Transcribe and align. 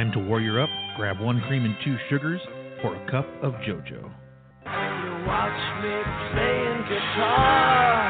And 0.00 0.14
to 0.14 0.18
warrior 0.18 0.58
up, 0.58 0.70
grab 0.96 1.20
one 1.20 1.42
cream 1.42 1.66
and 1.66 1.76
two 1.84 1.94
sugars 2.08 2.40
for 2.80 2.96
a 2.96 3.10
cup 3.10 3.26
of 3.42 3.52
JoJo. 3.68 4.00
You 4.00 5.12
watch 5.28 5.60
me 5.84 5.92
playing 6.32 6.80
guitar, 6.88 8.08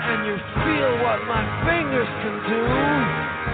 and 0.00 0.24
you 0.24 0.36
feel 0.64 0.92
what 1.04 1.20
my 1.28 1.44
fingers 1.68 2.08
can 2.24 2.36
do, 2.48 3.53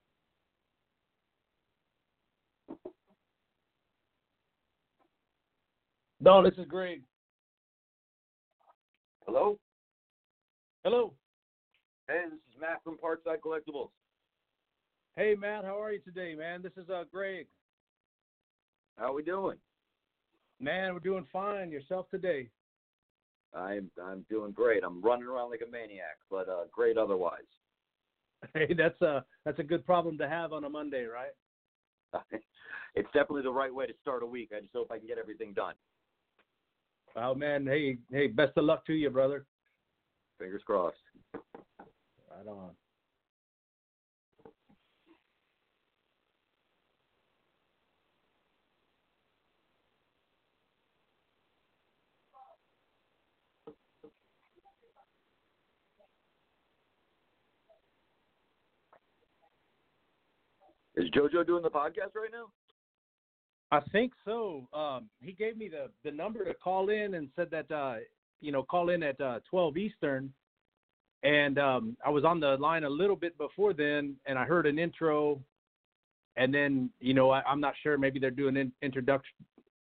No, 6.23 6.43
this 6.43 6.53
is 6.59 6.65
Greg. 6.67 7.01
Hello? 9.25 9.57
Hello. 10.83 11.13
Hey, 12.07 12.25
this 12.25 12.37
is 12.53 12.61
Matt 12.61 12.83
from 12.83 12.97
Parkside 12.97 13.39
Collectibles. 13.43 13.89
Hey, 15.15 15.35
Matt. 15.35 15.65
How 15.65 15.81
are 15.81 15.91
you 15.91 15.99
today, 15.99 16.35
man? 16.35 16.61
This 16.61 16.73
is 16.77 16.89
uh 16.91 17.05
Greg. 17.11 17.47
How 18.99 19.05
are 19.05 19.13
we 19.13 19.23
doing? 19.23 19.57
Man, 20.59 20.93
we're 20.93 20.99
doing 20.99 21.25
fine. 21.33 21.71
Yourself 21.71 22.05
today? 22.11 22.49
I'm 23.55 23.89
I'm 24.01 24.23
doing 24.29 24.51
great. 24.51 24.83
I'm 24.83 25.01
running 25.01 25.25
around 25.25 25.49
like 25.49 25.63
a 25.67 25.71
maniac, 25.71 26.17
but 26.29 26.47
uh, 26.47 26.65
great 26.71 26.97
otherwise. 26.97 27.39
Hey, 28.55 28.73
that's 28.75 28.99
a 29.01 29.23
that's 29.45 29.59
a 29.59 29.63
good 29.63 29.85
problem 29.85 30.17
to 30.17 30.27
have 30.27 30.51
on 30.51 30.63
a 30.63 30.69
Monday, 30.69 31.05
right? 31.05 31.29
it's 32.95 33.07
definitely 33.13 33.43
the 33.43 33.51
right 33.51 33.73
way 33.73 33.85
to 33.85 33.93
start 34.01 34.23
a 34.23 34.25
week. 34.25 34.49
I 34.55 34.61
just 34.61 34.73
hope 34.73 34.91
I 34.91 34.97
can 34.97 35.07
get 35.07 35.19
everything 35.19 35.53
done. 35.53 35.75
Oh 37.15 37.35
man, 37.35 37.65
hey 37.67 37.97
hey, 38.11 38.27
best 38.27 38.57
of 38.57 38.63
luck 38.63 38.85
to 38.85 38.93
you, 38.93 39.09
brother. 39.09 39.45
Fingers 40.39 40.61
crossed. 40.65 40.97
Right 41.33 42.47
on. 42.47 42.71
Is 60.95 61.09
JoJo 61.11 61.45
doing 61.45 61.63
the 61.63 61.69
podcast 61.69 62.15
right 62.15 62.31
now? 62.31 62.47
I 63.71 63.79
think 63.91 64.11
so. 64.25 64.67
Um, 64.73 65.09
he 65.21 65.31
gave 65.31 65.57
me 65.57 65.69
the 65.69 65.89
the 66.03 66.15
number 66.15 66.43
to 66.43 66.53
call 66.53 66.89
in 66.89 67.13
and 67.13 67.29
said 67.35 67.49
that 67.51 67.71
uh, 67.71 67.97
you 68.41 68.51
know 68.51 68.63
call 68.63 68.89
in 68.89 69.01
at 69.03 69.19
uh, 69.21 69.39
12 69.49 69.77
Eastern, 69.77 70.33
and 71.23 71.57
um, 71.57 71.97
I 72.05 72.09
was 72.09 72.25
on 72.25 72.39
the 72.39 72.57
line 72.57 72.83
a 72.83 72.89
little 72.89 73.15
bit 73.15 73.37
before 73.37 73.73
then, 73.73 74.15
and 74.25 74.37
I 74.37 74.43
heard 74.43 74.65
an 74.67 74.77
intro, 74.77 75.39
and 76.35 76.53
then 76.53 76.89
you 76.99 77.13
know 77.13 77.31
I, 77.31 77.41
I'm 77.43 77.61
not 77.61 77.73
sure 77.81 77.97
maybe 77.97 78.19
they're 78.19 78.29
doing 78.29 78.57
in, 78.57 78.71
introduction 78.81 79.33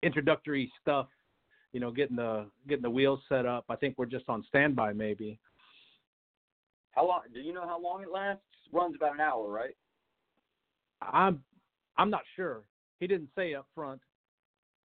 introductory 0.02 0.70
stuff, 0.80 1.08
you 1.72 1.80
know, 1.80 1.90
getting 1.90 2.16
the 2.16 2.46
getting 2.68 2.82
the 2.82 2.90
wheels 2.90 3.20
set 3.28 3.46
up. 3.46 3.64
I 3.68 3.76
think 3.76 3.96
we're 3.98 4.06
just 4.06 4.28
on 4.28 4.44
standby 4.48 4.92
maybe. 4.92 5.38
How 6.92 7.06
long? 7.06 7.22
Do 7.32 7.40
you 7.40 7.52
know 7.52 7.66
how 7.66 7.80
long 7.80 8.02
it 8.02 8.10
lasts? 8.10 8.42
Runs 8.72 8.94
about 8.96 9.14
an 9.14 9.20
hour, 9.20 9.48
right? 9.48 9.76
I'm 11.02 11.42
I'm 11.96 12.10
not 12.10 12.22
sure. 12.36 12.62
He 13.00 13.06
didn't 13.06 13.30
say 13.34 13.54
up 13.54 13.66
front. 13.74 14.02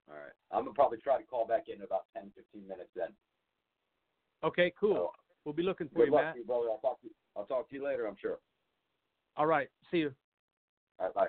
All 0.09 0.15
right. 0.15 0.31
I'm 0.51 0.63
gonna 0.63 0.73
probably 0.73 0.97
try 0.97 1.17
to 1.17 1.23
call 1.23 1.45
back 1.45 1.65
in 1.67 1.81
about 1.81 2.05
10, 2.13 2.31
15 2.35 2.67
minutes 2.67 2.89
then. 2.95 3.09
Okay, 4.43 4.73
cool. 4.79 4.95
So, 4.95 5.11
We'll 5.43 5.53
be 5.53 5.63
looking 5.63 5.87
for 5.89 6.05
you, 6.05 6.11
luck 6.11 6.23
Matt. 6.23 6.33
to 6.33 6.39
you, 6.39 6.45
brother. 6.45 6.67
I'll 6.69 6.79
talk 6.79 6.99
to 7.01 7.07
you. 7.07 7.13
I'll 7.35 7.45
talk 7.45 7.69
to 7.69 7.75
you 7.75 7.83
later. 7.83 8.05
I'm 8.05 8.17
sure. 8.19 8.39
All 9.37 9.45
right. 9.45 9.69
See 9.91 9.99
you. 9.99 10.13
All 10.99 11.05
right. 11.05 11.15
Bye. 11.15 11.27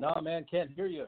No, 0.00 0.18
man, 0.22 0.46
can't 0.50 0.70
hear 0.70 0.86
you. 0.86 1.04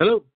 Hello. 0.00 0.27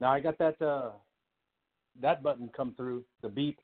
Now 0.00 0.12
I 0.12 0.20
got 0.20 0.38
that 0.38 0.60
uh 0.62 0.90
that 2.00 2.22
button 2.22 2.50
come 2.56 2.74
through, 2.74 3.04
the 3.22 3.28
beep. 3.28 3.60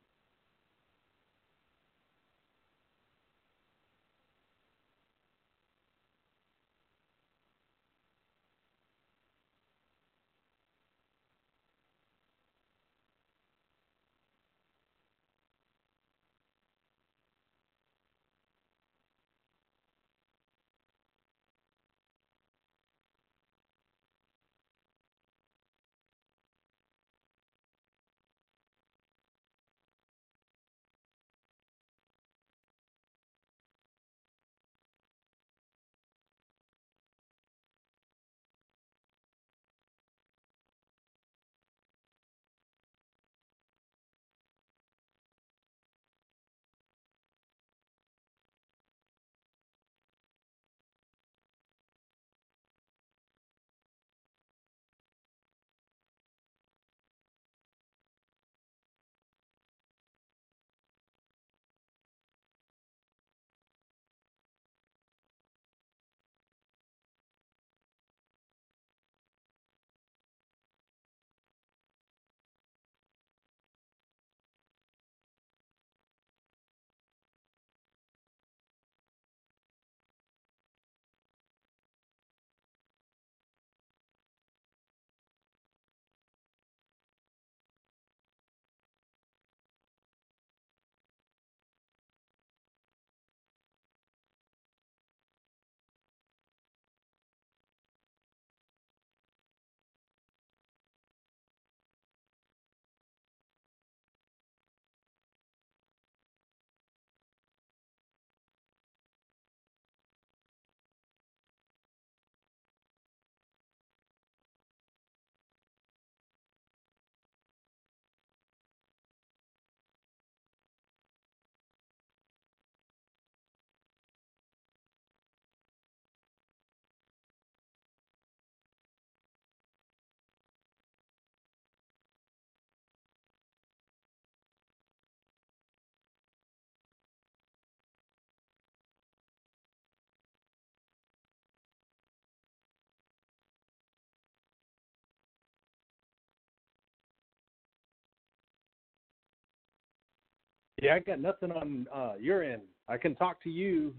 Yeah, 150.83 150.95
I 150.95 150.99
got 150.99 151.21
nothing 151.21 151.53
on 151.53 151.87
uh, 151.95 152.13
your 152.21 152.43
end. 152.43 152.63
I 152.89 152.99
can 152.99 153.15
talk 153.15 153.43
to 153.45 153.51
you, 153.51 153.95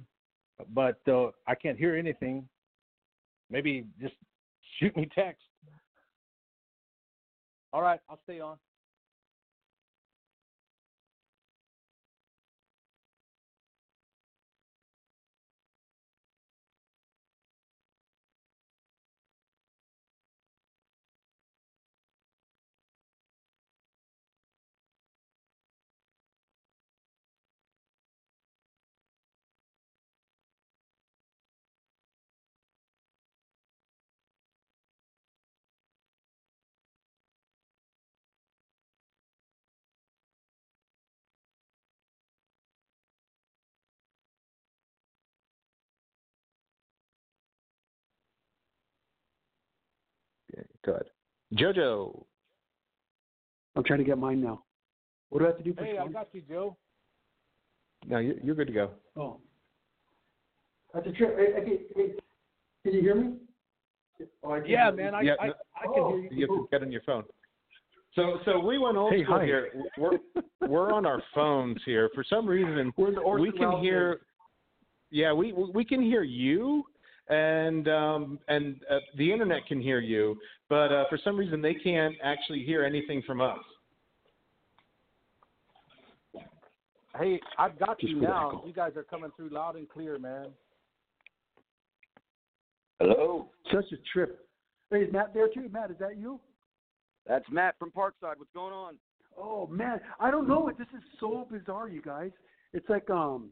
but 0.74 1.00
uh, 1.08 1.32
I 1.48 1.56
can't 1.56 1.78
hear 1.78 1.96
anything. 1.96 2.48
Maybe 3.50 3.86
just 4.00 4.16
shoot 4.80 4.96
me 4.96 5.10
text. 5.14 5.44
All 7.74 7.82
right, 7.82 8.00
I'll 8.10 8.20
stay 8.24 8.40
on. 8.40 8.58
JoJo. 51.58 52.24
I'm 53.76 53.84
trying 53.84 54.00
to 54.00 54.06
get 54.06 54.18
mine 54.18 54.42
now. 54.42 54.64
What 55.30 55.40
do 55.40 55.46
I 55.46 55.48
have 55.50 55.58
to 55.58 55.64
do 55.64 55.74
for 55.74 55.84
Hey, 55.84 55.98
I 55.98 56.08
got 56.08 56.30
you, 56.34 56.42
Joe. 56.42 56.78
No, 58.06 58.20
you- 58.20 58.40
you're 58.44 58.56
good 58.56 58.68
to 58.68 58.74
go. 58.74 58.92
Oh. 59.16 59.40
That's 60.94 61.08
a 61.08 61.12
trip. 61.12 61.38
Hey, 61.38 61.54
hey, 61.66 61.80
hey, 61.96 62.14
can 62.84 62.94
you 62.94 63.02
hear 63.02 63.16
me? 63.16 63.38
Oh, 64.44 64.52
I 64.52 64.64
Yeah, 64.64 64.86
hear 64.86 64.92
you. 64.92 64.98
man, 64.98 65.16
I 65.16 65.22
Yeah, 65.22 65.36
I, 65.40 65.48
no- 65.48 65.54
I 65.76 65.82
can 65.84 65.94
Oh. 65.98 66.10
hear 66.18 66.20
you. 66.24 66.30
You 66.32 66.42
have 66.48 66.66
to 66.66 66.68
get 66.72 66.82
on 66.84 66.92
your 66.92 67.02
phone. 67.02 67.24
So, 68.16 68.40
so 68.46 68.60
we 68.60 68.78
went 68.80 68.98
old 68.98 69.14
Hey, 69.14 69.24
school 69.24 69.38
hi. 69.40 69.46
here. 69.46 69.72
We're 69.98 70.20
we're 70.68 70.92
on 70.92 71.06
our 71.06 71.22
phones 71.36 71.84
here. 71.84 72.10
For 72.16 72.24
some 72.24 72.48
reason, 72.48 72.92
We're 72.98 73.12
the 73.12 73.22
we 73.22 73.52
can 73.52 73.70
Welles 73.70 73.82
hear. 73.84 74.22
Yeah, 75.12 75.34
we 75.34 75.54
we 75.54 75.86
can 75.86 76.02
hear 76.02 76.24
you, 76.24 76.84
and 77.30 77.88
um, 77.88 78.40
and 78.48 78.78
uh, 78.90 79.00
the 79.18 79.32
internet 79.32 79.66
can 79.68 79.82
hear 79.82 80.00
you, 80.00 80.38
but 80.70 80.92
uh, 80.92 81.06
for 81.10 81.20
some 81.24 81.38
reason 81.38 81.62
they 81.62 81.74
can't 81.74 82.16
actually 82.24 82.64
hear 82.64 82.84
anything 82.84 83.22
from 83.26 83.42
us. 83.42 83.60
Hey, 87.20 87.40
I've 87.58 87.78
got 87.80 88.00
Just 88.00 88.14
you 88.14 88.22
now. 88.22 88.64
You 88.66 88.74
guys 88.74 88.92
are 88.96 89.04
coming 89.04 89.32
through 89.36 89.50
loud 89.50 89.76
and 89.76 89.90
clear, 89.90 90.20
man. 90.20 90.50
Hello, 93.00 93.50
Such 93.74 93.86
a 93.92 93.98
trip. 94.14 94.48
Hey, 94.92 95.00
is 95.00 95.14
Matt 95.14 95.34
there 95.34 95.48
too? 95.54 95.70
Matt, 95.72 95.92
is 95.92 95.98
that 96.00 96.18
you? 96.18 96.40
that's 97.28 97.46
Matt 97.52 97.76
from 97.78 97.92
Parkside. 97.92 98.38
What's 98.38 98.54
going 98.54 98.74
on? 98.74 98.98
Oh 99.38 99.68
man, 99.68 100.00
I 100.20 100.32
don't 100.32 100.48
know. 100.48 100.72
This 100.78 100.88
is 100.96 101.04
so 101.20 101.48
bizarre, 101.52 101.90
you 101.90 102.02
guys. 102.02 102.32
It's 102.74 102.88
like 102.90 103.10
um, 103.10 103.50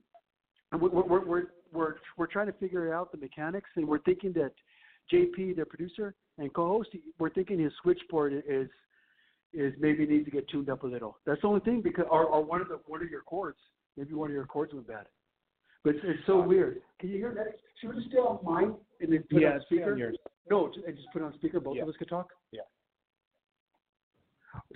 we're 0.82 0.90
we're 0.90 1.26
we're 1.26 1.44
we're, 1.74 1.96
we're 2.18 2.28
trying 2.28 2.48
to 2.48 2.54
figure 2.54 2.94
out 2.94 3.12
the 3.12 3.18
mechanics, 3.18 3.70
and 3.76 3.88
we're 3.88 4.00
thinking 4.00 4.32
that 4.34 4.52
JP, 5.12 5.58
the 5.58 5.66
producer 5.66 6.16
and 6.38 6.54
co-host, 6.54 6.90
we're 7.20 7.30
thinking 7.32 7.60
his 7.60 7.74
switchboard 7.82 8.44
is 8.48 8.70
is 9.54 9.74
maybe 9.80 10.06
needs 10.06 10.26
to 10.26 10.32
get 10.32 10.48
tuned 10.50 10.70
up 10.70 10.84
a 10.84 10.88
little. 10.88 11.18
That's 11.26 11.42
the 11.42 11.48
only 11.48 11.62
thing 11.62 11.82
because 11.82 12.06
or, 12.10 12.26
or 12.26 12.44
one 12.44 12.62
of 12.62 12.68
the 12.70 12.80
one 12.88 13.02
of 13.04 13.10
your 13.10 13.22
chords, 13.22 13.58
maybe 13.98 14.14
one 14.14 14.30
of 14.30 14.34
your 14.34 14.46
chords 14.46 14.74
went 14.74 14.88
bad. 14.88 15.06
But 15.84 15.96
it's, 15.96 16.06
it's 16.08 16.26
so 16.26 16.42
uh, 16.42 16.46
weird. 16.46 16.82
Can 17.00 17.10
you 17.10 17.18
hear 17.18 17.34
that? 17.36 17.60
Should 17.80 17.90
we 17.90 17.96
just 17.98 18.10
stay 18.10 18.18
on 18.18 18.40
mine 18.44 18.74
and 19.02 19.14
then 19.14 19.24
put 19.30 19.42
it 19.42 19.46
on 19.46 19.56
it's 19.58 19.70
me 19.72 19.78
speaker? 19.78 19.96
yours. 19.98 20.18
No, 20.50 20.68
just, 20.74 20.86
and 20.86 20.96
just 20.96 21.08
put 21.14 21.22
it 21.22 21.26
on 21.26 21.34
speaker. 21.36 21.60
Both 21.60 21.76
Yeah. 21.78 21.84
of 21.84 21.90
us 21.90 21.96
could 21.98 22.10
talk. 22.10 22.30
Yeah. 22.52 22.62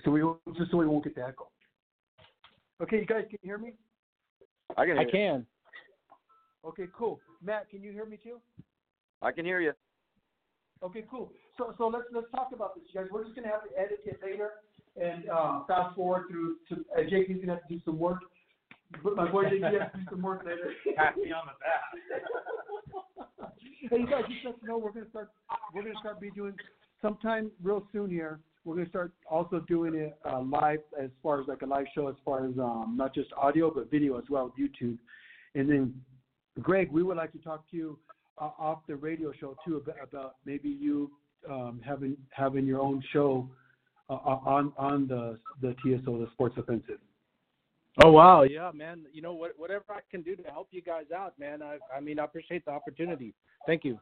So 0.04 0.10
we 0.10 0.22
won't- 0.22 0.40
just 0.56 0.70
so 0.70 0.76
we 0.76 0.86
won't 0.86 1.04
get 1.04 1.14
the 1.14 1.26
echo. 1.26 1.48
Okay, 2.82 3.00
you 3.00 3.06
guys 3.06 3.24
can 3.28 3.38
hear 3.42 3.58
me? 3.58 3.74
I 4.76 4.86
can 4.86 4.98
I 4.98 5.00
hear. 5.00 5.06
you. 5.06 5.10
can. 5.10 5.46
Okay, 6.64 6.86
cool. 6.96 7.20
Matt, 7.42 7.70
can 7.70 7.82
you 7.82 7.92
hear 7.92 8.04
me 8.04 8.18
too? 8.22 8.38
I 9.22 9.32
can 9.32 9.44
hear 9.44 9.60
you. 9.60 9.72
Okay, 10.82 11.04
cool. 11.10 11.32
So 11.56 11.74
so 11.76 11.88
let's 11.88 12.04
let's 12.12 12.30
talk 12.30 12.50
about 12.54 12.74
this, 12.74 12.84
you 12.92 13.00
guys. 13.00 13.10
We're 13.12 13.24
just 13.24 13.36
gonna 13.36 13.48
have 13.48 13.64
to 13.64 13.78
edit 13.78 14.00
it 14.04 14.20
later 14.22 14.50
and 15.00 15.28
um, 15.28 15.64
fast 15.68 15.94
forward 15.94 16.28
through 16.30 16.56
to 16.68 16.76
uh, 16.96 17.00
JP's 17.00 17.40
gonna 17.40 17.54
have 17.58 17.68
to 17.68 17.74
do 17.74 17.80
some 17.84 17.98
work. 17.98 18.20
But 19.04 19.14
my 19.14 19.30
boy 19.30 19.44
JP 19.44 19.80
has 19.80 19.92
to 19.92 19.98
do 19.98 20.04
some 20.10 20.22
work 20.22 20.44
later. 20.44 20.72
Pat 20.96 21.16
me 21.16 21.32
on 21.32 21.46
the 21.46 21.52
back. 21.60 23.52
hey, 23.90 23.98
you 23.98 24.06
guys, 24.06 24.24
just 24.28 24.44
let 24.44 24.54
you 24.62 24.68
know 24.68 24.78
we're 24.78 24.92
gonna 24.92 25.08
start 25.10 25.30
we're 25.74 25.82
gonna 25.82 25.94
start 26.00 26.20
be 26.20 26.30
doing 26.30 26.54
sometime 27.02 27.50
real 27.62 27.86
soon 27.92 28.10
here. 28.10 28.40
We're 28.64 28.76
gonna 28.76 28.88
start 28.88 29.12
also 29.30 29.60
doing 29.60 29.94
it 29.94 30.18
uh, 30.24 30.40
live 30.40 30.80
as 31.00 31.10
far 31.22 31.40
as 31.40 31.48
like 31.48 31.62
a 31.62 31.66
live 31.66 31.86
show, 31.94 32.08
as 32.08 32.16
far 32.24 32.46
as 32.46 32.58
um, 32.58 32.94
not 32.96 33.14
just 33.14 33.30
audio 33.34 33.70
but 33.70 33.90
video 33.90 34.18
as 34.18 34.24
well, 34.28 34.52
YouTube. 34.58 34.98
And 35.54 35.68
then, 35.68 35.94
Greg, 36.62 36.90
we 36.90 37.02
would 37.02 37.16
like 37.16 37.32
to 37.32 37.38
talk 37.38 37.68
to 37.70 37.76
you 37.76 37.98
uh, 38.38 38.50
off 38.58 38.80
the 38.86 38.96
radio 38.96 39.32
show 39.38 39.56
too 39.64 39.76
about, 39.76 39.96
about 40.02 40.36
maybe 40.44 40.68
you 40.68 41.10
um, 41.48 41.80
having 41.84 42.16
having 42.30 42.66
your 42.66 42.80
own 42.80 43.02
show 43.12 43.48
uh, 44.08 44.14
on 44.14 44.72
on 44.76 45.06
the 45.06 45.38
the 45.60 45.74
TSO, 45.82 46.18
the 46.18 46.28
Sports 46.32 46.56
Offensive. 46.58 46.98
Oh 48.02 48.12
wow, 48.12 48.42
yeah, 48.42 48.70
man. 48.74 49.04
You 49.12 49.22
know 49.22 49.34
what? 49.34 49.52
Whatever 49.56 49.84
I 49.90 50.00
can 50.10 50.22
do 50.22 50.36
to 50.36 50.42
help 50.44 50.68
you 50.70 50.82
guys 50.82 51.06
out, 51.14 51.38
man. 51.38 51.62
I 51.62 51.78
I 51.94 52.00
mean, 52.00 52.18
I 52.18 52.24
appreciate 52.24 52.64
the 52.64 52.72
opportunity. 52.72 53.34
Thank 53.66 53.84
you. 53.84 53.98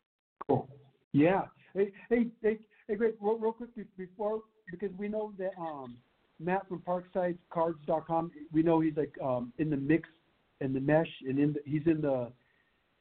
Cool. 0.47 0.69
Yeah. 1.13 1.43
Hey, 1.75 1.93
hey, 2.09 2.27
hey, 2.43 2.59
hey, 2.87 2.95
Greg, 2.95 3.15
real, 3.21 3.39
real 3.39 3.53
quick 3.53 3.71
before 3.97 4.41
because 4.71 4.91
we 4.99 5.09
know 5.09 5.33
that 5.39 5.51
um, 5.59 5.97
Matt 6.39 6.69
from 6.69 6.81
ParksideCards.com. 6.81 8.31
We 8.53 8.63
know 8.63 8.81
he's 8.81 8.97
like 8.97 9.15
um, 9.23 9.53
in 9.59 9.71
the 9.71 9.77
mix 9.77 10.09
and 10.61 10.75
the 10.75 10.81
mesh, 10.81 11.09
and 11.27 11.39
in 11.39 11.53
the, 11.55 11.61
he's 11.65 11.87
in 11.87 12.01
the 12.01 12.31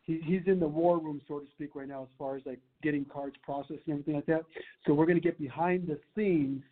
he, 0.07 0.19
he's 0.23 0.41
in 0.47 0.59
the 0.59 0.67
war 0.67 0.97
room, 0.97 1.21
so 1.27 1.39
to 1.39 1.45
speak, 1.51 1.75
right 1.75 1.87
now 1.87 2.03
as 2.03 2.09
far 2.17 2.37
as 2.37 2.43
like 2.45 2.59
getting 2.81 3.05
cards 3.05 3.35
processed 3.43 3.81
and 3.85 3.93
everything 3.93 4.15
like 4.15 4.25
that. 4.25 4.41
So 4.85 4.93
we're 4.93 5.05
going 5.05 5.17
to 5.17 5.23
get 5.23 5.39
behind 5.39 5.87
the 5.87 5.99
scenes 6.15 6.63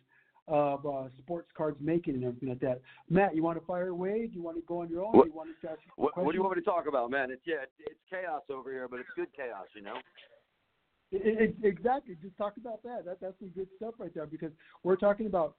of 0.48 0.86
uh, 0.86 1.04
sports 1.18 1.48
cards 1.56 1.76
making 1.80 2.14
and 2.14 2.24
everything 2.24 2.48
like 2.48 2.60
that. 2.60 2.80
Matt, 3.10 3.34
you 3.34 3.42
want 3.42 3.58
to 3.58 3.66
fire 3.66 3.88
away? 3.88 4.26
Do 4.26 4.34
you 4.34 4.42
want 4.42 4.56
to 4.56 4.62
go 4.62 4.80
on 4.80 4.88
your 4.88 5.04
own? 5.04 5.12
What- 5.12 5.24
do 5.24 5.30
you 5.30 5.36
want 5.36 5.50
to 5.60 5.70
ask 5.70 5.78
What, 5.96 6.16
what 6.16 6.32
do 6.32 6.38
you 6.38 6.42
want 6.42 6.56
me 6.56 6.62
to 6.62 6.64
talk 6.64 6.86
about, 6.88 7.10
man? 7.10 7.30
It's 7.30 7.42
yeah, 7.46 7.62
it's, 7.62 7.72
it's 7.90 8.00
chaos 8.08 8.42
over 8.50 8.70
here, 8.70 8.88
but 8.88 9.00
it's 9.00 9.08
good 9.14 9.28
chaos, 9.36 9.66
you 9.74 9.82
know. 9.82 9.96
It, 11.12 11.54
it, 11.62 11.66
exactly. 11.66 12.16
Just 12.20 12.36
talk 12.36 12.56
about 12.56 12.82
that. 12.82 13.04
That 13.04 13.20
that's 13.20 13.38
some 13.38 13.50
good 13.50 13.68
stuff 13.76 13.94
right 13.98 14.12
there 14.14 14.26
because 14.26 14.50
we're 14.82 14.96
talking 14.96 15.26
about 15.26 15.54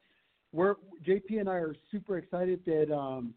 we're 0.52 0.76
JP 1.08 1.40
and 1.40 1.50
I 1.50 1.54
are 1.54 1.76
super 1.92 2.18
excited 2.18 2.62
that 2.66 2.94
um, 2.94 3.34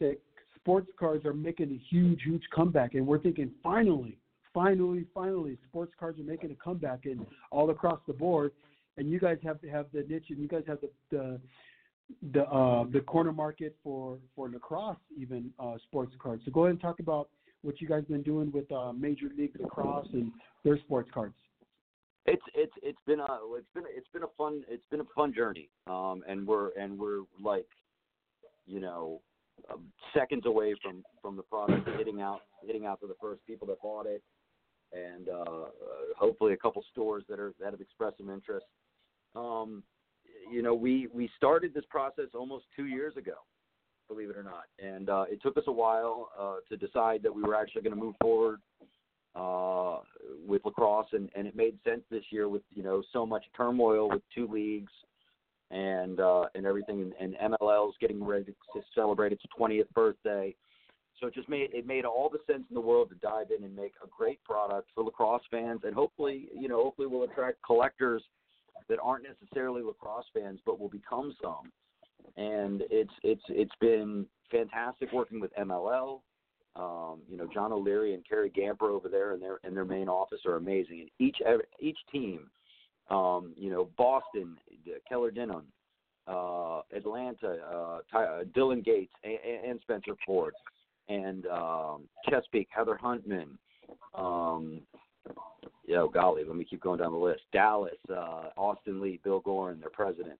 that 0.00 0.18
sports 0.62 0.88
cards 0.98 1.24
are 1.24 1.34
making 1.34 1.70
a 1.70 1.80
huge, 1.90 2.22
huge 2.22 2.42
comeback, 2.54 2.94
and 2.94 3.06
we're 3.06 3.18
thinking 3.18 3.50
finally, 3.62 4.16
finally, 4.54 5.04
finally, 5.12 5.58
sports 5.68 5.92
cards 5.98 6.18
are 6.20 6.24
making 6.24 6.50
a 6.50 6.54
comeback 6.54 7.04
and 7.04 7.26
all 7.50 7.70
across 7.70 8.00
the 8.06 8.12
board. 8.12 8.52
And 8.96 9.10
you 9.10 9.18
guys 9.18 9.38
have 9.42 9.60
to 9.62 9.68
have 9.68 9.86
the 9.92 10.04
niche, 10.08 10.26
and 10.28 10.38
you 10.38 10.48
guys 10.48 10.64
have 10.66 10.78
the 10.80 10.90
the 11.10 11.40
the, 12.32 12.42
uh, 12.42 12.84
the 12.92 13.00
corner 13.00 13.32
market 13.32 13.74
for 13.82 14.18
for 14.36 14.50
lacrosse, 14.50 14.96
even 15.18 15.50
uh, 15.58 15.76
sports 15.84 16.14
cards. 16.22 16.42
So 16.44 16.52
go 16.52 16.64
ahead 16.64 16.72
and 16.72 16.80
talk 16.80 17.00
about 17.00 17.28
what 17.62 17.80
you 17.80 17.88
guys 17.88 17.98
have 17.98 18.08
been 18.08 18.22
doing 18.22 18.52
with 18.52 18.70
uh, 18.70 18.92
Major 18.92 19.30
League 19.36 19.52
Lacrosse 19.58 20.08
and 20.12 20.30
their 20.64 20.78
sports 20.78 21.10
cards. 21.12 21.34
It's 22.26 22.42
it's 22.54 22.72
it's 22.82 22.98
been 23.06 23.20
a 23.20 23.38
it's 23.56 23.66
been 23.74 23.84
it's 23.88 24.08
been 24.12 24.24
a 24.24 24.32
fun 24.36 24.62
it's 24.68 24.84
been 24.90 25.00
a 25.00 25.06
fun 25.16 25.32
journey, 25.34 25.70
um, 25.86 26.22
and 26.28 26.46
we're 26.46 26.70
and 26.78 26.98
we're 26.98 27.22
like, 27.42 27.66
you 28.66 28.78
know, 28.78 29.22
um, 29.70 29.84
seconds 30.14 30.46
away 30.46 30.74
from 30.82 31.02
from 31.20 31.36
the 31.36 31.42
product 31.42 31.88
hitting 31.98 32.20
out 32.20 32.40
hitting 32.64 32.86
out 32.86 33.00
to 33.00 33.06
the 33.06 33.14
first 33.20 33.40
people 33.46 33.66
that 33.68 33.80
bought 33.82 34.06
it, 34.06 34.22
and 34.92 35.28
uh, 35.28 35.42
uh, 35.42 35.66
hopefully 36.18 36.52
a 36.52 36.56
couple 36.56 36.84
stores 36.90 37.24
that 37.28 37.38
are 37.38 37.52
that 37.60 37.72
have 37.72 37.80
expressed 37.80 38.18
some 38.18 38.30
interest. 38.30 38.66
Um, 39.34 39.82
you 40.50 40.62
know, 40.62 40.74
we 40.74 41.08
we 41.12 41.30
started 41.36 41.74
this 41.74 41.84
process 41.88 42.26
almost 42.34 42.66
two 42.76 42.86
years 42.86 43.16
ago, 43.16 43.34
believe 44.08 44.30
it 44.30 44.36
or 44.36 44.42
not, 44.42 44.64
and 44.78 45.08
uh, 45.08 45.24
it 45.30 45.40
took 45.42 45.56
us 45.56 45.64
a 45.66 45.72
while 45.72 46.28
uh, 46.38 46.56
to 46.68 46.76
decide 46.76 47.22
that 47.22 47.34
we 47.34 47.42
were 47.42 47.54
actually 47.54 47.82
going 47.82 47.94
to 47.94 48.00
move 48.00 48.14
forward 48.20 48.60
uh, 49.34 49.98
with 50.46 50.64
lacrosse, 50.64 51.08
and, 51.12 51.30
and 51.34 51.46
it 51.46 51.56
made 51.56 51.78
sense 51.84 52.02
this 52.10 52.24
year 52.30 52.48
with 52.48 52.62
you 52.74 52.82
know 52.82 53.02
so 53.12 53.24
much 53.24 53.44
turmoil 53.56 54.08
with 54.08 54.22
two 54.34 54.46
leagues 54.48 54.92
and 55.72 56.20
uh, 56.20 56.44
and 56.54 56.66
everything, 56.66 57.12
and, 57.20 57.34
and 57.36 57.52
MLL's 57.52 57.94
getting 58.00 58.22
ready 58.22 58.44
to 58.44 58.80
celebrate 58.94 59.32
its 59.32 59.42
20th 59.58 59.88
birthday. 59.94 60.54
So 61.20 61.28
it 61.28 61.34
just 61.34 61.48
made 61.48 61.70
it 61.72 61.86
made 61.86 62.04
all 62.04 62.30
the 62.30 62.38
sense 62.50 62.64
in 62.68 62.74
the 62.74 62.80
world 62.80 63.10
to 63.10 63.16
dive 63.16 63.46
in 63.56 63.64
and 63.64 63.74
make 63.74 63.94
a 64.02 64.06
great 64.06 64.42
product 64.44 64.88
for 64.94 65.04
lacrosse 65.04 65.42
fans, 65.50 65.80
and 65.84 65.94
hopefully 65.94 66.48
you 66.54 66.68
know 66.68 66.82
hopefully 66.82 67.08
we'll 67.08 67.24
attract 67.24 67.58
collectors 67.64 68.22
that 68.88 68.98
aren't 69.02 69.24
necessarily 69.24 69.82
lacrosse 69.82 70.26
fans, 70.34 70.60
but 70.66 70.78
will 70.78 70.88
become 70.88 71.34
some. 71.42 71.70
And 72.36 72.82
it's 72.90 73.12
it's 73.22 73.42
it's 73.48 73.74
been 73.80 74.26
fantastic 74.50 75.12
working 75.12 75.40
with 75.40 75.52
MLL 75.54 76.20
um, 76.74 77.20
you 77.28 77.36
know, 77.36 77.46
John 77.52 77.72
O'Leary 77.72 78.14
and 78.14 78.26
Kerry 78.26 78.50
Gamper 78.50 78.90
over 78.90 79.08
there 79.08 79.34
in 79.34 79.40
their 79.40 79.58
in 79.64 79.74
their 79.74 79.84
main 79.84 80.08
office 80.08 80.40
are 80.46 80.56
amazing. 80.56 81.00
And 81.00 81.10
each 81.18 81.36
each 81.80 81.98
team, 82.10 82.48
um, 83.10 83.52
you 83.56 83.70
know, 83.70 83.88
Boston, 83.96 84.56
uh, 84.86 84.98
Keller 85.08 85.30
Dinham, 85.30 85.64
uh, 86.26 86.82
Atlanta, 86.96 87.58
uh, 87.72 87.98
Ty, 88.10 88.24
uh, 88.24 88.44
Dylan 88.56 88.84
Gates 88.84 89.12
and, 89.24 89.38
and 89.70 89.80
Spencer 89.82 90.12
Ford, 90.24 90.54
and 91.08 91.46
um, 91.46 92.02
Chesapeake, 92.28 92.68
Heather 92.70 92.98
Huntman. 93.02 93.48
Um, 94.14 94.82
yeah, 95.86 96.06
golly, 96.12 96.44
let 96.44 96.56
me 96.56 96.64
keep 96.64 96.80
going 96.80 97.00
down 97.00 97.12
the 97.12 97.18
list. 97.18 97.42
Dallas, 97.52 97.92
uh, 98.10 98.50
Austin 98.56 99.00
Lee, 99.00 99.20
Bill 99.24 99.42
Gorin, 99.42 99.80
their 99.80 99.90
president. 99.90 100.38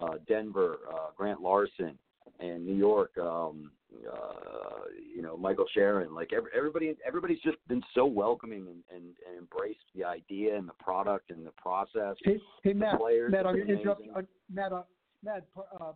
Uh, 0.00 0.14
Denver, 0.26 0.78
uh, 0.92 1.08
Grant 1.16 1.40
Larson, 1.40 1.98
and 2.40 2.64
New 2.64 2.74
York, 2.74 3.16
um, 3.18 3.70
uh, 4.06 4.84
you 5.14 5.22
know, 5.22 5.36
Michael 5.36 5.66
Sharon. 5.74 6.14
Like 6.14 6.32
every, 6.32 6.50
everybody, 6.56 6.94
everybody's 7.06 7.40
just 7.40 7.56
been 7.68 7.82
so 7.94 8.06
welcoming 8.06 8.66
and, 8.68 8.82
and, 8.94 9.14
and 9.28 9.38
embraced 9.38 9.80
the 9.94 10.04
idea 10.04 10.56
and 10.56 10.68
the 10.68 10.74
product 10.74 11.30
and 11.30 11.46
the 11.46 11.52
process. 11.52 12.16
Hey, 12.24 12.40
hey, 12.62 12.72
Matt. 12.72 12.98
players 12.98 13.32
Matt, 13.32 13.46
I'm 13.46 13.58
gonna 13.58 13.72
interrupt. 13.72 14.02
Uh, 14.16 14.22
Matt, 14.52 14.72
uh, 14.72 14.82
Matt, 15.24 15.46
uh, 15.56 15.92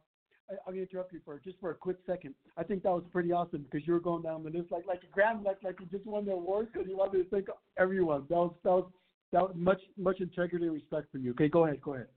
I'm 0.67 0.75
gonna 0.75 0.83
interrupt 0.83 1.13
you 1.13 1.21
for 1.25 1.41
just 1.45 1.59
for 1.61 1.71
a 1.71 1.75
quick 1.75 1.97
second. 2.07 2.35
I 2.57 2.63
think 2.63 2.83
that 2.83 2.91
was 2.91 3.05
pretty 3.13 3.33
awesome 3.33 3.65
because 3.71 3.87
you 3.87 3.93
were 3.93 4.01
going 4.01 4.23
down 4.23 4.43
the 4.43 4.51
list 4.51 4.71
like 4.71 4.87
like 4.87 5.03
a 5.03 5.13
grand, 5.13 5.45
like 5.45 5.59
like 5.63 5.77
you 5.81 5.87
just 5.87 6.07
won 6.07 6.25
the 6.25 6.33
award 6.33 6.69
because 6.73 6.89
you 6.89 6.97
wanted 6.97 7.25
to 7.25 7.31
thank 7.31 7.47
everyone. 7.79 8.25
That 8.29 8.37
was 8.37 8.55
that 8.65 8.71
was 8.71 8.91
that 9.33 9.43
was 9.43 9.53
much 9.55 9.81
much 9.97 10.21
integrity 10.21 10.67
and 10.67 10.75
respect 10.75 11.11
from 11.11 11.25
you. 11.25 11.31
Okay, 11.33 11.49
go 11.49 11.65
ahead, 11.65 11.81
go 11.81 11.95
ahead. 11.95 12.09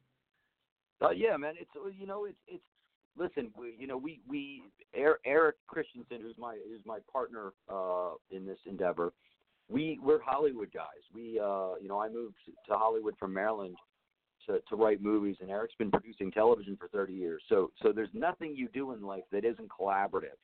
Uh, 1.01 1.11
yeah, 1.11 1.37
man. 1.37 1.55
It's 1.59 1.71
you 1.97 2.07
know 2.07 2.25
it's 2.25 2.37
it's 2.47 2.63
listen. 3.17 3.51
We, 3.57 3.75
you 3.77 3.87
know 3.87 3.97
we 3.97 4.19
we 4.27 4.63
Er- 4.97 5.19
Eric 5.25 5.55
Christensen, 5.67 6.21
who's 6.21 6.37
my 6.37 6.57
who's 6.67 6.81
my 6.85 6.99
partner 7.11 7.53
uh, 7.69 8.11
in 8.31 8.45
this 8.45 8.59
endeavor. 8.65 9.13
We 9.69 9.99
we're 10.01 10.21
Hollywood 10.21 10.71
guys. 10.73 11.03
We 11.13 11.39
uh, 11.39 11.75
you 11.81 11.87
know 11.87 11.99
I 11.99 12.09
moved 12.09 12.35
to 12.45 12.73
Hollywood 12.73 13.15
from 13.19 13.33
Maryland 13.33 13.75
to 14.47 14.59
to 14.69 14.75
write 14.75 15.01
movies, 15.01 15.37
and 15.41 15.49
Eric's 15.49 15.75
been 15.77 15.91
producing 15.91 16.31
television 16.31 16.77
for 16.77 16.87
30 16.89 17.13
years. 17.13 17.41
So 17.49 17.71
so 17.81 17.91
there's 17.91 18.09
nothing 18.13 18.55
you 18.55 18.67
do 18.73 18.93
in 18.93 19.01
life 19.01 19.23
that 19.31 19.45
isn't 19.45 19.69
collaborative, 19.69 20.37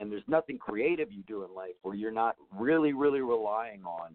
and 0.00 0.10
there's 0.10 0.24
nothing 0.26 0.58
creative 0.58 1.12
you 1.12 1.22
do 1.26 1.44
in 1.44 1.54
life 1.54 1.74
where 1.82 1.94
you're 1.94 2.10
not 2.10 2.36
really 2.54 2.92
really 2.92 3.20
relying 3.20 3.84
on 3.84 4.14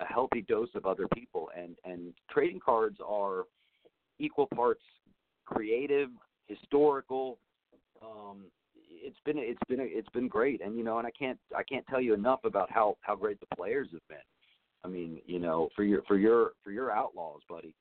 a 0.00 0.04
healthy 0.04 0.42
dose 0.42 0.68
of 0.74 0.86
other 0.86 1.08
people. 1.14 1.48
And 1.56 1.76
and 1.84 2.12
trading 2.30 2.60
cards 2.60 2.98
are 3.06 3.44
equal 4.18 4.46
parts 4.54 4.82
creative, 5.46 6.10
historical. 6.48 7.38
Um, 8.02 8.44
it's 8.90 9.18
been 9.24 9.36
it's 9.38 9.60
been 9.68 9.78
it's 9.80 10.08
been 10.10 10.28
great, 10.28 10.60
and 10.60 10.76
you 10.76 10.84
know, 10.84 10.98
and 10.98 11.06
I 11.06 11.10
can't 11.10 11.38
I 11.56 11.62
can't 11.62 11.86
tell 11.86 12.00
you 12.00 12.14
enough 12.14 12.40
about 12.44 12.70
how 12.70 12.96
how 13.00 13.16
great 13.16 13.38
the 13.40 13.56
players 13.56 13.88
have 13.92 14.06
been. 14.08 14.18
I 14.84 14.88
mean, 14.88 15.20
you 15.26 15.38
know, 15.38 15.68
for 15.74 15.84
your 15.84 16.02
for 16.02 16.16
your 16.16 16.52
for 16.62 16.70
your 16.70 16.90
outlaws, 16.90 17.40
buddy, 17.48 17.74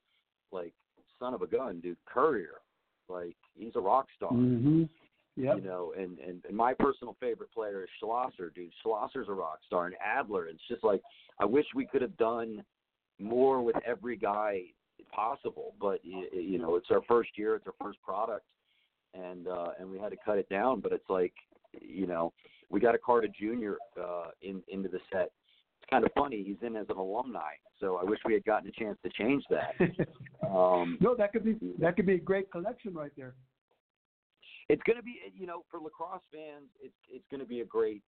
like 0.52 0.74
son 1.20 1.34
of 1.34 1.42
a 1.42 1.48
gun, 1.48 1.80
dude, 1.82 1.98
Courier, 2.06 2.62
like 3.10 3.36
he's 3.56 3.76
a 3.76 3.80
rock 3.80 4.08
star. 4.16 4.32
Mm-hmm. 4.32 4.84
Yep. 5.36 5.58
You 5.58 5.64
know, 5.64 5.94
and, 5.96 6.18
and 6.20 6.44
and 6.48 6.58
my 6.58 6.74
personal 6.74 7.16
favorite 7.20 7.52
player 7.54 7.84
is 7.84 7.90
Schlosser, 8.00 8.52
dude. 8.56 8.72
Schlosser's 8.84 9.30
a 9.30 9.34
rock 9.34 9.60
star, 9.68 9.86
and 9.86 9.96
Adler. 10.04 10.48
It's 10.48 10.68
just 10.68 10.84
like 10.84 11.02
I 11.40 11.46
wish 11.46 11.66
we 11.76 11.86
could 11.86 12.02
have 12.02 12.18
done 12.18 12.64
more 13.20 13.62
with 13.62 13.76
every 13.86 14.18
guy 14.18 14.62
possible, 15.12 15.74
but 15.80 16.00
you, 16.04 16.28
you 16.34 16.58
know, 16.58 16.76
it's 16.76 16.88
our 16.92 17.02
first 17.08 17.30
year, 17.36 17.56
it's 17.56 17.68
our 17.68 17.74
first 17.82 18.02
product, 18.02 18.46
and 19.14 19.48
uh, 19.48 19.70
and 19.80 19.90
we 19.90 20.00
had 20.00 20.10
to 20.10 20.18
cut 20.24 20.38
it 20.38 20.50
down. 20.50 20.80
But 20.80 20.92
it's 20.92 21.10
like, 21.10 21.34
you 21.82 22.08
know, 22.08 22.34
we 22.70 22.80
got 22.80 22.96
a 22.96 22.98
Carter 22.98 23.28
Junior 23.28 23.78
uh, 24.02 24.28
in 24.42 24.62
into 24.68 24.90
the 24.90 25.00
set. 25.12 25.32
It's 25.80 25.90
kind 25.90 26.04
of 26.06 26.12
funny. 26.14 26.44
He's 26.44 26.58
in 26.66 26.76
as 26.76 26.88
an 26.90 26.98
alumni, 26.98 27.54
so 27.80 27.98
I 27.98 28.04
wish 28.04 28.20
we 28.26 28.34
had 28.34 28.46
gotten 28.46 28.68
a 28.68 28.72
chance 28.72 28.98
to 29.04 29.10
change 29.10 29.44
that. 29.50 29.76
um, 30.50 30.98
no, 31.00 31.16
that 31.16 31.32
could 31.32 31.46
be 31.46 31.58
that 31.80 31.96
could 31.96 32.06
be 32.06 32.16
a 32.16 32.20
great 32.20 32.52
collection 32.52 32.94
right 32.94 33.12
there. 33.16 33.36
it's 34.70 34.82
going 34.84 34.98
to 34.98 35.04
be, 35.04 35.20
you 35.36 35.48
know, 35.48 35.64
for 35.70 35.80
lacrosse 35.80 36.22
fans, 36.32 36.68
it's 36.82 36.96
it's 37.10 37.26
going 37.30 37.42
to 37.42 37.48
be 37.48 37.62
a 37.62 37.66
great 37.66 38.02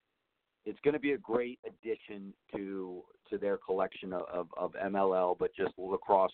it's 0.64 0.78
going 0.84 0.94
to 0.94 1.00
be 1.00 1.12
a 1.12 1.18
great 1.18 1.58
addition 1.66 2.32
to 2.54 3.02
to 3.30 3.38
their 3.38 3.56
collection 3.56 4.12
of, 4.12 4.22
of, 4.32 4.48
of 4.56 4.72
MLL, 4.72 5.36
but 5.38 5.50
just 5.54 5.72
lacrosse, 5.78 6.32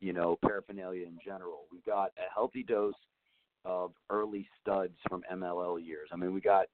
you 0.00 0.12
know, 0.12 0.38
paraphernalia 0.44 1.06
in 1.06 1.18
general. 1.24 1.64
We 1.72 1.80
got 1.86 2.10
a 2.18 2.32
healthy 2.32 2.64
dose 2.64 2.94
of 3.66 3.92
early 4.10 4.48
studs 4.62 4.94
from 5.08 5.22
MLL 5.32 5.84
years. 5.84 6.08
I 6.12 6.16
mean, 6.16 6.32
we 6.32 6.40
got, 6.40 6.66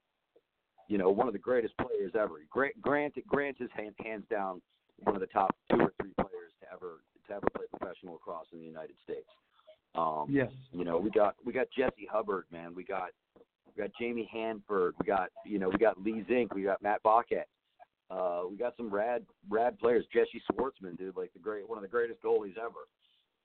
you 0.87 0.97
know, 0.97 1.09
one 1.09 1.27
of 1.27 1.33
the 1.33 1.39
greatest 1.39 1.73
players 1.77 2.13
ever. 2.15 2.35
Grant 2.49 2.79
Grant, 2.81 3.15
Grant 3.27 3.57
is 3.59 3.69
hands, 3.75 3.95
hands 4.03 4.23
down 4.29 4.61
one 4.99 5.15
of 5.15 5.21
the 5.21 5.27
top 5.27 5.55
two 5.71 5.81
or 5.81 5.93
three 5.99 6.13
players 6.15 6.51
to 6.61 6.67
ever 6.71 7.01
to 7.27 7.33
ever 7.33 7.47
play 7.55 7.65
professional 7.77 8.13
lacrosse 8.13 8.47
in 8.53 8.59
the 8.59 8.65
United 8.65 8.95
States. 9.03 9.27
Um, 9.95 10.27
Yes. 10.29 10.51
you 10.71 10.85
know, 10.85 10.97
we 10.97 11.09
got 11.09 11.35
we 11.43 11.51
got 11.51 11.67
Jesse 11.75 12.07
Hubbard, 12.11 12.45
man. 12.51 12.73
We 12.75 12.83
got 12.83 13.09
we 13.75 13.81
got 13.81 13.91
Jamie 13.99 14.29
Hanford. 14.31 14.93
We 14.99 15.05
got 15.05 15.29
you 15.45 15.57
know 15.59 15.69
we 15.69 15.77
got 15.77 15.99
Lee 16.01 16.23
Zink. 16.27 16.53
We 16.53 16.63
got 16.63 16.81
Matt 16.81 17.01
Bochet. 17.03 17.43
Uh, 18.11 18.43
we 18.49 18.57
got 18.57 18.75
some 18.77 18.93
rad 18.93 19.25
rad 19.49 19.79
players. 19.79 20.05
Jesse 20.13 20.41
Schwartzman, 20.51 20.97
dude, 20.97 21.17
like 21.17 21.33
the 21.33 21.39
great 21.39 21.67
one 21.67 21.77
of 21.77 21.81
the 21.81 21.87
greatest 21.87 22.21
goalies 22.21 22.57
ever. 22.57 22.85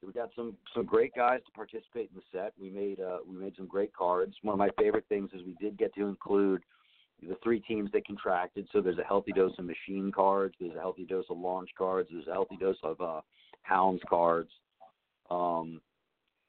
We 0.04 0.12
got 0.12 0.30
some 0.36 0.56
some 0.74 0.84
great 0.84 1.14
guys 1.14 1.40
to 1.44 1.52
participate 1.52 2.10
in 2.14 2.16
the 2.16 2.22
set. 2.32 2.52
We 2.60 2.70
made 2.70 3.00
uh, 3.00 3.18
we 3.26 3.36
made 3.36 3.54
some 3.56 3.66
great 3.66 3.92
cards. 3.92 4.34
One 4.42 4.54
of 4.54 4.58
my 4.58 4.70
favorite 4.78 5.04
things 5.08 5.30
is 5.34 5.42
we 5.44 5.56
did 5.60 5.76
get 5.76 5.94
to 5.94 6.06
include 6.06 6.62
the 7.20 7.36
three 7.42 7.60
teams 7.60 7.90
that 7.92 8.06
contracted. 8.06 8.68
So 8.72 8.80
there's 8.80 8.98
a 8.98 9.04
healthy 9.04 9.32
dose 9.32 9.52
of 9.58 9.64
machine 9.64 10.12
cards. 10.14 10.54
There's 10.60 10.76
a 10.76 10.80
healthy 10.80 11.04
dose 11.04 11.24
of 11.30 11.38
launch 11.38 11.70
cards. 11.76 12.08
There's 12.12 12.28
a 12.28 12.32
healthy 12.32 12.56
dose 12.56 12.76
of 12.84 13.00
uh, 13.00 13.20
hounds 13.62 14.02
cards. 14.08 14.50
Um, 15.30 15.80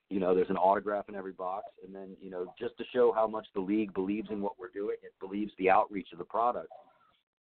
you 0.10 0.20
know, 0.20 0.34
there's 0.36 0.50
an 0.50 0.58
autograph 0.58 1.06
in 1.10 1.16
every 1.16 1.34
box, 1.34 1.66
and 1.86 1.94
then 1.94 2.16
you 2.22 2.30
know, 2.30 2.54
just 2.60 2.78
to 2.78 2.84
show 2.94 3.12
how 3.12 3.28
much 3.28 3.48
the 3.54 3.62
league 3.62 3.94
believes 3.94 4.30
in 4.32 4.42
what 4.42 4.54
we're 4.60 4.70
doing, 4.70 4.98
it 5.04 5.14
believes 5.20 5.52
the 5.58 5.70
outreach 5.70 6.10
of 6.12 6.18
the 6.18 6.26
product. 6.26 6.70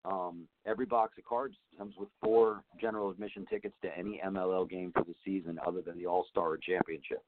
Um, 0.05 0.47
every 0.65 0.85
box 0.85 1.17
of 1.17 1.25
cards 1.25 1.55
comes 1.77 1.95
with 1.97 2.09
four 2.23 2.63
general 2.79 3.09
admission 3.09 3.45
tickets 3.49 3.75
to 3.81 3.97
any 3.97 4.21
MLL 4.25 4.69
game 4.69 4.91
for 4.93 5.03
the 5.03 5.15
season, 5.25 5.59
other 5.65 5.81
than 5.81 5.97
the 5.97 6.05
All 6.05 6.25
Star 6.29 6.57
Championship, 6.57 7.23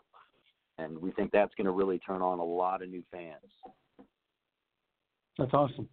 and 0.77 0.97
we 0.97 1.11
think 1.11 1.31
that's 1.31 1.53
going 1.55 1.65
to 1.65 1.71
really 1.71 1.99
turn 1.99 2.21
on 2.21 2.39
a 2.39 2.43
lot 2.43 2.81
of 2.81 2.89
new 2.89 3.03
fans. 3.11 3.35
That's 5.37 5.53
awesome. 5.53 5.87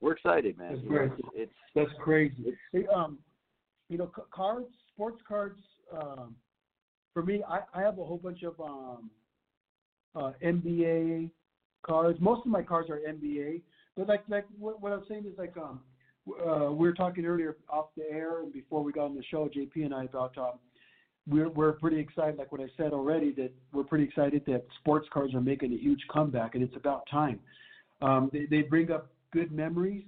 We're 0.00 0.12
excited, 0.12 0.56
man. 0.58 0.72
That's 0.72 0.84
You 0.84 0.90
know, 0.90 1.02
it's, 1.02 1.28
it's 1.34 1.52
That's 1.74 1.90
crazy. 2.02 2.56
Hey, 2.72 2.86
um, 2.94 3.18
you 3.88 3.98
know, 3.98 4.10
cards, 4.30 4.68
sports 4.94 5.20
cards. 5.26 5.60
Um, 5.92 6.34
for 7.12 7.22
me, 7.22 7.42
I, 7.46 7.60
I 7.74 7.82
have 7.82 7.98
a 7.98 8.04
whole 8.04 8.18
bunch 8.22 8.42
of 8.42 8.58
um, 8.60 9.10
uh, 10.14 10.32
NBA 10.42 11.30
cards. 11.82 12.18
Most 12.20 12.40
of 12.46 12.46
my 12.46 12.62
cards 12.62 12.88
are 12.88 13.00
NBA, 13.06 13.60
but 13.96 14.08
like 14.08 14.22
like 14.28 14.46
what, 14.58 14.80
what 14.80 14.92
I'm 14.92 15.04
saying 15.08 15.24
is 15.26 15.38
like 15.38 15.54
um, 15.56 15.80
uh, 16.28 16.72
we 16.72 16.86
were 16.86 16.94
talking 16.94 17.24
earlier 17.24 17.56
off 17.68 17.86
the 17.96 18.04
air 18.10 18.42
and 18.42 18.52
before 18.52 18.82
we 18.82 18.92
got 18.92 19.06
on 19.06 19.14
the 19.14 19.24
show, 19.30 19.48
JP 19.48 19.84
and 19.84 19.94
I 19.94 20.04
about 20.04 20.36
um, 20.38 20.58
we're 21.28 21.48
we're 21.48 21.72
pretty 21.72 21.98
excited. 21.98 22.38
Like 22.38 22.52
what 22.52 22.60
I 22.60 22.68
said 22.76 22.92
already, 22.92 23.32
that 23.32 23.52
we're 23.72 23.84
pretty 23.84 24.04
excited 24.04 24.42
that 24.46 24.64
sports 24.78 25.08
cards 25.12 25.34
are 25.34 25.40
making 25.40 25.72
a 25.72 25.76
huge 25.76 26.00
comeback, 26.12 26.54
and 26.54 26.62
it's 26.62 26.76
about 26.76 27.02
time. 27.10 27.40
Um, 28.02 28.30
they 28.32 28.46
they 28.46 28.62
bring 28.62 28.90
up 28.90 29.08
good 29.32 29.52
memories 29.52 30.04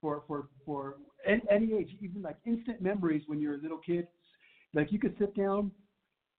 for 0.00 0.22
for 0.26 0.48
for 0.64 0.96
any, 1.26 1.42
any 1.50 1.74
age, 1.74 1.90
even 2.00 2.22
like 2.22 2.36
instant 2.46 2.80
memories 2.80 3.22
when 3.26 3.40
you're 3.40 3.54
a 3.54 3.60
little 3.60 3.78
kid. 3.78 4.06
Like 4.74 4.92
you 4.92 4.98
could 4.98 5.14
sit 5.18 5.34
down 5.34 5.72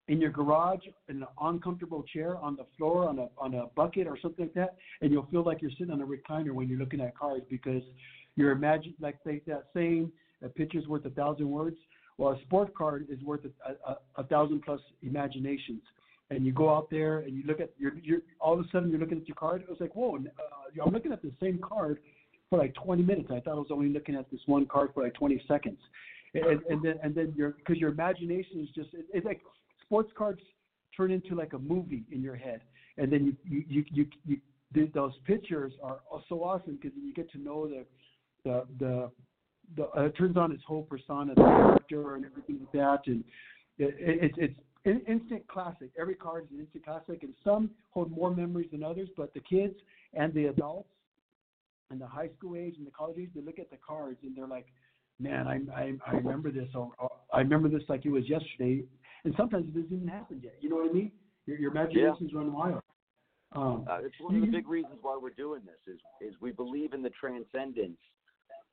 in 0.10 0.19
your 0.19 0.32
garage 0.32 0.82
in 1.08 1.17
an 1.17 1.28
uncomfortable 1.39 2.04
chair 2.04 2.36
on 2.38 2.56
the 2.56 2.65
floor 2.78 3.08
on 3.08 3.19
a 3.19 3.28
on 3.38 3.54
a 3.54 3.67
bucket 3.76 4.08
or 4.08 4.17
something 4.19 4.45
like 4.45 4.54
that, 4.56 4.76
and 5.02 5.12
you'll 5.12 5.28
feel 5.28 5.43
like 5.43 5.62
you're 5.62 5.72
sitting 5.72 5.91
on 5.91 6.02
a 6.02 6.06
recliner 6.06 6.52
when 6.52 6.67
you're 6.67 6.80
looking 6.80 7.00
at 7.00 7.17
cars 7.17 7.41
because 7.50 7.84
you're 8.36 8.52
imagine 8.52 8.95
like 9.00 9.17
they, 9.24 9.41
that 9.48 9.65
saying, 9.74 10.12
a 10.43 10.50
picture's 10.50 10.88
worth 10.88 11.06
a 11.06 11.12
thousand 11.12 11.50
words. 11.50 11.78
Well, 12.17 12.34
a 12.34 12.41
sport 12.41 12.74
card 12.74 13.08
is 13.10 13.22
worth 13.24 13.41
a, 13.45 13.91
a, 13.91 13.98
a 14.17 14.24
thousand 14.24 14.63
plus 14.63 14.82
imaginations. 15.04 15.82
And 16.32 16.45
you 16.45 16.52
go 16.52 16.74
out 16.74 16.89
there 16.91 17.19
and 17.19 17.36
you 17.36 17.43
look 17.45 17.60
at 17.60 17.72
you're, 17.78 17.93
you're 18.04 18.22
all 18.39 18.54
of 18.54 18.60
a 18.60 18.69
sudden 18.72 18.89
you're 18.89 19.00
looking 19.00 19.19
at 19.19 19.28
your 19.28 19.36
card. 19.36 19.62
It 19.62 19.69
was 19.69 19.80
like, 19.80 19.95
whoa, 19.95 20.17
uh, 20.17 20.84
I'm 20.86 20.93
looking 20.93 21.12
at 21.12 21.22
the 21.22 21.32
same 21.41 21.60
card 21.60 22.00
for 22.50 22.60
like 22.60 22.74
20 22.76 23.04
minutes. 23.04 23.30
I 23.32 23.39
thought 23.39 23.54
I 23.54 23.56
was 23.56 23.69
only 23.72 23.89
looking 23.89 24.15
at 24.15 24.30
this 24.32 24.41
one 24.45 24.65
card 24.65 24.89
for 24.93 25.04
like 25.04 25.13
20 25.15 25.41
seconds, 25.48 25.80
and, 26.34 26.62
and 26.69 26.84
then 26.84 26.95
and 27.04 27.15
then 27.15 27.34
your 27.36 27.52
because 27.52 27.78
your 27.78 27.89
imagination 27.89 28.62
is 28.62 28.69
just 28.76 28.93
it, 28.93 29.06
it's 29.12 29.26
like 29.26 29.41
sports 29.89 30.12
cards 30.15 30.41
turn 30.95 31.12
into 31.12 31.34
like 31.36 31.54
a 31.54 31.60
movie 31.60 32.04
in 32.12 32.21
your 32.21 32.36
head, 32.36 32.62
and 32.97 33.12
then 33.12 33.25
you 33.25 33.36
you 33.43 33.63
you 33.67 33.86
you, 33.91 34.08
you 34.25 34.38
th- 34.73 34.93
those 34.93 35.13
pictures 35.25 35.73
are 35.82 35.99
so 36.30 36.43
awesome 36.43 36.78
because 36.82 36.95
you 36.95 37.13
get 37.13 37.32
to 37.32 37.39
know 37.39 37.67
the 37.67 37.86
the 38.43 38.65
the 38.80 39.12
the 39.75 39.84
uh, 39.97 40.06
it 40.06 40.17
turns 40.17 40.38
on 40.38 40.52
its 40.52 40.63
whole 40.65 40.84
persona, 40.84 41.34
the 41.36 41.41
character, 41.41 42.15
and 42.15 42.25
everything 42.25 42.60
like 42.60 42.71
that, 42.71 42.99
and 43.08 43.23
it, 43.78 43.95
it, 43.99 44.23
it's 44.23 44.36
it's 44.38 44.60
in, 44.86 45.02
instant 45.08 45.47
classic. 45.47 45.89
Every 45.99 46.15
card 46.15 46.45
is 46.45 46.52
an 46.52 46.60
instant 46.60 46.86
classic, 46.86 47.23
and 47.23 47.34
some 47.43 47.71
hold 47.89 48.12
more 48.12 48.34
memories 48.34 48.69
than 48.71 48.84
others. 48.84 49.10
But 49.17 49.34
the 49.34 49.41
kids 49.41 49.75
and 50.13 50.34
the 50.34 50.45
adults 50.45 50.89
and 51.89 51.99
the 51.99 52.08
high 52.08 52.30
school 52.38 52.56
age 52.56 52.75
and 52.78 52.86
the 52.86 52.91
college 52.91 53.17
age, 53.19 53.30
they 53.34 53.41
look 53.41 53.58
at 53.60 53.71
the 53.71 53.78
cards 53.78 54.17
and 54.21 54.36
they're 54.36 54.47
like, 54.47 54.67
"Man, 55.19 55.47
I 55.47 55.60
I, 55.75 55.93
I 56.06 56.12
remember 56.12 56.52
this, 56.52 56.69
or, 56.75 56.91
or 56.99 57.12
I 57.34 57.39
remember 57.39 57.69
this 57.69 57.84
like 57.89 58.06
it 58.06 58.12
was 58.12 58.28
yesterday." 58.30 58.84
And 59.25 59.34
sometimes 59.38 59.65
it 59.67 59.73
doesn't 59.73 59.95
even 59.95 60.08
happen 60.08 60.39
yet. 60.43 60.55
You 60.62 60.69
know 60.69 60.77
what 60.77 60.89
I 60.89 60.93
mean? 60.93 61.12
Your, 61.45 61.58
your 61.58 61.71
imaginations 61.71 62.34
run 62.34 62.53
wild. 62.53 62.82
Um, 63.53 63.86
Uh, 63.89 63.99
it's 64.03 64.15
one 64.19 64.36
of 64.36 64.41
the 64.41 64.47
big 64.47 64.67
reasons 64.67 64.99
why 65.01 65.17
we're 65.21 65.32
doing 65.32 65.62
this 65.65 65.93
is 65.95 65.99
is 66.21 66.39
we 66.39 66.51
believe 66.51 66.93
in 66.93 67.01
the 67.01 67.10
transcendence 67.10 67.97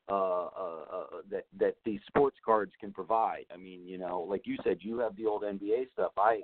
uh, 0.09 0.13
uh, 0.13 0.85
uh, 0.93 1.05
that 1.31 1.47
that 1.59 1.77
these 1.85 2.01
sports 2.07 2.37
cards 2.45 2.73
can 2.79 2.93
provide. 2.93 3.47
I 3.53 3.57
mean, 3.57 3.87
you 3.87 3.99
know, 3.99 4.21
like 4.21 4.43
you 4.45 4.57
said, 4.63 4.79
you 4.81 4.99
have 4.99 5.17
the 5.17 5.27
old 5.27 5.43
NBA 5.43 5.91
stuff. 5.95 6.13
I 6.19 6.43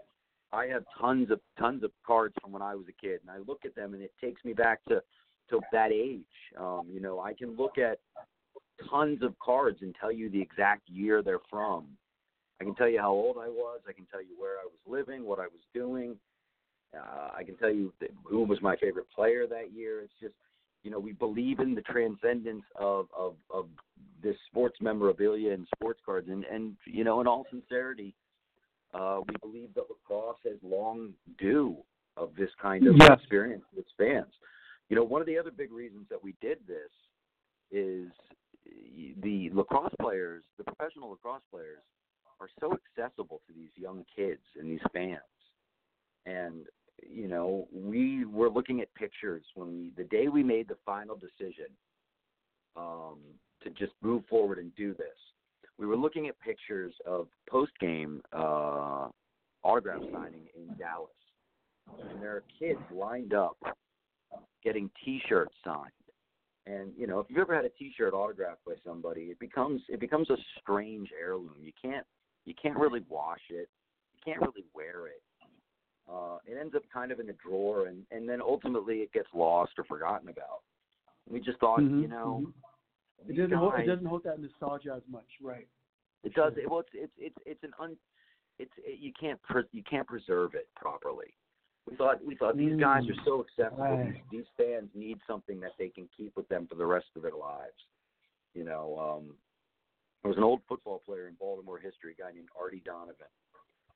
I 0.53 0.67
have 0.67 0.85
tons 0.99 1.31
of 1.31 1.41
tons 1.59 1.85
of 1.85 1.91
cards 2.07 2.35
from 2.41 2.53
when 2.53 2.63
I 2.63 2.75
was 2.75 2.87
a 2.89 2.93
kid, 2.93 3.21
and 3.21 3.31
I 3.31 3.39
look 3.47 3.65
at 3.65 3.75
them, 3.75 3.95
and 3.95 4.03
it 4.03 4.13
takes 4.21 4.45
me 4.45 4.53
back 4.53 4.83
to 4.85 5.03
to 5.51 5.61
that 5.73 5.93
age. 5.93 6.25
Um, 6.59 6.89
you 6.91 7.01
know, 7.01 7.21
I 7.21 7.35
can 7.35 7.57
look 7.57 7.79
at 7.79 8.01
tons 8.91 9.23
of 9.23 9.39
cards 9.39 9.79
and 9.83 9.95
tell 10.01 10.11
you 10.11 10.31
the 10.31 10.41
exact 10.41 10.89
year 10.89 11.23
they're 11.23 11.39
from. 11.51 11.87
I 12.63 12.65
can 12.65 12.77
tell 12.77 12.89
you 12.89 13.01
how 13.01 13.11
old 13.11 13.39
I 13.39 13.49
was. 13.49 13.81
I 13.89 13.93
can 13.93 14.07
tell 14.07 14.23
you 14.23 14.39
where 14.39 14.53
I 14.53 14.65
was 14.65 14.79
living, 14.87 15.27
what 15.27 15.41
I 15.41 15.47
was 15.47 15.63
doing. 15.75 16.17
Uh, 16.97 17.31
I 17.37 17.43
can 17.43 17.57
tell 17.57 17.73
you 17.73 17.93
that, 18.01 18.11
who 18.23 18.45
was 18.45 18.63
my 18.63 18.77
favorite 18.77 19.11
player 19.13 19.49
that 19.49 19.73
year. 19.73 20.03
It's 20.03 20.13
just, 20.21 20.35
you 20.85 20.91
know, 20.93 21.01
we 21.01 21.13
believe 21.13 21.59
in 21.59 21.75
the 21.75 21.81
transcendence 21.83 22.63
of 22.77 23.09
of 23.17 23.35
of 23.53 23.67
this 24.23 24.37
sports 24.49 24.77
memorabilia 24.81 25.53
and 25.53 25.67
sports 25.75 26.01
cards, 26.07 26.29
and 26.29 26.45
and 26.45 26.77
you 26.85 27.03
know, 27.03 27.21
in 27.21 27.27
all 27.27 27.47
sincerity, 27.51 28.15
uh, 28.95 29.21
we 29.27 29.35
believe 29.41 29.75
that 29.75 29.85
lacrosse 29.91 30.39
has 30.45 30.59
long 30.63 31.15
due 31.39 31.77
of 32.17 32.31
this 32.37 32.51
kind 32.61 32.87
of 32.87 32.95
Yes. 32.97 33.19
experience 33.19 33.65
with 33.75 33.87
fans. 33.99 34.33
You 34.89 34.95
know, 34.95 35.03
one 35.03 35.21
of 35.21 35.27
the 35.27 35.39
other 35.39 35.51
big 35.51 35.73
reasons 35.73 36.07
that 36.11 36.23
we 36.23 36.37
did 36.41 36.59
this 36.69 36.93
is 37.73 38.13
the 39.23 39.51
lacrosse 39.51 39.95
players, 39.99 40.45
the 40.59 40.65
professional 40.65 41.11
lacrosse 41.11 41.43
players, 41.51 41.83
are 42.43 42.49
so 42.61 42.77
accessible 42.99 43.41
to 43.47 43.55
these 43.55 43.71
young 43.77 44.05
kids 44.15 44.43
and 44.59 44.69
these 44.69 44.81
fans. 44.93 45.21
And 46.27 46.67
you 47.09 47.29
know, 47.29 47.69
we 47.73 48.25
were 48.25 48.51
looking 48.51 48.81
at 48.81 48.93
pictures 48.95 49.45
when 49.55 49.69
we 49.73 49.93
the 49.97 50.05
day 50.05 50.29
we 50.29 50.43
made 50.43 50.69
the 50.69 50.77
final 50.85 51.17
decision 51.17 51.67
um, 52.77 53.19
to 53.63 53.71
just 53.71 53.93
move 54.03 54.25
forward 54.29 54.59
and 54.59 54.75
do 54.77 54.95
this. 54.95 55.07
We 55.79 55.87
were 55.87 55.97
looking 55.97 56.29
at 56.29 56.39
pictures 56.41 56.95
of 57.07 57.29
post 57.49 57.73
game 57.81 58.23
uh, 58.33 59.09
autograph 59.63 60.03
signing 60.13 60.47
in 60.55 60.77
Dallas, 60.79 61.11
and 62.11 62.21
there 62.21 62.37
are 62.37 62.45
kids 62.59 62.81
lined 62.93 63.35
up 63.35 63.57
getting 64.63 64.91
T-shirts 65.05 65.55
signed. 65.65 65.91
And 66.67 66.93
you 66.97 67.07
know, 67.09 67.19
if 67.19 67.27
you've 67.29 67.39
ever 67.39 67.55
had 67.55 67.65
a 67.65 67.71
T-shirt 67.71 68.15
autographed 68.15 68.65
by 68.65 68.75
somebody, 68.87 69.23
it 69.23 69.39
becomes 69.41 69.83
it 69.89 69.99
becomes 69.99 70.31
a 70.31 70.37
strange 70.61 71.09
heirloom. 71.21 71.57
You 71.61 71.73
can't 71.83 72.07
you 72.45 72.55
can't 72.61 72.77
really 72.77 73.05
wash 73.09 73.41
it. 73.51 73.69
You 74.15 74.21
can't 74.25 74.41
really 74.41 74.65
wear 74.75 75.07
it. 75.09 75.23
Uh, 76.11 76.39
it 76.47 76.59
ends 76.61 76.75
up 76.75 76.83
kind 76.93 77.13
of 77.13 77.21
in 77.21 77.29
a 77.31 77.35
drawer, 77.35 77.87
and 77.87 78.05
and 78.11 78.29
then 78.29 78.41
ultimately 78.41 78.97
it 78.97 79.13
gets 79.13 79.29
lost 79.35 79.73
or 79.79 79.85
forgotten 79.85 80.29
about. 80.29 80.63
We 81.31 81.41
just 81.41 81.59
thought, 81.61 81.81
Mhm, 81.81 82.03
you 82.03 82.09
know, 82.09 82.43
mhm. 82.47 82.53
It 83.29 83.37
doesn't 83.37 83.57
hold, 83.57 83.75
it 83.79 83.87
doesn't 83.87 84.07
hold 84.07 84.25
that 84.25 84.41
nostalgia 84.41 84.95
as 84.97 85.03
much, 85.09 85.29
right? 85.41 85.69
It 86.25 86.35
does. 86.35 86.53
It, 86.57 86.69
well, 86.69 86.81
it's 86.81 86.91
it's 86.93 87.13
it's 87.19 87.37
it's 87.47 87.63
an 87.63 87.73
un. 87.79 87.97
It's 88.59 88.73
it, 88.79 88.99
you 89.01 89.13
can't 89.19 89.41
pres 89.43 89.65
you 89.73 89.83
can't 89.89 90.07
preserve 90.07 90.55
it 90.55 90.69
properly. 90.77 91.35
We 91.89 91.97
thought 91.97 92.25
we 92.25 92.37
thought 92.37 92.57
these 92.57 92.79
guys 92.79 93.03
are 93.09 93.25
so 93.25 93.45
accessible. 93.45 93.85
Right. 93.85 94.15
These, 94.31 94.45
these 94.45 94.45
fans 94.57 94.89
need 94.95 95.19
something 95.27 95.61
that 95.61 95.73
they 95.79 95.89
can 95.89 96.09
keep 96.17 96.37
with 96.37 96.49
them 96.49 96.67
for 96.69 96.77
the 96.77 96.87
rest 96.87 97.07
of 97.17 97.23
their 97.23 97.37
lives. 97.37 97.79
You 98.55 98.65
know, 98.65 98.99
um, 98.99 99.35
there 100.23 100.29
was 100.29 100.39
an 100.39 100.45
old 100.45 100.61
football 100.69 101.03
player 101.05 101.29
in 101.29 101.35
Baltimore 101.35 101.79
history, 101.79 102.15
a 102.19 102.23
guy 102.23 102.33
named 102.33 102.49
Artie 102.59 102.83
Donovan. 102.85 103.27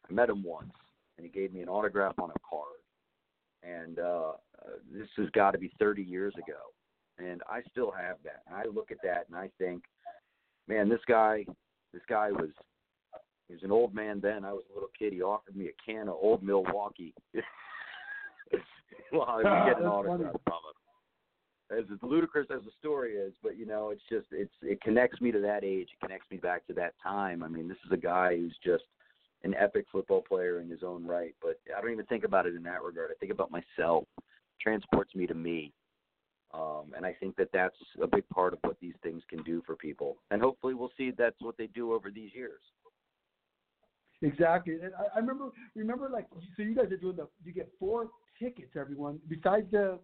I 0.08 0.12
met 0.12 0.28
him 0.28 0.42
once, 0.42 0.72
and 1.16 1.24
he 1.24 1.30
gave 1.30 1.52
me 1.52 1.62
an 1.62 1.68
autograph 1.68 2.18
on 2.18 2.30
a 2.30 2.40
card. 2.48 2.82
And 3.62 3.98
uh, 3.98 4.32
uh, 4.64 4.78
this 4.92 5.08
has 5.16 5.28
got 5.30 5.52
to 5.52 5.58
be 5.58 5.72
30 5.78 6.02
years 6.02 6.34
ago, 6.34 6.58
and 7.18 7.42
I 7.48 7.62
still 7.70 7.90
have 7.90 8.16
that. 8.24 8.42
And 8.46 8.56
I 8.56 8.64
look 8.64 8.90
at 8.90 8.98
that 9.02 9.26
and 9.28 9.36
I 9.36 9.50
think, 9.58 9.82
man, 10.68 10.88
this 10.88 11.00
guy, 11.08 11.44
this 11.92 12.02
guy 12.08 12.30
was 12.30 12.50
he 13.48 13.54
was 13.54 13.62
an 13.62 13.70
old 13.70 13.94
man 13.94 14.20
then. 14.20 14.44
I 14.44 14.52
was 14.52 14.64
a 14.70 14.74
little 14.74 14.90
kid. 14.98 15.12
He 15.12 15.22
offered 15.22 15.56
me 15.56 15.68
a 15.68 15.90
can 15.90 16.08
of 16.08 16.16
Old 16.20 16.42
Milwaukee. 16.42 17.14
well, 19.12 19.26
I 19.28 19.36
would 19.36 19.72
get 19.72 19.80
an 19.80 19.86
autograph 19.86 20.32
from 20.44 20.54
him. 20.54 20.85
As 21.70 21.84
ludicrous 22.02 22.46
as 22.54 22.62
the 22.62 22.70
story 22.78 23.14
is, 23.14 23.32
but 23.42 23.58
you 23.58 23.66
know, 23.66 23.90
it's 23.90 24.02
just 24.08 24.26
it's 24.30 24.54
it 24.62 24.80
connects 24.80 25.20
me 25.20 25.32
to 25.32 25.40
that 25.40 25.64
age. 25.64 25.88
It 25.92 26.00
connects 26.00 26.30
me 26.30 26.36
back 26.36 26.66
to 26.68 26.72
that 26.74 26.94
time. 27.02 27.42
I 27.42 27.48
mean, 27.48 27.66
this 27.66 27.78
is 27.84 27.92
a 27.92 27.96
guy 27.96 28.36
who's 28.36 28.56
just 28.64 28.84
an 29.42 29.54
epic 29.58 29.86
football 29.90 30.22
player 30.22 30.60
in 30.60 30.70
his 30.70 30.82
own 30.84 31.04
right. 31.04 31.34
But 31.42 31.58
I 31.76 31.80
don't 31.80 31.90
even 31.90 32.06
think 32.06 32.24
about 32.24 32.46
it 32.46 32.54
in 32.54 32.62
that 32.64 32.82
regard. 32.82 33.10
I 33.10 33.14
think 33.18 33.32
about 33.32 33.50
myself. 33.50 34.04
transports 34.60 35.14
me 35.14 35.26
to 35.26 35.34
me. 35.34 35.72
Um, 36.54 36.92
and 36.96 37.04
I 37.04 37.12
think 37.12 37.36
that 37.36 37.48
that's 37.52 37.76
a 38.00 38.06
big 38.06 38.26
part 38.28 38.52
of 38.52 38.60
what 38.62 38.78
these 38.80 38.94
things 39.02 39.22
can 39.28 39.42
do 39.42 39.62
for 39.66 39.76
people. 39.76 40.16
And 40.30 40.40
hopefully, 40.40 40.74
we'll 40.74 40.92
see 40.96 41.10
that's 41.10 41.40
what 41.40 41.56
they 41.56 41.66
do 41.66 41.92
over 41.92 42.10
these 42.10 42.30
years. 42.34 42.60
Exactly. 44.22 44.74
And 44.82 44.92
I, 44.94 45.16
I 45.16 45.18
remember 45.18 45.50
remember 45.74 46.08
like 46.08 46.26
so 46.56 46.62
you 46.62 46.74
guys 46.74 46.90
are 46.90 46.96
doing 46.96 47.16
the 47.16 47.28
you 47.44 47.52
get 47.52 47.70
four 47.78 48.08
tickets 48.38 48.70
everyone 48.74 49.18
besides 49.28 49.66
the 49.70 49.98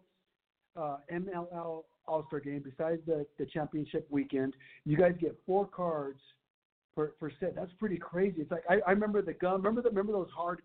uh 0.77 0.97
MLL 1.13 1.85
All 2.07 2.25
Star 2.27 2.41
game, 2.41 2.65
besides 2.65 3.01
the, 3.07 3.27
the 3.39 3.47
championship 3.47 4.07
weekend, 4.11 4.55
you 4.85 4.97
guys 4.97 5.15
get 5.21 5.37
four 5.47 5.67
cards 5.67 6.21
per 6.95 7.09
per 7.09 7.31
set. 7.41 7.55
That's 7.55 7.73
pretty 7.79 7.99
crazy. 7.99 8.43
It's 8.43 8.51
like 8.51 8.65
I, 8.69 8.79
I 8.87 8.91
remember 8.91 9.23
the 9.23 9.35
gum 9.35 9.57
remember 9.57 9.83
the 9.83 9.89
remember 9.91 10.13
those 10.13 10.31
hard 10.35 10.63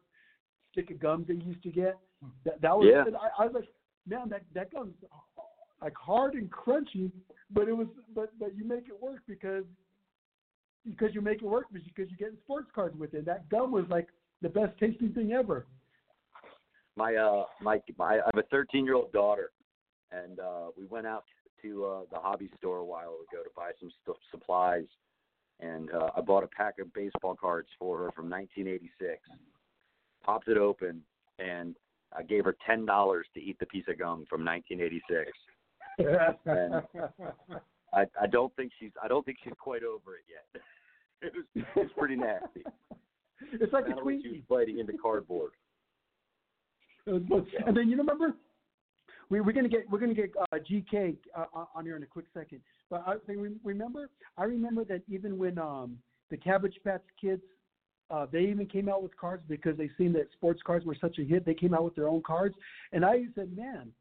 stick 0.72 0.92
of 0.92 1.00
gums 1.00 1.28
they 1.28 1.36
used 1.36 1.64
to 1.64 1.70
get? 1.70 1.98
That 2.46 2.62
that 2.62 2.78
was 2.78 2.88
Yeah. 2.90 3.18
I, 3.18 3.44
I 3.44 3.46
was 3.46 3.56
like, 3.56 3.70
man, 4.08 4.30
that 4.30 4.44
that 4.54 4.72
gum's 4.72 4.96
like 5.82 5.96
hard 5.96 6.34
and 6.34 6.50
crunchy, 6.52 7.12
but 7.52 7.68
it 7.68 7.74
was 7.74 7.88
but 8.16 8.32
but 8.40 8.56
you 8.56 8.66
make 8.66 8.88
it 8.88 9.02
work 9.02 9.22
because 9.28 9.64
because 10.86 11.14
you 11.14 11.22
make 11.22 11.42
it 11.42 11.48
work 11.48 11.66
because 11.72 12.10
you 12.10 12.18
get 12.18 12.34
sports 12.44 12.70
cards 12.74 12.98
with 12.98 13.14
it. 13.14 13.26
That 13.26 13.50
gum 13.50 13.72
was 13.72 13.86
like 13.90 14.08
the 14.42 14.50
best 14.50 14.78
tasting 14.80 15.14
thing 15.14 15.34
ever. 15.34 15.66
my 16.96 17.16
uh 17.16 17.44
my 17.62 17.80
my 17.98 18.16
I 18.16 18.30
have 18.34 18.38
a 18.38 18.48
13 18.50 18.86
year 18.86 18.96
old 18.96 19.12
daughter, 19.12 19.52
and 20.12 20.40
uh 20.40 20.68
we 20.78 20.86
went 20.86 21.08
out 21.08 21.26
to 21.62 21.86
uh 21.86 22.02
the 22.12 22.20
hobby 22.20 22.50
store 22.58 22.78
a 22.78 22.86
while 22.86 23.18
ago 23.32 23.44
to 23.44 23.50
buy 23.56 23.72
some 23.80 23.92
stuff 24.04 24.18
supplies, 24.32 24.86
and 25.60 25.92
uh 25.92 26.10
I 26.16 26.22
bought 26.22 26.44
a 26.44 26.48
pack 26.48 26.80
of 26.80 26.94
baseball 26.94 27.36
cards 27.36 27.70
for 27.80 27.98
her 27.98 28.12
from 28.16 28.30
1986. 28.30 29.20
Popped 30.24 30.48
it 30.48 30.58
open, 30.58 31.02
and 31.40 31.76
I 32.16 32.24
gave 32.24 32.46
her 32.46 32.56
ten 32.66 32.86
dollars 32.86 33.28
to 33.34 33.42
eat 33.42 33.58
the 33.60 33.66
piece 33.66 33.86
of 33.88 34.00
gum 34.00 34.26
from 34.30 34.46
1986. 34.46 35.32
I 37.94 38.06
I 38.22 38.28
don't 38.28 38.56
think 38.56 38.72
she's 38.80 38.92
I 39.02 39.08
don't 39.08 39.26
think 39.26 39.38
she's 39.44 39.54
quite 39.60 39.84
over 39.84 40.16
it 40.16 40.26
yet. 40.30 40.62
it 41.22 41.34
was 41.34 41.66
it's 41.76 41.94
pretty 41.98 42.16
nasty. 42.16 42.64
it's 43.54 43.74
like 43.74 43.86
a 43.86 43.90
don't 43.90 44.22
she 44.22 44.30
was 44.30 44.42
biting 44.50 44.80
into 44.80 44.94
cardboard. 44.94 45.52
It 47.06 47.14
was 47.14 47.24
fun. 47.30 47.48
And 47.68 47.78
then 47.78 47.90
you 47.90 47.98
remember 47.98 48.36
we, 49.30 49.42
we're 49.42 49.54
gonna 49.54 49.70
get 49.70 49.90
we're 49.90 50.00
gonna 50.00 50.14
get 50.14 50.32
uh, 50.40 50.58
GK 50.58 51.18
uh, 51.36 51.46
on 51.76 51.86
here 51.86 51.96
in 51.96 52.04
a 52.04 52.08
quick 52.08 52.26
second. 52.34 52.62
But 52.90 53.04
I 53.08 53.16
remember 53.64 54.10
I 54.38 54.44
remember 54.46 54.84
that 54.86 55.02
even 55.10 55.38
when 55.38 55.58
um 55.58 55.98
the 56.30 56.38
Cabbage 56.38 56.76
Patch 56.84 57.04
Kids 57.20 57.42
uh, 58.10 58.26
they 58.32 58.42
even 58.42 58.66
came 58.66 58.88
out 58.88 59.04
with 59.04 59.16
cards 59.18 59.44
because 59.50 59.78
they 59.78 59.90
seen 59.98 60.14
that 60.14 60.32
sports 60.34 60.62
cards 60.66 60.86
were 60.86 60.96
such 61.00 61.20
a 61.20 61.24
hit. 61.24 61.46
They 61.46 61.54
came 61.54 61.74
out 61.74 61.84
with 61.84 61.96
their 61.96 62.08
own 62.08 62.24
cards, 62.26 62.56
and 62.94 63.04
I 63.04 63.26
said, 63.36 63.56
"Man, 63.56 63.92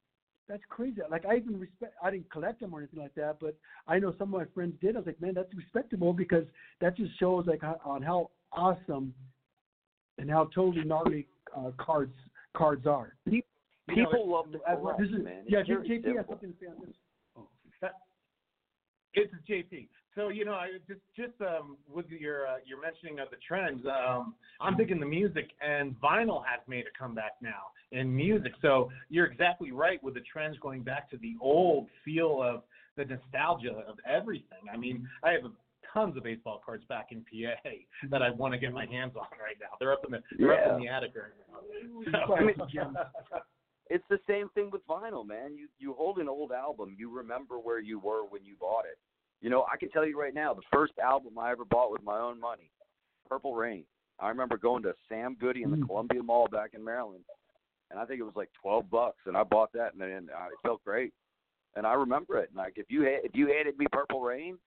that's 0.49 0.63
crazy." 0.69 1.01
Like 1.11 1.27
I 1.27 1.37
even 1.37 1.59
respect. 1.59 1.95
I 2.03 2.11
didn't 2.11 2.31
collect 2.31 2.61
them 2.61 2.73
or 2.73 2.79
anything 2.79 3.01
like 3.01 3.15
that, 3.17 3.39
but 3.41 3.57
I 3.89 3.99
know 3.99 4.15
some 4.17 4.33
of 4.33 4.41
my 4.41 4.47
friends 4.55 4.75
did. 4.81 4.95
I 4.95 5.01
was 5.01 5.07
like, 5.07 5.21
"Man, 5.21 5.35
that's 5.35 5.53
respectable 5.55 6.13
because 6.13 6.45
that 6.81 6.97
just 6.97 7.19
shows 7.19 7.47
like 7.47 7.63
on 7.85 8.03
how 8.03 8.31
awesome 8.53 9.13
and 10.19 10.31
how 10.31 10.45
totally 10.55 10.85
gnarly 10.85 11.27
uh, 11.57 11.73
cards 11.77 12.15
cards 12.55 12.87
are." 12.87 13.15
People 13.25 13.49
You 13.89 14.03
know, 14.03 14.11
love 14.11 14.51
to 14.53 14.59
As 14.69 14.79
well- 14.81 14.97
this 14.99 15.09
is, 15.09 15.23
man. 15.23 15.43
It's 15.47 15.51
yeah, 15.51 15.63
very 15.67 15.89
JP 15.89 16.17
has 16.17 16.27
something 16.29 16.53
to 16.53 16.59
say 16.59 16.67
on 16.67 16.77
this. 16.85 16.95
It's 19.15 19.33
JP. 19.49 19.89
So 20.15 20.29
you 20.29 20.45
know, 20.45 20.53
I 20.53 20.73
just 20.87 21.01
just 21.17 21.41
um, 21.41 21.77
with 21.91 22.07
your 22.11 22.47
uh, 22.47 22.57
your 22.67 22.81
mentioning 22.81 23.19
of 23.19 23.29
the 23.31 23.37
trends, 23.47 23.83
um, 23.87 24.35
I'm 24.61 24.77
thinking 24.77 25.01
the 25.01 25.07
music 25.07 25.51
and 25.61 25.95
vinyl 26.01 26.43
has 26.45 26.61
made 26.67 26.85
a 26.87 26.99
comeback 26.99 27.33
now 27.41 27.71
in 27.93 28.15
music. 28.15 28.53
So 28.61 28.91
you're 29.09 29.27
exactly 29.27 29.73
right 29.73 30.03
with 30.03 30.15
the 30.15 30.21
trends 30.21 30.59
going 30.59 30.83
back 30.83 31.11
to 31.11 31.17
the 31.19 31.35
old 31.41 31.87
feel 32.05 32.43
of 32.43 32.63
the 32.97 33.05
nostalgia 33.05 33.83
of 33.89 33.97
everything. 34.09 34.69
I 34.73 34.77
mean, 34.77 35.07
I 35.23 35.33
have 35.33 35.43
tons 35.93 36.17
of 36.17 36.25
baseball 36.25 36.61
cards 36.65 36.85
back 36.89 37.09
in 37.11 37.21
PA 37.23 37.71
that 38.11 38.21
I 38.23 38.31
want 38.31 38.53
to 38.53 38.59
get 38.59 38.73
my 38.73 38.85
hands 38.87 39.13
on 39.17 39.27
right 39.39 39.57
now. 39.61 39.77
They're 39.81 39.93
up 39.93 40.05
in 40.05 40.13
the 40.13 40.23
they're 40.39 40.53
up 40.53 40.77
in 40.77 40.83
the 40.83 40.89
attic 40.89 41.13
right 41.15 41.33
now. 41.51 42.35
I 42.35 42.41
mean- 42.45 42.55
It's 43.89 44.05
the 44.11 44.19
same 44.29 44.49
thing 44.51 44.71
with 44.71 44.87
vinyl, 44.87 45.27
man. 45.27 45.55
You 45.57 45.69
you 45.79 45.95
hold 45.95 46.19
an 46.19 46.29
old 46.29 46.53
album, 46.53 46.95
you 46.99 47.11
remember 47.15 47.59
where 47.59 47.81
you 47.81 47.99
were 47.99 48.25
when 48.29 48.45
you 48.45 48.55
bought 48.61 48.85
it. 48.85 48.99
You 49.41 49.51
know, 49.51 49.67
I 49.73 49.77
can 49.77 49.91
tell 49.91 50.07
you 50.07 50.19
right 50.19 50.35
now, 50.35 50.55
the 50.55 50.63
first 50.73 50.95
album 50.99 51.39
I 51.39 51.51
ever 51.53 51.65
bought 51.65 51.93
with 51.93 52.03
my 52.03 52.19
own 52.19 52.41
money, 52.41 52.71
Purple 53.29 53.55
Rain. 53.55 53.85
I 54.19 54.29
remember 54.29 54.57
going 54.57 54.83
to 54.85 54.95
Sam 55.09 55.37
Goody 55.39 55.63
in 55.63 55.71
the 55.71 55.77
Mm. 55.77 55.87
Columbia 55.87 56.23
Mall 56.23 56.49
back 56.49 56.71
in 56.75 56.83
Maryland, 56.83 57.25
and 57.91 58.01
I 58.01 58.07
think 58.07 58.19
it 58.19 58.25
was 58.25 58.35
like 58.35 58.51
twelve 58.61 58.89
bucks, 58.91 59.21
and 59.27 59.37
I 59.37 59.43
bought 59.45 59.73
that, 59.75 59.93
and, 59.93 60.03
and 60.03 60.29
it 60.31 60.59
felt 60.63 60.83
great. 60.85 61.13
And 61.77 61.87
I 61.87 61.93
remember 61.93 62.39
it. 62.39 62.49
And 62.49 62.57
like 62.57 62.75
if 62.77 62.87
you 62.89 63.03
ha- 63.05 63.21
if 63.23 63.33
you 63.35 63.49
handed 63.49 63.79
me 63.79 63.87
Purple 63.93 64.23
Rain, 64.23 64.59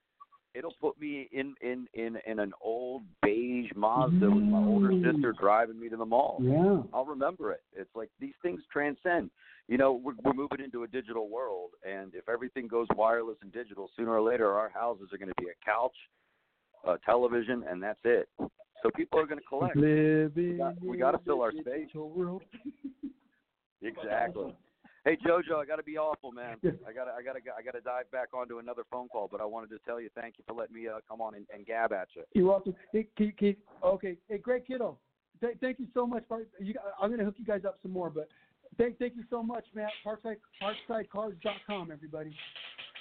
it'll 0.56 0.76
put 0.82 1.00
me 1.00 1.30
in 1.32 1.54
in 1.62 1.88
in 1.94 2.18
in 2.26 2.40
an 2.40 2.52
old 2.62 3.04
beige 3.22 3.72
Mazda 3.76 4.30
with 4.30 4.44
my 4.44 4.58
older 4.66 4.90
Mm. 4.90 5.14
sister 5.14 5.34
driving 5.40 5.80
me 5.80 5.90
to 5.90 5.98
the 5.98 6.06
mall. 6.06 6.40
Yeah. 6.42 6.82
I'll 6.94 7.06
remember 7.06 7.52
it. 7.52 7.62
It's 7.74 7.94
like 7.96 8.10
these 8.20 8.34
things 8.42 8.62
transcend. 8.72 9.30
You 9.68 9.78
know, 9.78 9.94
we're, 9.94 10.14
we're 10.24 10.34
moving 10.34 10.62
into 10.64 10.82
a 10.84 10.88
digital 10.88 11.30
world, 11.30 11.72
and 11.88 12.16
if 12.16 12.28
everything 12.28 12.68
goes 12.68 12.88
wireless 12.96 13.38
and 13.44 13.52
digital, 13.54 13.90
sooner 13.96 14.12
or 14.12 14.22
later, 14.22 14.52
our 14.54 14.70
houses 14.70 15.10
are 15.14 15.18
going 15.20 15.30
to 15.30 15.36
be 15.44 15.48
a 15.50 15.66
couch, 15.66 15.96
a 16.88 16.98
television, 17.06 17.64
and 17.70 17.82
that's 17.84 18.00
it. 18.04 18.28
So 18.82 18.90
people 18.96 19.20
are 19.20 19.28
going 19.28 19.38
to 19.40 19.46
collect. 19.46 19.76
Living 19.76 20.58
got- 20.58 20.82
we 20.82 20.98
gotta 20.98 21.20
fill 21.20 21.42
our 21.42 21.52
space. 21.52 21.94
World. 21.94 22.42
Exactly. 23.82 24.54
Hey 25.10 25.18
Jojo, 25.26 25.56
I 25.60 25.66
got 25.66 25.78
to 25.78 25.84
be 25.84 25.98
awful, 25.98 26.32
man. 26.32 26.58
I 26.88 26.94
got 26.94 27.06
to 27.06 27.12
I 27.18 27.24
got 27.24 27.34
to 27.34 27.40
I 27.58 27.64
got 27.64 27.72
to 27.72 27.82
dive 27.82 28.12
back 28.12 28.28
onto 28.32 28.60
another 28.60 28.84
phone 28.92 29.08
call, 29.08 29.28
but 29.28 29.42
I 29.42 29.46
wanted 29.46 29.72
to 29.72 29.80
tell 29.84 30.00
you 30.00 30.08
thank 30.14 30.36
you 30.38 30.44
for 30.48 30.54
letting 30.54 30.76
me 30.76 30.88
uh, 30.88 31.00
come 31.10 31.20
on 31.20 31.34
and, 31.34 31.48
and 31.52 31.66
gab 31.66 31.92
at 31.94 32.10
you. 32.16 32.22
You're 32.36 32.46
welcome. 32.46 32.76
Hey, 32.94 33.08
Keith, 33.18 33.34
Keith, 33.40 33.58
okay. 33.84 34.18
Hey, 34.28 34.38
Greg 34.38 34.68
Kittle, 34.68 35.00
th- 35.42 35.58
thank 35.62 35.80
you 35.80 35.88
so 35.96 36.06
much. 36.06 36.28
Bart. 36.30 36.48
You, 36.60 36.76
I'm 37.02 37.10
going 37.10 37.18
to 37.18 37.26
hook 37.26 37.38
you 37.40 37.46
guys 37.46 37.62
up 37.66 37.80
some 37.82 37.92
more, 37.92 38.12
but 38.12 38.30
thank 38.78 39.00
thank 39.00 39.16
you 39.16 39.24
so 39.32 39.42
much, 39.42 39.66
Matt. 39.74 39.90
Parkside 40.06 40.36
ParksideCards.com, 40.62 41.90
everybody. 41.92 42.32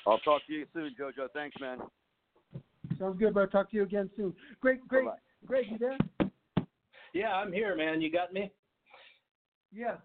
I'll 0.06 0.20
talk 0.20 0.40
to 0.46 0.52
you 0.54 0.64
soon, 0.72 0.94
JoJo. 0.98 1.28
Thanks, 1.34 1.56
man. 1.60 1.76
Sounds 2.98 3.18
good, 3.18 3.34
bro. 3.34 3.44
Talk 3.44 3.70
to 3.72 3.76
you 3.76 3.82
again 3.82 4.08
soon. 4.16 4.32
Great, 4.62 4.80
great, 4.88 5.04
Bye-bye. 5.04 5.18
Greg, 5.44 5.66
you 5.70 5.76
there? 5.76 5.98
Yeah, 7.12 7.34
I'm 7.34 7.52
here, 7.52 7.76
man. 7.76 8.00
You 8.00 8.10
got 8.10 8.32
me? 8.32 8.50
Yes. 9.70 9.98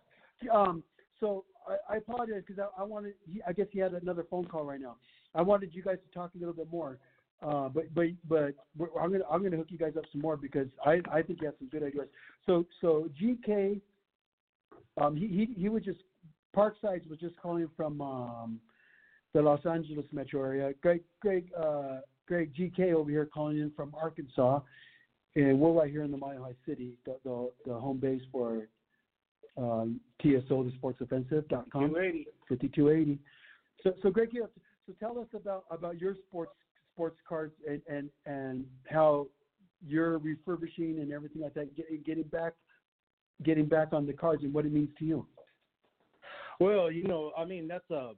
Um, 0.54 0.84
so 1.22 1.46
I, 1.68 1.94
I 1.94 1.98
apologize 1.98 2.44
because 2.46 2.64
I, 2.78 2.82
I 2.82 2.86
wanted. 2.86 3.14
He, 3.26 3.42
I 3.48 3.54
guess 3.54 3.68
he 3.72 3.80
had 3.80 3.94
another 3.94 4.26
phone 4.30 4.46
call 4.46 4.64
right 4.64 4.82
now. 4.82 4.98
I 5.36 5.42
wanted 5.42 5.74
you 5.74 5.84
guys 5.84 5.98
to 6.08 6.14
talk 6.14 6.32
a 6.36 6.38
little 6.38 6.54
bit 6.54 6.72
more, 6.72 6.98
uh, 7.42 7.70
but 7.70 7.94
but 7.94 8.08
but 8.28 8.54
I'm 9.00 9.12
gonna 9.12 9.24
I'm 9.30 9.44
gonna 9.44 9.58
hook 9.58 9.68
you 9.70 9.78
guys 9.78 9.94
up 9.98 10.06
some 10.12 10.22
more 10.22 10.38
because 10.38 10.68
I 10.86 11.02
I 11.12 11.22
think 11.22 11.42
you 11.42 11.48
have 11.48 11.56
some 11.60 11.70
good 11.70 11.84
ideas. 11.84 12.08
So 12.46 12.66
so 12.82 13.10
GK, 13.22 13.82
um, 15.02 15.16
he 15.16 15.28
he 15.28 15.54
he 15.60 15.70
was 15.70 15.84
just 15.84 16.00
Parkside 16.56 17.10
was 17.10 17.20
just 17.20 17.36
calling 17.42 17.70
from 17.76 18.02
um, 18.02 18.60
the 19.34 19.42
Los 19.42 19.66
Angeles 19.66 20.06
metro 20.12 20.44
area. 20.44 20.74
Greg 20.82 21.02
Greg 21.22 21.50
uh, 21.58 22.00
Greg 22.28 22.54
GK 22.56 22.94
over 22.94 23.10
here 23.10 23.26
calling 23.26 23.58
in 23.58 23.72
from 23.76 23.94
Arkansas, 24.00 24.60
and 25.36 25.60
we're 25.60 25.72
right 25.72 25.90
here 25.90 26.04
in 26.04 26.12
the 26.12 26.18
Mile 26.18 26.44
High 26.44 26.56
City, 26.68 26.94
the 27.06 27.18
the, 27.24 27.52
the 27.66 27.74
home 27.74 27.98
base 27.98 28.22
for 28.32 28.68
um, 29.58 30.00
TSO, 30.22 30.64
the 30.64 30.72
Sports 30.78 31.02
Offensive.com, 31.02 31.90
280. 31.90 32.28
5280. 32.50 33.20
So, 33.84 33.94
so 34.02 34.10
Greg, 34.10 34.30
so 34.34 34.94
tell 35.00 35.20
us 35.20 35.28
about, 35.34 35.66
about 35.70 36.00
your 36.00 36.16
sports 36.28 36.52
sports 36.94 37.18
cards 37.28 37.54
and, 37.68 37.82
and, 37.90 38.10
and 38.28 38.66
how 38.88 39.28
you're 39.86 40.20
refurbishing 40.20 41.00
and 41.00 41.12
everything 41.12 41.42
like 41.42 41.54
that, 41.56 41.76
get, 41.76 42.06
getting 42.06 42.24
back 42.24 42.54
getting 43.44 43.66
back 43.66 43.90
on 43.94 44.06
the 44.06 44.14
cards 44.14 44.44
and 44.44 44.54
what 44.54 44.66
it 44.66 44.72
means 44.72 44.90
to 45.00 45.06
you. 45.06 45.26
Well, 46.60 46.92
you 46.92 47.04
know, 47.04 47.32
I 47.38 47.46
mean, 47.46 47.68
that's 47.68 47.90
a 47.90 48.12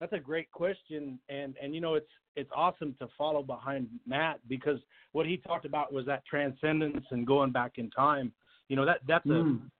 that's 0.00 0.12
a 0.12 0.18
great 0.18 0.50
question, 0.50 1.18
and 1.28 1.54
and 1.62 1.74
you 1.74 1.80
know, 1.80 1.94
it's 1.94 2.08
it's 2.36 2.50
awesome 2.56 2.94
to 2.98 3.08
follow 3.16 3.42
behind 3.42 3.88
Matt 4.06 4.40
because 4.48 4.78
what 5.12 5.26
he 5.26 5.36
talked 5.36 5.66
about 5.66 5.92
was 5.92 6.06
that 6.06 6.24
transcendence 6.24 7.04
and 7.10 7.26
going 7.26 7.52
back 7.52 7.72
in 7.76 7.90
time. 7.90 8.32
You 8.68 8.76
know, 8.76 8.86
that 8.86 9.00
that's 9.06 9.26
Mm. 9.26 9.70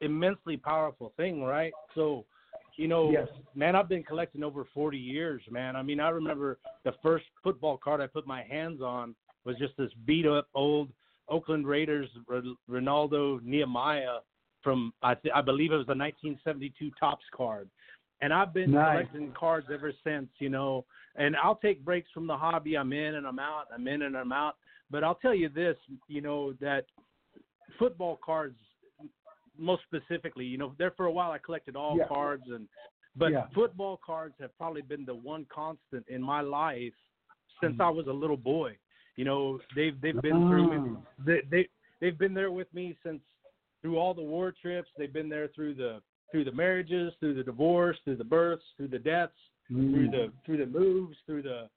A 0.00 0.04
immensely 0.04 0.56
powerful 0.56 1.12
thing, 1.16 1.42
right? 1.42 1.72
So, 1.94 2.24
you 2.76 2.88
know, 2.88 3.10
Yes. 3.12 3.28
man, 3.54 3.76
I've 3.76 3.88
been 3.88 4.02
collecting 4.02 4.42
over 4.42 4.64
40 4.64 4.98
years, 4.98 5.42
man. 5.50 5.76
I 5.76 5.82
mean, 5.82 6.00
I 6.00 6.08
remember 6.08 6.58
the 6.84 6.92
first 7.02 7.26
football 7.42 7.76
card 7.78 8.00
I 8.00 8.06
put 8.06 8.26
my 8.26 8.42
hands 8.42 8.80
on 8.82 9.14
was 9.44 9.56
just 9.58 9.76
this 9.76 9.92
beat 10.04 10.26
up 10.26 10.48
old 10.54 10.90
Oakland 11.28 11.66
Raiders 11.66 12.08
R- 12.28 12.42
Ronaldo 12.68 13.42
Nehemiah 13.42 14.18
from 14.62 14.92
I, 15.02 15.14
th- 15.14 15.34
I 15.34 15.42
believe 15.42 15.72
it 15.72 15.76
was 15.76 15.86
the 15.86 15.94
1972 15.94 16.90
Topps 16.98 17.24
card. 17.34 17.68
And 18.20 18.32
I've 18.32 18.54
been 18.54 18.72
Nice. 18.72 19.06
collecting 19.06 19.32
cards 19.38 19.66
ever 19.72 19.92
since, 20.02 20.28
you 20.38 20.48
know. 20.48 20.84
And 21.16 21.36
I'll 21.36 21.56
take 21.56 21.84
breaks 21.84 22.10
from 22.12 22.26
the 22.26 22.36
hobby. 22.36 22.76
I'm 22.76 22.92
in 22.92 23.16
and 23.16 23.26
I'm 23.26 23.38
out. 23.38 23.66
I'm 23.72 23.86
in 23.86 24.02
and 24.02 24.16
I'm 24.16 24.32
out. 24.32 24.56
But 24.90 25.04
I'll 25.04 25.16
tell 25.16 25.34
you 25.34 25.48
this, 25.48 25.76
you 26.08 26.20
know, 26.20 26.54
that 26.54 26.86
football 27.78 28.18
cards 28.24 28.56
most 29.58 29.82
specifically, 29.84 30.44
you 30.44 30.58
know, 30.58 30.74
there 30.78 30.90
for 30.92 31.06
a 31.06 31.12
while 31.12 31.30
I 31.30 31.38
collected 31.38 31.76
all 31.76 31.96
Yeah. 31.96 32.06
cards 32.08 32.44
and 32.48 32.68
but 33.16 33.30
Yeah. 33.32 33.46
football 33.54 33.96
cards 34.04 34.34
have 34.40 34.56
probably 34.58 34.82
been 34.82 35.04
the 35.04 35.14
one 35.14 35.44
constant 35.44 36.04
in 36.08 36.20
my 36.20 36.40
life 36.40 36.94
since 37.60 37.76
Mm. 37.76 37.84
I 37.86 37.90
was 37.90 38.08
a 38.08 38.12
little 38.12 38.36
boy. 38.36 38.76
You 39.16 39.24
know, 39.24 39.60
they've 39.76 39.98
they've 40.00 40.20
been 40.20 40.48
through 40.48 40.96
Ah. 40.96 41.00
they 41.24 41.40
they 41.42 41.68
they've 42.00 42.18
been 42.18 42.34
there 42.34 42.50
with 42.50 42.72
me 42.74 42.96
since 43.04 43.22
through 43.80 43.98
all 43.98 44.14
the 44.14 44.22
war 44.22 44.50
trips. 44.50 44.90
They've 44.96 45.12
been 45.12 45.28
there 45.28 45.46
through 45.48 45.74
the 45.74 46.02
through 46.32 46.44
the 46.44 46.52
marriages, 46.52 47.14
through 47.20 47.34
the 47.34 47.44
divorce, 47.44 48.00
through 48.00 48.16
the 48.16 48.24
births, 48.24 48.64
through 48.76 48.88
the 48.88 48.98
deaths, 48.98 49.38
through 49.68 50.08
Mm. 50.08 50.10
the 50.10 50.32
through 50.44 50.56
the 50.56 50.66
moves, 50.66 51.16
through 51.26 51.42
the 51.42 51.70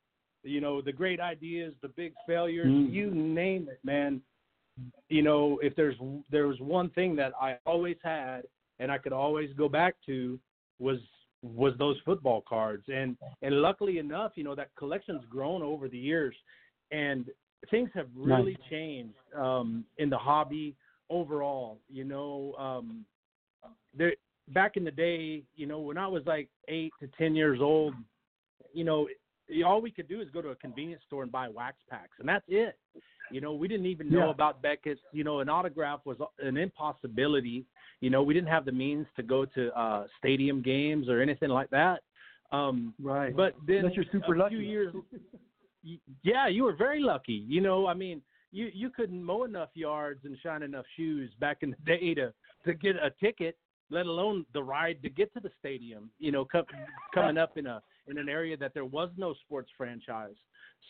you 0.43 0.59
know 0.61 0.81
the 0.81 0.91
great 0.91 1.19
ideas, 1.19 1.75
the 1.81 1.89
big 1.89 2.13
failures, 2.25 2.67
Mm. 2.67 2.91
you 2.91 3.11
name 3.11 3.69
it, 3.69 3.79
man. 3.83 4.23
You 5.09 5.21
know, 5.21 5.59
if 5.61 5.75
there's 5.75 5.95
there 6.31 6.47
was 6.47 6.59
one 6.59 6.89
thing 6.91 7.15
that 7.17 7.33
I 7.39 7.57
always 7.65 7.97
had 8.03 8.43
and 8.79 8.91
I 8.91 8.97
could 8.97 9.13
always 9.13 9.49
go 9.57 9.67
back 9.69 9.95
to 10.05 10.39
was 10.79 10.99
was 11.41 11.73
those 11.77 11.97
football 12.05 12.43
cards. 12.47 12.83
And 12.87 13.17
and 13.41 13.61
luckily 13.61 13.97
enough, 13.99 14.33
you 14.35 14.43
know 14.43 14.55
that 14.55 14.69
collection's 14.77 15.23
grown 15.29 15.61
over 15.61 15.87
the 15.87 15.97
years 15.97 16.35
and 16.91 17.25
things 17.71 17.89
have 17.95 18.07
really 18.15 18.57
changed 18.69 19.17
um 19.35 19.83
in 19.97 20.09
the 20.09 20.17
hobby 20.17 20.75
overall, 21.09 21.79
you 21.89 22.03
know, 22.03 22.53
um 22.57 23.05
there 23.95 24.13
back 24.49 24.77
in 24.77 24.83
the 24.83 24.91
day, 24.91 25.43
you 25.55 25.65
know, 25.67 25.79
when 25.79 25.97
I 25.97 26.07
was 26.07 26.23
like 26.25 26.49
8 26.69 26.93
to 27.01 27.09
10 27.17 27.35
years 27.35 27.59
old, 27.61 27.93
you 28.73 28.83
know, 28.85 29.07
all 29.65 29.81
we 29.81 29.91
could 29.91 30.07
do 30.07 30.21
is 30.21 30.29
go 30.31 30.41
to 30.41 30.49
a 30.49 30.55
convenience 30.55 31.01
store 31.07 31.23
and 31.23 31.31
buy 31.31 31.47
wax 31.47 31.77
packs, 31.89 32.17
and 32.19 32.27
that's 32.27 32.45
it. 32.47 32.77
You 33.31 33.41
know, 33.41 33.53
we 33.53 33.67
didn't 33.67 33.87
even 33.87 34.09
know 34.09 34.25
Yeah. 34.25 34.31
about 34.31 34.61
Beckett's. 34.61 35.01
You 35.11 35.23
know, 35.23 35.39
an 35.39 35.49
autograph 35.49 36.05
was 36.05 36.17
an 36.39 36.57
impossibility. 36.57 37.65
You 37.99 38.09
know, 38.09 38.23
we 38.23 38.33
didn't 38.33 38.49
have 38.49 38.63
the 38.65 38.71
means 38.71 39.05
to 39.17 39.23
go 39.23 39.45
to 39.45 39.77
uh, 39.77 40.07
stadium 40.17 40.61
games 40.61 41.09
or 41.09 41.21
anything 41.21 41.49
like 41.49 41.69
that. 41.71 42.03
Um, 42.51 42.93
Right. 43.01 43.35
but 43.35 43.55
then 43.65 43.79
Unless 43.79 43.95
you're 43.97 44.05
super 44.11 44.33
a 44.35 44.37
lucky. 44.37 44.55
few 44.55 44.63
years, 44.65 44.93
yeah, 46.23 46.47
you 46.47 46.63
were 46.63 46.73
very 46.73 46.99
lucky. 47.01 47.33
You 47.47 47.61
know, 47.61 47.87
I 47.87 47.93
mean, 47.93 48.21
you 48.51 48.69
you 48.73 48.89
couldn't 48.89 49.21
mow 49.21 49.43
enough 49.43 49.69
yards 49.75 50.23
and 50.25 50.37
shine 50.39 50.63
enough 50.63 50.85
shoes 50.95 51.31
back 51.39 51.57
in 51.63 51.71
the 51.71 51.77
day 51.97 52.13
to 52.15 52.33
to 52.65 52.73
get 52.73 52.95
a 52.95 53.09
ticket, 53.19 53.57
let 53.89 54.05
alone 54.05 54.45
the 54.53 54.63
ride 54.63 55.01
to 55.03 55.09
get 55.09 55.33
to 55.33 55.39
the 55.39 55.51
stadium. 55.59 56.09
You 56.19 56.31
know, 56.31 56.45
com- 56.45 56.65
coming 57.13 57.37
up 57.37 57.57
in 57.57 57.67
a 57.67 57.81
in 58.07 58.17
an 58.17 58.29
area 58.29 58.57
that 58.57 58.73
there 58.73 58.85
was 58.85 59.09
no 59.17 59.33
sports 59.45 59.69
franchise. 59.77 60.35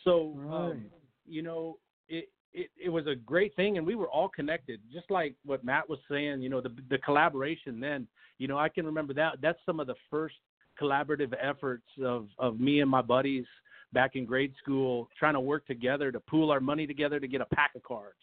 So, 0.04 0.34
Right. 0.36 0.70
um, 0.70 0.90
you 1.26 1.42
know, 1.42 1.78
it, 2.08 2.28
it 2.52 2.70
it 2.82 2.88
was 2.88 3.06
a 3.06 3.14
great 3.14 3.54
thing, 3.56 3.78
and 3.78 3.86
we 3.86 3.94
were 3.94 4.08
all 4.08 4.28
connected, 4.28 4.80
just 4.92 5.10
like 5.10 5.34
what 5.44 5.64
Matt 5.64 5.88
was 5.88 5.98
saying. 6.10 6.40
You 6.40 6.48
know, 6.48 6.60
the 6.60 6.74
the 6.88 6.98
collaboration. 6.98 7.80
Then, 7.80 8.06
you 8.38 8.48
know, 8.48 8.58
I 8.58 8.68
can 8.68 8.86
remember 8.86 9.12
that. 9.14 9.40
That's 9.42 9.58
some 9.66 9.80
of 9.80 9.86
the 9.86 9.96
first 10.10 10.36
collaborative 10.80 11.34
efforts 11.40 11.86
of 12.02 12.28
of 12.38 12.60
me 12.60 12.80
and 12.80 12.90
my 12.90 13.02
buddies 13.02 13.44
back 13.92 14.16
in 14.16 14.24
grade 14.24 14.52
school, 14.62 15.08
trying 15.18 15.34
to 15.34 15.40
work 15.40 15.66
together 15.66 16.12
to 16.12 16.20
pool 16.20 16.50
our 16.50 16.60
money 16.60 16.86
together 16.86 17.18
to 17.18 17.26
get 17.26 17.40
a 17.40 17.46
pack 17.46 17.70
of 17.74 17.82
cards, 17.82 18.18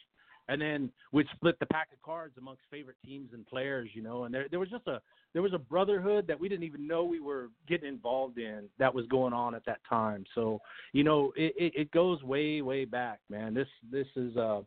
and 0.48 0.62
then 0.62 0.91
we'd 1.12 1.28
split 1.36 1.58
the 1.60 1.66
pack 1.68 1.89
of 1.93 2.02
cards 2.02 2.36
amongst 2.38 2.62
favorite 2.72 2.98
teams 3.04 3.30
and 3.34 3.46
players. 3.46 3.89
You 3.93 4.04
know, 4.04 4.26
and 4.26 4.34
there 4.34 4.48
there 4.50 4.60
was 4.60 4.70
just 4.70 4.88
a 4.88 5.02
there 5.34 5.41
was 5.41 5.54
a 5.54 5.60
brotherhood 5.60 6.28
that 6.28 6.39
we 6.39 6.48
didn't 6.48 6.64
even 6.64 6.88
know 6.88 7.04
we 7.04 7.20
were 7.20 7.50
getting 7.68 7.89
involved 7.89 8.38
in 8.38 8.70
that 8.80 8.93
was 8.93 9.06
going 9.08 9.34
on 9.34 9.54
at 9.54 9.66
that 9.66 9.80
time. 9.88 10.24
So, 10.34 10.62
you 10.93 11.04
know, 11.04 11.34
it, 11.36 11.54
it, 11.58 11.74
it 11.76 11.91
goes 11.91 12.24
way, 12.24 12.62
way 12.62 12.86
back, 12.86 13.20
man. 13.30 13.54
This 13.54 13.68
this 13.91 14.08
is 14.16 14.36
a 14.38 14.64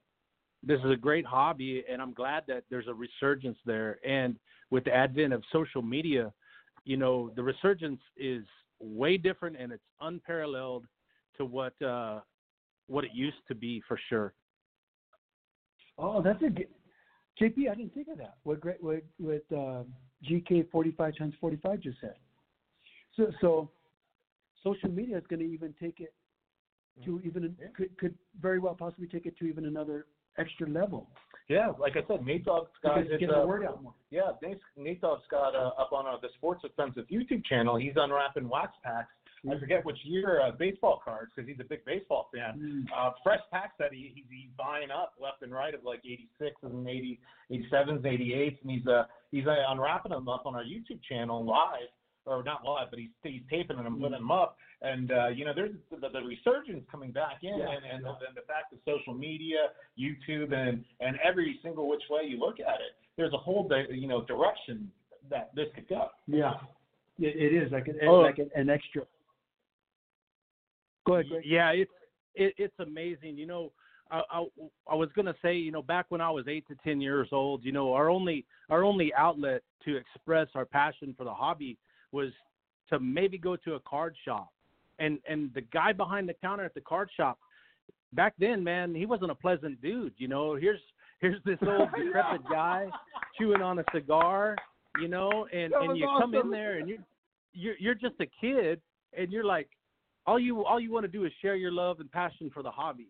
this 0.62 0.78
is 0.84 0.90
a 0.90 0.96
great 0.96 1.24
hobby, 1.24 1.84
and 1.90 2.02
I'm 2.02 2.12
glad 2.12 2.42
that 2.48 2.64
there's 2.68 2.88
a 2.88 2.94
resurgence 2.94 3.58
there. 3.64 3.98
And 4.06 4.36
with 4.70 4.84
the 4.84 4.94
advent 4.94 5.32
of 5.32 5.42
social 5.52 5.82
media, 5.82 6.32
you 6.84 6.96
know, 6.96 7.30
the 7.34 7.42
resurgence 7.42 8.00
is 8.16 8.44
way 8.80 9.16
different 9.16 9.56
and 9.58 9.72
it's 9.72 9.82
unparalleled 10.00 10.84
to 11.36 11.44
what 11.44 11.80
uh, 11.82 12.20
what 12.88 13.04
it 13.04 13.10
used 13.14 13.36
to 13.48 13.54
be 13.54 13.82
for 13.88 13.98
sure. 14.08 14.34
Oh, 15.98 16.22
that's 16.22 16.42
a 16.42 16.50
good. 16.50 16.68
JP, 17.40 17.70
I 17.70 17.74
didn't 17.74 17.94
think 17.94 18.08
of 18.08 18.18
that. 18.18 18.36
What 18.44 18.60
great 18.60 18.82
what 18.82 19.02
what 19.18 19.44
uh, 19.56 19.82
GK 20.28 20.70
forty 20.70 20.92
five 20.92 21.16
times 21.16 21.34
forty 21.40 21.56
five 21.56 21.80
just 21.80 22.00
said. 22.00 22.14
So 23.16 23.30
so 23.40 23.70
social 24.62 24.90
media 24.90 25.16
is 25.18 25.24
going 25.28 25.40
to 25.40 25.46
even 25.46 25.74
take 25.80 26.00
it 26.00 26.12
to 27.04 27.20
even 27.24 27.54
could 27.76 27.96
could 27.98 28.14
very 28.40 28.58
well 28.58 28.74
possibly 28.74 29.06
take 29.06 29.26
it 29.26 29.38
to 29.38 29.44
even 29.44 29.66
another 29.66 30.06
extra 30.38 30.68
level 30.68 31.08
Yeah, 31.48 31.72
like 31.78 31.96
I 31.96 32.06
said, 32.06 32.24
Nate 32.24 32.44
Dogg's 32.44 32.70
got 32.82 32.98
his, 32.98 33.08
get 33.18 33.28
the 33.28 33.38
uh, 33.38 33.46
word 33.46 33.64
out 33.64 33.82
more. 33.82 33.94
Yeah, 34.10 34.32
Nate, 34.42 34.60
Nate 34.76 35.00
Dogg's 35.00 35.24
got 35.30 35.54
uh, 35.54 35.70
up 35.78 35.90
on 35.92 36.06
uh, 36.06 36.16
the 36.20 36.28
Sports 36.36 36.62
Offensive 36.64 37.04
YouTube 37.10 37.44
channel. 37.44 37.76
He's 37.76 37.94
unwrapping 37.96 38.48
wax 38.48 38.72
packs. 38.84 39.08
I 39.50 39.58
forget 39.58 39.84
which 39.84 39.98
year 40.04 40.40
uh, 40.40 40.50
baseball 40.52 41.00
cards 41.04 41.30
because 41.34 41.48
he's 41.48 41.60
a 41.60 41.64
big 41.64 41.84
baseball 41.84 42.28
fan. 42.34 42.58
Mm. 42.58 42.84
Uh, 42.96 43.12
fresh 43.22 43.40
packs 43.52 43.74
that 43.78 43.92
he, 43.92 44.12
he's, 44.14 44.24
he's 44.30 44.50
buying 44.56 44.90
up 44.90 45.14
left 45.20 45.42
and 45.42 45.52
right 45.52 45.74
of 45.74 45.84
like 45.84 46.00
86 46.04 46.56
and 46.62 46.88
80, 46.88 47.20
87s, 47.52 48.00
88s, 48.02 48.56
and 48.62 48.70
he's 48.70 48.86
uh 48.86 49.04
he's 49.30 49.46
uh, 49.46 49.54
unwrapping 49.68 50.12
them 50.12 50.28
up 50.28 50.42
on 50.46 50.54
our 50.54 50.64
YouTube 50.64 51.00
channel 51.08 51.44
live 51.44 51.88
or 52.26 52.42
not 52.42 52.64
live, 52.64 52.88
but 52.90 52.98
he's 52.98 53.10
he's 53.22 53.42
taping 53.50 53.76
them 53.76 53.86
and 53.86 53.96
putting 53.98 54.12
them 54.12 54.30
up. 54.30 54.56
And 54.82 55.10
uh, 55.10 55.28
you 55.28 55.44
know, 55.44 55.52
there's 55.54 55.72
the, 55.90 55.96
the 56.08 56.20
resurgence 56.20 56.84
coming 56.90 57.10
back 57.10 57.38
in, 57.42 57.58
Yeah. 57.58 57.66
and, 57.70 57.84
and, 57.84 58.04
the, 58.04 58.10
and 58.10 58.36
the 58.36 58.42
fact 58.46 58.70
that 58.72 58.78
social 58.84 59.14
media, 59.14 59.68
YouTube, 59.98 60.52
and 60.52 60.84
and 61.00 61.16
every 61.24 61.58
single 61.62 61.88
which 61.88 62.02
way 62.10 62.22
you 62.28 62.38
look 62.38 62.60
at 62.60 62.76
it, 62.80 62.94
there's 63.16 63.32
a 63.32 63.38
whole 63.38 63.66
di- 63.68 63.86
you 63.90 64.06
know 64.08 64.24
direction 64.24 64.90
that 65.30 65.50
this 65.54 65.66
could 65.74 65.88
go. 65.88 66.08
Yeah, 66.26 66.54
it, 67.18 67.52
it 67.52 67.62
is 67.62 67.72
like 67.72 67.88
an 67.88 67.98
Oh. 68.06 68.20
like 68.20 68.38
an, 68.38 68.50
an 68.54 68.70
extra. 68.70 69.02
Go 71.08 71.14
ahead, 71.14 71.28
Greg. 71.30 71.44
Yeah, 71.46 71.70
it's 71.70 71.90
it, 72.34 72.54
it's 72.58 72.78
amazing. 72.78 73.38
You 73.38 73.46
know, 73.46 73.72
I, 74.10 74.20
I 74.30 74.46
I 74.90 74.94
was 74.94 75.08
gonna 75.16 75.34
say, 75.42 75.54
you 75.54 75.72
know, 75.72 75.82
back 75.82 76.06
when 76.10 76.20
I 76.20 76.30
was 76.30 76.46
eight 76.46 76.66
to 76.68 76.76
ten 76.84 77.00
years 77.00 77.28
old, 77.32 77.64
you 77.64 77.72
know, 77.72 77.94
our 77.94 78.10
only 78.10 78.44
our 78.68 78.84
only 78.84 79.12
outlet 79.14 79.62
to 79.86 79.96
express 79.96 80.48
our 80.54 80.66
passion 80.66 81.14
for 81.16 81.24
the 81.24 81.32
hobby 81.32 81.78
was 82.12 82.30
to 82.90 83.00
maybe 83.00 83.38
go 83.38 83.56
to 83.56 83.74
a 83.74 83.80
card 83.80 84.14
shop, 84.22 84.50
and 84.98 85.18
and 85.26 85.50
the 85.54 85.62
guy 85.62 85.92
behind 85.92 86.28
the 86.28 86.34
counter 86.34 86.64
at 86.64 86.74
the 86.74 86.80
card 86.82 87.08
shop, 87.16 87.38
back 88.12 88.34
then, 88.38 88.62
man, 88.62 88.94
he 88.94 89.06
wasn't 89.06 89.30
a 89.30 89.34
pleasant 89.34 89.80
dude. 89.80 90.12
You 90.18 90.28
know, 90.28 90.56
here's 90.56 90.80
here's 91.20 91.42
this 91.44 91.58
old 91.66 91.88
decrepit 91.96 92.42
guy 92.50 92.88
chewing 93.38 93.62
on 93.62 93.78
a 93.78 93.84
cigar, 93.94 94.56
you 95.00 95.08
know, 95.08 95.46
and 95.54 95.72
and 95.72 95.96
you 95.96 96.06
come 96.20 96.34
in 96.34 96.50
there 96.50 96.78
and 96.78 96.86
you 96.86 96.98
you're 97.54 97.76
you're 97.78 97.94
just 97.94 98.16
a 98.20 98.26
kid 98.40 98.78
and 99.16 99.32
you're 99.32 99.44
like 99.44 99.70
all 100.28 100.38
you 100.38 100.64
all 100.66 100.78
you 100.78 100.92
want 100.92 101.04
to 101.04 101.10
do 101.10 101.24
is 101.24 101.32
share 101.40 101.56
your 101.56 101.72
love 101.72 102.00
and 102.00 102.12
passion 102.12 102.50
for 102.52 102.62
the 102.62 102.70
hobby. 102.70 103.08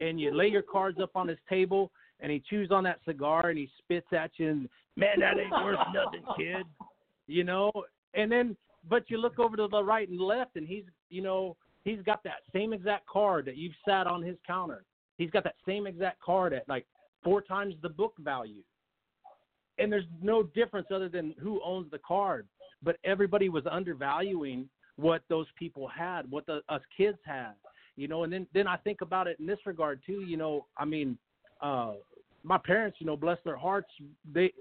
And 0.00 0.20
you 0.20 0.34
lay 0.34 0.48
your 0.48 0.62
cards 0.62 0.98
up 1.02 1.10
on 1.14 1.26
his 1.26 1.38
table 1.48 1.90
and 2.20 2.30
he 2.30 2.42
chews 2.48 2.70
on 2.70 2.84
that 2.84 3.00
cigar 3.06 3.48
and 3.48 3.58
he 3.58 3.70
spits 3.78 4.06
at 4.12 4.30
you 4.36 4.50
and 4.50 4.68
man 4.94 5.20
that 5.20 5.38
ain't 5.38 5.50
worth 5.64 5.78
nothing 5.94 6.22
kid. 6.36 6.66
You 7.26 7.44
know? 7.44 7.72
And 8.12 8.30
then 8.30 8.54
but 8.88 9.04
you 9.08 9.16
look 9.16 9.38
over 9.38 9.56
to 9.56 9.66
the 9.66 9.82
right 9.82 10.08
and 10.08 10.20
left 10.20 10.56
and 10.56 10.68
he's 10.68 10.84
you 11.08 11.22
know 11.22 11.56
he's 11.84 12.02
got 12.04 12.22
that 12.24 12.42
same 12.52 12.74
exact 12.74 13.06
card 13.06 13.46
that 13.46 13.56
you've 13.56 13.72
sat 13.88 14.06
on 14.06 14.22
his 14.22 14.36
counter. 14.46 14.84
He's 15.16 15.30
got 15.30 15.44
that 15.44 15.56
same 15.66 15.86
exact 15.86 16.20
card 16.20 16.52
at 16.52 16.68
like 16.68 16.86
four 17.24 17.40
times 17.40 17.74
the 17.80 17.88
book 17.88 18.12
value. 18.18 18.62
And 19.78 19.90
there's 19.90 20.04
no 20.20 20.42
difference 20.42 20.88
other 20.94 21.08
than 21.08 21.34
who 21.40 21.62
owns 21.64 21.90
the 21.90 21.98
card 21.98 22.46
but 22.82 22.96
everybody 23.04 23.48
was 23.48 23.64
undervaluing 23.70 24.68
what 24.98 25.22
those 25.28 25.46
people 25.56 25.88
had 25.88 26.30
what 26.30 26.44
the 26.46 26.60
us 26.68 26.82
kids 26.96 27.18
had 27.24 27.52
you 27.96 28.08
know 28.08 28.24
and 28.24 28.32
then 28.32 28.46
then 28.52 28.66
i 28.66 28.76
think 28.76 29.00
about 29.00 29.26
it 29.26 29.38
in 29.38 29.46
this 29.46 29.58
regard 29.64 30.00
too 30.04 30.20
you 30.20 30.36
know 30.36 30.66
i 30.76 30.84
mean 30.84 31.16
uh 31.60 31.92
my 32.42 32.58
parents 32.58 32.98
you 33.00 33.06
know 33.06 33.16
bless 33.16 33.38
their 33.44 33.56
hearts 33.56 33.88
they 34.32 34.52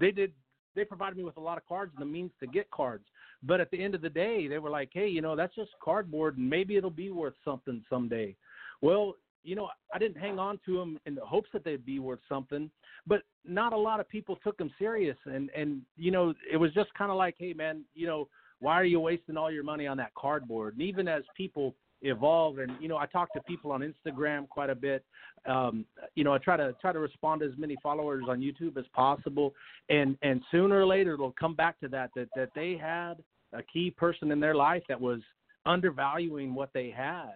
they 0.00 0.10
did 0.10 0.32
they 0.74 0.84
provided 0.84 1.16
me 1.16 1.24
with 1.24 1.36
a 1.36 1.40
lot 1.40 1.58
of 1.58 1.66
cards 1.66 1.92
and 1.94 2.02
the 2.02 2.10
means 2.10 2.30
to 2.40 2.46
get 2.46 2.70
cards. 2.70 3.04
But 3.42 3.60
at 3.60 3.70
the 3.70 3.82
end 3.82 3.94
of 3.94 4.00
the 4.00 4.08
day 4.08 4.48
they 4.48 4.58
were 4.58 4.70
like 4.70 4.90
hey 4.92 5.08
you 5.08 5.20
know 5.20 5.36
that's 5.36 5.54
just 5.54 5.70
cardboard 5.82 6.38
and 6.38 6.48
maybe 6.48 6.76
it'll 6.76 6.90
be 6.90 7.10
worth 7.10 7.34
something 7.44 7.82
someday. 7.88 8.36
Well 8.80 9.14
you 9.44 9.56
know 9.56 9.68
i 9.92 9.98
didn't 9.98 10.20
hang 10.20 10.38
on 10.38 10.60
to 10.64 10.78
them 10.78 11.00
in 11.04 11.16
the 11.16 11.20
hopes 11.20 11.48
that 11.52 11.64
they'd 11.64 11.84
be 11.84 11.98
worth 11.98 12.20
something 12.28 12.70
but 13.08 13.22
not 13.44 13.72
a 13.72 13.76
lot 13.76 13.98
of 13.98 14.08
people 14.08 14.36
took 14.36 14.56
them 14.56 14.70
serious. 14.78 15.16
And 15.26 15.50
and 15.50 15.82
you 15.96 16.10
know 16.10 16.34
it 16.50 16.56
was 16.56 16.72
just 16.72 16.92
kind 16.94 17.10
of 17.10 17.16
like 17.16 17.34
hey 17.38 17.52
man 17.52 17.84
you 17.94 18.06
know 18.06 18.28
why 18.62 18.74
are 18.74 18.84
you 18.84 19.00
wasting 19.00 19.36
all 19.36 19.50
your 19.50 19.64
money 19.64 19.86
on 19.86 19.96
that 19.98 20.14
cardboard? 20.14 20.74
And 20.74 20.82
even 20.82 21.08
as 21.08 21.22
people 21.36 21.74
evolve 22.04 22.58
and 22.58 22.72
you 22.80 22.88
know 22.88 22.96
i 22.96 23.06
talk 23.06 23.32
to 23.32 23.40
people 23.42 23.70
on 23.70 23.80
instagram 23.80 24.48
quite 24.48 24.68
a 24.68 24.74
bit 24.74 25.04
um 25.46 25.84
you 26.16 26.24
know 26.24 26.32
i 26.32 26.38
try 26.38 26.56
to 26.56 26.74
try 26.80 26.92
to 26.92 26.98
respond 26.98 27.40
to 27.40 27.46
as 27.46 27.52
many 27.56 27.76
followers 27.80 28.24
on 28.28 28.40
youtube 28.40 28.76
as 28.76 28.84
possible. 28.92 29.54
And 29.88 30.16
and 30.22 30.42
sooner 30.50 30.80
or 30.80 30.86
later 30.86 31.14
it'll 31.14 31.34
come 31.38 31.54
back 31.54 31.78
to 31.80 31.88
that 31.88 32.10
that 32.16 32.28
that 32.34 32.50
they 32.54 32.76
had 32.76 33.14
a 33.52 33.62
key 33.62 33.90
person 33.90 34.32
in 34.32 34.40
their 34.40 34.54
life 34.54 34.82
that 34.88 35.00
was 35.00 35.20
undervaluing 35.66 36.54
what 36.54 36.70
they 36.72 36.90
had. 36.90 37.34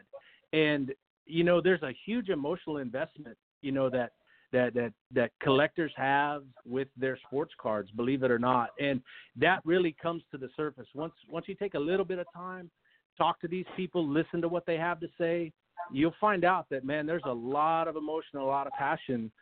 And 0.53 0.93
you 1.27 1.45
know 1.45 1.61
there's 1.61 1.83
a 1.83 1.93
huge 2.05 2.29
emotional 2.29 2.79
investment 2.79 3.37
you 3.63 3.73
know 3.73 3.91
that 3.91 4.13
that 4.53 4.75
that 4.75 4.93
that 5.13 5.31
collectors 5.43 5.93
have 5.97 6.43
with 6.65 6.89
their 6.97 7.19
sports 7.27 7.53
cards 7.61 7.91
believe 7.93 8.23
it 8.23 8.31
or 8.31 8.39
not. 8.39 8.71
And 8.81 9.01
that 9.37 9.61
really 9.65 9.95
comes 10.01 10.23
to 10.31 10.39
the 10.39 10.49
surface. 10.57 10.87
Once 10.95 11.15
once 11.29 11.47
you 11.49 11.55
take 11.55 11.75
a 11.75 11.79
little 11.79 12.05
bit 12.05 12.19
of 12.19 12.27
time 12.35 12.71
talk 13.19 13.41
to 13.41 13.49
these 13.49 13.65
people 13.79 14.07
listen 14.07 14.43
to 14.43 14.49
what 14.49 14.67
they 14.67 14.77
have 14.77 15.01
to 15.01 15.09
say 15.17 15.51
you'll 15.91 16.15
find 16.21 16.45
out 16.45 16.67
that 16.69 16.85
man 16.85 17.07
there's 17.07 17.23
a 17.25 17.33
lot 17.33 17.89
of 17.89 17.97
emotion 17.97 18.39
a 18.39 18.45
lot 18.45 18.67
of 18.67 18.75
passion 18.75 19.33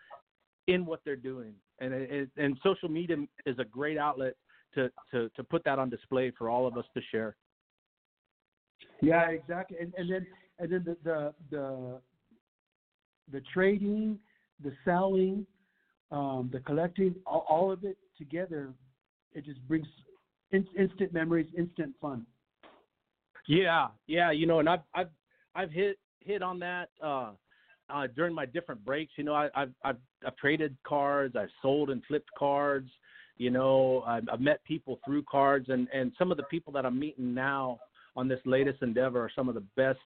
in 0.66 0.86
what 0.86 1.00
they're 1.04 1.16
doing. 1.16 1.54
And 1.80 1.92
it, 1.92 2.30
and 2.36 2.58
social 2.62 2.88
media 2.88 3.16
is 3.46 3.58
a 3.58 3.64
great 3.64 3.98
outlet 3.98 4.34
to 4.74 4.90
to 5.10 5.28
to 5.36 5.44
put 5.44 5.64
that 5.64 5.78
on 5.78 5.90
display 5.90 6.32
for 6.36 6.48
all 6.48 6.66
of 6.66 6.76
us 6.76 6.84
to 6.94 7.02
share. 7.10 7.36
Yeah, 9.00 9.28
exactly. 9.28 9.78
And, 9.80 9.92
and 9.96 10.10
then 10.10 10.26
and 10.58 10.72
then 10.72 10.84
the 10.84 10.96
the 11.04 11.34
the, 11.50 12.00
the 13.32 13.42
trading, 13.52 14.18
the 14.62 14.72
selling, 14.84 15.46
um, 16.10 16.50
the 16.52 16.60
collecting, 16.60 17.14
all, 17.26 17.46
all 17.48 17.72
of 17.72 17.84
it 17.84 17.96
together, 18.16 18.72
it 19.32 19.44
just 19.44 19.66
brings 19.66 19.86
in, 20.52 20.66
instant 20.78 21.12
memories, 21.12 21.46
instant 21.56 21.94
fun. 22.00 22.26
Yeah, 23.46 23.88
yeah, 24.06 24.30
you 24.30 24.46
know, 24.46 24.60
and 24.60 24.68
I've 24.68 24.80
I've 24.94 25.10
I've 25.54 25.70
hit 25.70 25.98
hit 26.20 26.42
on 26.42 26.58
that 26.60 26.88
uh, 27.02 27.32
uh, 27.90 28.06
during 28.14 28.34
my 28.34 28.46
different 28.46 28.84
breaks. 28.84 29.12
You 29.16 29.24
know, 29.24 29.34
I, 29.34 29.48
I've 29.54 29.72
I've 29.84 29.96
I've 30.26 30.36
traded 30.36 30.76
cards, 30.86 31.36
I've 31.36 31.50
sold 31.60 31.90
and 31.90 32.02
flipped 32.06 32.30
cards. 32.38 32.90
You 33.36 33.50
know, 33.50 34.02
I've, 34.06 34.28
I've 34.32 34.40
met 34.40 34.62
people 34.64 35.00
through 35.04 35.24
cards, 35.30 35.66
and 35.68 35.88
and 35.92 36.12
some 36.18 36.30
of 36.30 36.36
the 36.36 36.44
people 36.44 36.72
that 36.74 36.86
I'm 36.86 36.98
meeting 36.98 37.34
now 37.34 37.78
on 38.16 38.28
this 38.28 38.40
latest 38.46 38.82
endeavor 38.82 39.20
are 39.20 39.30
some 39.34 39.48
of 39.48 39.54
the 39.54 39.64
best 39.76 39.98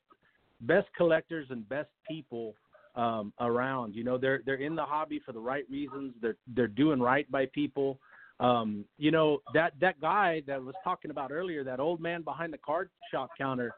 best 0.62 0.88
collectors 0.96 1.46
and 1.50 1.68
best 1.68 1.90
people 2.08 2.54
um, 2.98 3.32
around. 3.40 3.94
You 3.94 4.04
know, 4.04 4.18
they're 4.18 4.42
they're 4.44 4.56
in 4.56 4.74
the 4.74 4.84
hobby 4.84 5.20
for 5.24 5.32
the 5.32 5.40
right 5.40 5.64
reasons. 5.70 6.14
They're 6.20 6.36
they're 6.54 6.66
doing 6.66 7.00
right 7.00 7.30
by 7.30 7.46
people. 7.54 7.98
Um, 8.40 8.84
you 8.98 9.10
know 9.10 9.38
that 9.54 9.72
that 9.80 10.00
guy 10.00 10.42
that 10.46 10.62
was 10.62 10.74
talking 10.84 11.10
about 11.10 11.30
earlier, 11.30 11.64
that 11.64 11.80
old 11.80 12.00
man 12.00 12.22
behind 12.22 12.52
the 12.52 12.58
card 12.58 12.90
shop 13.10 13.30
counter, 13.38 13.72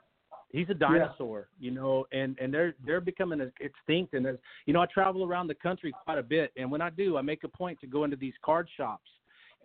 he's 0.51 0.69
a 0.71 0.75
dinosaur. 0.75 1.49
You 1.61 1.71
know, 1.71 2.07
and 2.13 2.37
and 2.41 2.53
they're 2.53 2.75
they're 2.85 3.01
becoming 3.01 3.41
extinct. 3.61 4.15
And 4.15 4.39
you 4.67 4.73
know, 4.73 4.81
I 4.81 4.87
travel 4.87 5.23
around 5.23 5.49
the 5.49 5.55
country 5.55 5.93
quite 6.05 6.19
a 6.19 6.23
bit, 6.23 6.53
and 6.57 6.71
when 6.71 6.81
I 6.81 6.91
do, 6.91 7.19
I 7.19 7.23
make 7.23 7.45
a 7.45 7.49
point 7.49 7.79
to 7.83 7.87
go 7.87 8.05
into 8.05 8.17
these 8.17 8.35
card 8.43 8.69
shops. 8.77 9.11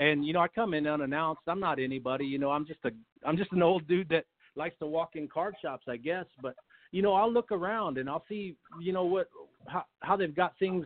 And 0.01 0.25
you 0.25 0.33
know, 0.33 0.41
I 0.41 0.49
come 0.49 0.73
in 0.73 0.85
unannounced. 0.85 1.43
I'm 1.47 1.61
not 1.61 1.79
anybody. 1.79 2.25
You 2.25 2.39
know, 2.39 2.51
I'm 2.51 2.67
just 2.67 2.79
a 2.83 2.91
I'm 3.25 3.37
just 3.37 3.53
an 3.53 3.63
old 3.63 3.87
dude 3.87 4.09
that 4.09 4.25
likes 4.57 4.77
to 4.79 4.87
walk 4.87 5.11
in 5.15 5.29
card 5.29 5.55
shops, 5.61 5.85
I 5.87 5.95
guess. 5.95 6.25
But 6.41 6.55
you 6.91 7.01
know, 7.01 7.13
I'll 7.13 7.31
look 7.31 7.51
around 7.51 7.97
and 7.97 8.09
I'll 8.09 8.23
see, 8.29 8.55
you 8.79 8.93
know, 8.93 9.03
what 9.03 9.27
how 9.68 9.86
how 10.01 10.16
they've 10.16 10.36
got 10.36 10.53
things 10.59 10.86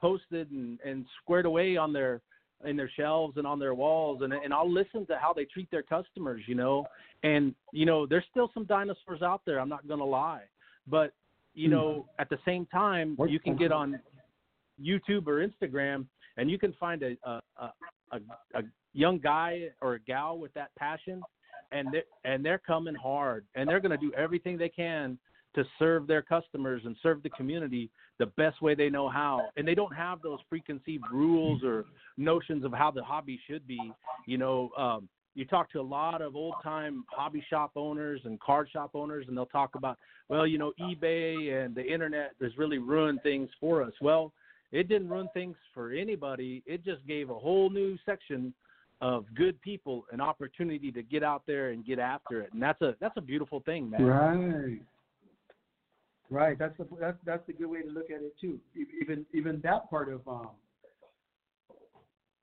posted 0.00 0.50
and 0.50 0.78
and 0.84 1.04
squared 1.22 1.46
away 1.46 1.76
on 1.76 1.92
their 1.92 2.20
in 2.64 2.76
their 2.76 2.90
shelves 2.96 3.36
and 3.36 3.46
on 3.46 3.58
their 3.58 3.74
walls 3.74 4.22
and 4.22 4.32
and 4.32 4.52
I'll 4.52 4.70
listen 4.70 5.06
to 5.06 5.18
how 5.18 5.32
they 5.32 5.44
treat 5.44 5.70
their 5.70 5.82
customers, 5.82 6.42
you 6.46 6.54
know. 6.54 6.86
And 7.22 7.54
you 7.72 7.86
know, 7.86 8.06
there's 8.06 8.24
still 8.30 8.50
some 8.54 8.64
dinosaurs 8.64 9.22
out 9.22 9.42
there, 9.46 9.60
I'm 9.60 9.68
not 9.68 9.86
going 9.86 10.00
to 10.00 10.06
lie. 10.06 10.44
But 10.86 11.12
you 11.54 11.68
hmm. 11.68 11.74
know, 11.74 12.06
at 12.18 12.28
the 12.28 12.38
same 12.44 12.66
time, 12.66 13.16
you 13.28 13.40
can 13.40 13.56
get 13.56 13.72
on 13.72 14.00
YouTube 14.82 15.26
or 15.26 15.46
Instagram 15.46 16.06
and 16.36 16.50
you 16.50 16.58
can 16.58 16.72
find 16.74 17.02
a 17.02 17.16
a 17.24 17.40
a, 17.58 17.72
a, 18.12 18.16
a 18.54 18.62
young 18.92 19.18
guy 19.18 19.68
or 19.82 19.94
a 19.94 20.00
gal 20.00 20.38
with 20.38 20.52
that 20.54 20.74
passion 20.78 21.20
and 21.72 21.88
they 21.92 22.02
and 22.24 22.44
they're 22.44 22.62
coming 22.66 22.94
hard 22.94 23.44
and 23.54 23.68
they're 23.68 23.80
going 23.80 23.90
to 23.90 23.98
do 23.98 24.12
everything 24.14 24.56
they 24.56 24.68
can 24.68 25.18
to 25.56 25.64
serve 25.78 26.06
their 26.06 26.22
customers 26.22 26.82
and 26.84 26.94
serve 27.02 27.22
the 27.22 27.30
community 27.30 27.90
the 28.18 28.26
best 28.26 28.62
way 28.62 28.74
they 28.74 28.88
know 28.88 29.08
how. 29.08 29.48
And 29.56 29.66
they 29.66 29.74
don't 29.74 29.94
have 29.94 30.22
those 30.22 30.38
preconceived 30.48 31.04
rules 31.12 31.64
or 31.64 31.86
notions 32.16 32.64
of 32.64 32.72
how 32.72 32.90
the 32.90 33.02
hobby 33.02 33.40
should 33.48 33.66
be. 33.66 33.92
You 34.26 34.38
know 34.38 34.70
um 34.78 35.08
you 35.34 35.44
talk 35.44 35.70
to 35.72 35.80
a 35.80 35.82
lot 35.82 36.22
of 36.22 36.34
old 36.36 36.54
time 36.62 37.04
hobby 37.10 37.44
shop 37.50 37.72
owners 37.76 38.20
and 38.24 38.40
card 38.40 38.68
shop 38.72 38.90
owners 38.94 39.26
and 39.28 39.36
they'll 39.36 39.44
talk 39.46 39.74
about 39.74 39.98
well 40.28 40.46
you 40.46 40.56
know 40.58 40.72
ebay 40.80 41.64
and 41.64 41.74
the 41.74 41.84
internet 41.84 42.32
has 42.40 42.56
really 42.56 42.78
ruined 42.78 43.22
things 43.22 43.48
for 43.60 43.82
us. 43.82 43.92
Well 44.00 44.32
it 44.72 44.88
didn't 44.88 45.08
ruin 45.08 45.28
things 45.32 45.56
for 45.72 45.92
anybody. 45.92 46.62
It 46.66 46.84
just 46.84 47.06
gave 47.06 47.30
a 47.30 47.34
whole 47.34 47.70
new 47.70 47.96
section 48.04 48.52
of 49.00 49.26
good 49.34 49.60
people 49.60 50.06
an 50.10 50.20
opportunity 50.20 50.90
to 50.90 51.02
get 51.02 51.22
out 51.22 51.42
there 51.46 51.70
and 51.70 51.84
get 51.84 51.98
after 51.98 52.40
it. 52.40 52.52
And 52.52 52.62
that's 52.62 52.80
a 52.82 52.94
that's 53.00 53.16
a 53.16 53.20
beautiful 53.20 53.60
thing 53.60 53.90
man. 53.90 54.02
Right. 54.02 54.80
Right. 56.30 56.58
That's 56.58 56.76
the 56.78 56.86
that's 57.00 57.16
that's 57.24 57.46
the 57.46 57.52
good 57.52 57.68
way 57.68 57.82
to 57.82 57.88
look 57.90 58.10
at 58.10 58.20
it 58.22 58.34
too. 58.40 58.58
Even 59.00 59.24
even 59.32 59.60
that 59.62 59.88
part 59.90 60.12
of 60.12 60.26
um 60.26 60.50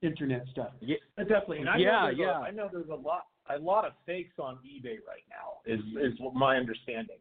internet 0.02 0.46
stuff. 0.52 0.72
yeah, 0.82 0.98
Definitely. 1.18 1.60
And 1.60 1.70
I 1.70 1.78
Yeah, 1.78 1.92
know 1.92 2.06
there's 2.08 2.18
yeah. 2.20 2.40
A, 2.40 2.42
I 2.42 2.52
know 2.52 2.70
there's 2.72 2.90
a 2.90 2.96
lot 2.96 3.24
a 3.50 3.60
lot 3.60 3.86
of 3.86 3.94
fakes 4.06 4.36
on 4.40 4.56
eBay 4.66 4.98
right 5.08 5.24
now. 5.30 5.60
Is 5.66 5.82
is 6.02 6.18
my 6.34 6.58
understanding. 6.58 7.18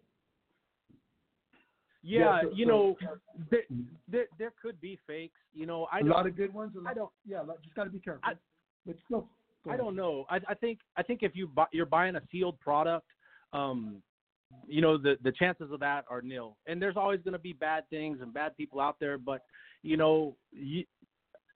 yeah, 2.02 2.42
so- 2.42 2.50
you 2.54 2.64
so- 2.66 2.70
know 2.70 2.96
there, 3.50 3.62
there 4.08 4.26
there 4.38 4.52
could 4.60 4.80
be 4.80 4.98
fakes 5.06 5.38
you 5.54 5.66
know 5.66 5.86
i 5.92 6.00
a 6.00 6.04
lot 6.04 6.26
of 6.26 6.36
good 6.36 6.52
ones. 6.54 6.72
lot- 6.74 6.90
I 6.90 6.94
don't- 6.94 7.12
Yeah, 7.26 7.42
just 7.62 7.74
got 7.74 7.84
to 7.84 7.90
be 7.90 8.00
careful. 8.00 8.22
I- 8.24 8.34
but 8.86 8.96
still. 9.04 9.28
go 9.64 9.70
I 9.70 9.76
don't 9.76 9.94
know. 9.94 10.26
I, 10.28 10.40
I 10.48 10.54
think 10.54 10.80
I 10.96 11.02
think 11.04 11.22
if 11.22 11.36
you 11.36 11.46
buy, 11.46 11.66
you're 11.72 11.86
buying 11.86 12.16
a 12.16 12.22
sealed 12.32 12.58
product, 12.58 13.06
um, 13.52 14.02
you 14.66 14.80
know 14.80 14.96
the 14.98 15.16
the 15.22 15.32
chances 15.32 15.70
of 15.72 15.80
that 15.80 16.04
are 16.08 16.22
nil. 16.22 16.56
And 16.66 16.80
there's 16.80 16.96
always 16.96 17.20
going 17.22 17.32
to 17.32 17.38
be 17.38 17.52
bad 17.52 17.88
things 17.90 18.18
and 18.20 18.32
bad 18.32 18.56
people 18.56 18.80
out 18.80 18.96
there, 19.00 19.18
but 19.18 19.42
you 19.82 19.96
know, 19.96 20.36
you, 20.52 20.84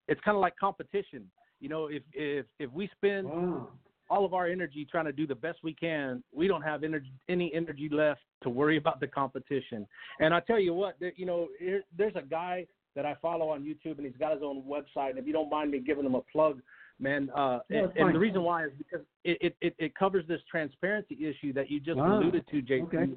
it's 0.08 0.20
kind 0.22 0.36
of 0.36 0.40
like 0.40 0.56
competition. 0.56 1.30
You 1.60 1.68
know, 1.68 1.86
if 1.86 2.02
if 2.12 2.46
if 2.58 2.70
we 2.72 2.88
spend 2.96 3.28
Wow. 3.28 3.68
all 4.10 4.24
of 4.24 4.34
our 4.34 4.46
energy 4.46 4.86
trying 4.90 5.06
to 5.06 5.12
do 5.12 5.26
the 5.26 5.34
best 5.34 5.58
we 5.62 5.74
can, 5.74 6.22
we 6.32 6.46
don't 6.46 6.62
have 6.62 6.84
energy, 6.84 7.12
any 7.28 7.52
energy 7.54 7.88
left 7.90 8.20
to 8.42 8.50
worry 8.50 8.76
about 8.76 9.00
the 9.00 9.06
competition. 9.06 9.86
And 10.20 10.32
I 10.34 10.40
tell 10.40 10.60
you 10.60 10.74
what, 10.74 10.96
there, 11.00 11.12
you 11.16 11.26
know, 11.26 11.48
here, 11.58 11.82
there's 11.96 12.14
a 12.14 12.22
guy 12.22 12.66
that 12.94 13.04
I 13.04 13.14
follow 13.20 13.48
on 13.48 13.62
YouTube, 13.62 13.98
and 13.98 14.06
he's 14.06 14.16
got 14.16 14.32
his 14.32 14.42
own 14.42 14.62
website. 14.62 15.10
And 15.10 15.18
if 15.18 15.26
you 15.26 15.32
don't 15.32 15.50
mind 15.50 15.70
me 15.70 15.80
giving 15.80 16.04
him 16.04 16.14
a 16.14 16.22
plug, 16.32 16.60
man, 16.98 17.30
uh, 17.36 17.60
Yeah, 17.68 17.84
and, 17.84 17.92
and 17.96 18.14
the 18.14 18.18
reason 18.18 18.42
why 18.42 18.64
is 18.66 18.70
because 18.78 19.04
it, 19.24 19.38
it, 19.40 19.56
it, 19.60 19.74
it 19.78 19.94
covers 19.94 20.24
this 20.26 20.40
transparency 20.50 21.16
issue 21.26 21.52
that 21.52 21.70
you 21.70 21.80
just 21.80 21.98
Ah, 21.98 22.18
alluded 22.18 22.46
to, 22.48 22.62
JP. 22.62 22.82
okay. 22.84 23.12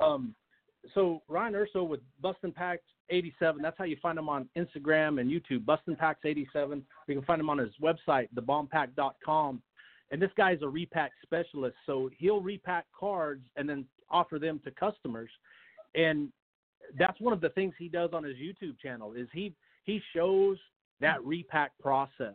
Um, 0.00 0.34
so 0.94 1.22
Ryan 1.28 1.54
Urso 1.54 1.82
with 1.82 2.00
Bustin' 2.20 2.52
Packs 2.52 2.82
87. 3.10 3.62
That's 3.62 3.76
how 3.78 3.84
you 3.84 3.96
find 4.02 4.18
him 4.18 4.28
on 4.28 4.48
Instagram 4.56 5.20
and 5.20 5.30
YouTube. 5.30 5.64
Bustin' 5.64 5.96
Packs 5.96 6.20
87. 6.24 6.84
You 7.08 7.14
can 7.14 7.24
find 7.24 7.40
him 7.40 7.48
on 7.50 7.58
his 7.58 7.70
website, 7.82 8.28
thebombpack.com. 8.34 9.62
And 10.10 10.20
this 10.22 10.30
guy's 10.36 10.60
a 10.62 10.68
repack 10.68 11.12
specialist, 11.22 11.76
so 11.86 12.10
he'll 12.18 12.40
repack 12.40 12.84
cards 12.98 13.42
and 13.56 13.68
then 13.68 13.86
offer 14.10 14.38
them 14.38 14.60
to 14.64 14.70
customers. 14.70 15.30
And 15.94 16.28
that's 16.98 17.18
one 17.20 17.32
of 17.32 17.40
the 17.40 17.48
things 17.50 17.72
he 17.78 17.88
does 17.88 18.10
on 18.12 18.22
his 18.22 18.36
YouTube 18.36 18.78
channel 18.80 19.14
is 19.14 19.26
he 19.32 19.54
he 19.84 20.00
shows 20.14 20.58
that 21.00 21.24
repack 21.24 21.72
process. 21.80 22.34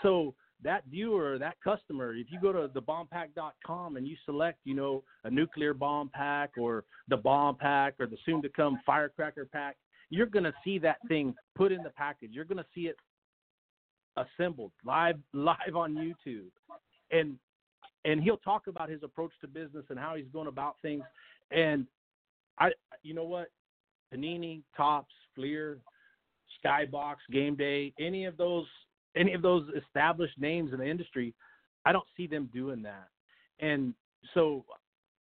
So 0.00 0.34
that 0.62 0.84
viewer, 0.90 1.38
that 1.38 1.56
customer, 1.62 2.14
if 2.14 2.28
you 2.30 2.40
go 2.40 2.52
to 2.52 2.68
thebombpack.com 2.68 3.96
and 3.96 4.06
you 4.06 4.16
select, 4.24 4.58
you 4.64 4.74
know, 4.74 5.02
a 5.24 5.30
nuclear 5.30 5.74
bomb 5.74 6.08
pack 6.08 6.52
or 6.58 6.84
the 7.08 7.16
bomb 7.16 7.56
pack 7.56 7.94
or 7.98 8.06
the 8.06 8.16
soon 8.24 8.42
to 8.42 8.48
come 8.48 8.80
firecracker 8.86 9.46
pack, 9.52 9.76
you're 10.10 10.26
going 10.26 10.44
to 10.44 10.54
see 10.64 10.78
that 10.78 10.98
thing 11.08 11.34
put 11.54 11.72
in 11.72 11.82
the 11.82 11.90
package. 11.90 12.30
You're 12.32 12.44
going 12.44 12.58
to 12.58 12.66
see 12.74 12.82
it 12.82 12.96
assembled 14.16 14.72
live 14.84 15.16
live 15.32 15.74
on 15.74 15.94
YouTube. 15.94 16.50
And 17.10 17.36
and 18.04 18.22
he'll 18.22 18.36
talk 18.38 18.66
about 18.66 18.88
his 18.88 19.02
approach 19.02 19.32
to 19.40 19.48
business 19.48 19.84
and 19.88 19.98
how 19.98 20.16
he's 20.16 20.26
going 20.32 20.48
about 20.48 20.76
things. 20.82 21.02
And 21.50 21.86
I 22.58 22.70
you 23.02 23.14
know 23.14 23.24
what? 23.24 23.48
Panini, 24.14 24.62
Topps, 24.76 25.14
Fleer, 25.34 25.78
Skybox, 26.62 27.16
Game 27.30 27.56
Day, 27.56 27.94
any 27.98 28.26
of 28.26 28.36
those 28.36 28.66
any 29.16 29.34
of 29.34 29.42
those 29.42 29.66
established 29.76 30.38
names 30.38 30.72
in 30.72 30.78
the 30.78 30.86
industry, 30.86 31.34
I 31.84 31.92
don't 31.92 32.06
see 32.16 32.26
them 32.26 32.48
doing 32.52 32.82
that. 32.82 33.08
And 33.60 33.94
so 34.34 34.64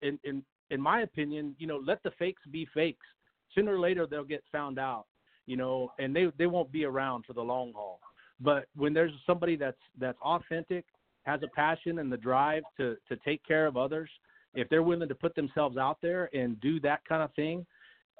in 0.02 0.18
in 0.24 0.42
in 0.70 0.80
my 0.80 1.00
opinion, 1.00 1.54
you 1.58 1.66
know, 1.66 1.80
let 1.84 2.02
the 2.02 2.12
fakes 2.18 2.42
be 2.50 2.66
fakes. 2.72 3.06
Sooner 3.54 3.74
or 3.74 3.80
later 3.80 4.06
they'll 4.06 4.24
get 4.24 4.44
found 4.52 4.78
out, 4.78 5.06
you 5.46 5.56
know, 5.56 5.90
and 5.98 6.14
they 6.14 6.28
they 6.38 6.46
won't 6.46 6.72
be 6.72 6.84
around 6.84 7.24
for 7.26 7.32
the 7.32 7.42
long 7.42 7.72
haul. 7.74 8.00
But 8.40 8.66
when 8.76 8.94
there's 8.94 9.12
somebody 9.26 9.56
that's 9.56 9.80
that's 9.98 10.18
authentic, 10.22 10.84
has 11.24 11.42
a 11.42 11.48
passion 11.48 11.98
and 11.98 12.10
the 12.10 12.16
drive 12.16 12.62
to 12.76 12.96
to 13.08 13.16
take 13.24 13.44
care 13.44 13.66
of 13.66 13.76
others, 13.76 14.10
if 14.54 14.68
they're 14.68 14.82
willing 14.82 15.08
to 15.08 15.14
put 15.14 15.34
themselves 15.34 15.76
out 15.76 15.98
there 16.00 16.28
and 16.34 16.60
do 16.60 16.80
that 16.80 17.04
kind 17.04 17.22
of 17.22 17.34
thing, 17.34 17.66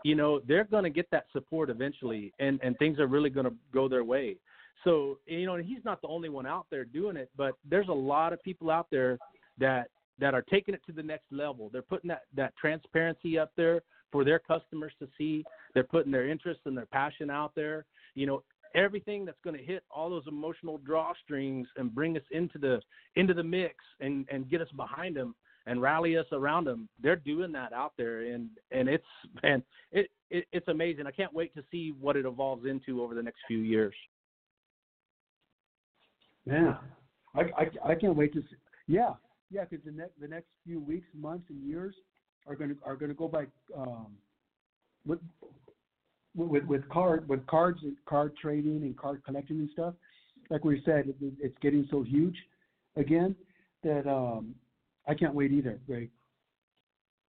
you 0.04 0.14
know, 0.14 0.40
they're 0.46 0.64
going 0.64 0.84
to 0.84 0.90
get 0.90 1.10
that 1.10 1.26
support 1.32 1.70
eventually 1.70 2.32
and 2.38 2.60
and 2.62 2.76
things 2.78 2.98
are 2.98 3.06
really 3.06 3.30
going 3.30 3.46
to 3.46 3.54
go 3.72 3.88
their 3.88 4.04
way. 4.04 4.36
So, 4.84 5.18
you 5.26 5.46
know, 5.46 5.54
and 5.54 5.64
he's 5.64 5.84
not 5.84 6.00
the 6.00 6.08
only 6.08 6.28
one 6.28 6.46
out 6.46 6.66
there 6.70 6.84
doing 6.84 7.16
it, 7.16 7.30
but 7.36 7.54
there's 7.68 7.88
a 7.88 7.92
lot 7.92 8.32
of 8.32 8.42
people 8.42 8.70
out 8.70 8.86
there 8.90 9.18
that 9.58 9.88
that 10.18 10.34
are 10.34 10.42
taking 10.42 10.74
it 10.74 10.82
to 10.86 10.92
the 10.92 11.02
next 11.02 11.24
level. 11.30 11.70
They're 11.72 11.82
putting 11.82 12.08
that 12.08 12.22
that 12.36 12.56
transparency 12.56 13.38
up 13.38 13.52
there 13.56 13.82
for 14.12 14.24
their 14.24 14.38
customers 14.38 14.92
to 14.98 15.08
see. 15.16 15.44
They're 15.74 15.84
putting 15.84 16.12
their 16.12 16.28
interest 16.28 16.60
and 16.64 16.76
their 16.76 16.86
passion 16.86 17.30
out 17.30 17.52
there. 17.54 17.84
You 18.14 18.26
know, 18.26 18.42
everything 18.74 19.24
that's 19.24 19.40
going 19.44 19.56
to 19.56 19.62
hit 19.62 19.82
all 19.90 20.10
those 20.10 20.26
emotional 20.26 20.78
drawstrings 20.78 21.64
and 21.76 21.94
bring 21.94 22.16
us 22.16 22.22
into 22.30 22.58
the 22.58 22.80
into 23.16 23.34
the 23.34 23.44
mix 23.44 23.76
and 24.00 24.26
and 24.30 24.48
get 24.50 24.60
us 24.60 24.70
behind 24.76 25.16
them 25.16 25.34
and 25.66 25.82
rally 25.82 26.16
us 26.16 26.26
around 26.32 26.64
them. 26.64 26.88
They're 27.02 27.16
doing 27.16 27.52
that 27.52 27.72
out 27.72 27.92
there, 27.96 28.22
and 28.22 28.48
and 28.70 28.88
it's 28.88 29.04
man, 29.42 29.62
it, 29.92 30.10
it 30.30 30.46
it's 30.52 30.68
amazing. 30.68 31.06
I 31.06 31.10
can't 31.10 31.34
wait 31.34 31.54
to 31.54 31.62
see 31.70 31.92
what 32.00 32.16
it 32.16 32.26
evolves 32.26 32.66
into 32.66 33.02
over 33.02 33.14
the 33.14 33.22
next 33.22 33.40
few 33.46 33.58
years. 33.58 33.94
Yeah, 36.50 36.76
I, 37.34 37.40
I, 37.40 37.90
I 37.92 37.94
can't 37.94 38.16
wait 38.16 38.32
to 38.34 38.40
see. 38.40 38.56
Yeah, 38.86 39.10
yeah, 39.50 39.64
because 39.68 39.84
the 39.84 39.92
next 39.92 40.20
the 40.20 40.28
next 40.28 40.46
few 40.64 40.80
weeks, 40.80 41.06
months, 41.14 41.44
and 41.48 41.62
years 41.68 41.94
are 42.46 42.54
gonna 42.54 42.74
are 42.84 42.96
gonna 42.96 43.14
go 43.14 43.28
by 43.28 43.46
um, 43.76 44.08
with 45.06 45.20
with 46.34 46.64
with 46.64 46.88
card 46.88 47.28
with 47.28 47.46
cards 47.46 47.80
and 47.82 47.96
card 48.06 48.36
trading 48.40 48.82
and 48.82 48.96
card 48.96 49.22
collecting 49.24 49.58
and 49.58 49.70
stuff. 49.72 49.94
Like 50.48 50.64
we 50.64 50.82
said, 50.84 51.08
it, 51.08 51.16
it's 51.40 51.56
getting 51.60 51.86
so 51.90 52.02
huge 52.02 52.36
again 52.96 53.36
that 53.84 54.08
um, 54.08 54.54
I 55.06 55.14
can't 55.14 55.34
wait 55.34 55.52
either, 55.52 55.78
Greg. 55.86 56.10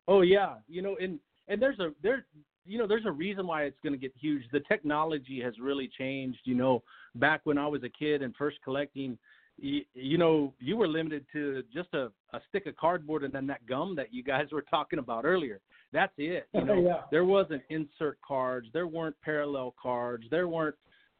Oh 0.08 0.22
yeah, 0.22 0.56
you 0.68 0.82
know, 0.82 0.98
and 1.00 1.20
and 1.48 1.62
there's 1.62 1.80
a 1.80 1.92
there 2.02 2.26
you 2.66 2.78
know 2.78 2.88
there's 2.88 3.06
a 3.06 3.12
reason 3.12 3.48
why 3.48 3.64
it's 3.64 3.80
going 3.84 3.94
to 3.94 4.00
get 4.00 4.14
huge. 4.20 4.44
The 4.52 4.62
technology 4.62 5.42
has 5.44 5.54
really 5.60 5.90
changed. 5.98 6.40
You 6.44 6.56
know, 6.56 6.84
back 7.16 7.42
when 7.44 7.58
I 7.58 7.68
was 7.68 7.84
a 7.84 7.90
kid 7.90 8.22
and 8.22 8.36
first 8.36 8.58
collecting, 8.64 9.18
you, 9.58 9.82
you 9.94 10.18
know, 10.18 10.54
you 10.60 10.78
were 10.78 10.88
limited 10.88 11.26
to 11.34 11.64
just 11.74 11.90
a, 11.94 12.12
a 12.34 12.42
stick 12.50 12.66
of 12.68 12.76
cardboard 12.78 13.24
and 13.24 13.34
then 13.34 13.48
that 13.48 13.66
gum 13.66 13.96
that 13.96 14.14
you 14.14 14.24
guys 14.24 14.48
were 14.52 14.64
talking 14.64 15.00
about 15.00 15.26
earlier. 15.26 15.60
That's 15.94 16.14
it. 16.18 16.48
You 16.54 16.66
know, 16.66 16.82
Yeah. 16.82 17.02
there 17.12 17.26
wasn't 17.26 17.64
insert 17.70 18.18
cards, 18.26 18.68
there 18.74 18.88
weren't 18.88 19.16
parallel 19.22 19.76
cards, 19.82 20.24
there 20.32 20.48
weren't 20.48 20.76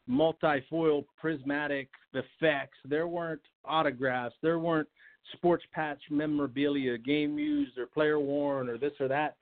multifoil 0.10 1.06
prismatic 1.20 1.90
effects, 2.14 2.78
there 2.86 3.08
weren't 3.08 3.42
autographs, 3.66 4.36
there 4.42 4.60
weren't 4.60 4.88
sports 5.34 5.64
patch 5.72 6.02
memorabilia, 6.10 6.98
game 6.98 7.38
used 7.38 7.78
or 7.78 7.86
player 7.86 8.20
worn 8.20 8.70
or 8.70 8.78
this 8.78 8.94
or 9.00 9.08
that. 9.08 9.36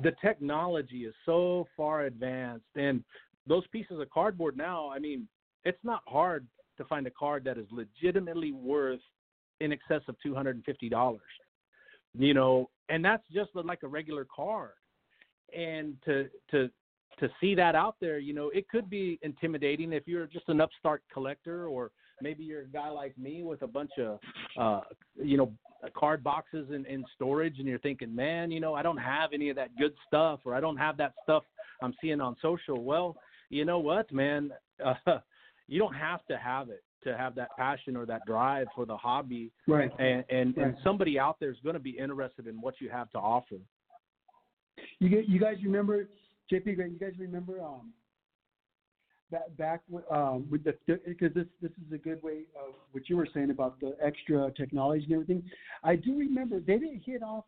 The 0.00 0.12
technology 0.20 1.04
is 1.04 1.14
so 1.26 1.66
far 1.76 2.04
advanced, 2.04 2.64
and 2.76 3.02
those 3.46 3.66
pieces 3.68 3.98
of 4.00 4.08
cardboard 4.10 4.56
now, 4.56 4.90
I 4.90 4.98
mean, 4.98 5.26
it's 5.64 5.82
not 5.82 6.02
hard 6.06 6.46
to 6.76 6.84
find 6.84 7.06
a 7.06 7.10
card 7.10 7.42
that 7.44 7.58
is 7.58 7.66
legitimately 7.72 8.52
worth 8.52 9.00
in 9.60 9.72
excess 9.72 10.02
of 10.06 10.14
two 10.22 10.34
hundred 10.34 10.56
and 10.56 10.64
fifty 10.64 10.88
dollars. 10.88 11.20
You 12.16 12.32
know, 12.32 12.70
and 12.88 13.04
that's 13.04 13.24
just 13.32 13.50
like 13.54 13.82
a 13.82 13.88
regular 13.88 14.24
card. 14.24 14.72
And 15.56 15.96
to 16.04 16.28
to 16.52 16.70
to 17.18 17.28
see 17.40 17.56
that 17.56 17.74
out 17.74 17.96
there, 18.00 18.18
you 18.18 18.32
know, 18.32 18.50
it 18.50 18.68
could 18.68 18.88
be 18.88 19.18
intimidating 19.22 19.92
if 19.92 20.06
you're 20.06 20.26
just 20.26 20.48
an 20.48 20.60
upstart 20.60 21.02
collector, 21.12 21.66
or 21.66 21.90
maybe 22.22 22.44
you're 22.44 22.62
a 22.62 22.66
guy 22.66 22.88
like 22.90 23.16
me 23.18 23.42
with 23.42 23.62
a 23.62 23.66
bunch 23.66 23.92
of, 23.98 24.18
uh, 24.58 24.80
you 25.16 25.36
know, 25.36 25.52
card 25.96 26.24
boxes 26.24 26.68
in, 26.74 26.84
in 26.86 27.04
storage, 27.14 27.58
and 27.58 27.66
you're 27.68 27.78
thinking, 27.78 28.14
man, 28.14 28.50
you 28.50 28.60
know, 28.60 28.74
I 28.74 28.82
don't 28.82 28.96
have 28.98 29.32
any 29.32 29.48
of 29.50 29.56
that 29.56 29.76
good 29.76 29.94
stuff, 30.06 30.40
or 30.44 30.54
I 30.54 30.60
don't 30.60 30.76
have 30.76 30.96
that 30.98 31.14
stuff 31.22 31.44
I'm 31.82 31.94
seeing 32.00 32.20
on 32.20 32.36
social. 32.42 32.82
Well, 32.82 33.16
you 33.50 33.64
know 33.64 33.78
what, 33.78 34.12
man, 34.12 34.50
uh, 34.84 34.94
you 35.68 35.78
don't 35.78 35.94
have 35.94 36.24
to 36.26 36.36
have 36.36 36.68
it 36.70 36.82
to 37.04 37.16
have 37.16 37.36
that 37.36 37.48
passion 37.56 37.96
or 37.96 38.04
that 38.06 38.26
drive 38.26 38.66
for 38.74 38.84
the 38.84 38.96
hobby, 38.96 39.52
Right. 39.68 39.90
and 40.00 40.24
and, 40.30 40.56
and 40.56 40.76
somebody 40.82 41.18
out 41.18 41.38
there 41.38 41.50
is 41.50 41.56
going 41.62 41.74
to 41.74 41.80
be 41.80 41.96
interested 41.96 42.48
in 42.48 42.60
what 42.60 42.80
you 42.80 42.88
have 42.90 43.08
to 43.10 43.18
offer. 43.18 43.54
You 44.98 45.08
get, 45.08 45.28
you 45.28 45.38
guys 45.38 45.56
remember 45.62 46.08
JP? 46.52 46.74
Greg, 46.76 46.92
You 46.92 46.98
guys 46.98 47.12
remember 47.18 47.60
um, 47.62 47.92
back 49.30 49.56
back 49.56 49.82
um, 50.10 50.46
with 50.50 50.64
the 50.64 50.74
because 50.86 51.34
this 51.34 51.46
this 51.60 51.70
is 51.72 51.92
a 51.92 51.98
good 51.98 52.22
way 52.22 52.44
of 52.56 52.74
what 52.92 53.08
you 53.08 53.16
were 53.16 53.28
saying 53.32 53.50
about 53.50 53.78
the 53.80 53.96
extra 54.02 54.50
technology 54.52 55.04
and 55.04 55.12
everything. 55.12 55.42
I 55.84 55.96
do 55.96 56.18
remember 56.18 56.60
they 56.60 56.78
didn't 56.78 57.02
hit 57.04 57.22
off 57.22 57.44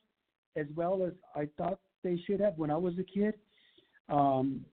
as 0.57 0.66
well 0.74 1.05
as 1.07 1.12
I 1.35 1.49
thought 1.57 1.78
they 2.03 2.20
should 2.26 2.41
have 2.41 2.55
when 2.57 2.70
I 2.70 2.76
was 2.76 2.95
a 2.99 3.05
kid. 3.05 3.35
Um, 4.09 4.64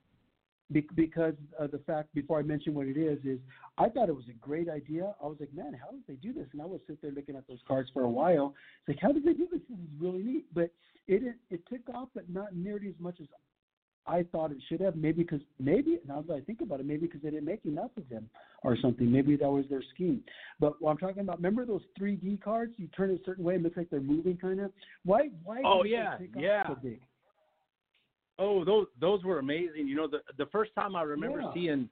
be, 0.72 0.86
because 0.96 1.36
of 1.58 1.72
the 1.72 1.78
fact 1.80 2.14
before 2.14 2.40
I 2.40 2.42
mention 2.42 2.74
what 2.74 2.88
it 2.88 2.98
is 2.98 3.20
is 3.24 3.40
I 3.78 3.88
thought 3.88 4.10
it 4.10 4.16
was 4.16 4.28
a 4.30 4.38
great 4.46 4.68
idea. 4.68 5.14
I 5.24 5.28
was 5.28 5.38
like, 5.40 5.54
man, 5.54 5.74
how 5.74 5.92
did 5.92 6.04
they 6.08 6.16
do 6.16 6.34
this? 6.34 6.48
And 6.52 6.62
I 6.62 6.66
would 6.66 6.82
sit 6.88 7.02
there 7.02 7.12
looking 7.12 7.38
at 7.38 7.48
those 7.48 7.60
cards 7.66 7.90
for 7.94 8.04
a 8.04 8.10
while. 8.10 8.54
It's 8.82 8.90
like, 8.90 9.00
how 9.02 9.14
did 9.14 9.24
they 9.24 9.34
do 9.34 9.48
this? 9.50 9.62
This 9.70 9.78
is 9.78 9.86
really 9.98 10.24
neat. 10.24 10.46
But 10.54 10.72
it, 11.08 11.36
it 11.50 11.62
took 11.70 11.96
off, 11.96 12.10
but 12.14 12.30
not 12.30 12.54
nearly 12.54 12.90
as 12.90 12.96
much 13.00 13.18
as 13.22 13.28
I 14.08 14.24
thought 14.32 14.52
it 14.52 14.58
should 14.70 14.82
have. 14.82 14.96
Maybe 14.96 15.24
because 15.24 15.42
maybe 15.60 16.00
now 16.08 16.24
that 16.28 16.34
I 16.34 16.42
think 16.42 16.62
about 16.62 16.80
it, 16.80 16.86
maybe 16.86 17.08
because 17.08 17.22
they 17.22 17.30
didn't 17.30 17.46
make 17.46 17.66
enough 17.66 17.92
of 17.98 18.08
them 18.10 18.30
or 18.64 18.78
something. 18.82 19.12
Maybe 19.12 19.36
that 19.36 19.50
was 19.50 19.66
their 19.70 19.84
scheme. 19.94 20.24
But 20.60 20.82
what 20.82 20.92
I'm 20.92 20.98
talking 20.98 21.20
about, 21.20 21.38
remember 21.38 21.66
those 21.66 21.82
3D 22.00 22.42
cards? 22.42 22.74
You 22.78 22.88
turn 22.88 23.12
it 23.12 23.22
a 23.22 23.26
certain 23.26 23.44
way, 23.44 23.56
it 23.56 23.62
looks 23.64 23.78
like 23.78 23.90
they're 23.90 24.00
moving, 24.00 24.38
kind 24.38 24.60
of. 24.62 24.72
Why? 25.06 25.30
Why? 25.44 25.62
Oh, 25.66 25.84
did 25.84 25.92
yeah, 25.92 26.18
yeah. 26.36 26.68
So 26.68 26.78
big? 26.82 27.02
Oh, 28.40 28.64
those 28.64 28.88
those 29.00 29.24
were 29.24 29.40
amazing. 29.40 29.88
You 29.88 29.96
know, 29.96 30.08
the 30.08 30.20
the 30.38 30.46
first 30.48 30.74
time 30.76 30.96
I 30.96 31.02
remember 31.02 31.42
Yeah. 31.42 31.54
seeing 31.54 31.90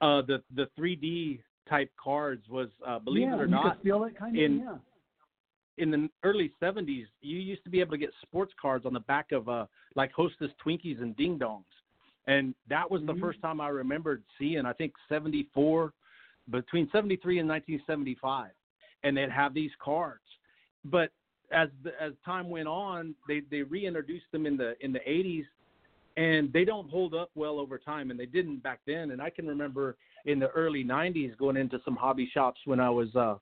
uh, 0.00 0.22
the 0.22 0.42
the 0.54 0.68
3D 0.78 1.40
type 1.68 1.90
cards 1.96 2.48
was, 2.48 2.68
uh, 2.86 2.98
believe 2.98 3.24
yeah, 3.24 3.34
it 3.34 3.40
or 3.40 3.44
you 3.46 3.50
not, 3.50 3.82
feel 3.82 4.04
it, 4.04 4.16
kind 4.16 4.36
of. 4.36 4.42
in- 4.42 4.58
yeah. 4.58 4.76
In 5.78 5.90
the 5.90 6.08
early 6.22 6.52
70s, 6.62 7.06
you 7.20 7.38
used 7.38 7.64
to 7.64 7.70
be 7.70 7.80
able 7.80 7.92
to 7.92 7.98
get 7.98 8.10
sports 8.22 8.52
cards 8.60 8.86
on 8.86 8.92
the 8.92 9.00
back 9.00 9.32
of 9.32 9.48
uh, 9.48 9.66
like 9.94 10.12
Hostess 10.12 10.50
Twinkies 10.64 11.00
and 11.02 11.16
Ding 11.16 11.38
Dongs, 11.38 11.64
and 12.26 12.54
that 12.68 12.90
was 12.90 13.02
the 13.06 13.14
Mhm. 13.14 13.20
first 13.20 13.40
time 13.40 13.60
I 13.60 13.68
remembered 13.68 14.22
seeing. 14.38 14.64
I 14.66 14.72
think 14.72 14.92
74, 15.08 15.92
between 16.50 16.88
73 16.90 17.38
and 17.40 17.48
1975, 17.48 18.50
and 19.02 19.16
they'd 19.16 19.30
have 19.30 19.54
these 19.54 19.72
cards. 19.78 20.22
but 20.84 21.10
as 21.52 21.68
the, 21.84 21.92
as 22.02 22.12
time 22.24 22.50
went 22.50 22.66
on, 22.66 23.14
they 23.28 23.40
they 23.50 23.62
reintroduced 23.62 24.30
them 24.32 24.46
in 24.46 24.56
the 24.56 24.74
in 24.84 24.92
the 24.92 24.98
80s, 25.00 25.44
and 26.16 26.52
they 26.52 26.64
don't 26.64 26.90
hold 26.90 27.14
up 27.14 27.30
well 27.36 27.58
over 27.60 27.78
time, 27.78 28.10
and 28.10 28.18
they 28.18 28.26
didn't 28.26 28.62
back 28.62 28.80
then. 28.86 29.12
And 29.12 29.22
I 29.22 29.30
can 29.30 29.46
remember 29.46 29.96
in 30.24 30.40
the 30.40 30.48
early 30.50 30.82
90s 30.84 31.36
going 31.36 31.56
into 31.56 31.80
some 31.84 31.94
hobby 31.94 32.28
shops 32.32 32.60
when 32.64 32.80
I 32.80 32.90
was 32.90 33.14
uh, 33.14 33.36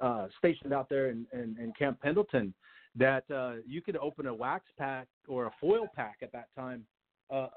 uh, 0.00 0.26
stationed 0.38 0.72
out 0.72 0.88
there 0.88 1.10
in, 1.10 1.26
in, 1.32 1.56
in 1.60 1.72
Camp 1.78 2.00
Pendleton 2.00 2.54
that 2.96 3.24
uh, 3.34 3.54
you 3.66 3.82
could 3.82 3.96
open 3.96 4.26
a 4.26 4.34
wax 4.34 4.64
pack 4.78 5.06
or 5.28 5.46
a 5.46 5.50
foil 5.60 5.86
pack 5.94 6.16
at 6.22 6.32
that 6.32 6.48
time 6.56 6.84
uh, 7.32 7.48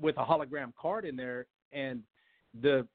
with 0.00 0.16
a 0.18 0.24
hologram 0.24 0.72
card 0.80 1.04
in 1.04 1.16
there, 1.16 1.46
and 1.72 2.02
the 2.62 2.86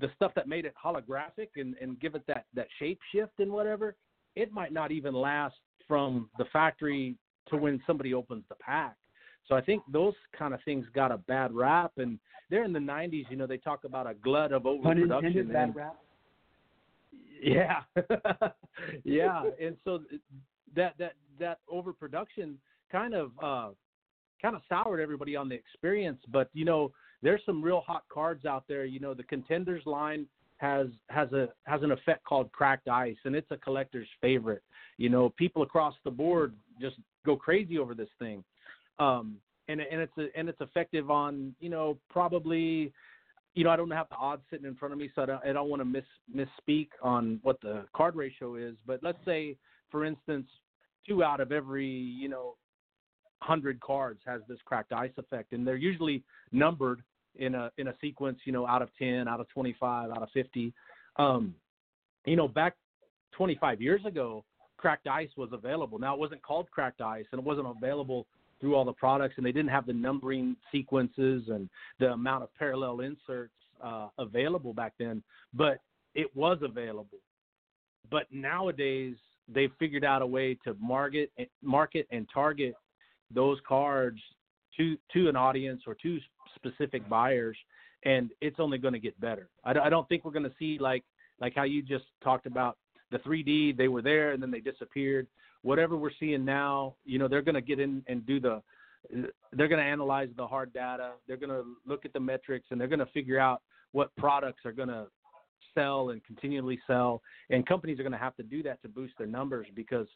the 0.00 0.08
stuff 0.16 0.32
that 0.34 0.48
made 0.48 0.64
it 0.64 0.74
holographic 0.82 1.48
and, 1.56 1.74
and 1.80 2.00
give 2.00 2.14
it 2.14 2.22
that 2.26 2.46
that 2.54 2.66
shape 2.78 2.98
shift 3.12 3.32
and 3.38 3.50
whatever, 3.50 3.94
it 4.36 4.52
might 4.52 4.72
not 4.72 4.90
even 4.90 5.14
last 5.14 5.56
from 5.88 6.30
the 6.38 6.44
factory 6.52 7.16
to 7.48 7.56
when 7.56 7.80
somebody 7.86 8.14
opens 8.14 8.44
the 8.48 8.54
pack. 8.56 8.96
So 9.48 9.56
I 9.56 9.60
think 9.60 9.82
those 9.92 10.14
kind 10.38 10.54
of 10.54 10.60
things 10.64 10.86
got 10.94 11.10
a 11.10 11.18
bad 11.18 11.52
rap, 11.52 11.92
and 11.96 12.18
they're 12.48 12.64
in 12.64 12.72
the 12.72 12.78
'90s. 12.78 13.24
You 13.28 13.36
know, 13.36 13.46
they 13.46 13.58
talk 13.58 13.84
about 13.84 14.06
a 14.06 14.14
glut 14.14 14.52
of 14.52 14.66
overproduction. 14.66 15.48
bad 15.48 15.68
and, 15.68 15.76
rap. 15.76 15.96
Yeah, 17.42 17.80
yeah, 19.04 19.42
and 19.60 19.76
so 19.84 20.00
that 20.76 20.94
that 20.98 21.14
that 21.38 21.58
overproduction 21.70 22.58
kind 22.90 23.14
of 23.14 23.30
uh, 23.42 23.70
kind 24.40 24.54
of 24.54 24.62
soured 24.68 25.00
everybody 25.00 25.36
on 25.36 25.48
the 25.48 25.54
experience. 25.54 26.20
But 26.30 26.48
you 26.52 26.64
know, 26.64 26.92
there's 27.22 27.40
some 27.44 27.62
real 27.62 27.82
hot 27.86 28.04
cards 28.12 28.44
out 28.44 28.64
there. 28.68 28.84
You 28.84 29.00
know, 29.00 29.14
the 29.14 29.24
contenders 29.24 29.82
line 29.86 30.26
has 30.58 30.86
has 31.10 31.32
a 31.32 31.48
has 31.64 31.82
an 31.82 31.90
effect 31.90 32.24
called 32.24 32.50
cracked 32.52 32.88
ice, 32.88 33.16
and 33.24 33.34
it's 33.34 33.50
a 33.50 33.56
collector's 33.56 34.08
favorite. 34.20 34.62
You 34.96 35.08
know, 35.08 35.30
people 35.36 35.62
across 35.62 35.94
the 36.04 36.10
board 36.10 36.54
just 36.80 36.96
go 37.26 37.36
crazy 37.36 37.78
over 37.78 37.94
this 37.94 38.10
thing, 38.18 38.44
um, 39.00 39.36
and 39.68 39.80
and 39.80 40.00
it's 40.00 40.16
a, 40.18 40.26
and 40.38 40.48
it's 40.48 40.60
effective 40.60 41.10
on 41.10 41.54
you 41.60 41.70
know 41.70 41.98
probably. 42.08 42.92
You 43.54 43.64
know, 43.64 43.70
I 43.70 43.76
don't 43.76 43.90
have 43.90 44.08
the 44.08 44.16
odds 44.16 44.42
sitting 44.50 44.66
in 44.66 44.74
front 44.74 44.92
of 44.92 44.98
me, 44.98 45.10
so 45.14 45.22
I 45.22 45.26
don't, 45.26 45.44
I 45.44 45.52
don't 45.52 45.68
want 45.68 45.80
to 45.80 45.84
miss 45.84 46.04
misspeak 46.34 46.88
on 47.02 47.38
what 47.42 47.60
the 47.60 47.84
card 47.94 48.16
ratio 48.16 48.56
is. 48.56 48.74
But 48.86 49.00
let's 49.02 49.18
say, 49.24 49.56
for 49.90 50.04
instance, 50.04 50.46
two 51.06 51.22
out 51.22 51.40
of 51.40 51.52
every 51.52 51.86
you 51.86 52.28
know 52.28 52.56
hundred 53.40 53.80
cards 53.80 54.20
has 54.26 54.40
this 54.48 54.58
cracked 54.64 54.92
ice 54.92 55.12
effect, 55.18 55.52
and 55.52 55.66
they're 55.66 55.76
usually 55.76 56.22
numbered 56.50 57.02
in 57.36 57.54
a 57.54 57.70
in 57.78 57.88
a 57.88 57.94
sequence, 58.00 58.38
you 58.44 58.52
know, 58.52 58.66
out 58.66 58.82
of 58.82 58.88
ten, 58.98 59.28
out 59.28 59.40
of 59.40 59.48
twenty 59.50 59.76
five, 59.78 60.10
out 60.10 60.22
of 60.22 60.28
fifty. 60.32 60.72
Um, 61.16 61.54
you 62.24 62.36
know, 62.36 62.48
back 62.48 62.74
25 63.32 63.80
years 63.80 64.04
ago, 64.06 64.44
cracked 64.76 65.06
ice 65.06 65.28
was 65.36 65.50
available. 65.52 65.98
Now 65.98 66.14
it 66.14 66.20
wasn't 66.20 66.42
called 66.42 66.70
cracked 66.70 67.00
ice, 67.00 67.24
and 67.32 67.38
it 67.38 67.44
wasn't 67.44 67.66
available 67.66 68.26
through 68.62 68.76
all 68.76 68.84
the 68.84 68.92
products, 68.92 69.34
and 69.36 69.44
they 69.44 69.50
didn't 69.50 69.70
have 69.70 69.86
the 69.86 69.92
numbering 69.92 70.56
sequences 70.70 71.42
and 71.48 71.68
the 71.98 72.12
amount 72.12 72.44
of 72.44 72.48
parallel 72.56 73.00
inserts 73.00 73.52
uh, 73.82 74.06
available 74.20 74.72
back 74.72 74.92
then. 75.00 75.20
But 75.52 75.80
it 76.14 76.34
was 76.36 76.58
available. 76.62 77.18
But 78.08 78.26
nowadays, 78.30 79.16
they've 79.52 79.72
figured 79.80 80.04
out 80.04 80.22
a 80.22 80.26
way 80.26 80.56
to 80.64 80.76
market 80.80 81.32
market 81.60 82.06
and 82.12 82.28
target 82.32 82.74
those 83.34 83.58
cards 83.66 84.20
to 84.76 84.96
to 85.12 85.28
an 85.28 85.34
audience 85.34 85.82
or 85.86 85.96
to 85.96 86.18
specific 86.54 87.08
buyers 87.08 87.56
and 88.04 88.30
it's 88.40 88.60
only 88.60 88.78
going 88.78 88.94
to 88.94 89.00
get 89.00 89.18
better 89.20 89.48
I, 89.64 89.72
I 89.72 89.88
don't 89.90 90.08
think 90.08 90.24
we're 90.24 90.32
going 90.32 90.44
to 90.44 90.54
see 90.58 90.78
like 90.78 91.02
like 91.40 91.54
how 91.54 91.64
you 91.64 91.82
just 91.82 92.04
talked 92.22 92.46
about 92.46 92.78
the 93.10 93.18
3d 93.18 93.76
they 93.76 93.88
were 93.88 94.02
there 94.02 94.32
and 94.32 94.42
then 94.42 94.50
they 94.50 94.60
disappeared 94.60 95.26
whatever 95.62 95.96
we're 95.96 96.10
seeing 96.18 96.44
now 96.44 96.94
you 97.04 97.18
know 97.18 97.28
they're 97.28 97.42
going 97.42 97.54
to 97.54 97.60
get 97.60 97.80
in 97.80 98.02
and 98.06 98.26
do 98.26 98.40
the 98.40 98.62
they're 99.52 99.68
going 99.68 99.80
to 99.80 99.84
analyze 99.84 100.28
the 100.36 100.46
hard 100.46 100.72
data 100.72 101.12
they're 101.26 101.36
going 101.36 101.50
to 101.50 101.64
look 101.86 102.04
at 102.04 102.12
the 102.12 102.20
metrics 102.20 102.66
and 102.70 102.80
they're 102.80 102.88
going 102.88 102.98
to 102.98 103.06
figure 103.06 103.38
out 103.38 103.62
what 103.92 104.14
products 104.16 104.64
are 104.64 104.72
going 104.72 104.88
to 104.88 105.06
sell 105.74 106.10
and 106.10 106.24
continually 106.24 106.78
sell. 106.86 107.22
And 107.50 107.66
companies 107.66 107.98
are 107.98 108.02
going 108.02 108.12
to 108.12 108.18
have 108.18 108.36
to 108.36 108.42
do 108.42 108.62
that 108.64 108.82
to 108.82 108.88
boost 108.88 109.14
their 109.18 109.26
numbers 109.26 109.66
because 109.74 110.06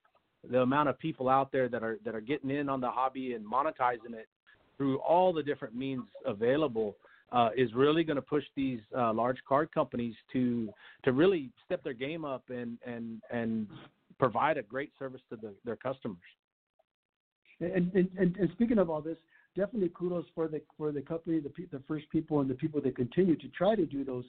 the 0.51 0.61
amount 0.61 0.89
of 0.89 0.99
people 0.99 1.29
out 1.29 1.51
there 1.53 1.69
that 1.69 1.83
are 1.83 1.99
that 2.05 2.15
are 2.15 2.21
getting 2.21 2.51
in 2.51 2.69
on 2.69 2.81
the 2.81 2.91
hobby 2.91 3.35
and 3.35 3.45
monetizing 3.45 4.15
it 4.15 4.29
through 4.77 4.99
all 4.99 5.33
the 5.33 5.43
different 5.43 5.75
means 5.75 6.05
available 6.25 6.95
uh, 7.33 7.49
is 7.57 7.73
really 7.75 8.05
going 8.05 8.17
to 8.17 8.23
push 8.23 8.45
these 8.55 8.81
uh, 8.97 9.13
large 9.13 9.39
card 9.49 9.73
companies 9.73 10.15
to 10.33 10.69
to 11.05 11.13
really 11.13 11.51
step 11.65 11.83
their 11.83 11.95
game 11.95 12.25
up 12.25 12.45
and 12.49 12.79
and 12.87 13.21
and 13.33 13.67
provide 14.19 14.57
a 14.59 14.63
great 14.63 14.93
service 14.99 15.21
to 15.31 15.37
the, 15.37 15.55
their 15.65 15.77
customers. 15.77 16.19
And, 17.61 17.91
and, 17.95 18.37
and 18.37 18.51
speaking 18.53 18.79
of 18.79 18.91
all 18.91 19.01
this, 19.01 19.17
definitely 19.57 19.91
kudos 19.95 20.27
for 20.35 20.47
the 20.47 20.61
for 20.77 20.93
the 20.93 21.01
company, 21.01 21.41
the 21.41 21.51
the 21.73 21.83
first 21.89 22.09
people 22.11 22.41
and 22.41 22.51
the 22.51 22.55
people 22.55 22.81
that 22.83 22.95
continue 22.95 23.37
to 23.37 23.49
try 23.49 23.75
to 23.75 23.87
do 23.87 24.05
those 24.05 24.25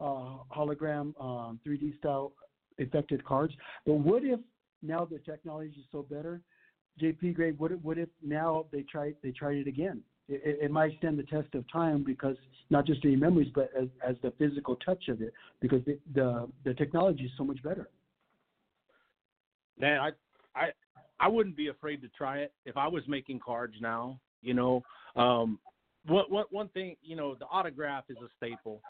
uh, 0.00 0.38
hologram 0.54 1.14
um, 1.20 1.60
3D 1.66 1.96
style 1.98 2.32
affected 2.80 3.24
cards. 3.24 3.54
But 3.86 3.94
what 3.94 4.24
if 4.24 4.40
now 4.82 5.04
the 5.04 5.18
technology 5.18 5.74
is 5.78 5.86
so 5.92 6.02
better, 6.02 6.40
JP 7.00 7.34
Grade? 7.34 7.58
What 7.58 7.72
if, 7.72 7.80
what 7.80 7.98
if 7.98 8.08
now 8.24 8.66
they 8.72 8.82
try 8.82 9.12
they 9.22 9.30
tried 9.30 9.56
it 9.56 9.66
again? 9.66 10.02
It, 10.28 10.58
it, 10.62 10.70
might 10.70 10.96
stand 10.98 11.18
the 11.18 11.24
test 11.24 11.52
of 11.56 11.64
time 11.72 12.04
because 12.04 12.36
not 12.70 12.86
just 12.86 13.02
the 13.02 13.16
memories, 13.16 13.50
but 13.52 13.68
as, 13.76 13.88
as 14.06 14.14
the 14.22 14.32
physical 14.38 14.76
touch 14.76 15.08
of 15.08 15.20
it, 15.22 15.32
because 15.60 15.84
the, 15.84 15.98
the 16.14 16.48
the 16.64 16.74
technology 16.74 17.24
is 17.24 17.32
so 17.36 17.44
much 17.44 17.60
better. 17.62 17.88
Man, 19.80 20.00
I 20.00 20.10
I 20.54 20.70
I 21.18 21.28
wouldn't 21.28 21.56
be 21.56 21.68
afraid 21.68 22.02
to 22.02 22.08
try 22.08 22.38
it 22.38 22.52
if 22.64 22.76
I 22.76 22.88
was 22.88 23.02
making 23.08 23.40
cards 23.40 23.74
now. 23.80 24.20
You 24.42 24.54
know, 24.54 24.82
um, 25.16 25.58
what 26.06 26.30
what 26.30 26.52
one 26.52 26.68
thing 26.68 26.96
you 27.02 27.16
know 27.16 27.34
the 27.34 27.46
autograph 27.46 28.04
is 28.08 28.16
a 28.18 28.28
staple 28.36 28.80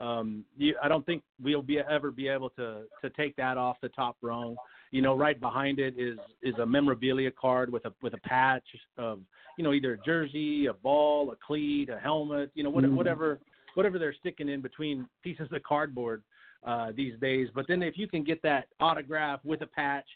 um, 0.00 0.44
you, 0.56 0.76
I 0.82 0.88
don't 0.88 1.04
think 1.06 1.22
we'll 1.42 1.62
be 1.62 1.80
ever 1.80 2.10
be 2.10 2.28
able 2.28 2.50
to 2.50 2.82
to 3.02 3.10
take 3.10 3.34
that 3.36 3.56
off 3.56 3.76
the 3.82 3.88
top 3.90 4.16
rung. 4.22 4.56
You 4.90 5.02
know, 5.02 5.16
right 5.16 5.38
behind 5.38 5.80
it 5.80 5.94
is 5.98 6.18
is 6.42 6.54
a 6.58 6.66
memorabilia 6.66 7.30
card 7.32 7.72
with 7.72 7.84
a 7.84 7.92
with 8.00 8.14
a 8.14 8.18
patch 8.18 8.64
of 8.96 9.20
you 9.56 9.64
know 9.64 9.72
either 9.72 9.94
a 9.94 9.98
jersey, 9.98 10.66
a 10.66 10.72
ball, 10.72 11.32
a 11.32 11.36
cleat, 11.44 11.88
a 11.88 11.98
helmet. 11.98 12.50
You 12.54 12.62
know, 12.62 12.70
whatever 12.70 12.90
mm-hmm. 12.90 12.96
whatever 12.96 13.38
whatever 13.74 13.98
they're 13.98 14.14
sticking 14.14 14.48
in 14.48 14.60
between 14.60 15.08
pieces 15.22 15.48
of 15.52 15.62
cardboard 15.64 16.22
uh, 16.64 16.92
these 16.94 17.18
days. 17.20 17.48
But 17.54 17.66
then 17.66 17.82
if 17.82 17.98
you 17.98 18.06
can 18.06 18.22
get 18.22 18.40
that 18.42 18.68
autograph 18.78 19.40
with 19.44 19.62
a 19.62 19.66
patch, 19.66 20.06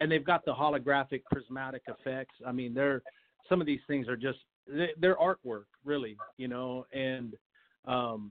and 0.00 0.10
they've 0.10 0.24
got 0.24 0.44
the 0.44 0.52
holographic 0.52 1.22
prismatic 1.30 1.82
effects. 1.88 2.34
I 2.46 2.52
mean, 2.52 2.74
they're 2.74 3.02
some 3.48 3.60
of 3.60 3.66
these 3.66 3.80
things 3.86 4.08
are 4.08 4.16
just 4.16 4.38
they're 4.66 5.16
artwork, 5.16 5.64
really. 5.84 6.16
You 6.36 6.48
know, 6.48 6.86
and 6.92 7.34
um, 7.86 8.30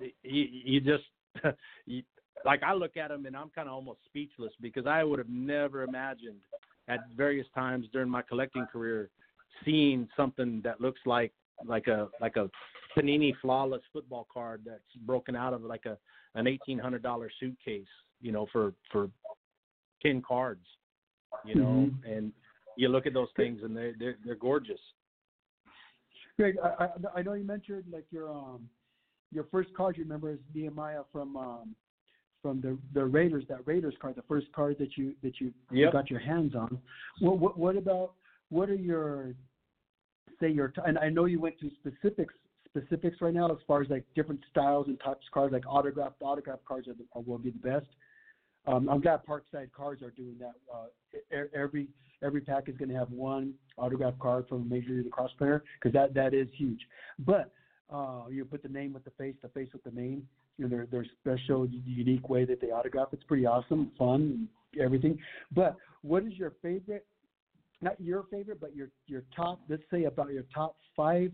you, 0.00 0.46
you 0.64 0.80
just 0.80 1.04
you, 1.86 2.02
like 2.44 2.62
I 2.62 2.72
look 2.72 2.96
at 2.96 3.08
them 3.08 3.26
and 3.26 3.36
I'm 3.36 3.50
kind 3.50 3.68
of 3.68 3.74
almost 3.74 4.00
speechless 4.06 4.52
because 4.60 4.86
I 4.86 5.04
would 5.04 5.18
have 5.18 5.28
never 5.28 5.82
imagined 5.82 6.40
at 6.88 7.00
various 7.16 7.46
times 7.54 7.86
during 7.92 8.08
my 8.08 8.22
collecting 8.22 8.66
career 8.72 9.10
seeing 9.64 10.08
something 10.16 10.60
that 10.64 10.80
looks 10.80 11.00
like 11.04 11.32
like 11.66 11.88
a 11.88 12.08
like 12.20 12.36
a 12.36 12.48
panini 12.96 13.32
flawless 13.42 13.82
football 13.92 14.26
card 14.32 14.62
that's 14.64 14.82
broken 15.04 15.34
out 15.34 15.52
of 15.52 15.62
like 15.62 15.84
a 15.86 15.96
an 16.34 16.46
eighteen 16.46 16.78
hundred 16.78 17.02
dollar 17.02 17.30
suitcase 17.40 17.86
you 18.20 18.30
know 18.30 18.46
for 18.52 18.72
for 18.92 19.10
ten 20.00 20.22
cards 20.26 20.64
you 21.44 21.54
know 21.54 21.90
mm-hmm. 21.90 22.12
and 22.12 22.32
you 22.76 22.88
look 22.88 23.06
at 23.06 23.14
those 23.14 23.28
things 23.36 23.60
and 23.62 23.76
they 23.76 23.92
they're, 23.98 24.16
they're 24.24 24.34
gorgeous 24.34 24.80
Greg, 26.38 26.56
I, 26.62 26.88
I 27.16 27.22
know 27.22 27.32
you 27.32 27.44
mentioned 27.44 27.84
like 27.90 28.04
your 28.10 28.30
um 28.30 28.68
your 29.32 29.44
first 29.50 29.74
card 29.74 29.96
you 29.96 30.04
remember 30.04 30.30
is 30.30 30.38
Nehemiah 30.54 31.02
from 31.12 31.36
um, 31.36 31.74
from 32.42 32.60
the 32.60 32.78
the 32.94 33.04
Raiders. 33.04 33.44
That 33.48 33.66
Raiders 33.66 33.94
card, 34.00 34.14
the 34.14 34.22
first 34.22 34.46
card 34.52 34.76
that 34.78 34.96
you 34.96 35.14
that 35.22 35.40
you, 35.40 35.52
yep. 35.72 35.92
got 35.92 36.10
your 36.10 36.20
hands 36.20 36.54
on. 36.54 36.78
What, 37.20 37.38
what 37.38 37.58
what 37.58 37.76
about 37.76 38.12
what 38.50 38.70
are 38.70 38.74
your 38.74 39.34
say 40.40 40.50
your 40.50 40.72
and 40.86 40.96
I 40.98 41.08
know 41.08 41.24
you 41.24 41.40
went 41.40 41.58
to 41.60 41.70
specifics 41.80 42.34
specifics 42.68 43.20
right 43.20 43.34
now 43.34 43.50
as 43.50 43.58
far 43.66 43.82
as 43.82 43.88
like 43.90 44.04
different 44.14 44.40
styles 44.50 44.86
and 44.86 45.00
types 45.00 45.26
of 45.26 45.32
cards 45.32 45.52
like 45.52 45.64
autographed 45.66 46.22
autograph 46.22 46.60
cards 46.66 46.86
are, 46.86 46.94
the, 46.94 47.04
are 47.14 47.22
will 47.22 47.38
be 47.38 47.50
the 47.50 47.58
best. 47.58 47.86
Um, 48.66 48.88
I'm 48.88 49.00
glad 49.00 49.20
Parkside 49.26 49.72
Cards 49.74 50.02
are 50.02 50.10
doing 50.10 50.36
that. 50.40 50.54
Uh, 50.72 51.44
every 51.54 51.88
every 52.22 52.40
pack 52.40 52.68
is 52.68 52.76
going 52.76 52.88
to 52.90 52.96
have 52.96 53.10
one 53.10 53.54
autograph 53.76 54.14
card 54.18 54.46
from 54.48 54.62
a 54.62 54.64
major 54.64 54.90
league 54.90 55.04
lacrosse 55.06 55.30
player 55.38 55.62
because 55.80 55.92
that 55.94 56.14
that 56.14 56.34
is 56.34 56.48
huge. 56.56 56.80
But 57.18 57.50
uh, 57.90 58.24
you 58.30 58.44
put 58.44 58.62
the 58.62 58.68
name 58.68 58.92
with 58.92 59.04
the 59.04 59.10
face, 59.12 59.34
the 59.42 59.48
face 59.48 59.68
with 59.72 59.84
the 59.84 59.90
name. 59.90 60.26
You 60.58 60.68
know, 60.68 60.76
their 60.76 60.86
their 60.86 61.06
special, 61.20 61.66
unique 61.66 62.28
way 62.28 62.44
that 62.44 62.60
they 62.60 62.68
autograph. 62.68 63.08
It's 63.12 63.22
pretty 63.24 63.46
awesome, 63.46 63.92
fun, 63.98 64.48
everything. 64.80 65.18
But 65.52 65.76
what 66.02 66.24
is 66.24 66.32
your 66.34 66.54
favorite? 66.60 67.06
Not 67.80 68.00
your 68.00 68.24
favorite, 68.30 68.60
but 68.60 68.74
your 68.74 68.88
your 69.06 69.22
top. 69.34 69.60
Let's 69.68 69.84
say 69.90 70.04
about 70.04 70.32
your 70.32 70.44
top 70.54 70.76
five 70.96 71.30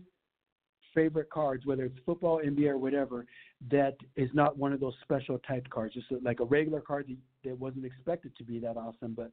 favorite 0.95 1.29
cards, 1.29 1.65
whether 1.65 1.83
it's 1.83 1.99
football, 2.05 2.41
NBA, 2.43 2.69
or 2.69 2.77
whatever, 2.77 3.25
that 3.69 3.95
is 4.15 4.29
not 4.33 4.57
one 4.57 4.73
of 4.73 4.79
those 4.79 4.95
special 5.03 5.37
type 5.39 5.69
cards, 5.69 5.93
just 5.93 6.07
like 6.23 6.39
a 6.39 6.45
regular 6.45 6.81
card 6.81 7.07
that, 7.07 7.17
that 7.49 7.59
wasn't 7.59 7.85
expected 7.85 8.35
to 8.37 8.43
be 8.43 8.57
that 8.59 8.77
awesome, 8.77 9.13
but 9.13 9.29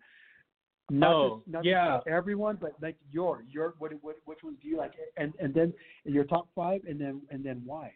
not 0.90 1.14
Oh, 1.14 1.36
just, 1.38 1.48
not 1.48 1.64
yeah. 1.64 1.96
just 1.96 2.08
everyone, 2.08 2.58
but 2.60 2.72
like 2.82 2.96
your 3.10 3.44
your 3.48 3.74
what 3.78 3.92
what 4.02 4.16
which 4.26 4.40
ones 4.42 4.58
do 4.60 4.68
you 4.68 4.76
like, 4.76 4.92
and 5.16 5.32
and 5.40 5.54
then 5.54 5.72
your 6.04 6.24
top 6.24 6.48
five, 6.54 6.82
and 6.86 7.00
then 7.00 7.22
and 7.30 7.44
then 7.44 7.62
why? 7.64 7.92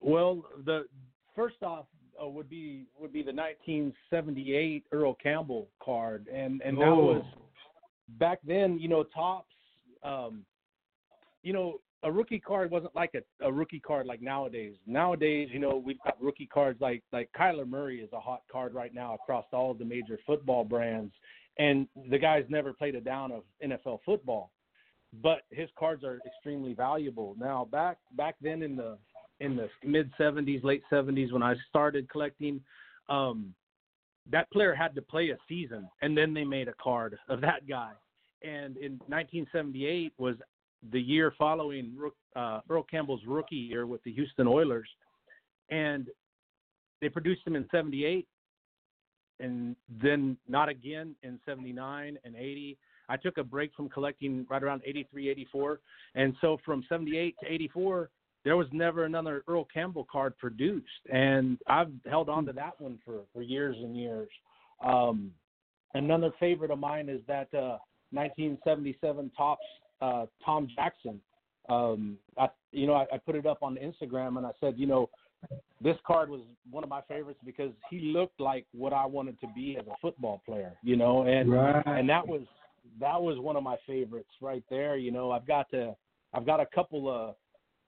Well, 0.00 0.44
the 0.64 0.86
first 1.34 1.62
off 1.62 1.86
uh, 2.22 2.28
would 2.28 2.48
be 2.48 2.86
would 3.00 3.12
be 3.12 3.22
the 3.22 3.32
1978 3.32 4.84
Earl 4.92 5.14
Campbell 5.14 5.68
card, 5.82 6.28
and 6.32 6.60
and 6.62 6.76
that 6.78 6.90
Oh. 6.90 7.04
was 7.06 7.24
back 8.20 8.38
then. 8.46 8.78
You 8.78 8.88
know, 8.88 9.02
Topps. 9.02 9.54
Um, 10.02 10.44
you 11.42 11.52
know, 11.52 11.80
a 12.04 12.12
rookie 12.12 12.38
card 12.38 12.70
wasn't 12.70 12.94
like 12.94 13.14
a, 13.14 13.46
a 13.46 13.50
rookie 13.50 13.80
card 13.80 14.06
like 14.06 14.20
nowadays. 14.20 14.74
Nowadays, 14.86 15.48
you 15.50 15.58
know, 15.58 15.82
we've 15.84 16.02
got 16.04 16.22
rookie 16.22 16.46
cards 16.46 16.80
like 16.80 17.02
like 17.12 17.30
Kyler 17.36 17.66
Murray 17.66 18.00
is 18.00 18.12
a 18.12 18.20
hot 18.20 18.42
card 18.52 18.74
right 18.74 18.94
now 18.94 19.14
across 19.14 19.46
all 19.52 19.70
of 19.70 19.78
the 19.78 19.84
major 19.84 20.18
football 20.26 20.64
brands, 20.64 21.12
and 21.58 21.88
the 22.10 22.18
guy's 22.18 22.44
never 22.48 22.72
played 22.72 22.94
a 22.94 23.00
down 23.00 23.32
of 23.32 23.42
NFL 23.64 24.00
football, 24.04 24.50
but 25.22 25.42
his 25.50 25.70
cards 25.78 26.04
are 26.04 26.20
extremely 26.26 26.74
valuable. 26.74 27.34
Now, 27.38 27.66
back 27.70 27.96
back 28.12 28.36
then 28.40 28.62
in 28.62 28.76
the 28.76 28.98
in 29.40 29.56
the 29.56 29.68
mid 29.82 30.12
70s, 30.20 30.62
late 30.62 30.82
70s 30.92 31.32
when 31.32 31.42
I 31.42 31.54
started 31.68 32.08
collecting, 32.10 32.60
um, 33.08 33.54
that 34.30 34.50
player 34.52 34.74
had 34.74 34.94
to 34.94 35.02
play 35.02 35.30
a 35.30 35.38
season, 35.48 35.88
and 36.02 36.16
then 36.16 36.34
they 36.34 36.44
made 36.44 36.68
a 36.68 36.74
card 36.74 37.18
of 37.28 37.40
that 37.40 37.66
guy. 37.66 37.92
And 38.42 38.76
in 38.76 38.92
1978 39.06 40.12
was 40.18 40.36
the 40.92 41.00
year 41.00 41.32
following 41.38 41.96
uh, 42.36 42.60
Earl 42.68 42.82
Campbell's 42.82 43.22
rookie 43.26 43.56
year 43.56 43.86
with 43.86 44.02
the 44.04 44.12
Houston 44.12 44.46
Oilers, 44.46 44.88
and 45.70 46.08
they 47.00 47.08
produced 47.08 47.46
him 47.46 47.56
in 47.56 47.66
78, 47.70 48.26
and 49.40 49.76
then 50.02 50.36
not 50.48 50.68
again 50.68 51.14
in 51.22 51.38
79 51.46 52.18
and 52.24 52.36
80. 52.36 52.78
I 53.08 53.16
took 53.16 53.38
a 53.38 53.44
break 53.44 53.72
from 53.74 53.88
collecting 53.88 54.46
right 54.48 54.62
around 54.62 54.82
83, 54.84 55.28
84, 55.30 55.80
and 56.14 56.34
so 56.40 56.58
from 56.64 56.84
78 56.88 57.36
to 57.42 57.52
84, 57.52 58.10
there 58.44 58.56
was 58.56 58.66
never 58.72 59.04
another 59.04 59.42
Earl 59.48 59.66
Campbell 59.72 60.06
card 60.10 60.36
produced, 60.38 60.86
and 61.10 61.58
I've 61.66 61.90
held 62.08 62.28
on 62.28 62.44
to 62.46 62.52
that 62.52 62.78
one 62.78 62.98
for 63.04 63.20
for 63.32 63.42
years 63.42 63.76
and 63.78 63.96
years. 63.96 64.28
Um, 64.84 65.32
another 65.94 66.30
favorite 66.38 66.70
of 66.70 66.78
mine 66.78 67.08
is 67.08 67.20
that 67.26 67.48
uh, 67.54 67.78
1977 68.10 69.30
Topps 69.36 69.62
uh, 70.04 70.26
Tom 70.44 70.68
Jackson. 70.74 71.20
Um, 71.68 72.18
I, 72.38 72.48
you 72.72 72.86
know, 72.86 72.94
I, 72.94 73.06
I 73.12 73.18
put 73.18 73.36
it 73.36 73.46
up 73.46 73.62
on 73.62 73.76
Instagram 73.76 74.36
and 74.36 74.46
I 74.46 74.50
said, 74.60 74.74
you 74.76 74.86
know, 74.86 75.08
this 75.80 75.96
card 76.06 76.28
was 76.28 76.40
one 76.70 76.84
of 76.84 76.90
my 76.90 77.00
favorites 77.02 77.40
because 77.44 77.72
he 77.90 78.00
looked 78.00 78.40
like 78.40 78.66
what 78.72 78.92
I 78.92 79.06
wanted 79.06 79.40
to 79.40 79.46
be 79.54 79.76
as 79.78 79.86
a 79.86 79.94
football 80.00 80.42
player, 80.46 80.72
you 80.82 80.96
know, 80.96 81.22
and 81.22 81.52
and 81.86 82.08
that 82.08 82.26
was 82.26 82.42
that 83.00 83.20
was 83.20 83.38
one 83.38 83.56
of 83.56 83.62
my 83.62 83.76
favorites 83.86 84.30
right 84.40 84.64
there. 84.70 84.96
You 84.96 85.10
know, 85.10 85.30
I've 85.30 85.46
got 85.46 85.70
to 85.70 85.94
I've 86.32 86.46
got 86.46 86.60
a 86.60 86.66
couple 86.74 87.10
of 87.10 87.34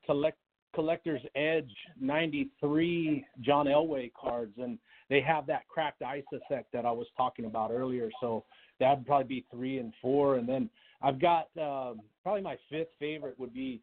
collect 0.04 0.38
collector's 0.74 1.22
edge 1.34 1.70
93 1.98 3.24
John 3.40 3.66
Elway 3.66 4.12
cards 4.12 4.52
and 4.58 4.78
they 5.08 5.22
have 5.22 5.46
that 5.46 5.66
cracked 5.68 6.02
ice 6.02 6.24
effect 6.32 6.72
that 6.72 6.84
I 6.84 6.90
was 6.90 7.06
talking 7.16 7.46
about 7.46 7.70
earlier. 7.70 8.10
So 8.20 8.44
that'd 8.80 9.06
probably 9.06 9.26
be 9.26 9.46
three 9.50 9.78
and 9.78 9.92
four. 10.02 10.36
And 10.36 10.48
then 10.48 10.68
I've 11.03 11.20
got 11.20 11.49
um, 11.61 12.01
probably 12.22 12.42
my 12.42 12.57
fifth 12.70 12.88
favorite 12.99 13.38
would 13.38 13.55
be, 13.55 13.80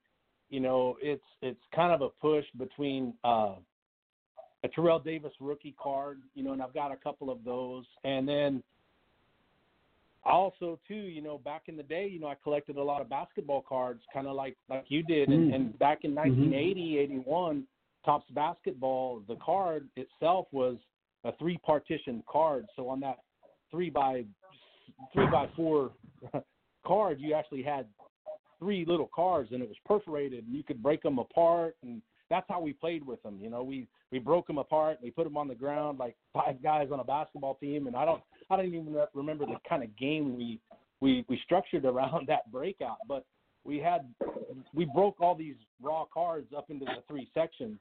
you 0.49 0.59
know, 0.59 0.97
it's 1.01 1.23
it's 1.41 1.61
kind 1.73 1.93
of 1.93 2.01
a 2.01 2.09
push 2.09 2.45
between 2.57 3.13
uh, 3.23 3.55
a 4.63 4.67
Terrell 4.73 4.99
Davis 4.99 5.33
rookie 5.39 5.75
card, 5.81 6.21
you 6.35 6.43
know, 6.43 6.53
and 6.53 6.61
I've 6.61 6.73
got 6.73 6.91
a 6.91 6.95
couple 6.95 7.29
of 7.29 7.43
those. 7.43 7.85
And 8.03 8.27
then 8.27 8.63
also 10.25 10.79
too, 10.87 10.95
you 10.95 11.21
know, 11.21 11.37
back 11.37 11.63
in 11.67 11.75
the 11.75 11.83
day, 11.83 12.07
you 12.07 12.19
know, 12.19 12.27
I 12.27 12.35
collected 12.41 12.77
a 12.77 12.83
lot 12.83 13.01
of 13.01 13.09
basketball 13.09 13.63
cards, 13.67 14.01
kind 14.13 14.27
of 14.27 14.35
like 14.35 14.55
like 14.69 14.85
you 14.87 15.03
did. 15.03 15.29
And, 15.29 15.51
Mm. 15.51 15.55
and 15.55 15.79
back 15.79 16.03
in 16.03 16.15
1980, 16.15 16.97
81, 16.99 17.67
Topps 18.05 18.29
basketball, 18.31 19.21
the 19.27 19.37
card 19.37 19.87
itself 19.95 20.47
was 20.51 20.77
a 21.23 21.31
three 21.37 21.57
partition 21.59 22.21
card. 22.27 22.67
So 22.75 22.89
on 22.89 22.99
that 22.99 23.19
three 23.71 23.89
by 23.89 24.25
three 25.13 25.27
by 25.31 25.47
four 25.55 25.91
card, 26.85 27.19
you 27.19 27.33
actually 27.33 27.63
had 27.63 27.85
three 28.59 28.85
little 28.85 29.09
cards, 29.13 29.49
and 29.51 29.61
it 29.61 29.67
was 29.67 29.77
perforated, 29.85 30.45
and 30.45 30.55
you 30.55 30.63
could 30.63 30.81
break 30.81 31.01
them 31.01 31.19
apart, 31.19 31.75
and 31.83 32.01
that's 32.29 32.45
how 32.49 32.61
we 32.61 32.73
played 32.73 33.05
with 33.05 33.21
them. 33.23 33.37
You 33.41 33.49
know, 33.49 33.63
we 33.63 33.87
we 34.11 34.19
broke 34.19 34.47
them 34.47 34.57
apart, 34.57 34.99
we 35.01 35.11
put 35.11 35.23
them 35.23 35.37
on 35.37 35.47
the 35.47 35.55
ground 35.55 35.99
like 35.99 36.15
five 36.33 36.61
guys 36.61 36.89
on 36.91 36.99
a 36.99 37.03
basketball 37.03 37.55
team, 37.55 37.87
and 37.87 37.95
I 37.95 38.05
don't 38.05 38.21
I 38.49 38.55
don't 38.55 38.67
even 38.67 38.95
remember 39.13 39.45
the 39.45 39.55
kind 39.67 39.83
of 39.83 39.95
game 39.97 40.37
we 40.37 40.59
we 41.01 41.25
we 41.27 41.39
structured 41.43 41.85
around 41.93 42.27
that 42.27 42.51
breakout, 42.51 42.97
but 43.07 43.25
we 43.65 43.77
had 43.77 44.13
we 44.73 44.85
broke 44.85 45.19
all 45.19 45.35
these 45.35 45.55
raw 45.81 46.05
cards 46.13 46.47
up 46.55 46.69
into 46.69 46.85
the 46.85 47.03
three 47.07 47.29
sections. 47.33 47.77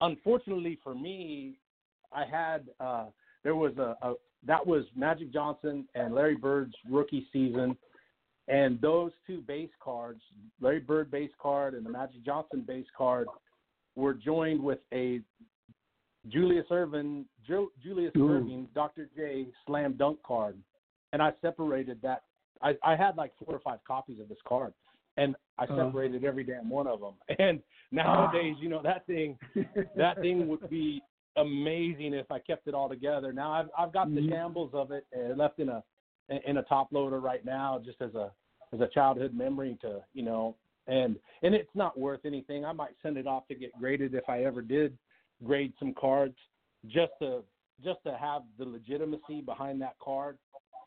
Unfortunately 0.00 0.78
for 0.82 0.94
me, 0.94 1.58
I 2.12 2.24
had 2.24 2.68
uh 2.80 3.06
there 3.44 3.56
was 3.56 3.76
a, 3.78 3.96
a 4.02 4.14
that 4.46 4.66
was 4.66 4.84
Magic 4.96 5.32
Johnson 5.32 5.86
and 5.94 6.14
Larry 6.14 6.36
Bird's 6.36 6.74
rookie 6.90 7.26
season, 7.32 7.76
and 8.48 8.80
those 8.80 9.12
two 9.26 9.40
base 9.42 9.70
cards, 9.82 10.20
Larry 10.60 10.80
Bird 10.80 11.10
base 11.10 11.30
card 11.40 11.74
and 11.74 11.84
the 11.86 11.90
Magic 11.90 12.24
Johnson 12.24 12.64
base 12.66 12.86
card, 12.96 13.28
were 13.96 14.14
joined 14.14 14.62
with 14.62 14.78
a 14.92 15.20
Julius 16.28 16.66
Irvin, 16.70 17.24
Ju- 17.46 17.72
Julius 17.82 18.12
Ooh. 18.16 18.28
Erving, 18.28 18.66
Dr. 18.74 19.08
J 19.16 19.46
slam 19.66 19.94
dunk 19.94 20.18
card, 20.22 20.56
and 21.12 21.20
I 21.22 21.32
separated 21.40 22.00
that. 22.02 22.22
I, 22.62 22.76
I 22.84 22.94
had 22.94 23.16
like 23.16 23.32
four 23.44 23.56
or 23.56 23.60
five 23.60 23.80
copies 23.86 24.20
of 24.20 24.28
this 24.28 24.38
card, 24.46 24.72
and 25.16 25.34
I 25.58 25.64
Uh-huh. 25.64 25.86
separated 25.86 26.24
every 26.24 26.44
damn 26.44 26.68
one 26.70 26.86
of 26.86 27.00
them. 27.00 27.14
And 27.38 27.60
nowadays, 27.90 28.54
you 28.60 28.68
know, 28.68 28.80
that 28.82 29.04
thing 29.06 29.36
that 29.96 30.20
thing 30.20 30.46
would 30.48 30.68
be 30.70 31.02
amazing 31.36 32.14
if 32.14 32.30
I 32.30 32.38
kept 32.38 32.68
it 32.68 32.74
all 32.74 32.88
together. 32.88 33.32
Now 33.32 33.50
I've 33.52 33.68
I've 33.76 33.92
got 33.92 34.14
the 34.14 34.20
Mhm. 34.20 34.30
shambles 34.30 34.70
of 34.74 34.92
it 34.92 35.06
uh, 35.16 35.34
left 35.34 35.58
in 35.58 35.68
a 35.70 35.82
in 36.46 36.58
a 36.58 36.62
top 36.62 36.88
loader 36.92 37.20
right 37.20 37.44
now, 37.44 37.80
just 37.84 38.00
as 38.00 38.14
a 38.14 38.30
as 38.72 38.80
a 38.80 38.88
childhood 38.88 39.34
memory 39.34 39.76
to 39.82 40.00
you 40.14 40.22
know, 40.22 40.56
and 40.86 41.16
and 41.42 41.54
it's 41.54 41.74
not 41.74 41.98
worth 41.98 42.20
anything. 42.24 42.64
I 42.64 42.72
might 42.72 42.94
send 43.02 43.16
it 43.16 43.26
off 43.26 43.46
to 43.48 43.54
get 43.54 43.78
graded 43.78 44.14
if 44.14 44.28
I 44.28 44.44
ever 44.44 44.62
did 44.62 44.96
grade 45.44 45.72
some 45.78 45.94
cards, 45.98 46.36
just 46.86 47.12
to 47.20 47.42
just 47.84 48.02
to 48.04 48.16
have 48.16 48.42
the 48.58 48.64
legitimacy 48.64 49.40
behind 49.44 49.80
that 49.82 49.96
card. 50.02 50.38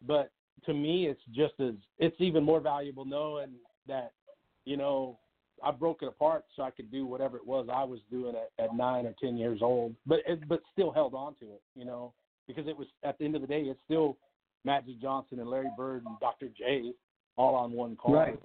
But 0.06 0.32
to 0.66 0.74
me, 0.74 1.08
it's 1.08 1.22
just 1.34 1.54
as 1.60 1.76
it's 2.00 2.20
even 2.20 2.44
more 2.44 2.60
valuable 2.60 3.06
knowing 3.06 3.52
that 3.88 4.14
you 4.66 4.78
know 4.78 5.20
I 5.64 5.72
broke 5.72 6.02
it 6.02 6.08
apart 6.08 6.46
so 6.56 6.64
I 6.64 6.72
could 6.72 6.92
do 6.92 7.06
whatever 7.06 7.38
it 7.38 7.46
was 7.46 7.68
I 7.72 7.84
was 7.84 8.00
doing 8.10 8.36
at, 8.36 8.64
at 8.64 8.76
nine 8.76 9.06
or 9.06 9.14
ten 9.20 9.38
years 9.38 9.60
old, 9.62 9.96
but 10.06 10.20
it, 10.28 10.48
but 10.48 10.62
still 10.74 10.92
held 10.92 11.14
on 11.14 11.36
to 11.36 11.46
it, 11.46 11.62
you 11.76 11.86
know, 11.86 12.14
because 12.48 12.68
it 12.68 12.78
was 12.78 12.88
at 13.04 13.18
the 13.18 13.26
end 13.26 13.36
of 13.36 13.42
the 13.42 13.48
day, 13.48 13.62
it's 13.62 13.80
still 13.86 14.18
Magic 14.66 15.02
Johnson 15.02 15.40
and 15.40 15.50
Larry 15.50 15.70
Bird 15.78 16.04
and 16.06 16.20
Dr. 16.20 16.50
J 16.58 16.92
all 17.38 17.56
on 17.56 17.72
one 17.72 17.98
card. 18.02 18.16
Right. 18.16 18.40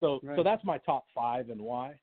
So 0.00 0.20
so 0.36 0.42
that's 0.42 0.64
my 0.64 0.78
top 0.78 1.06
five 1.14 1.50
and 1.50 1.60
why. 1.60 1.94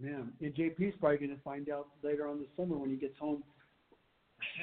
Man, 0.00 0.32
and 0.40 0.52
JP's 0.54 0.98
probably 0.98 1.18
going 1.18 1.30
to 1.30 1.42
find 1.42 1.70
out 1.70 1.86
later 2.02 2.26
on 2.26 2.40
this 2.40 2.48
summer 2.56 2.76
when 2.76 2.90
he 2.90 2.96
gets 2.96 3.16
home, 3.20 3.44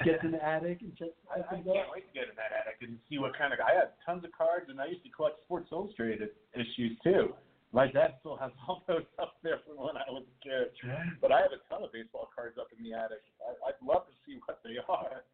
gets 0.04 0.20
in 0.22 0.32
the 0.32 0.44
attic 0.44 0.82
and 0.82 0.94
checks. 0.98 1.16
I, 1.32 1.40
I 1.40 1.64
can't 1.64 1.88
wait 1.88 2.04
to 2.04 2.12
get 2.12 2.28
in 2.28 2.36
that 2.36 2.52
attic 2.52 2.84
and 2.84 2.98
see 3.08 3.16
what 3.16 3.32
kind 3.38 3.54
of. 3.54 3.58
I 3.64 3.72
have 3.72 3.96
tons 4.04 4.22
of 4.22 4.36
cards, 4.36 4.68
and 4.68 4.76
I 4.76 4.92
used 4.92 5.02
to 5.04 5.08
collect 5.08 5.40
Sports 5.48 5.72
Illustrated 5.72 6.36
issues 6.52 6.92
too. 7.02 7.32
My 7.72 7.86
dad 7.86 8.20
still 8.20 8.36
has 8.36 8.50
all 8.68 8.84
those 8.86 9.08
up 9.16 9.40
there 9.42 9.64
from 9.64 9.80
when 9.80 9.96
I 9.96 10.04
was 10.12 10.28
a 10.28 10.36
kid. 10.44 10.76
But 11.22 11.32
I 11.32 11.40
have 11.40 11.56
a 11.56 11.62
ton 11.72 11.88
of 11.88 11.92
baseball 11.94 12.28
cards 12.34 12.58
up 12.60 12.68
in 12.76 12.84
the 12.84 12.92
attic. 12.92 13.24
I, 13.40 13.72
I'd 13.72 13.80
love 13.80 14.04
to 14.12 14.14
see 14.30 14.40
what 14.46 14.60
they 14.64 14.76
are. 14.88 15.24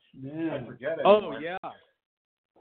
I 0.55 0.65
forget 0.67 0.99
it. 0.99 1.05
Oh 1.05 1.39
yeah. 1.39 1.59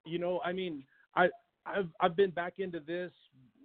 You 0.05 0.19
know, 0.19 0.41
I 0.43 0.53
mean, 0.53 0.83
I 1.15 1.29
I've 1.65 1.89
I've 1.99 2.15
been 2.15 2.31
back 2.31 2.55
into 2.59 2.79
this 2.79 3.11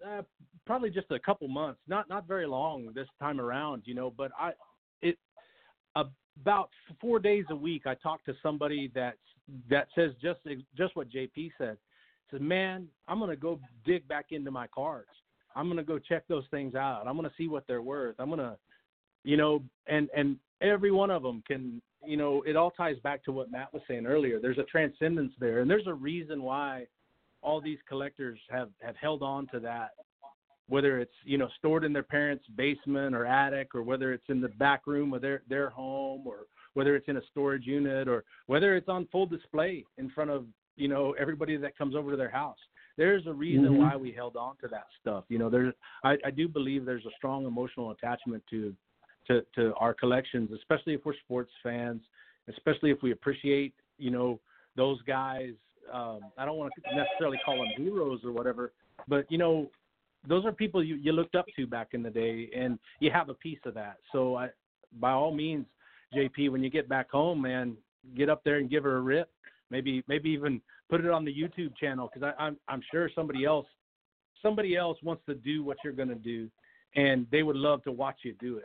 uh, 0.07 0.23
probably 0.67 0.91
just 0.91 1.11
a 1.11 1.19
couple 1.19 1.49
months, 1.49 1.81
not 1.87 2.09
not 2.09 2.27
very 2.27 2.47
long 2.47 2.93
this 2.95 3.09
time 3.19 3.41
around, 3.41 3.83
you 3.85 3.95
know, 3.95 4.13
but 4.17 4.31
I 4.39 4.53
it 5.03 5.19
about 5.97 6.71
4 7.01 7.19
days 7.19 7.45
a 7.51 7.57
week 7.57 7.87
I 7.87 7.95
talk 7.95 8.25
to 8.25 8.35
somebody 8.43 8.91
that 8.95 9.17
that 9.69 9.89
says 9.95 10.13
just 10.23 10.41
just 10.77 10.97
what 10.97 11.11
JP 11.11 11.51
said. 11.59 11.77
Says, 12.31 12.41
"Man, 12.41 12.87
I'm 13.09 13.19
going 13.19 13.31
to 13.31 13.37
go 13.37 13.59
dig 13.85 14.07
back 14.07 14.27
into 14.31 14.51
my 14.51 14.69
cards. 14.69 15.09
I'm 15.57 15.67
going 15.67 15.79
to 15.79 15.83
go 15.83 15.99
check 15.99 16.23
those 16.29 16.45
things 16.53 16.77
out. 16.77 17.09
I'm 17.09 17.17
going 17.17 17.29
to 17.29 17.35
see 17.37 17.49
what 17.49 17.67
they're 17.67 17.83
worth. 17.83 18.15
I'm 18.21 18.29
going 18.29 18.39
to 18.39 18.57
you 19.25 19.37
know, 19.37 19.63
and 19.87 20.09
and 20.17 20.37
every 20.61 20.91
one 20.91 21.11
of 21.11 21.23
them 21.23 21.43
can, 21.47 21.81
you 22.05 22.17
know, 22.17 22.43
it 22.47 22.57
all 22.57 22.71
ties 22.71 22.99
back 23.03 23.25
to 23.25 23.33
what 23.33 23.51
Matt 23.51 23.73
was 23.73 23.83
saying 23.89 24.07
earlier. 24.07 24.41
There's 24.41 24.59
a 24.59 24.65
transcendence 24.65 25.33
there, 25.39 25.61
and 25.61 25.71
there's 25.71 25.87
a 25.87 25.95
reason 25.95 26.43
why 26.43 26.87
all 27.43 27.61
these 27.61 27.79
collectors 27.89 28.39
have 28.51 28.71
have 28.81 28.97
held 28.97 29.23
on 29.23 29.47
to 29.49 29.61
that 29.61 29.91
whether 30.71 31.01
it's 31.01 31.13
you 31.25 31.37
know 31.37 31.49
stored 31.59 31.85
in 31.85 31.93
their 31.93 32.05
parents' 32.05 32.45
basement 32.57 33.15
or 33.15 33.27
attic, 33.27 33.75
or 33.75 33.83
whether 33.83 34.13
it's 34.13 34.29
in 34.29 34.41
the 34.41 34.49
back 34.49 34.87
room 34.87 35.13
of 35.13 35.21
their 35.21 35.43
their 35.49 35.69
home, 35.69 36.23
or 36.27 36.47
whether 36.75 36.97
it's 36.97 37.09
in 37.09 37.17
a 37.19 37.23
storage 37.31 37.67
unit, 37.67 38.09
or 38.09 38.25
whether 38.47 38.77
it's 38.77 38.89
on 38.89 39.07
full 39.13 39.27
display 39.27 39.85
in 39.99 40.09
front 40.11 40.31
of 40.31 40.47
you 40.77 40.89
know 40.89 41.15
everybody 41.19 41.57
that 41.57 41.77
comes 41.77 41.95
over 41.95 42.13
to 42.13 42.17
their 42.17 42.31
house. 42.31 42.59
There's 42.97 43.27
a 43.27 43.33
reason 43.33 43.71
Mhm. 43.73 43.79
why 43.79 43.97
we 43.97 44.13
held 44.13 44.37
on 44.37 44.57
to 44.59 44.69
that 44.69 44.87
stuff. 45.01 45.25
You 45.29 45.39
know, 45.39 45.51
there's 45.51 45.75
I, 46.05 46.17
I 46.25 46.31
do 46.31 46.49
believe 46.49 46.85
there's 46.85 47.07
a 47.07 47.17
strong 47.17 47.47
emotional 47.47 47.91
attachment 47.91 48.43
to 48.51 48.75
to 49.27 49.43
to 49.55 49.75
our 49.77 49.95
collections, 49.95 50.51
especially 50.55 50.95
if 50.95 51.05
we're 51.05 51.15
sports 51.25 51.51
fans, 51.63 52.01
especially 52.49 52.91
if 52.91 53.03
we 53.03 53.13
appreciate 53.13 53.75
you 53.99 54.11
know 54.11 54.41
those 54.77 55.01
guys. 55.03 55.55
Um, 55.93 56.21
I 56.39 56.45
don't 56.45 56.57
want 56.57 56.73
to 56.77 56.97
necessarily 56.97 57.39
call 57.45 57.57
them 57.57 57.69
heroes 57.77 58.21
or 58.25 58.33
whatever, 58.33 58.73
but 59.09 59.31
you 59.31 59.39
know 59.39 59.71
those 60.29 60.45
are 60.45 60.53
people 60.53 60.85
you, 60.85 60.97
you 60.97 61.13
looked 61.13 61.35
up 61.35 61.47
to 61.57 61.67
back 61.67 61.89
in 61.93 62.03
the 62.03 62.11
day, 62.11 62.51
and 62.55 62.79
you 63.01 63.11
have 63.11 63.29
a 63.29 63.35
piece 63.35 63.59
of 63.65 63.75
that. 63.75 63.97
So 64.13 64.37
I, 64.37 64.49
by 65.01 65.13
all 65.13 65.35
means, 65.35 65.67
JP, 66.15 66.51
when 66.51 66.63
you 66.63 66.71
get 66.71 66.89
back 66.89 67.11
home, 67.11 67.41
man, 67.41 67.77
get 68.17 68.29
up 68.29 68.43
there 68.45 68.57
and 68.57 68.69
give 68.69 68.85
her 68.85 68.97
a 68.97 69.01
rip. 69.01 69.31
Maybe 69.71 70.03
maybe 70.09 70.31
even 70.31 70.61
put 70.89 71.05
it 71.05 71.11
on 71.11 71.25
the 71.25 71.33
YouTube 71.33 71.77
channel 71.77 72.11
because 72.13 72.35
I'm 72.39 72.57
I'm 72.69 72.83
sure 72.91 73.09
somebody 73.15 73.45
else 73.45 73.67
somebody 74.43 74.77
else 74.77 74.99
wants 75.03 75.23
to 75.27 75.35
do 75.35 75.63
what 75.63 75.77
you're 75.85 75.93
gonna 75.93 76.15
do, 76.15 76.49
and 76.97 77.27
they 77.31 77.43
would 77.43 77.57
love 77.57 77.83
to 77.85 77.93
watch 77.93 78.19
you 78.25 78.35
do 78.41 78.57
it. 78.57 78.65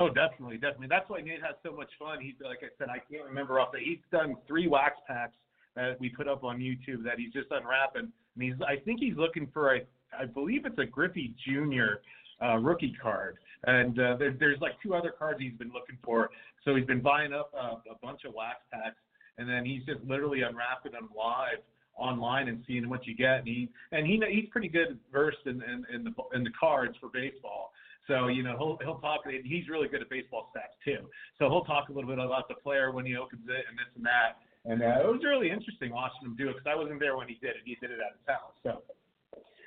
Oh, 0.00 0.08
definitely, 0.08 0.56
definitely. 0.56 0.86
That's 0.88 1.08
why 1.08 1.20
Nate 1.20 1.42
has 1.42 1.56
so 1.62 1.72
much 1.72 1.90
fun. 1.98 2.20
He's 2.20 2.34
like 2.42 2.58
I 2.62 2.68
said, 2.78 2.88
I 2.88 2.98
can't 3.10 3.24
remember 3.24 3.58
off 3.58 3.72
the. 3.72 3.78
He's 3.78 3.98
done 4.12 4.36
three 4.46 4.68
wax 4.68 4.96
packs 5.06 5.34
that 5.74 5.98
we 6.00 6.08
put 6.08 6.28
up 6.28 6.44
on 6.44 6.58
YouTube 6.58 7.02
that 7.04 7.18
he's 7.18 7.32
just 7.32 7.48
unwrapping, 7.50 8.12
and 8.34 8.42
he's. 8.42 8.54
I 8.66 8.76
think 8.84 9.00
he's 9.00 9.16
looking 9.16 9.48
for 9.52 9.74
a. 9.74 9.80
I 10.18 10.24
believe 10.24 10.66
it's 10.66 10.78
a 10.78 10.86
Griffey 10.86 11.34
Jr. 11.44 12.00
Uh, 12.40 12.56
rookie 12.58 12.96
card, 13.02 13.38
and 13.64 13.98
uh, 13.98 14.16
there, 14.16 14.34
there's 14.38 14.60
like 14.60 14.80
two 14.80 14.94
other 14.94 15.12
cards 15.18 15.40
he's 15.40 15.58
been 15.58 15.72
looking 15.72 15.98
for. 16.04 16.30
So 16.64 16.76
he's 16.76 16.86
been 16.86 17.02
buying 17.02 17.32
up 17.32 17.52
uh, 17.58 17.76
a 17.90 17.98
bunch 18.00 18.20
of 18.24 18.34
wax 18.34 18.58
packs, 18.72 19.00
and 19.38 19.48
then 19.48 19.64
he's 19.64 19.84
just 19.84 20.00
literally 20.06 20.42
unwrapping 20.42 20.92
them 20.92 21.08
live 21.16 21.58
online 21.96 22.46
and 22.48 22.62
seeing 22.66 22.88
what 22.88 23.06
you 23.06 23.16
get. 23.16 23.38
And 23.38 23.48
he 23.48 23.68
and 23.90 24.06
he 24.06 24.22
he's 24.30 24.48
pretty 24.50 24.68
good 24.68 24.98
versed 25.12 25.46
in 25.46 25.62
in, 25.62 25.84
in 25.92 26.04
the 26.04 26.12
in 26.34 26.44
the 26.44 26.50
cards 26.58 26.94
for 27.00 27.08
baseball. 27.12 27.72
So 28.08 28.28
you 28.28 28.42
know 28.42 28.56
he'll 28.56 28.78
he'll 28.82 29.00
talk. 29.00 29.20
And 29.26 29.44
He's 29.44 29.68
really 29.68 29.86
good 29.86 30.00
at 30.00 30.10
baseball 30.10 30.50
stats 30.56 30.74
too. 30.84 31.06
So 31.38 31.48
he'll 31.48 31.64
talk 31.64 31.90
a 31.90 31.92
little 31.92 32.08
bit 32.08 32.18
about 32.18 32.48
the 32.48 32.54
player 32.54 32.90
when 32.90 33.04
he 33.06 33.16
opens 33.16 33.44
it 33.46 33.64
and 33.68 33.78
this 33.78 33.86
and 33.94 34.04
that. 34.04 34.40
And 34.64 34.82
uh, 34.82 35.06
it 35.06 35.12
was 35.12 35.20
really 35.22 35.50
interesting 35.50 35.92
watching 35.92 36.26
him 36.26 36.36
do 36.36 36.48
it 36.48 36.54
because 36.54 36.66
I 36.66 36.74
wasn't 36.74 36.98
there 36.98 37.16
when 37.16 37.28
he 37.28 37.34
did 37.34 37.50
it. 37.50 37.62
He 37.64 37.76
did 37.80 37.90
it 37.90 38.00
at 38.00 38.16
his 38.18 38.26
house. 38.26 38.56
So 38.62 38.82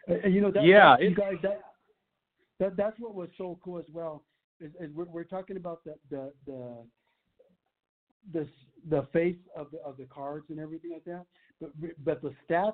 And, 0.07 0.25
and, 0.25 0.33
you 0.33 0.41
know 0.41 0.51
that, 0.51 0.65
Yeah, 0.65 0.97
that, 0.97 1.03
you 1.03 1.15
guys 1.15 1.35
that 1.43 1.61
that 2.59 2.75
that's 2.75 2.99
what 2.99 3.15
was 3.15 3.29
so 3.37 3.59
cool 3.63 3.79
as 3.79 3.85
well. 3.93 4.23
Is, 4.59 4.71
is 4.79 4.91
we're, 4.93 5.05
we're 5.05 5.23
talking 5.23 5.57
about 5.57 5.83
the 5.85 5.95
the 6.09 6.33
the 6.45 6.77
the 8.33 8.47
the 8.89 9.07
face 9.13 9.37
of 9.55 9.67
the 9.71 9.79
of 9.83 9.97
the 9.97 10.05
cards 10.05 10.45
and 10.49 10.59
everything 10.59 10.91
like 10.91 11.05
that, 11.05 11.25
but 11.59 11.71
but 12.03 12.21
the 12.21 12.33
stats 12.49 12.73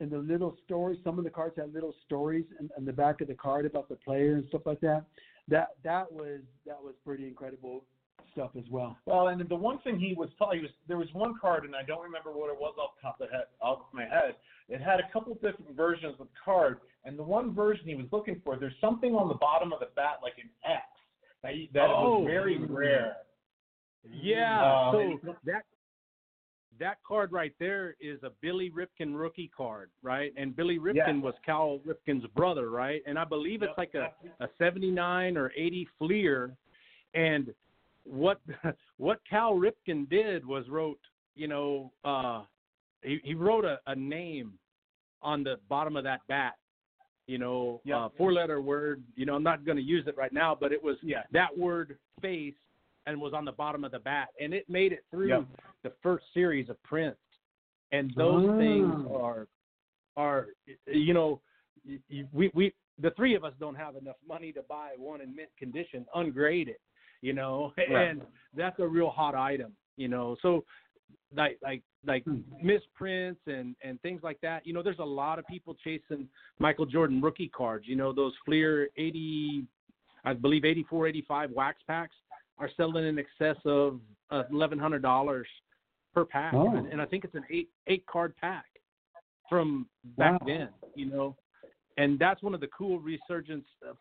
and 0.00 0.10
the 0.10 0.18
little 0.18 0.56
stories. 0.64 0.98
Some 1.04 1.18
of 1.18 1.24
the 1.24 1.30
cards 1.30 1.56
had 1.56 1.72
little 1.72 1.94
stories 2.06 2.44
in, 2.58 2.68
in 2.76 2.84
the 2.84 2.92
back 2.92 3.20
of 3.20 3.28
the 3.28 3.34
card 3.34 3.66
about 3.66 3.88
the 3.88 3.96
player 3.96 4.34
and 4.34 4.44
stuff 4.48 4.62
like 4.66 4.80
that. 4.80 5.04
That 5.48 5.68
that 5.84 6.10
was 6.10 6.40
that 6.66 6.82
was 6.82 6.94
pretty 7.04 7.26
incredible 7.26 7.84
stuff 8.32 8.50
as 8.58 8.64
well. 8.70 8.96
Well, 9.06 9.28
and 9.28 9.40
the 9.48 9.54
one 9.54 9.78
thing 9.80 9.98
he 10.00 10.14
was 10.14 10.28
telling, 10.38 10.58
he 10.58 10.62
was 10.62 10.72
there 10.88 10.96
was 10.98 11.08
one 11.12 11.34
card, 11.40 11.64
and 11.64 11.76
I 11.76 11.82
don't 11.82 12.02
remember 12.02 12.32
what 12.32 12.50
it 12.50 12.58
was 12.58 12.74
off 12.80 12.90
the 12.96 13.02
top 13.02 13.20
of, 13.20 13.28
the 13.28 13.32
head, 13.36 13.44
off 13.60 13.80
my 13.92 14.04
head. 14.04 14.34
It 14.68 14.80
had 14.80 14.98
a 14.98 15.08
couple 15.12 15.34
different 15.34 15.76
versions 15.76 16.14
of 16.18 16.26
the 16.26 16.32
card, 16.42 16.78
and 17.04 17.18
the 17.18 17.22
one 17.22 17.54
version 17.54 17.86
he 17.86 17.94
was 17.94 18.06
looking 18.10 18.40
for, 18.42 18.56
there's 18.56 18.72
something 18.80 19.14
on 19.14 19.28
the 19.28 19.34
bottom 19.34 19.72
of 19.74 19.80
the 19.80 19.88
bat 19.94 20.20
like 20.22 20.32
an 20.42 20.48
X 20.64 20.82
that, 21.42 21.52
he, 21.52 21.70
that 21.74 21.90
Oh. 21.90 22.20
was 22.20 22.26
very 22.26 22.58
rare. 22.64 23.18
Yeah. 24.10 24.88
Um, 24.88 25.20
so 25.22 25.34
that 25.44 25.64
that 26.78 26.98
card 27.06 27.32
right 27.32 27.54
there 27.58 27.96
is 28.00 28.22
a 28.22 28.30
Billy 28.40 28.70
Ripken 28.70 29.16
rookie 29.18 29.50
card, 29.56 29.90
right? 30.02 30.32
And 30.36 30.54
Billy 30.54 30.78
Ripken 30.78 30.94
Yeah. 30.94 31.20
was 31.20 31.34
Cal 31.44 31.80
Ripken's 31.86 32.26
brother, 32.34 32.70
right? 32.70 33.02
And 33.06 33.18
I 33.18 33.24
believe 33.24 33.62
it's 33.62 33.76
like 33.78 33.94
a, 33.94 34.12
a 34.40 34.48
79 34.58 35.36
or 35.36 35.52
80 35.56 35.88
Fleer. 35.98 36.56
And 37.14 37.54
what 38.04 38.40
what 38.96 39.20
Cal 39.28 39.54
Ripken 39.54 40.08
did 40.08 40.44
was 40.44 40.68
wrote, 40.68 40.98
you 41.34 41.48
know, 41.48 41.92
uh, 42.04 42.42
he, 43.02 43.20
he 43.22 43.34
wrote 43.34 43.64
a, 43.64 43.78
a 43.86 43.94
name 43.94 44.54
on 45.22 45.42
the 45.44 45.56
bottom 45.68 45.96
of 45.96 46.04
that 46.04 46.20
bat. 46.28 46.54
You 47.26 47.38
know, 47.38 47.80
uh, 47.90 48.08
four 48.18 48.32
letter 48.34 48.60
word. 48.60 49.02
You 49.16 49.24
know, 49.24 49.34
I'm 49.34 49.42
not 49.42 49.64
going 49.64 49.78
to 49.78 49.82
use 49.82 50.06
it 50.06 50.16
right 50.16 50.32
now, 50.32 50.54
but 50.58 50.72
it 50.72 50.82
was 50.82 50.96
Yeah. 51.02 51.22
that 51.32 51.56
word 51.56 51.96
face 52.20 52.54
and 53.06 53.20
was 53.20 53.32
on 53.34 53.44
the 53.44 53.52
bottom 53.52 53.84
of 53.84 53.92
the 53.92 53.98
bat, 53.98 54.28
and 54.40 54.54
it 54.54 54.68
made 54.68 54.92
it 54.92 55.04
through 55.10 55.28
Yep. 55.28 55.44
the 55.82 55.90
first 56.02 56.24
series 56.32 56.68
of 56.68 56.82
prints. 56.82 57.20
And 57.92 58.12
those 58.16 58.44
things 58.56 58.92
Ah. 59.08 59.16
are 59.16 59.48
are 60.16 60.48
you 60.86 61.12
know 61.12 61.40
we 62.32 62.50
we 62.54 62.72
the 62.98 63.10
three 63.12 63.34
of 63.34 63.44
us 63.44 63.52
don't 63.58 63.74
have 63.74 63.96
enough 63.96 64.16
money 64.26 64.52
to 64.52 64.62
buy 64.62 64.90
one 64.96 65.20
in 65.20 65.34
mint 65.34 65.50
condition 65.58 66.06
ungraded 66.14 66.76
you 67.20 67.32
know 67.32 67.72
Right. 67.78 68.10
and 68.10 68.22
that's 68.56 68.78
a 68.78 68.86
real 68.86 69.10
hot 69.10 69.34
item 69.34 69.76
you 69.96 70.06
know 70.08 70.36
so 70.40 70.64
like 71.34 71.58
like 71.62 71.82
like 72.06 72.24
Hmm. 72.24 72.40
misprints 72.62 73.40
and 73.46 73.74
and 73.82 74.00
things 74.02 74.22
like 74.22 74.40
that 74.40 74.64
you 74.66 74.72
know 74.72 74.82
there's 74.84 75.00
a 75.00 75.04
lot 75.04 75.38
of 75.40 75.46
people 75.48 75.74
chasing 75.82 76.28
michael 76.60 76.86
jordan 76.86 77.20
rookie 77.20 77.48
cards 77.48 77.86
you 77.88 77.96
know 77.96 78.12
those 78.12 78.34
fleer 78.44 78.88
80 78.96 79.66
i 80.24 80.32
believe 80.32 80.64
84 80.64 81.08
85 81.08 81.50
wax 81.50 81.82
packs 81.88 82.14
are 82.58 82.70
selling 82.76 83.06
in 83.06 83.18
excess 83.18 83.56
of 83.64 84.00
uh, 84.30 84.44
$1100 84.52 85.42
per 86.14 86.24
pack. 86.24 86.54
Oh. 86.54 86.76
and, 86.76 86.86
and 86.92 87.00
i 87.02 87.04
think 87.04 87.24
it's 87.24 87.34
an 87.34 87.44
eight 87.50 87.68
eight 87.88 88.06
card 88.06 88.34
pack 88.40 88.66
from 89.48 89.86
back 90.16 90.40
Wow. 90.40 90.46
then 90.46 90.68
you 90.94 91.06
know? 91.06 91.36
And 91.96 92.18
that's 92.18 92.42
one 92.42 92.54
of 92.54 92.60
the 92.60 92.66
cool 92.76 92.98
resurgence 92.98 93.64
uh, 93.88 93.94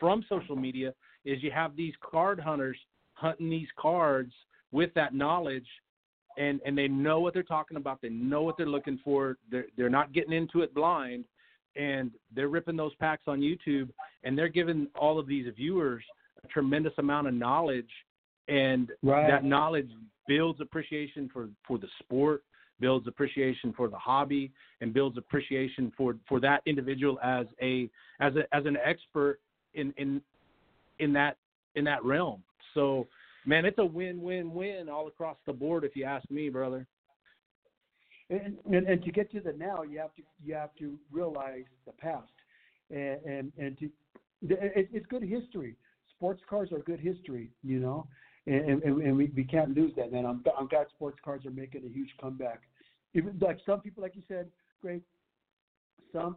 from 0.00 0.24
social 0.28 0.56
media 0.56 0.94
is 1.24 1.42
you 1.42 1.50
have 1.50 1.76
these 1.76 1.92
card 2.00 2.40
hunters 2.40 2.78
hunting 3.12 3.50
these 3.50 3.68
cards 3.78 4.32
with 4.72 4.92
that 4.94 5.14
knowledge 5.14 5.66
and 6.38 6.60
and 6.66 6.76
they 6.76 6.88
know 6.88 7.20
what 7.20 7.32
they're 7.34 7.42
talking 7.42 7.76
about. 7.78 8.00
They 8.02 8.08
know 8.10 8.42
what 8.42 8.56
they're 8.58 8.66
looking 8.66 8.98
for. 9.04 9.36
They're 9.50 9.66
they're 9.76 9.88
not 9.90 10.12
getting 10.12 10.32
into 10.32 10.60
it 10.62 10.74
blind. 10.74 11.24
And 11.76 12.10
they're 12.34 12.48
ripping 12.48 12.76
those 12.76 12.94
packs 12.96 13.24
on 13.26 13.40
YouTube 13.40 13.90
and 14.24 14.36
they're 14.36 14.48
giving 14.48 14.88
all 14.98 15.18
of 15.18 15.26
these 15.26 15.46
viewers 15.54 16.02
tremendous 16.46 16.92
amount 16.98 17.26
of 17.26 17.34
knowledge 17.34 17.90
and 18.48 18.92
Right. 19.02 19.26
that 19.26 19.44
knowledge 19.44 19.90
builds 20.26 20.60
appreciation 20.60 21.28
for 21.32 21.48
for 21.66 21.78
the 21.78 21.88
sport 22.00 22.44
builds 22.78 23.06
appreciation 23.08 23.72
for 23.72 23.88
the 23.88 23.96
hobby 23.96 24.52
and 24.80 24.92
builds 24.92 25.16
appreciation 25.16 25.92
for 25.96 26.16
for 26.28 26.40
that 26.40 26.62
individual 26.66 27.18
as 27.22 27.46
a 27.62 27.90
as 28.20 28.34
a 28.36 28.54
as 28.54 28.66
an 28.66 28.76
expert 28.84 29.40
in 29.74 29.92
in 29.96 30.20
in 30.98 31.12
that 31.12 31.36
in 31.74 31.84
that 31.84 32.04
realm 32.04 32.42
so 32.74 33.06
man 33.46 33.64
it's 33.64 33.78
a 33.78 33.84
win 33.84 34.20
win 34.20 34.52
win 34.52 34.88
all 34.88 35.08
across 35.08 35.36
the 35.46 35.52
board 35.52 35.84
if 35.84 35.96
you 35.96 36.04
ask 36.04 36.28
me 36.30 36.48
brother 36.48 36.86
And, 38.28 38.56
and 38.72 38.88
and 38.88 39.04
to 39.04 39.12
get 39.12 39.30
to 39.32 39.40
the 39.40 39.52
now, 39.52 39.82
you 39.82 39.98
have 40.00 40.14
to 40.16 40.22
you 40.44 40.54
have 40.54 40.74
to 40.80 40.98
realize 41.12 41.64
the 41.86 41.92
past, 41.92 42.32
and 42.90 43.18
and, 43.24 43.52
and 43.56 43.78
to 43.78 43.84
it, 44.42 44.88
it's 44.92 45.06
good 45.06 45.22
history. 45.22 45.76
Sports 46.16 46.42
cars 46.48 46.72
are 46.72 46.80
good 46.80 47.00
history, 47.00 47.50
you 47.62 47.78
know, 47.80 48.06
and 48.46 48.82
and, 48.82 49.02
and 49.02 49.16
we, 49.16 49.32
we 49.36 49.44
can't 49.44 49.74
lose 49.76 49.92
that. 49.96 50.12
Man, 50.12 50.26
I'm 50.26 50.42
I'm 50.58 50.68
glad 50.68 50.86
sports 50.94 51.18
cars 51.24 51.44
are 51.46 51.50
making 51.50 51.84
a 51.84 51.88
huge 51.88 52.10
comeback. 52.20 52.62
Even 53.14 53.38
like 53.40 53.58
some 53.66 53.80
people, 53.80 54.02
like 54.02 54.16
you 54.16 54.22
said, 54.28 54.48
great. 54.82 55.02
some 56.12 56.36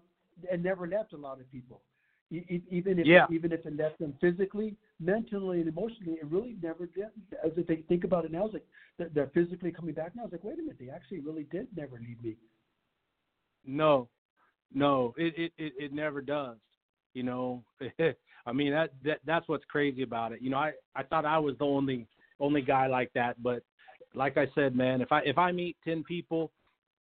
and 0.52 0.64
never 0.64 0.88
left 0.88 1.14
a 1.14 1.18
lot 1.18 1.40
of 1.40 1.50
people. 1.52 1.82
E- 2.32 2.62
Even 2.70 3.00
if 3.00 3.08
Yeah. 3.08 3.28
even 3.30 3.52
if 3.52 3.66
it 3.66 3.76
left 3.76 4.00
them 4.00 4.14
physically, 4.22 4.76
mentally, 5.00 5.60
and 5.60 5.68
emotionally, 5.68 6.14
it 6.22 6.26
really 6.28 6.56
never 6.62 6.86
did. 6.88 7.10
As 7.44 7.52
if 7.58 7.68
they 7.68 7.78
think 7.88 8.04
about 8.04 8.26
it 8.26 8.32
now, 8.32 8.46
it's 8.46 8.54
like 8.54 8.66
they're, 8.98 9.10
they're 9.14 9.32
physically 9.34 9.72
coming 9.72 9.94
back 9.96 10.16
now. 10.16 10.24
It's 10.26 10.34
like, 10.34 10.44
wait 10.44 10.60
a 10.60 10.62
minute, 10.62 10.78
they 10.80 10.90
actually 10.90 11.20
really 11.20 11.44
did 11.52 11.68
never 11.76 11.98
leave 12.00 12.22
me. 12.24 12.38
No, 13.66 14.10
no, 14.74 15.14
it 15.18 15.34
it 15.38 15.54
it, 15.58 15.74
it 15.78 15.94
never 15.94 16.22
does. 16.22 16.58
You 17.14 17.24
know, 17.24 17.64
I 18.50 18.54
mean 18.54 18.72
that 18.72 18.92
that 19.06 19.20
that's 19.26 19.48
what's 19.48 19.66
crazy 19.66 20.02
about 20.02 20.32
it. 20.32 20.42
You 20.42 20.50
know, 20.50 20.58
I 20.58 20.74
I 20.96 21.04
thought 21.04 21.26
I 21.26 21.38
was 21.38 21.56
the 21.60 21.66
only 21.66 22.08
only 22.40 22.62
guy 22.62 22.88
like 22.88 23.12
that, 23.14 23.42
but 23.42 23.62
like 24.16 24.38
I 24.38 24.48
said, 24.56 24.76
man, 24.76 25.02
if 25.02 25.12
I 25.12 25.22
if 25.22 25.38
I 25.38 25.52
meet 25.52 25.78
ten 25.84 26.04
people 26.04 26.52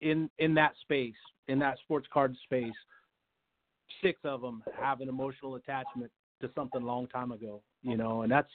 in 0.02 0.30
in 0.40 0.54
that 0.56 0.74
space, 0.82 1.16
in 1.48 1.60
that 1.60 1.78
sports 1.80 2.08
card 2.14 2.36
space, 2.44 2.74
six 4.02 4.20
of 4.24 4.42
them 4.42 4.64
have 4.80 5.02
an 5.02 5.10
emotional 5.10 5.56
attachment 5.56 6.12
to 6.42 6.50
something 6.56 6.82
a 6.82 6.86
long 6.86 7.08
time 7.08 7.32
ago. 7.32 7.62
You 7.82 7.98
know, 7.98 8.22
and 8.22 8.32
that's 8.32 8.52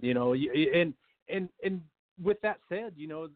you 0.00 0.14
know, 0.14 0.32
and 0.32 0.94
and 1.28 1.48
and 1.62 1.80
with 2.22 2.40
that 2.40 2.58
said, 2.68 2.94
you 2.96 3.06
know, 3.06 3.28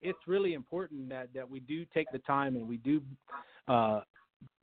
it's 0.00 0.18
really 0.26 0.54
important 0.54 1.08
that 1.10 1.28
that 1.34 1.48
we 1.48 1.60
do 1.60 1.84
take 1.92 2.10
the 2.10 2.18
time 2.20 2.56
and 2.56 2.66
we 2.66 2.78
do 2.78 3.02
uh 3.68 4.00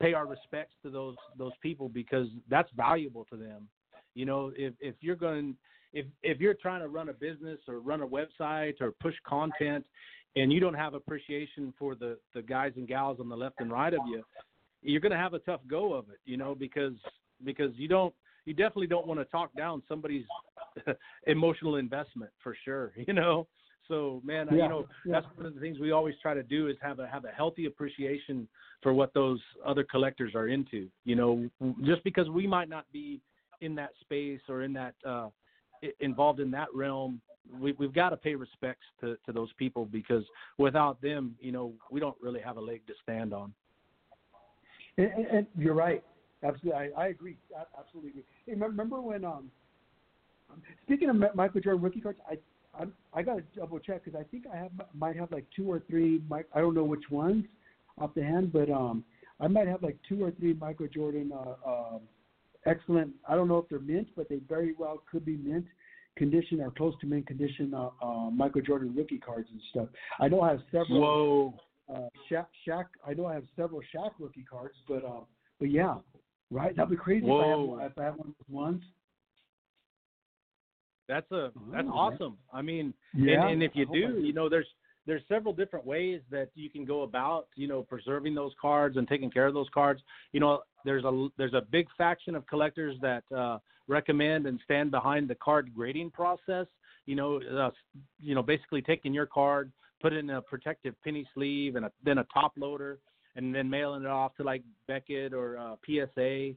pay 0.01 0.13
our 0.13 0.25
respects 0.25 0.75
to 0.83 0.89
those 0.89 1.15
those 1.37 1.51
people 1.61 1.89
because 1.89 2.27
that's 2.49 2.69
valuable 2.75 3.25
to 3.31 3.37
them. 3.37 3.67
You 4.15 4.25
know, 4.25 4.51
if 4.55 4.73
if 4.79 4.95
you're 5.01 5.15
going 5.15 5.55
if 5.93 6.05
if 6.23 6.39
you're 6.39 6.53
trying 6.53 6.81
to 6.81 6.87
run 6.87 7.09
a 7.09 7.13
business 7.13 7.59
or 7.67 7.79
run 7.79 8.01
a 8.01 8.07
website 8.07 8.81
or 8.81 8.91
push 8.99 9.15
content 9.25 9.85
and 10.35 10.53
you 10.53 10.59
don't 10.59 10.73
have 10.73 10.93
appreciation 10.93 11.73
for 11.77 11.95
the 11.95 12.17
the 12.33 12.41
guys 12.41 12.73
and 12.75 12.87
gals 12.87 13.19
on 13.19 13.29
the 13.29 13.37
left 13.37 13.55
and 13.59 13.71
right 13.71 13.93
of 13.93 14.01
you, 14.07 14.23
you're 14.81 15.01
going 15.01 15.11
to 15.11 15.17
have 15.17 15.33
a 15.33 15.39
tough 15.39 15.61
go 15.67 15.93
of 15.93 16.09
it, 16.09 16.19
you 16.25 16.37
know, 16.37 16.55
because 16.55 16.93
because 17.43 17.71
you 17.75 17.87
don't 17.87 18.13
you 18.45 18.53
definitely 18.53 18.87
don't 18.87 19.07
want 19.07 19.19
to 19.19 19.25
talk 19.25 19.55
down 19.55 19.83
somebody's 19.87 20.25
emotional 21.27 21.75
investment 21.75 22.31
for 22.41 22.55
sure, 22.65 22.93
you 23.07 23.13
know. 23.13 23.47
So 23.89 24.21
man, 24.23 24.47
Yeah, 24.51 24.63
you 24.63 24.69
know, 24.69 24.87
yeah. 25.05 25.13
that's 25.13 25.27
one 25.35 25.47
of 25.47 25.55
the 25.55 25.59
things 25.59 25.79
we 25.79 25.91
always 25.91 26.15
try 26.21 26.33
to 26.33 26.43
do 26.43 26.67
is 26.67 26.77
have 26.81 26.99
a 26.99 27.07
have 27.07 27.25
a 27.25 27.31
healthy 27.31 27.65
appreciation 27.65 28.47
for 28.81 28.93
what 28.93 29.13
those 29.13 29.41
other 29.65 29.83
collectors 29.83 30.35
are 30.35 30.47
into. 30.47 30.87
You 31.03 31.15
know, 31.15 31.49
just 31.83 32.03
because 32.05 32.29
we 32.29 32.47
might 32.47 32.69
not 32.69 32.85
be 32.93 33.19
in 33.59 33.75
that 33.75 33.89
space 33.99 34.39
or 34.47 34.61
in 34.61 34.71
that 34.73 34.93
uh 35.05 35.27
involved 35.99 36.39
in 36.39 36.51
that 36.51 36.67
realm, 36.73 37.19
we 37.59 37.73
we've 37.73 37.93
got 37.93 38.09
to 38.09 38.17
pay 38.17 38.35
respects 38.35 38.85
to 39.01 39.17
to 39.25 39.33
those 39.33 39.49
people 39.57 39.85
because 39.85 40.23
without 40.57 41.01
them, 41.01 41.35
you 41.41 41.51
know, 41.51 41.73
we 41.91 41.99
don't 41.99 42.17
really 42.21 42.41
have 42.41 42.57
a 42.57 42.61
leg 42.61 42.85
to 42.87 42.93
stand 43.03 43.33
on. 43.33 43.53
And, 44.97 45.11
and, 45.11 45.25
and 45.27 45.47
you're 45.57 45.73
right. 45.73 46.03
Absolutely, 46.43 46.91
I, 46.95 47.05
I 47.05 47.07
agree. 47.07 47.37
Absolutely. 47.77 48.11
Agree. 48.11 48.23
Hey, 48.45 48.53
remember 48.53 49.01
when? 49.01 49.25
Um, 49.25 49.49
speaking 50.83 51.09
of 51.09 51.35
Michael 51.35 51.61
Jordan 51.61 51.81
rookie 51.81 52.01
cards, 52.01 52.19
I 52.29 52.37
I, 52.77 52.85
I 53.13 53.21
got 53.21 53.37
to 53.37 53.43
double 53.55 53.79
check 53.79 54.03
because 54.03 54.19
I 54.19 54.23
think 54.29 54.45
I 54.51 54.57
have 54.57 54.71
might 54.93 55.15
have 55.15 55.31
like 55.31 55.45
two 55.55 55.69
or 55.71 55.81
three. 55.89 56.21
I 56.53 56.59
don't 56.59 56.75
know 56.75 56.83
which 56.83 57.09
ones 57.09 57.45
off 57.97 58.13
the 58.15 58.23
hand, 58.23 58.51
but 58.53 58.69
um, 58.69 59.03
I 59.39 59.47
might 59.47 59.67
have 59.67 59.83
like 59.83 59.97
two 60.07 60.23
or 60.23 60.31
three 60.31 60.53
Michael 60.53 60.87
Jordan 60.87 61.31
uh, 61.33 61.69
um 61.69 62.01
excellent. 62.65 63.11
I 63.27 63.35
don't 63.35 63.47
know 63.47 63.57
if 63.57 63.69
they're 63.69 63.79
mint, 63.79 64.07
but 64.15 64.29
they 64.29 64.39
very 64.47 64.73
well 64.77 65.03
could 65.11 65.25
be 65.25 65.37
mint 65.37 65.65
condition 66.17 66.59
or 66.59 66.71
close 66.71 66.93
to 67.01 67.07
mint 67.07 67.25
condition 67.27 67.73
uh, 67.73 67.89
uh, 68.01 68.29
Michael 68.29 68.61
Jordan 68.61 68.93
rookie 68.95 69.17
cards 69.17 69.47
and 69.51 69.61
stuff. 69.71 69.87
I 70.19 70.27
know 70.27 70.41
I 70.41 70.49
have 70.51 70.61
several 70.71 71.53
Whoa. 71.89 71.95
uh, 71.95 72.09
Shaq, 72.29 72.47
Shaq. 72.67 72.85
I 73.07 73.13
know 73.13 73.25
I 73.25 73.33
have 73.33 73.45
several 73.55 73.81
Shaq 73.95 74.11
rookie 74.19 74.45
cards, 74.49 74.75
but 74.87 75.03
um, 75.05 75.25
but 75.59 75.71
yeah, 75.71 75.95
right. 76.51 76.75
That'd 76.75 76.91
be 76.91 76.97
crazy 76.97 77.25
if 77.25 77.31
I, 77.31 77.47
have, 77.47 77.91
if 77.91 77.97
I 77.97 78.03
have 78.03 78.15
one 78.17 78.29
of 78.29 78.35
those 78.47 78.53
ones. 78.53 78.83
That's 81.09 81.29
a 81.31 81.51
that's 81.73 81.87
Oh, 81.91 81.97
awesome. 81.97 82.37
I 82.53 82.61
mean, 82.61 82.93
Yeah, 83.15 83.41
and, 83.41 83.53
and 83.53 83.63
if 83.63 83.71
you 83.73 83.83
I 83.83 83.87
hope 83.87 83.95
I 83.97 83.99
do, 83.99 84.19
you 84.19 84.31
know, 84.31 84.47
there's 84.47 84.67
there's 85.07 85.23
several 85.27 85.53
different 85.53 85.85
ways 85.85 86.21
that 86.29 86.49
you 86.53 86.69
can 86.69 86.85
go 86.85 87.01
about, 87.01 87.47
you 87.55 87.67
know, 87.67 87.81
preserving 87.81 88.35
those 88.35 88.51
cards 88.61 88.95
and 88.95 89.07
taking 89.07 89.31
care 89.31 89.47
of 89.47 89.55
those 89.55 89.69
cards. 89.73 90.01
You 90.33 90.39
know, 90.39 90.61
there's 90.85 91.03
a 91.03 91.27
there's 91.35 91.55
a 91.55 91.61
big 91.71 91.87
faction 91.97 92.35
of 92.35 92.45
collectors 92.45 92.95
that 93.01 93.23
uh, 93.35 93.57
recommend 93.87 94.45
and 94.45 94.59
stand 94.63 94.91
behind 94.91 95.27
the 95.27 95.35
card 95.35 95.73
grading 95.75 96.11
process. 96.11 96.67
You 97.07 97.15
know, 97.15 97.41
uh, 97.41 97.71
you 98.21 98.35
know, 98.35 98.43
basically 98.43 98.83
taking 98.83 99.11
your 99.11 99.25
card, 99.25 99.71
put 99.99 100.13
it 100.13 100.17
in 100.17 100.29
a 100.29 100.43
protective 100.43 100.93
penny 101.03 101.27
sleeve 101.33 101.75
and 101.75 101.85
a, 101.85 101.91
then 102.05 102.19
a 102.19 102.25
top 102.31 102.53
loader, 102.55 102.99
and 103.35 103.53
then 103.53 103.67
mailing 103.67 104.03
it 104.03 104.07
off 104.07 104.35
to 104.35 104.43
like 104.43 104.61
Beckett 104.87 105.33
or 105.33 105.57
uh, 105.57 105.75
PSA, 105.87 106.51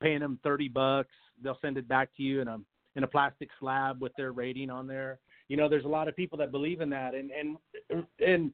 paying 0.00 0.20
them 0.20 0.38
thirty 0.44 0.68
bucks. 0.68 1.10
They'll 1.42 1.58
send 1.60 1.76
it 1.76 1.88
back 1.88 2.10
to 2.18 2.22
you 2.22 2.40
in 2.40 2.46
a 2.46 2.58
in 2.96 3.04
a 3.04 3.06
plastic 3.06 3.48
slab 3.60 4.00
with 4.00 4.12
their 4.16 4.32
rating 4.32 4.70
on 4.70 4.86
there. 4.86 5.18
You 5.48 5.56
know, 5.56 5.68
there's 5.68 5.84
a 5.84 5.88
lot 5.88 6.08
of 6.08 6.16
people 6.16 6.36
that 6.38 6.50
believe 6.50 6.80
in 6.80 6.90
that, 6.90 7.14
and 7.14 7.30
and 7.30 8.04
and 8.18 8.52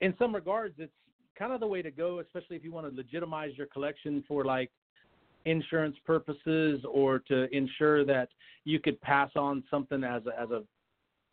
in 0.00 0.14
some 0.18 0.34
regards, 0.34 0.74
it's 0.78 0.92
kind 1.38 1.52
of 1.52 1.60
the 1.60 1.66
way 1.66 1.82
to 1.82 1.90
go, 1.90 2.18
especially 2.18 2.56
if 2.56 2.64
you 2.64 2.72
want 2.72 2.90
to 2.90 2.96
legitimize 2.96 3.52
your 3.56 3.68
collection 3.68 4.24
for 4.26 4.44
like 4.44 4.70
insurance 5.44 5.96
purposes 6.04 6.80
or 6.90 7.18
to 7.20 7.54
ensure 7.54 8.04
that 8.04 8.28
you 8.64 8.78
could 8.80 9.00
pass 9.00 9.30
on 9.36 9.62
something 9.70 10.02
as 10.02 10.22
a 10.26 10.40
as 10.40 10.50
a 10.50 10.62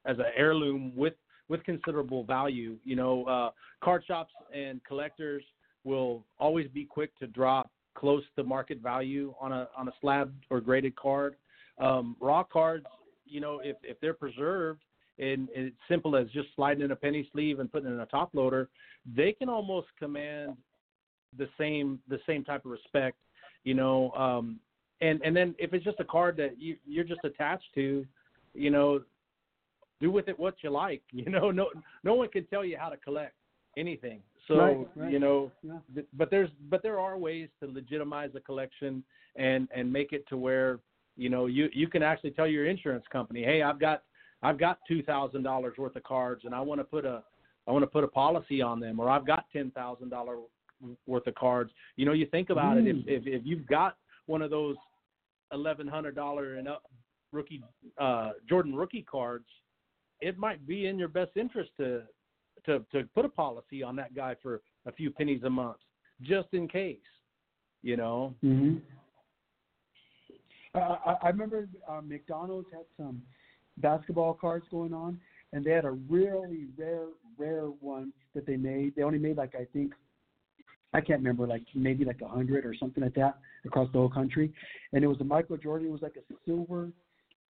as 0.05 0.17
an 0.17 0.25
heirloom 0.35 0.93
with 0.95 1.13
with 1.47 1.63
considerable 1.63 2.23
value. 2.23 2.77
You 2.83 2.95
know, 2.95 3.25
uh, 3.25 3.49
card 3.83 4.03
shops 4.05 4.33
and 4.53 4.83
collectors 4.83 5.43
will 5.83 6.23
always 6.39 6.67
be 6.67 6.85
quick 6.85 7.17
to 7.19 7.27
drop 7.27 7.71
close 7.95 8.23
to 8.35 8.43
market 8.43 8.79
value 8.81 9.33
on 9.39 9.51
a 9.51 9.67
on 9.75 9.87
a 9.87 9.91
slab 9.99 10.33
or 10.49 10.61
graded 10.61 10.95
card. 10.95 11.35
Um, 11.79 12.15
raw 12.19 12.43
cards, 12.43 12.85
you 13.25 13.39
know, 13.39 13.61
if 13.63 13.77
if 13.83 13.99
they're 14.01 14.13
preserved 14.13 14.81
and, 15.17 15.49
and 15.55 15.67
it's 15.67 15.77
simple 15.87 16.15
as 16.15 16.27
just 16.31 16.47
sliding 16.55 16.83
in 16.83 16.91
a 16.91 16.95
penny 16.95 17.27
sleeve 17.31 17.59
and 17.59 17.71
putting 17.71 17.89
in 17.89 17.99
a 17.99 18.05
top 18.05 18.29
loader, 18.33 18.69
they 19.15 19.31
can 19.31 19.49
almost 19.49 19.87
command 19.97 20.55
the 21.37 21.47
same 21.57 21.99
the 22.07 22.19
same 22.25 22.43
type 22.43 22.65
of 22.65 22.71
respect, 22.71 23.17
you 23.63 23.73
know. 23.73 24.11
Um, 24.11 24.59
and 25.01 25.21
and 25.23 25.35
then 25.35 25.55
if 25.59 25.73
it's 25.73 25.85
just 25.85 25.99
a 25.99 26.05
card 26.05 26.37
that 26.37 26.59
you 26.59 26.77
you're 26.85 27.03
just 27.03 27.23
attached 27.23 27.67
to, 27.75 28.05
you 28.53 28.69
know, 28.69 29.01
do 30.01 30.11
with 30.11 30.27
it 30.27 30.37
what 30.39 30.55
you 30.61 30.69
like. 30.69 31.01
You 31.11 31.29
know, 31.29 31.51
no 31.51 31.67
no 32.03 32.13
one 32.15 32.29
can 32.29 32.45
tell 32.45 32.65
you 32.65 32.77
how 32.77 32.89
to 32.89 32.97
collect 32.97 33.35
anything. 33.77 34.21
So 34.47 34.55
Right, 34.55 34.87
right. 34.95 35.11
you 35.11 35.19
know, 35.19 35.51
Yeah. 35.61 35.79
th- 35.93 36.07
but 36.13 36.29
there's 36.31 36.49
but 36.69 36.81
there 36.81 36.99
are 36.99 37.17
ways 37.17 37.49
to 37.61 37.67
legitimize 37.67 38.31
a 38.35 38.39
collection 38.39 39.03
and 39.35 39.67
and 39.73 39.91
make 39.91 40.11
it 40.11 40.27
to 40.29 40.37
where 40.37 40.79
you 41.19 41.29
know 41.29 41.45
you 41.47 41.69
you 41.73 41.87
can 41.87 42.01
actually 42.01 42.31
tell 42.31 42.47
your 42.47 42.65
insurance 42.65 43.05
company, 43.11 43.43
hey, 43.43 43.61
I've 43.61 43.79
got 43.79 44.03
I've 44.41 44.57
got 44.57 44.79
two 44.87 45.03
thousand 45.03 45.43
dollars 45.43 45.77
worth 45.77 45.95
of 45.95 46.03
cards 46.03 46.43
and 46.45 46.55
I 46.55 46.61
want 46.61 46.79
to 46.79 46.85
put 46.85 47.05
a 47.05 47.23
I 47.67 47.71
want 47.71 47.83
to 47.83 47.87
put 47.87 48.03
a 48.03 48.07
policy 48.07 48.61
on 48.61 48.79
them, 48.79 48.99
or 48.99 49.09
I've 49.09 49.27
got 49.27 49.45
ten 49.51 49.69
thousand 49.71 50.09
dollar 50.09 50.37
worth 51.05 51.27
of 51.27 51.35
cards. 51.35 51.71
You 51.97 52.05
know, 52.05 52.13
you 52.13 52.25
think 52.27 52.49
about 52.49 52.77
it. 52.77 52.87
If, 52.87 52.95
Mm. 52.95 53.03
if 53.07 53.27
if 53.27 53.41
you've 53.45 53.67
got 53.67 53.97
one 54.27 54.41
of 54.41 54.49
those 54.49 54.77
eleven 55.51 55.87
hundred 55.87 56.15
dollar 56.15 56.55
and 56.55 56.67
up 56.67 56.83
rookie 57.33 57.61
uh, 57.97 58.31
Jordan 58.47 58.73
rookie 58.73 59.03
cards, 59.03 59.45
it 60.21 60.37
might 60.37 60.65
be 60.65 60.87
in 60.87 60.97
your 60.97 61.09
best 61.09 61.31
interest 61.35 61.71
to 61.77 62.03
to 62.65 62.79
to 62.91 63.03
put 63.13 63.25
a 63.25 63.29
policy 63.29 63.83
on 63.83 63.95
that 63.97 64.15
guy 64.15 64.35
for 64.41 64.61
a 64.85 64.91
few 64.91 65.11
pennies 65.11 65.43
a 65.43 65.49
month, 65.49 65.77
just 66.21 66.47
in 66.53 66.67
case. 66.67 66.97
You 67.83 67.97
know. 67.97 68.33
hmm 68.41 68.77
I, 70.73 70.79
I 70.79 71.15
I 71.23 71.27
remember 71.29 71.67
uh, 71.87 72.01
McDonald's 72.01 72.67
had 72.71 72.85
some 72.97 73.21
basketball 73.77 74.33
cards 74.33 74.65
going 74.69 74.93
on, 74.93 75.19
and 75.53 75.63
they 75.63 75.71
had 75.71 75.85
a 75.85 75.91
really 75.91 76.67
rare, 76.77 77.07
rare 77.37 77.65
one 77.65 78.13
that 78.35 78.45
they 78.45 78.57
made. 78.57 78.95
They 78.95 79.03
only 79.03 79.19
made 79.19 79.37
like 79.37 79.55
I 79.55 79.65
think 79.73 79.93
I 80.93 81.01
can't 81.01 81.19
remember, 81.19 81.45
like 81.45 81.63
maybe 81.75 82.03
like 82.03 82.21
a 82.21 82.27
hundred 82.27 82.65
or 82.65 82.73
something 82.73 83.03
like 83.03 83.15
that 83.15 83.37
across 83.65 83.91
the 83.91 83.99
whole 83.99 84.09
country. 84.09 84.51
And 84.93 85.03
it 85.03 85.07
was 85.07 85.19
a 85.21 85.23
Michael 85.23 85.57
Jordan. 85.57 85.87
It 85.87 85.91
was 85.91 86.01
like 86.01 86.15
a 86.15 86.33
silver. 86.45 86.91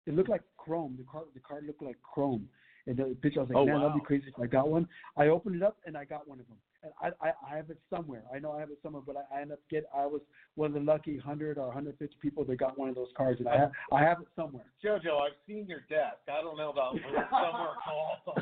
It 0.05 0.15
looked 0.15 0.29
like 0.29 0.41
chrome. 0.57 0.95
The 0.97 1.05
card, 1.09 1.25
the 1.33 1.39
card 1.39 1.65
looked 1.65 1.81
like 1.81 1.97
chrome. 2.01 2.49
And 2.87 2.97
the 2.97 3.15
picture, 3.21 3.39
I 3.39 3.43
was 3.43 3.49
like, 3.49 3.57
Oh, 3.57 3.65
man, 3.65 3.79
that'd 3.79 3.93
be 3.93 4.05
crazy 4.05 4.25
if 4.27 4.41
I 4.41 4.47
got 4.47 4.69
one. 4.69 4.87
I 5.15 5.27
opened 5.27 5.55
it 5.55 5.63
up 5.63 5.77
and 5.85 5.95
I 5.95 6.05
got 6.05 6.27
one 6.27 6.39
of 6.39 6.47
them. 6.47 6.57
And 6.81 6.93
I, 7.01 7.27
I, 7.27 7.31
I 7.51 7.57
have 7.57 7.69
it 7.69 7.77
somewhere. 7.89 8.23
I 8.33 8.39
know 8.39 8.53
I 8.53 8.59
have 8.61 8.69
it 8.69 8.79
somewhere, 8.81 9.03
but 9.05 9.17
I, 9.17 9.37
I 9.37 9.41
ended 9.41 9.53
up 9.53 9.59
get. 9.69 9.85
I 9.95 10.05
was 10.05 10.21
one 10.55 10.67
of 10.67 10.73
the 10.73 10.79
lucky 10.79 11.17
hundred 11.17 11.57
or 11.57 11.65
150 11.65 12.15
people 12.21 12.45
that 12.45 12.55
got 12.57 12.77
one 12.79 12.87
of 12.87 12.95
those 12.95 13.09
cards, 13.17 13.39
and 13.39 13.49
I 13.49 13.57
have, 13.57 13.71
I 13.91 14.01
have 14.01 14.21
it 14.21 14.27
somewhere. 14.35 14.63
Jojo, 14.83 15.19
I've 15.21 15.33
seen 15.45 15.67
your 15.67 15.81
desk. 15.89 16.17
I 16.31 16.41
don't 16.41 16.57
know 16.57 16.69
about 16.69 16.95
somewhere 17.29 17.75
called. 17.83 18.39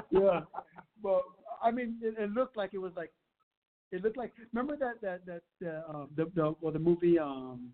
yeah, 0.10 0.40
but 1.02 1.22
I 1.62 1.70
mean, 1.70 1.96
it, 2.02 2.14
it 2.18 2.30
looked 2.30 2.56
like 2.56 2.72
it 2.72 2.78
was 2.78 2.92
like, 2.96 3.12
it 3.92 4.02
looked 4.02 4.16
like. 4.16 4.32
Remember 4.52 4.76
that 4.76 5.02
that 5.02 5.26
that 5.26 5.42
uh, 5.66 5.92
um, 5.92 6.08
the 6.16 6.30
the 6.34 6.54
well 6.62 6.72
the 6.72 6.78
movie 6.78 7.18
um, 7.18 7.70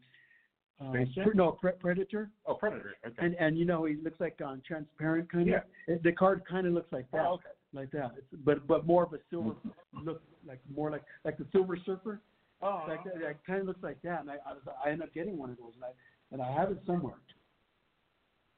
uh, 0.81 0.91
Space 0.91 1.09
Jam? 1.15 1.25
Pre- 1.27 1.37
no 1.37 1.53
Pre- 1.53 1.73
Predator, 1.73 2.31
oh, 2.47 2.55
Predator. 2.55 2.95
Okay. 3.07 3.25
and 3.25 3.37
and 3.39 3.57
you 3.57 3.65
know 3.65 3.85
he 3.85 3.97
looks 4.03 4.19
like 4.19 4.41
um, 4.45 4.61
transparent 4.67 5.31
kind 5.31 5.49
of. 5.49 5.63
Yeah. 5.89 5.95
The 6.03 6.13
card 6.13 6.43
kind 6.49 6.67
of 6.67 6.73
looks 6.73 6.93
like 6.93 7.09
that, 7.13 7.25
Oh, 7.25 7.35
okay. 7.35 7.51
Like 7.75 7.91
that. 7.93 8.13
It's, 8.17 8.27
but 8.45 8.67
but 8.67 8.87
more 8.87 9.05
of 9.05 9.13
a 9.13 9.19
silver 9.31 9.55
look, 10.03 10.23
like 10.47 10.61
more 10.75 10.91
like 10.91 11.03
like 11.25 11.37
the 11.39 11.47
Silver 11.53 11.77
Surfer. 11.85 12.21
Oh, 12.63 12.85
Like 12.89 13.05
that, 13.05 13.17
it 13.17 13.37
kind 13.47 13.61
of 13.61 13.67
looks 13.67 13.83
like 13.83 14.01
that, 14.03 14.21
and 14.21 14.31
I 14.31 14.35
I, 14.49 14.53
was, 14.53 14.63
I 14.85 14.91
ended 14.91 15.09
up 15.09 15.15
getting 15.15 15.37
one 15.37 15.51
of 15.51 15.57
those, 15.59 15.73
and 15.75 15.85
I 15.85 15.89
and 16.33 16.41
I 16.43 16.51
have 16.61 16.71
it 16.71 16.79
somewhere. 16.87 17.17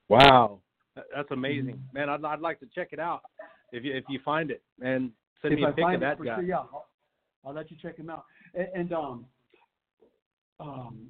Wow, 0.09 0.60
that's 1.14 1.30
amazing, 1.30 1.74
Mm-hmm. 1.74 1.97
man. 1.98 2.09
I'd 2.10 2.24
I'd 2.24 2.40
like 2.40 2.60
to 2.60 2.66
check 2.74 2.88
it 2.93 3.01
out 3.01 3.22
if 3.72 3.84
you 3.84 3.94
if 3.94 4.05
you 4.09 4.20
find 4.24 4.51
it 4.51 4.62
and 4.80 5.10
send 5.43 5.55
if 5.55 5.59
me 5.59 5.64
a 5.64 5.68
I 5.68 5.72
pic 5.72 5.82
find 5.82 5.97
of 5.97 6.02
it 6.02 6.05
that 6.05 6.18
for 6.18 6.24
guy. 6.24 6.36
sure, 6.36 6.44
yeah, 6.44 6.59
I'll, 6.59 6.86
I'll 7.44 7.55
let 7.55 7.70
you 7.70 7.76
check 7.80 7.97
him 7.97 8.10
out. 8.10 8.24
And, 8.55 8.68
and 8.74 8.93
um, 8.93 9.26
um, 10.60 11.09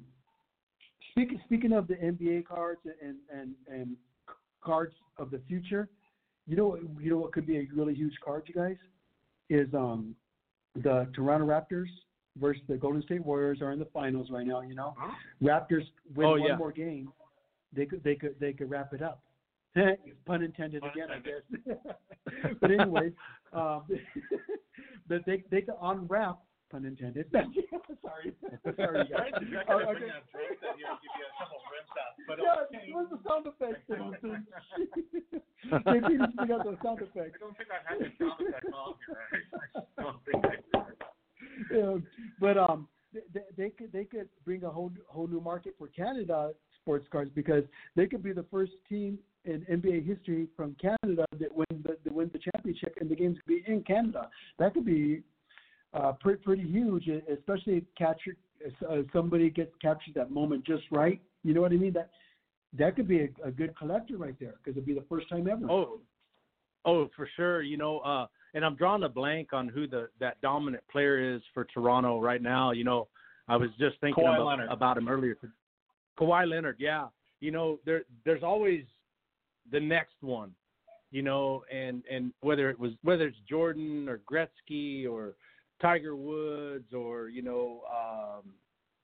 speaking 1.11 1.39
speaking 1.45 1.73
of 1.73 1.87
the 1.87 1.95
NBA 1.95 2.45
cards 2.45 2.81
and 3.03 3.17
and 3.33 3.51
and 3.71 3.95
cards 4.63 4.93
of 5.19 5.29
the 5.31 5.39
future, 5.47 5.87
you 6.47 6.55
know 6.55 6.67
what- 6.67 6.81
you 7.03 7.09
know 7.09 7.17
what 7.17 7.31
could 7.33 7.45
be 7.45 7.57
a 7.57 7.67
really 7.73 7.93
huge 7.93 8.13
card, 8.23 8.43
you 8.47 8.53
guys, 8.55 8.77
is 9.49 9.73
um 9.73 10.15
the 10.75 11.07
Toronto 11.13 11.45
Raptors 11.45 11.89
versus 12.37 12.61
the 12.67 12.77
Golden 12.77 13.01
State 13.01 13.25
Warriors 13.25 13.61
are 13.61 13.71
in 13.71 13.79
the 13.79 13.85
finals 13.85 14.29
right 14.29 14.45
now. 14.45 14.61
You 14.61 14.75
know, 14.75 14.93
Huh? 14.97 15.11
Raptors 15.41 15.85
win 16.15 16.27
Oh, 16.27 16.31
one 16.31 16.41
yeah. 16.43 16.55
more 16.55 16.71
game, 16.71 17.11
they 17.73 17.85
could 17.85 18.03
they 18.03 18.15
could 18.15 18.35
they 18.39 18.53
could 18.53 18.69
wrap 18.69 18.93
it 18.93 19.01
up. 19.01 19.21
Pun 20.25 20.41
intended 20.43 20.81
Pun 20.81 20.91
again, 20.91 21.07
intended. 21.11 21.43
I 21.53 21.73
guess. 21.73 22.55
but 22.61 22.71
anyway, 22.71 23.11
um, 23.53 23.83
but 25.07 25.25
they 25.25 25.43
they 25.51 25.61
could 25.61 25.75
unwrap 25.81 26.39
Pun 26.71 26.85
intended. 26.85 27.27
sorry, 27.31 28.33
sorry, 28.75 29.07
guys. 29.09 29.31
You're 29.49 29.63
gonna 29.65 29.85
okay. 29.85 29.99
bring 29.99 30.09
out 30.11 30.23
that 30.33 30.77
you 30.77 30.85
give 30.85 31.15
you 31.17 31.25
a 31.25 31.35
couple 31.39 31.57
shots, 31.93 32.17
but 32.27 32.37
Yeah, 32.41 32.63
okay. 32.65 32.91
where's 32.93 33.09
the 33.09 33.19
sound 33.27 33.47
effects? 33.47 33.85
Needs 35.71 36.21
to 36.21 36.27
bring 36.35 36.51
out 36.51 36.63
those 36.63 36.77
sound 36.83 37.01
effects. 37.01 37.35
I 37.35 37.39
don't 37.39 37.57
think 37.57 37.69
I 37.71 37.93
have 37.93 37.99
the 37.99 38.11
sound 38.19 38.41
effects 38.41 38.67
on 38.73 38.93
here. 39.05 39.83
I 39.97 40.01
don't 40.01 40.17
think 40.25 40.45
I 40.45 40.55
do. 40.55 40.83
Yeah, 41.73 41.97
but 42.39 42.55
um, 42.55 42.87
they, 43.33 43.41
they 43.57 43.69
could 43.69 43.91
they 43.91 44.03
could 44.03 44.29
bring 44.45 44.63
a 44.63 44.69
whole 44.69 44.91
whole 45.07 45.27
new 45.27 45.41
market 45.41 45.73
for 45.77 45.87
Canada 45.87 46.51
sports 46.81 47.07
cars 47.11 47.29
because 47.33 47.63
they 47.95 48.05
could 48.05 48.23
be 48.23 48.31
the 48.31 48.45
first 48.51 48.73
team 48.87 49.17
in 49.45 49.61
NBA 49.61 50.05
history 50.05 50.47
from 50.55 50.75
Canada 50.79 51.25
that 51.39 51.53
win 51.53 51.65
the 51.83 51.97
that 52.03 52.13
win 52.13 52.29
the 52.31 52.39
championship, 52.39 52.95
and 53.01 53.09
the 53.09 53.15
games 53.15 53.37
could 53.37 53.47
be 53.47 53.63
in 53.71 53.81
Canada. 53.83 54.29
That 54.59 54.73
could 54.73 54.85
be 54.85 55.23
uh, 55.93 56.13
pretty 56.13 56.41
pretty 56.43 56.63
huge, 56.63 57.07
especially 57.07 57.77
if 57.77 57.83
capture 57.97 58.35
uh, 58.89 58.97
somebody 59.13 59.49
gets 59.49 59.71
captured 59.81 60.13
that 60.15 60.31
moment 60.31 60.65
just 60.65 60.83
right. 60.91 61.19
You 61.43 61.53
know 61.53 61.61
what 61.61 61.71
I 61.71 61.75
mean? 61.75 61.93
That 61.93 62.09
that 62.77 62.95
could 62.95 63.07
be 63.07 63.21
a, 63.21 63.47
a 63.47 63.51
good 63.51 63.75
collector 63.77 64.17
right 64.17 64.35
there 64.39 64.55
because 64.57 64.77
it'd 64.77 64.85
be 64.85 64.93
the 64.93 65.05
first 65.09 65.29
time 65.29 65.47
ever. 65.47 65.69
Oh, 65.69 65.99
oh, 66.85 67.09
for 67.15 67.29
sure. 67.35 67.61
You 67.61 67.77
know, 67.77 67.99
uh, 67.99 68.27
and 68.53 68.65
I'm 68.65 68.75
drawing 68.75 69.03
a 69.03 69.09
blank 69.09 69.53
on 69.53 69.67
who 69.67 69.87
the 69.87 70.09
that 70.19 70.39
dominant 70.41 70.83
player 70.91 71.35
is 71.35 71.41
for 71.53 71.65
Toronto 71.65 72.19
right 72.19 72.41
now. 72.41 72.71
You 72.71 72.83
know, 72.83 73.07
I 73.47 73.57
was 73.57 73.69
just 73.79 73.99
thinking 74.01 74.23
Kawhi 74.23 74.41
about, 74.41 74.71
about 74.71 74.97
him 74.97 75.07
earlier. 75.07 75.37
Kawhi 76.19 76.49
Leonard, 76.49 76.77
yeah. 76.79 77.07
You 77.39 77.51
know, 77.51 77.79
there 77.85 78.03
there's 78.25 78.43
always 78.43 78.83
the 79.71 79.79
next 79.79 80.15
one. 80.21 80.51
You 81.11 81.21
know, 81.21 81.63
and 81.73 82.03
and 82.11 82.33
whether 82.41 82.69
it 82.69 82.79
was 82.79 82.91
whether 83.03 83.27
it's 83.27 83.37
Jordan 83.49 84.09
or 84.09 84.19
Gretzky 84.29 85.09
or 85.09 85.35
Tiger 85.81 86.15
Woods 86.15 86.93
or 86.93 87.29
you 87.29 87.41
know 87.41 87.81
um, 87.89 88.51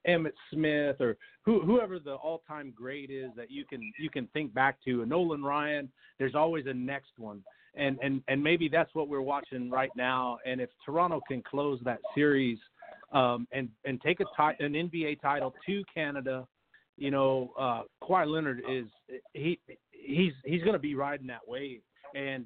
Emmitt 0.08 0.34
Smith 0.52 1.00
or 1.00 1.18
who, 1.44 1.62
whoever 1.62 2.00
the 2.00 2.14
all-time 2.14 2.74
great 2.76 3.10
is 3.10 3.30
that 3.36 3.52
you 3.52 3.66
can 3.66 3.82
you 4.00 4.10
can 4.10 4.28
think 4.28 4.54
back 4.54 4.78
to, 4.86 5.02
and 5.02 5.10
Nolan 5.10 5.44
Ryan. 5.44 5.92
There's 6.20 6.36
always 6.36 6.66
a 6.68 6.74
next 6.74 7.12
one, 7.18 7.44
and 7.76 7.98
and 8.02 8.22
and 8.28 8.42
maybe 8.42 8.70
that's 8.70 8.94
what 8.94 9.08
we're 9.08 9.22
watching 9.22 9.70
right 9.70 9.92
now. 9.96 10.38
And 10.46 10.62
if 10.62 10.70
Toronto 10.86 11.22
can 11.28 11.42
close 11.42 11.80
that 11.84 12.00
series 12.16 12.60
um, 13.12 13.48
and 13.52 13.70
and 13.86 14.02
take 14.02 14.20
a 14.20 14.26
ti- 14.26 14.64
an 14.64 14.74
NBA 14.74 15.22
title 15.22 15.54
to 15.66 15.84
Canada, 15.94 16.48
you 16.98 17.12
know, 17.12 17.52
uh, 17.60 17.84
Kawhi 18.02 18.28
Leonard 18.28 18.62
is 18.70 18.86
he 19.34 19.60
he's 19.92 20.34
he's 20.46 20.62
going 20.62 20.74
to 20.74 20.80
be 20.80 20.96
riding 20.96 21.28
that 21.28 21.42
wave, 21.48 21.82
and 22.16 22.46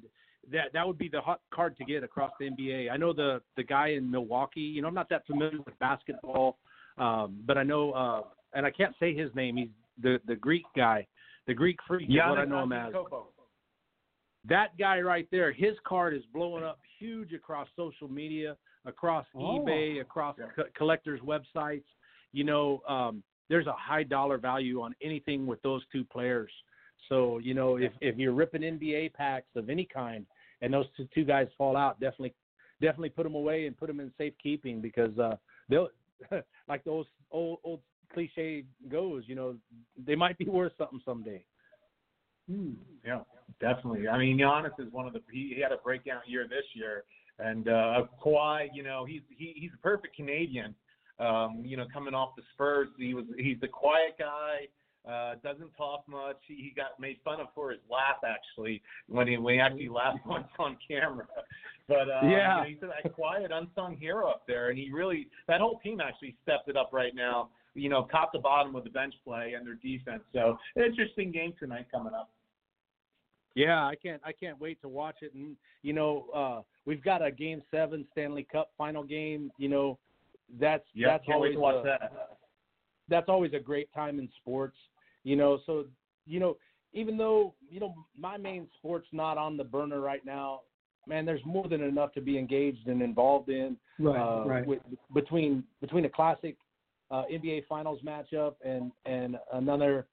that 0.52 0.72
that 0.72 0.86
would 0.86 0.98
be 0.98 1.08
the 1.08 1.20
hot 1.20 1.40
card 1.52 1.76
to 1.76 1.84
get 1.84 2.02
across 2.02 2.32
the 2.40 2.50
NBA. 2.50 2.90
I 2.90 2.96
know 2.96 3.12
the 3.12 3.40
the 3.56 3.62
guy 3.62 3.88
in 3.88 4.10
Milwaukee. 4.10 4.60
You 4.60 4.82
know, 4.82 4.88
I'm 4.88 4.94
not 4.94 5.08
that 5.10 5.26
familiar 5.26 5.58
with 5.58 5.78
basketball, 5.78 6.58
um, 6.98 7.40
but 7.46 7.56
I 7.58 7.62
know, 7.62 7.92
uh, 7.92 8.22
and 8.54 8.64
I 8.66 8.70
can't 8.70 8.94
say 9.00 9.14
his 9.14 9.34
name. 9.34 9.56
He's 9.56 9.68
the 10.02 10.20
the 10.26 10.36
Greek 10.36 10.64
guy, 10.76 11.06
the 11.46 11.54
Greek 11.54 11.78
freak 11.86 12.08
is 12.08 12.16
what 12.16 12.38
I 12.38 12.44
know 12.44 12.62
him 12.62 12.72
as. 12.72 12.92
That 14.48 14.78
guy 14.78 15.00
right 15.00 15.26
there, 15.30 15.52
his 15.52 15.74
card 15.84 16.14
is 16.14 16.22
blowing 16.32 16.64
up 16.64 16.78
huge 16.98 17.32
across 17.32 17.68
social 17.76 18.08
media, 18.08 18.56
across 18.86 19.26
Oh. 19.34 19.58
eBay, 19.58 20.00
across 20.00 20.38
Yeah. 20.38 20.46
co- 20.54 20.68
collectors' 20.74 21.20
websites. 21.20 21.84
You 22.32 22.44
know, 22.44 22.82
um, 22.86 23.22
there's 23.48 23.66
a 23.66 23.72
high 23.72 24.04
dollar 24.04 24.38
value 24.38 24.80
on 24.80 24.94
anything 25.00 25.46
with 25.46 25.60
those 25.62 25.84
two 25.88 26.04
players. 26.04 26.52
So 27.08 27.38
you 27.38 27.54
know, 27.54 27.76
if 27.76 27.92
if 28.00 28.16
you're 28.16 28.32
ripping 28.32 28.62
NBA 28.62 29.10
packs 29.14 29.54
of 29.56 29.68
any 29.70 29.84
kind, 29.84 30.26
and 30.60 30.72
those 30.72 30.86
two, 30.96 31.06
two 31.14 31.24
guys 31.24 31.48
fall 31.58 31.76
out, 31.76 31.98
definitely 32.00 32.34
definitely 32.80 33.10
put 33.10 33.24
them 33.24 33.34
away 33.34 33.66
and 33.66 33.76
put 33.76 33.88
them 33.88 33.98
in 34.00 34.12
safekeeping 34.16 34.80
because 34.80 35.18
uh, 35.18 35.36
they'll 35.68 35.88
like 36.68 36.84
those 36.84 37.06
old 37.30 37.58
old 37.64 37.80
cliche 38.12 38.64
goes. 38.90 39.24
You 39.26 39.34
know, 39.34 39.56
they 40.06 40.14
might 40.14 40.38
be 40.38 40.46
worth 40.46 40.72
something 40.78 41.00
someday. 41.04 41.44
Hmm. 42.50 42.72
Yeah, 43.04 43.20
definitely. 43.60 44.08
I 44.08 44.18
mean, 44.18 44.38
Giannis 44.38 44.78
is 44.78 44.92
one 44.92 45.06
of 45.06 45.12
the. 45.12 45.20
He, 45.30 45.52
he 45.54 45.62
had 45.62 45.72
a 45.72 45.76
breakout 45.76 46.22
year 46.26 46.46
this 46.48 46.64
year, 46.74 47.04
and 47.38 47.68
uh, 47.68 48.02
Kawhi, 48.24 48.68
you 48.72 48.82
know, 48.82 49.04
he's 49.04 49.22
he, 49.28 49.54
he's 49.56 49.70
a 49.74 49.82
perfect 49.82 50.16
Canadian. 50.16 50.74
Um, 51.20 51.62
you 51.64 51.76
know, 51.76 51.86
coming 51.92 52.14
off 52.14 52.36
the 52.36 52.42
Spurs, 52.54 52.88
he 52.96 53.14
was 53.14 53.24
he's 53.36 53.60
the 53.60 53.68
quiet 53.68 54.16
guy. 54.18 54.68
Uh, 55.08 55.36
doesn't 55.42 55.70
talk 55.76 56.04
much. 56.06 56.36
He, 56.46 56.54
he 56.54 56.72
got 56.76 57.00
made 57.00 57.16
fun 57.24 57.40
of 57.40 57.46
for 57.54 57.70
his 57.70 57.80
laugh 57.90 58.22
actually 58.26 58.82
when 59.08 59.26
he 59.26 59.36
when 59.36 59.54
he 59.54 59.60
actually 59.60 59.88
laughed 59.88 60.18
once 60.26 60.48
on 60.58 60.76
camera. 60.86 61.26
But 61.88 62.08
uh, 62.10 62.20
Yeah. 62.22 62.28
you 62.28 62.62
know, 62.62 62.68
he's 62.68 62.80
that 63.02 63.12
quiet, 63.14 63.50
unsung 63.50 63.96
hero 63.96 64.28
up 64.28 64.46
there, 64.46 64.68
and 64.68 64.78
he 64.78 64.90
really 64.92 65.28
that 65.48 65.60
whole 65.60 65.78
team 65.80 66.00
actually 66.00 66.36
stepped 66.42 66.68
it 66.68 66.76
up 66.76 66.90
right 66.92 67.14
now. 67.14 67.48
You 67.74 67.88
know, 67.88 68.06
top 68.10 68.32
to 68.32 68.38
bottom 68.38 68.72
with 68.72 68.84
the 68.84 68.90
bench 68.90 69.14
play 69.24 69.54
and 69.56 69.66
their 69.66 69.76
defense. 69.76 70.22
So 70.32 70.58
interesting 70.76 71.30
game 71.32 71.54
tonight 71.58 71.86
coming 71.90 72.12
up. 72.14 72.30
Yeah, 73.54 73.86
I 73.86 73.94
can't 73.94 74.20
I 74.24 74.32
can't 74.32 74.60
wait 74.60 74.80
to 74.82 74.88
watch 74.88 75.16
it. 75.22 75.32
And 75.34 75.56
you 75.82 75.92
know, 75.92 76.26
uh 76.34 76.62
we've 76.84 77.02
got 77.02 77.24
a 77.24 77.30
game 77.30 77.62
seven 77.70 78.06
Stanley 78.12 78.46
Cup 78.50 78.70
final 78.76 79.02
game. 79.02 79.50
You 79.56 79.68
know, 79.68 79.98
that's 80.60 80.84
Yeah, 80.94 81.08
that's 81.08 81.24
always 81.28 81.56
a, 81.56 81.82
that. 81.84 82.12
that's 83.08 83.28
always 83.28 83.52
a 83.54 83.60
great 83.60 83.92
time 83.94 84.18
in 84.18 84.28
sports. 84.40 84.76
You 85.24 85.36
know, 85.36 85.58
so 85.66 85.86
you 86.26 86.38
know, 86.40 86.56
even 86.92 87.16
though 87.16 87.54
you 87.70 87.80
know 87.80 87.94
my 88.16 88.36
main 88.36 88.68
sport's 88.76 89.08
not 89.12 89.38
on 89.38 89.56
the 89.56 89.64
burner 89.64 90.00
right 90.00 90.24
now, 90.24 90.60
man, 91.08 91.24
there's 91.24 91.44
more 91.44 91.68
than 91.68 91.82
enough 91.82 92.12
to 92.12 92.20
be 92.20 92.38
engaged 92.38 92.86
and 92.86 93.00
involved 93.02 93.48
in. 93.48 93.76
Right, 93.98 94.20
uh, 94.20 94.44
right. 94.46 94.66
With, 94.66 94.80
between 95.14 95.64
between 95.80 96.04
a 96.04 96.08
classic 96.08 96.56
uh, 97.10 97.24
NBA 97.32 97.66
Finals 97.66 98.00
matchup 98.04 98.54
and 98.64 98.92
and 99.06 99.36
another 99.52 100.06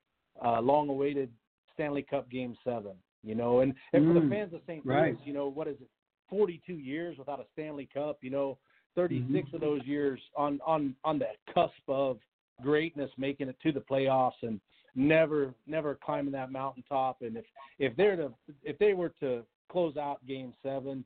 uh, 0.43 0.59
long-awaited 0.61 1.30
Stanley 1.73 2.03
Cup 2.03 2.30
Game 2.30 2.55
Seven. 2.63 2.93
You 3.23 3.34
know, 3.35 3.61
and, 3.61 3.73
and 3.93 4.05
for 4.07 4.13
the 4.13 4.19
Mm, 4.19 4.30
fans 4.30 4.53
of 4.53 4.61
St. 4.67 4.85
right. 4.85 5.13
Louis, 5.15 5.19
you 5.26 5.34
know, 5.34 5.47
what 5.47 5.67
is 5.67 5.77
it? 5.81 5.88
42 6.30 6.73
years 6.73 7.17
without 7.17 7.39
a 7.39 7.45
Stanley 7.53 7.89
Cup. 7.91 8.19
You 8.22 8.30
know, 8.30 8.57
36 8.95 9.26
Mm-hmm. 9.27 9.55
of 9.55 9.61
those 9.61 9.81
years 9.85 10.19
on 10.38 10.59
on 10.65 10.95
on 11.03 11.19
the 11.19 11.26
cusp 11.53 11.73
of 11.88 12.19
greatness, 12.61 13.11
making 13.17 13.49
it 13.49 13.57
to 13.63 13.72
the 13.72 13.81
playoffs 13.81 14.41
and 14.43 14.59
never 14.95 15.53
never 15.67 15.97
climbing 16.03 16.31
that 16.34 16.51
mountaintop. 16.51 17.22
And 17.22 17.35
if 17.38 17.45
if 17.80 17.95
they're 17.97 18.15
to 18.15 18.31
if 18.63 18.77
they 18.77 18.93
were 18.93 19.09
to 19.22 19.43
close 19.69 19.97
out 19.97 20.25
Game 20.27 20.53
Seven, 20.63 21.03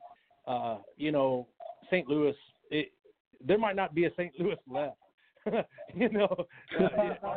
uh, 0.47 0.77
you 0.97 1.11
know, 1.11 1.47
St. 1.89 2.07
Louis, 2.07 2.35
it, 2.71 2.91
there 3.45 3.57
might 3.57 3.75
not 3.75 3.93
be 3.95 4.05
a 4.05 4.11
St. 4.11 4.33
Louis 4.39 4.55
left. 4.67 4.97
you 5.95 6.09
know, 6.09 6.27
uh, 6.79 6.87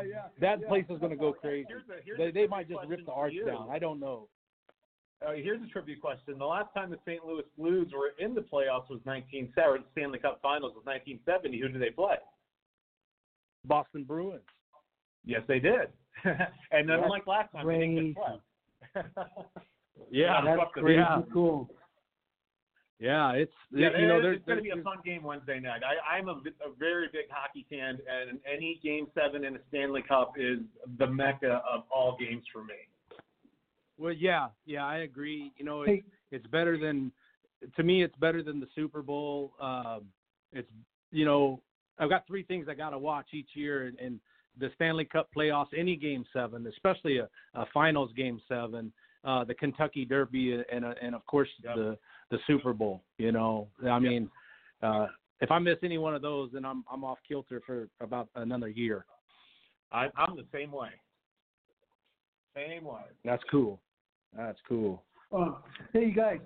Yeah, 0.03 0.23
that 0.41 0.61
yeah. 0.61 0.69
place 0.69 0.85
is 0.91 0.99
going 0.99 1.11
to 1.11 1.17
go 1.17 1.33
crazy. 1.33 1.67
Here's 1.69 1.83
a- 1.89 2.03
here's 2.05 2.19
They, 2.19 2.31
they 2.43 2.47
might 2.47 2.69
just 2.69 2.81
rip 2.89 3.01
the 3.01 3.07
for 3.07 3.15
arch 3.15 3.33
down. 3.47 3.69
I 3.71 3.79
don't 3.79 4.01
know. 4.01 4.29
Uh, 5.25 5.33
here's 5.35 5.63
a 5.63 5.67
trivia 5.69 5.95
question. 5.97 6.37
The 6.37 6.45
last 6.45 6.75
time 6.75 6.91
the 6.91 6.99
St. 7.07 7.25
Louis 7.25 7.45
Blues 7.57 7.93
were 7.95 8.11
in 8.19 8.35
the 8.35 8.41
playoffs 8.41 8.91
was 8.91 8.99
1970, 9.05 9.85
Stanley 9.93 10.19
Cup 10.19 10.41
Finals 10.43 10.73
was 10.75 10.85
1970. 10.85 11.61
Who 11.61 11.69
did 11.69 11.81
they 11.81 11.91
play? 11.95 12.17
Boston 13.65 14.03
Bruins. 14.03 14.43
Yes, 15.25 15.43
they 15.47 15.61
did. 15.61 15.87
and 16.25 16.89
That's 16.89 17.03
unlike 17.05 17.29
last 17.29 17.53
time, 17.53 17.69
they 17.69 17.79
didn't 17.79 18.15
get 18.15 18.17
swept. 18.17 19.09
Yeah, 20.11 20.39
Yeah, 20.39 20.41
That's 20.45 20.61
fuck 20.61 20.73
crazy 20.73 20.99
yeah. 20.99 21.23
cool. 21.33 21.71
Yeah, 22.99 23.33
it's 23.33 23.53
Yeah, 23.73 23.99
you 23.99 24.07
know 24.07 24.23
there's 24.23 24.37
it's 24.37 24.47
going 24.47 24.59
to 24.59 24.63
be 24.63 24.71
a 24.71 24.83
fun 24.83 24.99
game 25.05 25.25
Wednesday 25.25 25.59
night. 25.59 25.83
I, 25.83 26.17
I'm 26.17 26.29
a, 26.29 26.33
a 26.35 26.73
very 26.79 27.09
big 27.13 27.25
hockey 27.31 27.67
fan, 27.69 27.99
and 28.09 28.39
any 28.47 28.79
Game 28.83 29.09
Seven 29.13 29.45
in 29.45 29.57
a 29.57 29.59
Stanley 29.69 30.03
Cup 30.03 30.35
is 30.37 30.61
the 30.99 31.07
mecca 31.09 31.63
of 31.69 31.83
all 31.93 32.17
games 32.19 32.45
for 32.53 32.63
me. 32.63 32.75
Well, 33.99 34.13
yeah, 34.13 34.49
yeah, 34.67 34.87
I 34.87 34.99
agree. 34.99 35.53
You 35.57 35.65
know, 35.65 35.83
it's 35.83 35.91
Hey. 35.91 36.03
it's 36.31 36.47
better 36.47 36.79
than 36.79 37.11
to 37.77 37.83
me. 37.83 38.05
It's 38.05 38.17
better 38.17 38.41
than 38.41 38.61
the 38.61 38.69
Super 38.75 39.03
Bowl. 39.03 39.53
Um, 39.61 40.03
it's 40.53 40.71
you 41.11 41.25
know, 41.25 41.61
I've 41.99 42.09
got 42.09 42.25
three 42.29 42.45
things 42.45 42.67
I 42.71 42.75
got 42.75 42.91
to 42.91 42.99
watch 42.99 43.27
each 43.33 43.51
year, 43.55 43.87
and, 43.87 43.99
and 43.99 44.21
the 44.59 44.71
Stanley 44.77 45.05
Cup 45.07 45.29
playoffs, 45.37 45.69
any 45.77 45.97
Game 45.97 46.25
Seven, 46.33 46.67
especially 46.69 47.19
a, 47.19 47.29
a 47.55 47.67
Finals 47.75 48.11
Game 48.17 48.41
Seven, 48.49 48.93
uh, 49.25 49.45
the 49.45 49.55
Kentucky 49.55 50.05
Derby, 50.05 50.63
and 50.71 50.85
uh, 50.85 50.95
and 51.01 51.15
of 51.15 51.25
course 51.27 51.49
Yep. 51.65 51.77
the 51.77 51.99
the 52.31 52.39
Super 52.47 52.73
Bowl. 52.73 53.03
You 53.19 53.33
know, 53.33 53.69
I 53.89 53.99
mean, 53.99 54.31
uh, 54.83 55.07
if 55.41 55.51
I 55.51 55.59
miss 55.59 55.79
any 55.83 55.99
one 55.99 56.15
of 56.15 56.23
those, 56.23 56.51
then 56.53 56.65
I'm 56.65 56.85
I'm 56.91 57.05
off 57.05 57.19
kilter 57.27 57.63
for 57.65 57.89
about 58.01 58.29
another 58.35 58.69
year. 58.69 59.05
I, 59.93 60.09
I'm 60.17 60.37
the 60.37 60.47
same 60.53 60.73
way. 60.73 60.89
Same 62.55 62.85
way. 62.85 63.03
That's 63.25 63.43
cool. 63.51 63.81
That's 64.37 64.59
cool. 64.69 65.03
Uh, 65.37 65.53
hey, 65.93 66.07
you 66.07 66.15
guys. 66.15 66.39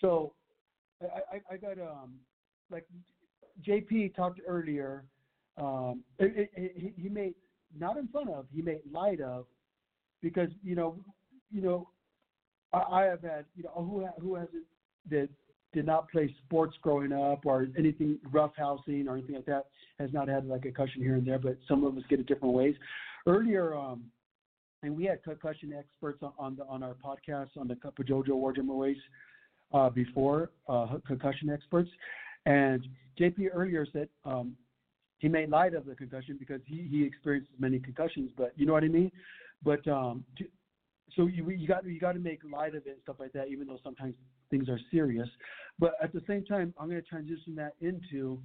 So, 0.00 0.32
I, 1.02 1.36
I, 1.36 1.54
I 1.54 1.56
got 1.56 1.78
um, 1.78 2.14
like 2.70 2.86
JP 3.66 4.14
talked 4.14 4.40
earlier. 4.46 5.04
Um, 5.56 6.04
it, 6.18 6.50
it, 6.54 6.72
he, 6.76 6.92
he 7.02 7.08
made 7.08 7.34
not 7.76 7.96
in 7.96 8.08
front 8.08 8.30
of, 8.30 8.46
he 8.54 8.62
made 8.62 8.80
light 8.92 9.20
of, 9.20 9.46
because 10.22 10.48
you 10.62 10.76
know, 10.76 10.96
you 11.50 11.62
know, 11.62 11.88
I, 12.72 12.78
I 12.78 13.02
have 13.04 13.22
had 13.22 13.44
you 13.56 13.64
know 13.64 13.72
who 13.74 14.06
who 14.20 14.34
hasn't 14.34 14.64
that 15.10 15.28
did 15.72 15.86
not 15.86 16.10
play 16.10 16.34
sports 16.46 16.76
growing 16.82 17.12
up 17.12 17.44
or 17.44 17.66
anything 17.78 18.18
rough 18.32 18.52
housing 18.56 19.06
or 19.06 19.16
anything 19.16 19.34
like 19.34 19.46
that 19.46 19.66
has 19.98 20.12
not 20.12 20.28
had 20.28 20.46
like 20.46 20.60
a 20.60 20.72
concussion 20.72 21.02
here 21.02 21.14
and 21.14 21.26
there, 21.26 21.38
but 21.38 21.58
some 21.66 21.84
of 21.84 21.96
us 21.96 22.02
get 22.08 22.20
it 22.20 22.26
different 22.26 22.54
ways. 22.54 22.74
Earlier, 23.26 23.74
um, 23.74 24.04
and 24.82 24.96
we 24.96 25.04
had 25.04 25.22
concussion 25.22 25.74
experts 25.76 26.22
on, 26.22 26.32
on 26.38 26.56
the 26.56 26.64
on 26.64 26.82
our 26.82 26.94
podcast 26.94 27.48
on 27.56 27.68
the 27.68 27.76
Cup 27.76 27.98
of 27.98 28.06
JoJo 28.06 28.30
War 28.30 28.52
Drummer 28.52 28.74
ways 28.74 28.96
uh, 29.74 29.90
before 29.90 30.50
uh, 30.68 30.96
concussion 31.06 31.50
experts, 31.50 31.90
and 32.46 32.86
JP 33.20 33.48
earlier 33.52 33.86
said 33.92 34.08
um, 34.24 34.56
he 35.18 35.28
made 35.28 35.50
light 35.50 35.74
of 35.74 35.84
the 35.84 35.94
concussion 35.94 36.36
because 36.38 36.60
he 36.64 36.86
he 36.90 37.04
experienced 37.04 37.50
many 37.58 37.78
concussions, 37.78 38.30
but 38.36 38.52
you 38.56 38.66
know 38.66 38.72
what 38.72 38.84
I 38.84 38.88
mean. 38.88 39.10
But 39.64 39.86
um, 39.88 40.24
so 41.16 41.26
you 41.26 41.48
you 41.50 41.66
got 41.66 41.84
you 41.84 42.00
got 42.00 42.12
to 42.12 42.18
make 42.18 42.40
light 42.50 42.74
of 42.74 42.86
it 42.86 42.90
and 42.90 43.02
stuff 43.02 43.16
like 43.18 43.32
that, 43.32 43.48
even 43.48 43.66
though 43.66 43.78
sometimes 43.82 44.14
things 44.50 44.68
are 44.68 44.80
serious. 44.90 45.28
But 45.78 45.92
at 46.02 46.12
the 46.12 46.22
same 46.26 46.44
time, 46.44 46.74
I'm 46.78 46.88
going 46.88 47.00
to 47.00 47.08
transition 47.08 47.54
that 47.56 47.74
into 47.80 48.40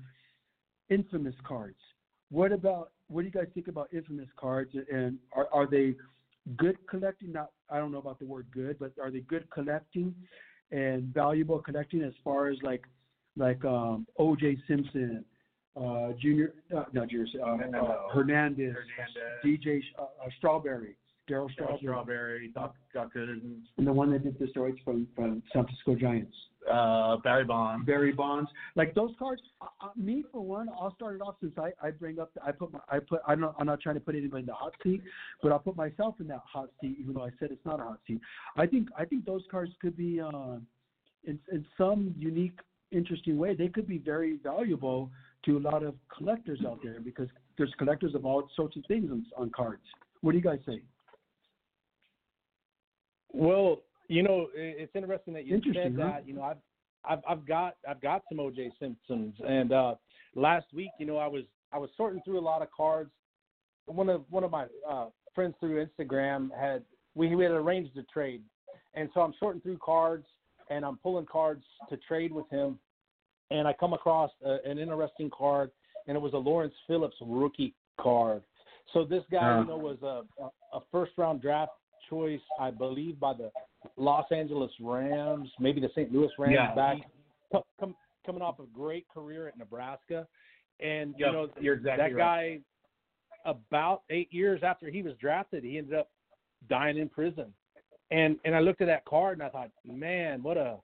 infamous 0.90 1.35
cards. 1.45 1.77
What 2.30 2.52
about 2.52 2.91
what 3.07 3.22
do 3.22 3.26
you 3.27 3.31
guys 3.31 3.48
think 3.53 3.68
about 3.68 3.90
infamous 3.94 4.30
cards 4.38 4.72
and 4.91 5.18
are 5.34 5.48
are 5.53 5.68
they 5.68 5.95
good 6.57 6.77
collecting? 6.88 7.31
Not 7.31 7.52
I 7.69 7.77
don't 7.77 7.91
know 7.91 7.99
about 7.99 8.19
the 8.19 8.26
word 8.26 8.48
good, 8.53 8.77
but 8.80 8.91
are 9.02 9.11
they 9.11 9.19
good 9.22 9.49
collecting 9.52 10.14
and 10.72 11.14
valuable 11.14 11.60
collecting 11.60 12.02
as 12.02 12.14
far 12.23 12.49
as 12.49 12.57
like 12.64 12.84
like 13.38 13.64
um, 13.65 14.06
O.J. 14.19 14.57
Simpson, 14.68 15.26
uh, 15.76 16.10
Junior, 16.22 16.53
uh, 16.76 16.84
not 16.94 17.10
Junior, 17.10 17.26
uh, 17.41 17.48
uh, 17.48 18.10
Hernandez, 18.14 18.76
Hernandez. 18.95 19.44
DJ 19.44 19.81
uh, 19.98 20.03
uh, 20.03 20.30
Strawberry, 20.38 20.95
Darryl 21.29 21.49
Strawberry, 21.51 21.79
Strawberry, 21.79 22.51
Doc, 22.53 22.75
Doc 22.93 23.13
Gooden, 23.15 23.61
and 23.77 23.87
the 23.87 23.93
one 23.93 24.11
that 24.11 24.23
did 24.23 24.37
the 24.39 24.45
steroids 24.45 24.83
from, 24.83 25.07
from 25.15 25.41
San 25.53 25.63
Francisco 25.63 25.95
Giants. 25.95 26.35
uh, 26.71 27.17
Barry 27.17 27.45
Bonds. 27.45 27.85
Barry 27.85 28.11
Bonds, 28.11 28.49
like 28.75 28.93
those 28.93 29.11
cards. 29.17 29.41
Uh, 29.61 29.89
me 29.95 30.23
for 30.31 30.41
one, 30.41 30.69
I'll 30.69 30.93
start 30.95 31.15
it 31.15 31.21
off 31.21 31.35
since 31.41 31.53
I, 31.57 31.71
I 31.81 31.91
bring 31.91 32.19
up. 32.19 32.31
I 32.45 32.51
put 32.51 32.73
my 32.73 32.79
I 32.89 32.99
put 32.99 33.21
I 33.27 33.35
don't 33.35 33.55
I'm 33.57 33.67
not 33.67 33.81
trying 33.81 33.95
to 33.95 34.01
put 34.01 34.15
anybody 34.15 34.41
in 34.41 34.45
the 34.47 34.53
hot 34.53 34.73
seat, 34.83 35.01
but 35.41 35.51
I'll 35.51 35.59
put 35.59 35.75
myself 35.75 36.15
in 36.19 36.27
that 36.27 36.41
hot 36.51 36.69
seat, 36.81 36.97
even 36.99 37.13
though 37.13 37.23
I 37.23 37.31
said 37.39 37.49
it's 37.51 37.65
not 37.65 37.79
a 37.79 37.83
hot 37.83 37.99
seat. 38.07 38.19
I 38.57 38.65
think 38.67 38.89
I 38.97 39.05
think 39.05 39.25
those 39.25 39.43
cards 39.49 39.71
could 39.81 39.97
be 39.97 40.19
uh, 40.19 40.57
in 41.25 41.39
in 41.51 41.65
some 41.77 42.13
unique, 42.17 42.59
interesting 42.91 43.37
way. 43.37 43.55
They 43.55 43.69
could 43.69 43.87
be 43.87 43.97
very 43.97 44.37
valuable 44.43 45.09
to 45.45 45.57
a 45.57 45.59
lot 45.59 45.83
of 45.83 45.95
collectors 46.15 46.61
out 46.65 46.79
there 46.83 46.99
because 47.01 47.27
there's 47.57 47.73
collectors 47.77 48.15
of 48.15 48.25
all 48.25 48.49
sorts 48.55 48.77
of 48.77 48.83
things 48.87 49.11
on, 49.11 49.25
on 49.37 49.49
cards. 49.49 49.83
What 50.21 50.31
do 50.31 50.37
you 50.37 50.43
guys 50.43 50.59
say? 50.65 50.81
Well, 53.34 53.81
you 54.07 54.23
know, 54.23 54.47
it's 54.53 54.95
interesting 54.95 55.34
that 55.34 55.45
you 55.45 55.60
said 55.73 55.95
huh? 55.99 56.07
that. 56.07 56.27
You 56.27 56.35
know, 56.35 56.43
I've 56.43 56.57
I've 57.05 57.19
I've 57.27 57.47
got 57.47 57.76
I've 57.88 58.01
got 58.01 58.22
some 58.30 58.38
OJ 58.38 58.72
Simpsons, 58.80 59.34
and 59.45 59.72
uh 59.72 59.95
last 60.35 60.68
week, 60.73 60.91
you 60.99 61.05
know, 61.05 61.18
I 61.18 61.27
was 61.27 61.43
I 61.72 61.77
was 61.77 61.89
sorting 61.97 62.22
through 62.23 62.39
a 62.39 62.41
lot 62.41 62.61
of 62.61 62.69
cards. 62.72 63.11
One 63.85 64.10
of 64.10 64.23
one 64.30 64.43
of 64.43 64.51
my 64.51 64.65
uh 64.89 65.07
friends 65.34 65.55
through 65.60 65.85
Instagram 65.85 66.49
had 66.57 66.84
we 67.15 67.35
we 67.35 67.43
had 67.43 67.51
arranged 67.51 67.97
a 67.97 68.03
trade, 68.03 68.43
and 68.93 69.10
so 69.14 69.22
I'm 69.22 69.34
sorting 69.39 69.61
through 69.61 69.80
cards 69.80 70.26
and 70.69 70.85
I'm 70.85 70.97
pulling 70.97 71.26
cards 71.26 71.64
to 71.89 71.97
trade 71.97 72.31
with 72.31 72.49
him, 72.49 72.80
and 73.51 73.68
I 73.68 73.73
come 73.73 73.93
across 73.93 74.31
a, 74.45 74.57
an 74.65 74.77
interesting 74.77 75.30
card, 75.38 75.72
and 76.07 76.15
it 76.15 76.19
was 76.19 76.34
a 76.34 76.38
Lawrence 76.38 76.73
Phillips 76.88 77.18
rookie 77.22 77.73
card. 77.99 78.43
So 78.93 79.03
this 79.03 79.23
guy, 79.31 79.60
you 79.60 79.65
know, 79.65 79.77
was 79.77 79.97
a 80.03 80.23
a, 80.41 80.77
a 80.77 80.81
first 80.91 81.14
round 81.18 81.41
draft 81.41 81.72
choice, 82.09 82.41
I 82.59 82.71
believe, 82.71 83.19
by 83.19 83.34
the 83.34 83.51
Los 83.97 84.31
Angeles 84.31 84.71
Rams, 84.80 85.49
maybe 85.59 85.81
the 85.81 85.89
St. 85.89 86.11
Louis 86.11 86.31
Rams 86.38 86.53
Yeah. 86.55 86.75
back, 86.75 86.97
co- 87.51 87.65
com, 87.80 87.95
coming 88.25 88.41
off 88.41 88.59
a 88.59 88.65
great 88.67 89.07
career 89.09 89.47
at 89.47 89.57
Nebraska, 89.57 90.27
and 90.80 91.13
you 91.17 91.31
know 91.31 91.49
you're 91.59 91.75
exactly 91.75 92.13
that 92.13 92.15
right. 92.15 92.17
guy. 92.17 92.59
About 93.45 94.03
eight 94.09 94.31
years 94.34 94.63
after 94.63 94.89
he 94.89 95.01
was 95.01 95.13
drafted, 95.17 95.63
he 95.63 95.77
ended 95.77 95.95
up 95.95 96.09
dying 96.69 96.97
in 96.97 97.09
prison, 97.09 97.53
and 98.11 98.38
and 98.45 98.55
I 98.55 98.59
looked 98.59 98.81
at 98.81 98.88
that 98.88 99.05
card 99.05 99.38
and 99.38 99.45
I 99.45 99.49
thought, 99.49 99.71
man, 99.85 100.41
what 100.41 100.57
a 100.57 100.77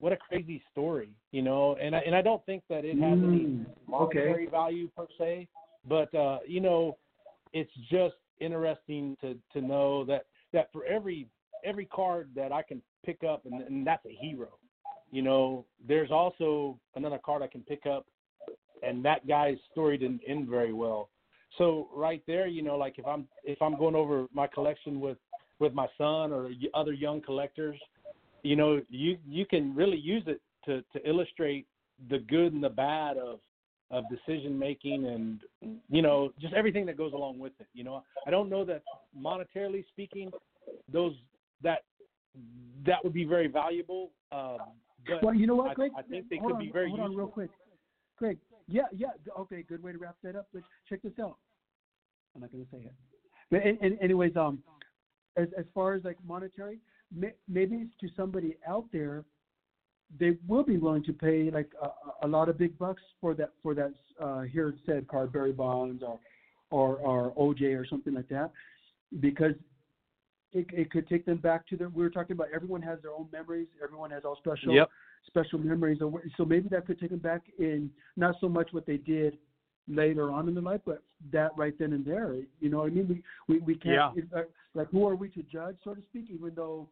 what 0.00 0.12
a 0.12 0.16
crazy 0.16 0.62
story, 0.72 1.10
you 1.32 1.42
know. 1.42 1.76
And 1.80 1.94
I 1.94 1.98
and 2.00 2.14
I 2.14 2.22
don't 2.22 2.44
think 2.46 2.62
that 2.70 2.84
it 2.84 2.98
has 2.98 3.18
any 3.22 3.46
Mm, 3.46 3.66
monetary 3.86 4.46
value 4.46 4.88
per 4.96 5.06
se, 5.18 5.48
but 5.86 6.14
uh, 6.14 6.38
you 6.46 6.60
know, 6.60 6.96
it's 7.52 7.70
just 7.90 8.16
interesting 8.40 9.16
to 9.20 9.36
to 9.52 9.60
know 9.60 10.04
that 10.04 10.26
that 10.52 10.70
for 10.72 10.84
every 10.84 11.28
every 11.64 11.86
card 11.86 12.30
that 12.36 12.52
I 12.52 12.62
can 12.62 12.80
pick 13.04 13.24
up, 13.24 13.44
and, 13.46 13.62
and 13.62 13.86
that's 13.86 14.04
a 14.06 14.16
hero. 14.20 14.48
You 15.10 15.22
know, 15.22 15.64
there's 15.86 16.10
also 16.10 16.78
another 16.94 17.18
card 17.18 17.42
I 17.42 17.46
can 17.46 17.62
pick 17.62 17.86
up, 17.86 18.06
and 18.82 19.04
that 19.04 19.26
guy's 19.26 19.56
story 19.72 19.98
didn't 19.98 20.20
end 20.26 20.48
very 20.48 20.72
well. 20.72 21.08
So 21.56 21.88
right 21.94 22.22
there, 22.26 22.46
you 22.46 22.62
know, 22.62 22.76
like 22.76 22.98
if 22.98 23.06
I'm 23.06 23.26
if 23.44 23.60
I'm 23.62 23.76
going 23.76 23.94
over 23.94 24.26
my 24.32 24.46
collection 24.46 25.00
with 25.00 25.18
with 25.58 25.72
my 25.72 25.86
son 25.96 26.32
or 26.32 26.50
other 26.74 26.92
young 26.92 27.20
collectors, 27.20 27.78
you 28.42 28.54
know, 28.54 28.80
you 28.88 29.18
you 29.26 29.46
can 29.46 29.74
really 29.74 29.96
use 29.96 30.24
it 30.26 30.40
to 30.66 30.82
to 30.92 31.08
illustrate 31.08 31.66
the 32.10 32.18
good 32.18 32.52
and 32.52 32.62
the 32.62 32.68
bad 32.68 33.16
of 33.16 33.40
of 33.90 34.04
decision 34.10 34.58
making 34.58 35.06
and 35.06 35.40
you 35.88 36.02
know 36.02 36.30
just 36.40 36.52
everything 36.54 36.84
that 36.86 36.96
goes 36.96 37.12
along 37.12 37.38
with 37.38 37.52
it. 37.60 37.66
You 37.72 37.84
know, 37.84 38.02
I 38.26 38.30
don't 38.30 38.50
know 38.50 38.64
that 38.64 38.82
monetarily 39.18 39.86
speaking, 39.88 40.30
those 40.92 41.14
that 41.62 41.80
that 42.86 43.02
would 43.02 43.12
be 43.14 43.24
very 43.24 43.46
valuable. 43.48 44.10
Um, 44.30 44.58
but 45.06 45.22
Well, 45.22 45.34
you 45.34 45.46
know 45.46 45.54
what, 45.54 45.74
Greg? 45.74 45.92
I 45.96 46.02
think 46.02 46.28
they 46.28 46.36
hold 46.36 46.50
could 46.52 46.56
on, 46.56 46.64
be 46.66 46.70
very 46.70 46.88
hold 46.88 47.00
useful. 47.00 47.12
on 47.12 47.16
real 47.18 47.28
quick. 47.28 47.50
Greg, 48.18 48.38
yeah, 48.66 48.82
yeah, 48.92 49.08
okay, 49.38 49.62
good 49.62 49.82
way 49.82 49.92
to 49.92 49.98
wrap 49.98 50.16
that 50.22 50.36
up. 50.36 50.48
But 50.52 50.62
check 50.88 51.00
this 51.02 51.12
out. 51.20 51.36
I'm 52.34 52.42
not 52.42 52.52
going 52.52 52.64
to 52.64 52.70
say 52.70 52.78
it. 52.84 52.92
But 53.50 53.64
an- 53.64 53.78
an- 53.80 53.98
anyways, 54.02 54.36
um, 54.36 54.62
as 55.36 55.48
as 55.56 55.64
far 55.74 55.94
as 55.94 56.04
like 56.04 56.18
monetary, 56.26 56.78
may, 57.14 57.32
maybe 57.48 57.88
to 58.00 58.08
somebody 58.16 58.56
out 58.66 58.84
there, 58.92 59.24
they 60.18 60.36
will 60.46 60.62
be 60.62 60.76
willing 60.78 61.04
to 61.04 61.12
pay 61.12 61.50
like 61.50 61.70
a, 61.82 62.26
a 62.26 62.28
lot 62.28 62.48
of 62.48 62.58
big 62.58 62.78
bucks 62.78 63.02
for 63.20 63.34
that 63.34 63.50
for 63.62 63.74
that 63.74 63.92
uh, 64.20 64.40
here 64.42 64.74
said 64.86 65.06
card 65.08 65.32
Barry 65.32 65.52
Bonds 65.52 66.02
or 66.02 66.18
or 66.70 66.96
or 66.96 67.32
OJ 67.34 67.78
or 67.78 67.86
something 67.86 68.14
like 68.14 68.28
that, 68.28 68.50
because 69.20 69.52
it, 70.52 70.66
it 70.72 70.90
could 70.90 71.08
take 71.08 71.26
them 71.26 71.38
back 71.38 71.66
to 71.68 71.76
their. 71.76 71.88
We 71.88 72.02
were 72.02 72.10
talking 72.10 72.32
about 72.32 72.48
everyone 72.54 72.82
has 72.82 72.98
their 73.02 73.12
own 73.12 73.28
memories. 73.32 73.68
Everyone 73.82 74.10
has 74.10 74.24
all 74.24 74.36
special 74.36 74.74
Yep. 74.74 74.90
special 75.26 75.58
memories. 75.58 75.98
So 76.36 76.44
maybe 76.44 76.68
that 76.70 76.86
could 76.86 76.98
take 76.98 77.10
them 77.10 77.18
back 77.18 77.42
in 77.58 77.90
not 78.16 78.36
so 78.40 78.48
much 78.48 78.68
what 78.72 78.86
they 78.86 78.96
did 78.96 79.36
later 79.86 80.30
on 80.30 80.48
in 80.48 80.54
their 80.54 80.62
life, 80.62 80.80
but 80.86 81.02
that 81.32 81.50
right 81.56 81.74
then 81.78 81.92
and 81.92 82.04
there. 82.04 82.34
You 82.60 82.70
know 82.70 82.78
what 82.78 82.86
I 82.86 82.94
mean? 82.94 83.08
We 83.08 83.22
we, 83.54 83.60
we 83.60 83.74
can't 83.74 84.16
Yeah. 84.16 84.22
it, 84.22 84.24
uh, 84.34 84.42
like 84.74 84.88
who 84.88 85.06
are 85.06 85.16
we 85.16 85.28
to 85.30 85.42
judge, 85.42 85.76
so 85.84 85.94
to 85.94 86.02
speak? 86.02 86.26
Even 86.30 86.52
though 86.54 86.88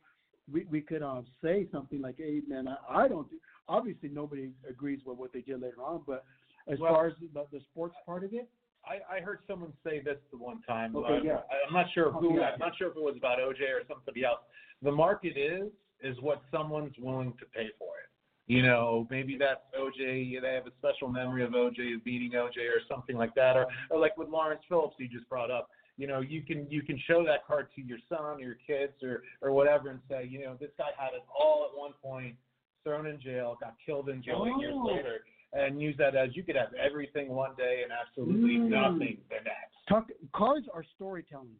we 0.52 0.64
we 0.70 0.80
could 0.80 1.02
um, 1.02 1.26
say 1.42 1.66
something 1.72 2.00
like, 2.00 2.16
"Hey, 2.18 2.40
man, 2.46 2.68
I, 2.68 3.04
I 3.04 3.08
don't." 3.08 3.28
Do, 3.30 3.36
obviously, 3.68 4.08
nobody 4.08 4.50
agrees 4.68 5.00
with 5.04 5.18
what 5.18 5.32
they 5.32 5.40
did 5.40 5.60
later 5.60 5.82
on, 5.82 6.02
but 6.06 6.24
as 6.68 6.78
Well- 6.78 6.94
far 6.94 7.06
as 7.08 7.14
the, 7.20 7.46
the 7.52 7.60
sports 7.72 7.96
part 8.04 8.24
of 8.24 8.32
it, 8.32 8.48
I, 8.84 9.16
I 9.16 9.20
heard 9.20 9.40
someone 9.46 9.72
say 9.84 10.00
this 10.00 10.18
the 10.30 10.38
one 10.38 10.62
time. 10.62 10.94
Okay, 10.96 11.26
yeah. 11.26 11.38
I, 11.50 11.66
I'm 11.66 11.74
not 11.74 11.86
sure 11.92 12.12
who. 12.12 12.40
I'm 12.40 12.58
not 12.58 12.76
sure 12.76 12.90
if 12.90 12.96
it 12.96 13.02
was 13.02 13.16
about 13.16 13.38
OJ 13.38 13.60
or 13.70 13.82
somebody 13.88 14.24
else. 14.24 14.40
The 14.82 14.92
market 14.92 15.36
is 15.36 15.70
is 16.02 16.16
what 16.20 16.42
someone's 16.50 16.94
willing 16.98 17.32
to 17.38 17.46
pay 17.46 17.68
for 17.78 17.94
it. 17.98 18.10
You 18.46 18.62
know, 18.62 19.08
maybe 19.10 19.36
that's 19.36 19.62
OJ. 19.78 20.40
They 20.40 20.54
have 20.54 20.66
a 20.66 20.72
special 20.78 21.08
memory 21.08 21.42
of 21.42 21.50
OJ 21.50 22.04
beating 22.04 22.32
OJ 22.32 22.58
or 22.68 22.80
something 22.88 23.16
like 23.16 23.34
that, 23.34 23.56
or 23.56 23.66
or 23.90 23.98
like 23.98 24.16
with 24.16 24.28
Lawrence 24.28 24.62
Phillips, 24.68 24.94
you 24.98 25.08
just 25.08 25.28
brought 25.28 25.50
up. 25.50 25.68
You 25.98 26.06
know, 26.06 26.20
you 26.20 26.42
can 26.42 26.66
you 26.70 26.82
can 26.82 26.98
show 27.06 27.24
that 27.24 27.46
card 27.46 27.68
to 27.74 27.80
your 27.82 27.98
son 28.08 28.36
or 28.36 28.40
your 28.40 28.58
kids 28.66 29.02
or 29.02 29.22
or 29.40 29.52
whatever, 29.52 29.88
and 29.90 30.00
say, 30.10 30.24
you 30.30 30.40
know, 30.40 30.56
this 30.60 30.70
guy 30.76 30.90
had 30.98 31.14
it 31.14 31.24
all 31.38 31.66
at 31.70 31.76
one 31.78 31.92
point, 32.02 32.36
thrown 32.84 33.06
in 33.06 33.18
jail, 33.20 33.56
got 33.60 33.74
killed 33.84 34.08
in 34.10 34.22
jail 34.22 34.44
eight 34.46 34.60
years 34.60 34.74
Oh. 34.76 34.84
later, 34.86 35.24
and 35.54 35.80
use 35.80 35.96
that 35.96 36.14
as 36.14 36.36
you 36.36 36.42
could 36.42 36.56
have 36.56 36.74
everything 36.74 37.28
one 37.28 37.54
day 37.56 37.82
and 37.82 37.92
absolutely 37.92 38.56
Mm. 38.58 38.68
nothing 38.68 39.24
the 39.30 39.36
next. 39.36 39.76
talk 39.88 40.10
cards 40.32 40.68
are 40.68 40.84
storytelling. 40.96 41.56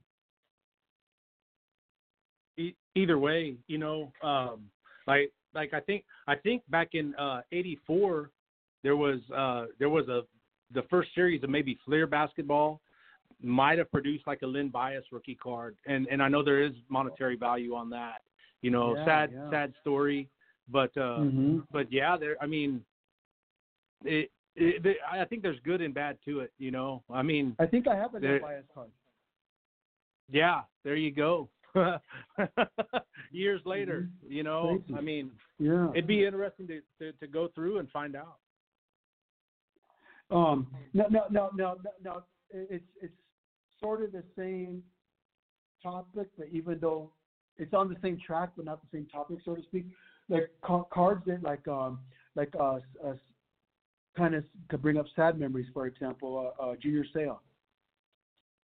e- 2.59 2.75
either 2.95 3.19
way, 3.19 3.57
you 3.67 3.79
know, 3.79 4.13
um, 4.23 4.71
like 5.07 5.31
like 5.55 5.73
I 5.75 5.81
think 5.81 6.05
I 6.27 6.35
think 6.37 6.63
back 6.69 6.91
in 6.95 7.15
uh, 7.17 7.43
'84 7.53 8.31
there 8.83 8.97
was 8.97 9.21
uh, 9.35 9.67
there 9.79 9.89
was 9.91 10.09
a 10.09 10.23
the 10.73 10.83
first 10.91 11.15
series 11.15 11.43
of 11.43 11.51
maybe 11.51 11.79
Fleer 11.85 12.07
basketball 12.07 12.81
might 13.43 13.79
have 13.79 13.91
produced 13.91 14.27
like 14.27 14.43
a 14.43 14.47
Lynn 14.47 14.69
Bias 14.71 15.05
rookie 15.13 15.35
card, 15.35 15.77
and 15.87 16.07
and 16.11 16.23
I 16.23 16.29
know 16.29 16.43
there 16.43 16.63
is 16.63 16.73
monetary 16.89 17.37
value 17.37 17.75
on 17.75 17.91
that. 17.91 18.23
You 18.63 18.71
know, 18.71 18.97
Yeah, 18.97 19.05
sad 19.05 19.31
yeah. 19.33 19.51
sad 19.51 19.75
story, 19.81 20.29
but 20.69 20.91
uh, 20.97 21.21
mm-hmm. 21.21 21.59
but 21.71 21.93
yeah, 21.93 22.17
there. 22.17 22.37
I 22.41 22.47
mean, 22.47 22.83
it, 24.05 24.31
it, 24.57 24.83
there- 24.83 24.95
I 25.11 25.25
think 25.27 25.43
there's 25.43 25.61
good 25.65 25.81
and 25.83 25.93
bad 25.95 26.19
to 26.25 26.41
it. 26.41 26.53
You 26.59 26.71
know, 26.71 27.03
I 27.11 27.23
mean, 27.23 27.55
I 27.59 27.67
think 27.67 27.87
I 27.89 27.95
have 27.97 28.15
a 28.15 28.21
no 28.21 28.39
bias 28.41 28.65
card. 28.75 28.91
yeah, 30.31 30.63
there 30.85 30.97
you 30.97 31.11
go. 31.13 31.49
years 33.31 33.61
later. 33.67 34.09
You 34.27 34.43
know, 34.43 34.79
Crazy. 34.87 34.99
I 34.99 35.01
mean, 35.03 35.31
Yeah. 35.59 35.91
it'd 35.91 36.07
be 36.07 36.25
interesting 36.25 36.67
to, 36.69 36.81
to 37.01 37.13
to 37.13 37.27
go 37.27 37.49
through 37.55 37.79
and 37.79 37.91
find 37.91 38.17
out. 38.17 38.39
Um, 40.31 40.67
no, 40.95 41.05
no, 41.11 41.25
no, 41.31 41.51
no, 41.55 41.77
no, 41.85 41.91
no. 42.03 42.23
It's 42.51 42.85
it's 43.03 43.13
sort 43.81 44.03
of 44.03 44.13
the 44.13 44.25
same 44.37 44.83
topic, 45.83 46.29
but 46.39 46.49
even 46.51 46.79
though 46.81 47.11
it's 47.59 47.75
on 47.75 47.89
the 47.89 47.97
same 48.03 48.19
track, 48.25 48.51
but 48.57 48.65
not 48.65 48.81
the 48.83 48.97
same 48.97 49.07
topic, 49.07 49.39
so 49.45 49.55
to 49.55 49.63
speak. 49.63 49.87
Like 50.29 50.51
ca- 50.63 50.85
cards 50.85 51.23
that 51.27 51.43
like 51.43 51.67
um 51.69 52.01
like 52.35 52.53
uh, 52.59 52.81
uh 53.05 53.15
kind 54.17 54.35
of 54.35 54.45
could 54.69 54.83
bring 54.83 54.99
up 54.99 55.07
sad 55.15 55.39
memories. 55.39 55.67
For 55.73 55.87
example, 55.87 56.53
uh, 56.59 56.63
uh 56.63 56.77
Junior 56.77 57.05
Seau. 57.15 57.39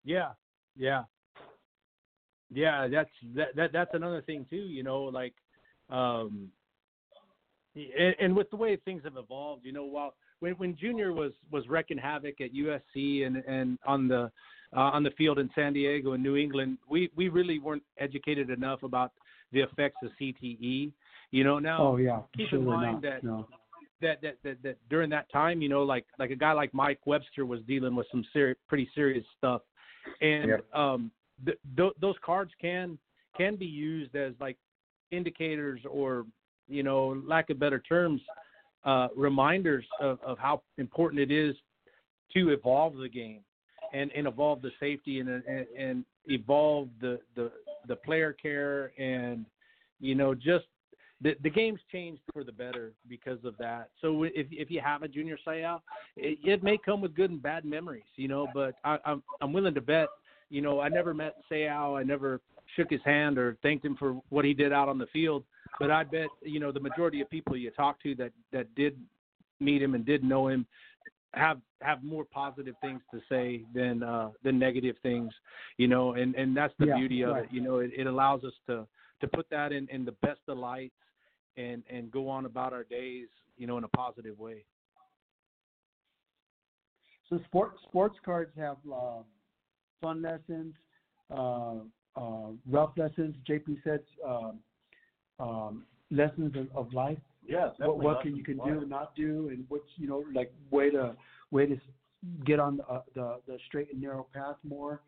Yeah, 0.04 0.30
yeah, 0.76 1.04
yeah. 2.50 2.88
That's 2.88 3.10
that, 3.36 3.54
that 3.56 3.72
that's 3.72 3.94
another 3.94 4.22
thing 4.22 4.46
too. 4.48 4.56
You 4.56 4.82
know, 4.82 5.02
like, 5.02 5.34
um, 5.90 6.48
and, 7.74 8.14
and 8.18 8.34
with 8.34 8.48
the 8.50 8.56
way 8.56 8.76
things 8.76 9.02
have 9.04 9.18
evolved, 9.18 9.66
you 9.66 9.72
know, 9.72 9.84
while 9.84 10.14
when 10.40 10.54
when 10.54 10.74
Junior 10.76 11.12
was 11.12 11.32
was 11.52 11.68
wrecking 11.68 11.98
havoc 11.98 12.40
at 12.40 12.54
USC 12.54 13.26
and 13.26 13.36
and 13.46 13.78
on 13.86 14.08
the 14.08 14.30
uh, 14.76 14.80
on 14.80 15.02
the 15.02 15.10
field 15.12 15.38
in 15.38 15.50
San 15.54 15.72
Diego 15.72 16.12
and 16.12 16.22
New 16.22 16.36
England, 16.36 16.78
we 16.88 17.10
we 17.16 17.28
really 17.28 17.58
weren't 17.58 17.82
educated 17.98 18.50
enough 18.50 18.82
about 18.82 19.12
the 19.52 19.60
effects 19.60 19.96
of 20.02 20.10
CTE. 20.20 20.92
You 21.32 21.44
know, 21.44 21.58
now 21.58 21.78
Oh 21.88 21.96
yeah, 21.96 22.20
keep 22.36 22.48
sure 22.48 22.58
in 22.60 22.66
mind 22.66 23.02
that- 23.02 23.24
no. 23.24 23.46
that, 24.00 24.20
that 24.22 24.36
that 24.44 24.62
that 24.62 24.76
during 24.88 25.10
that 25.10 25.30
time, 25.32 25.60
you 25.60 25.68
know, 25.68 25.82
like 25.82 26.06
like 26.18 26.30
a 26.30 26.36
guy 26.36 26.52
like 26.52 26.72
Mike 26.72 27.00
Webster 27.06 27.44
was 27.46 27.60
dealing 27.62 27.94
with 27.94 28.06
some 28.10 28.24
seri- 28.32 28.56
pretty 28.68 28.88
serious 28.94 29.24
stuff, 29.36 29.62
and 30.20 30.48
Yep. 30.50 30.74
um, 30.74 31.10
th- 31.44 31.58
th- 31.76 31.92
those 32.00 32.16
cards 32.24 32.52
can 32.60 32.98
can 33.36 33.56
be 33.56 33.66
used 33.66 34.14
as 34.16 34.34
like 34.40 34.56
indicators 35.10 35.80
or 35.90 36.26
you 36.68 36.84
know, 36.84 37.20
lack 37.26 37.50
of 37.50 37.58
better 37.58 37.80
terms, 37.80 38.20
uh, 38.84 39.08
reminders 39.16 39.84
of, 40.00 40.20
of 40.22 40.38
how 40.38 40.62
important 40.78 41.20
it 41.20 41.32
is 41.32 41.56
to 42.32 42.50
evolve 42.50 42.96
the 42.96 43.08
game 43.08 43.40
and, 43.92 44.10
and 44.14 44.26
evolve 44.26 44.62
the 44.62 44.70
safety 44.78 45.20
and, 45.20 45.28
and 45.28 45.66
and 45.78 46.04
evolve 46.26 46.88
the 47.00 47.18
the 47.36 47.50
the 47.88 47.96
player 47.96 48.32
care 48.32 48.92
and 48.98 49.44
you 50.00 50.14
know 50.14 50.34
just 50.34 50.66
the 51.22 51.34
the 51.42 51.50
game's 51.50 51.80
changed 51.92 52.22
for 52.32 52.44
the 52.44 52.52
better 52.52 52.92
because 53.08 53.38
of 53.44 53.56
that. 53.58 53.90
So 54.00 54.24
if 54.24 54.46
if 54.50 54.70
you 54.70 54.80
have 54.80 55.02
a 55.02 55.08
junior 55.08 55.38
Seau, 55.46 55.80
it, 56.16 56.38
it 56.42 56.62
may 56.62 56.78
come 56.78 57.00
with 57.00 57.14
good 57.14 57.30
and 57.30 57.42
bad 57.42 57.64
memories, 57.64 58.02
you 58.16 58.28
know. 58.28 58.48
But 58.54 58.74
I, 58.84 58.98
I'm 59.04 59.22
I'm 59.40 59.52
willing 59.52 59.74
to 59.74 59.80
bet, 59.80 60.08
you 60.48 60.62
know, 60.62 60.80
I 60.80 60.88
never 60.88 61.12
met 61.12 61.36
Seau, 61.50 61.98
I 61.98 62.02
never 62.02 62.40
shook 62.76 62.90
his 62.90 63.00
hand 63.04 63.36
or 63.36 63.56
thanked 63.62 63.84
him 63.84 63.96
for 63.98 64.20
what 64.30 64.44
he 64.44 64.54
did 64.54 64.72
out 64.72 64.88
on 64.88 64.98
the 64.98 65.06
field. 65.06 65.44
But 65.78 65.90
I 65.90 66.04
bet 66.04 66.28
you 66.42 66.60
know 66.60 66.72
the 66.72 66.80
majority 66.80 67.20
of 67.20 67.28
people 67.30 67.56
you 67.56 67.70
talk 67.70 68.02
to 68.02 68.14
that 68.16 68.32
that 68.52 68.74
did 68.74 68.96
meet 69.60 69.82
him 69.82 69.94
and 69.94 70.06
did 70.06 70.24
know 70.24 70.48
him 70.48 70.66
have 71.34 71.60
have 71.80 72.02
more 72.02 72.24
positive 72.24 72.74
things 72.80 73.00
to 73.12 73.20
say 73.28 73.64
than 73.74 74.02
uh 74.02 74.30
than 74.42 74.58
negative 74.58 74.96
things 75.02 75.32
you 75.76 75.86
know 75.86 76.14
and 76.14 76.34
and 76.34 76.56
that's 76.56 76.74
the 76.78 76.86
Yeah, 76.86 76.94
beauty 76.94 77.22
of 77.22 77.30
right. 77.30 77.44
it 77.44 77.52
you 77.52 77.60
know 77.60 77.78
it, 77.78 77.90
it 77.96 78.06
allows 78.06 78.42
us 78.44 78.52
to 78.66 78.86
to 79.20 79.28
put 79.28 79.48
that 79.50 79.72
in 79.72 79.86
in 79.90 80.04
the 80.04 80.12
best 80.22 80.40
of 80.48 80.58
lights 80.58 80.94
and 81.56 81.82
and 81.88 82.10
go 82.10 82.28
on 82.28 82.46
about 82.46 82.72
our 82.72 82.84
days 82.84 83.28
you 83.56 83.66
know 83.66 83.78
in 83.78 83.84
a 83.84 83.88
positive 83.88 84.38
way 84.38 84.64
So 87.30 87.38
sport 87.44 87.74
sports 87.88 88.18
cards 88.24 88.50
have 88.56 88.76
um, 88.92 89.24
fun 90.00 90.20
lessons, 90.20 90.74
uh, 91.32 91.76
uh, 92.16 92.48
rough 92.68 92.90
lessons. 92.96 93.36
JP 93.48 93.76
said 93.84 94.00
um, 94.26 94.58
um, 95.38 95.84
lessons 96.10 96.54
of, 96.56 96.66
of 96.74 96.92
life. 96.92 97.18
Yeah, 97.50 97.70
What, 97.78 97.98
what 97.98 98.22
can 98.22 98.36
you 98.36 98.44
can 98.44 98.58
do 98.58 98.80
and 98.80 98.88
not 98.88 99.14
do, 99.16 99.48
and 99.52 99.64
what's 99.68 99.90
you 99.96 100.06
know 100.08 100.24
like 100.32 100.52
way 100.70 100.90
to 100.90 101.16
way 101.50 101.66
to 101.66 101.76
get 102.44 102.60
on 102.60 102.76
the 102.76 102.84
uh, 102.84 103.02
the, 103.14 103.40
the 103.48 103.58
straight 103.66 103.92
and 103.92 104.00
narrow 104.00 104.26
path 104.32 104.56
more. 104.62 105.02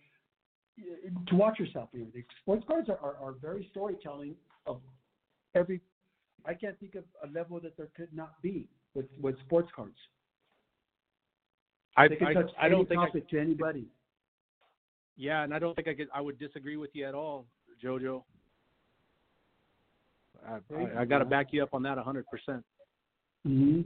To 1.28 1.34
watch 1.36 1.58
yourself. 1.58 1.90
You 1.92 2.00
know, 2.00 2.06
the 2.14 2.24
sports 2.40 2.64
cards 2.66 2.88
are, 2.88 2.98
are, 2.98 3.16
are 3.22 3.32
very 3.40 3.68
storytelling 3.70 4.34
of 4.66 4.80
every. 5.54 5.80
I 6.44 6.54
can't 6.54 6.78
think 6.80 6.94
of 6.96 7.04
a 7.22 7.32
level 7.32 7.60
that 7.60 7.76
there 7.76 7.90
could 7.96 8.12
not 8.12 8.40
be 8.42 8.66
with 8.94 9.06
with 9.20 9.38
sports 9.46 9.70
cards. 9.76 9.96
i 11.96 12.08
They 12.08 12.16
can 12.16 12.26
I, 12.28 12.32
touch 12.34 12.50
I 12.60 12.68
don't 12.68 12.80
any 12.80 12.88
think 12.88 13.00
I, 13.00 13.06
topic 13.06 13.28
to 13.30 13.38
anybody. 13.38 13.86
yeah 15.16 15.44
and 15.44 15.52
i 15.54 15.58
don't 15.58 15.74
think 15.76 15.88
i 15.88 15.94
could 15.94 16.08
i 16.14 16.20
would 16.26 16.38
disagree 16.38 16.76
with 16.78 16.90
you 16.94 17.04
at 17.06 17.14
all 17.14 17.44
jojo 17.84 18.24
i 20.48 20.74
i, 20.74 21.00
I 21.02 21.04
got 21.04 21.18
to 21.18 21.24
back 21.24 21.48
you 21.52 21.62
up 21.62 21.74
on 21.74 21.82
that 21.82 21.98
a 21.98 22.02
hundred 22.02 22.26
percent 22.26 22.64
Mm-hmm. 23.46 23.80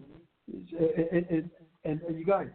And, 0.53 1.27
and, 1.31 1.51
and, 1.85 2.01
and 2.03 2.19
you 2.19 2.25
guys, 2.25 2.49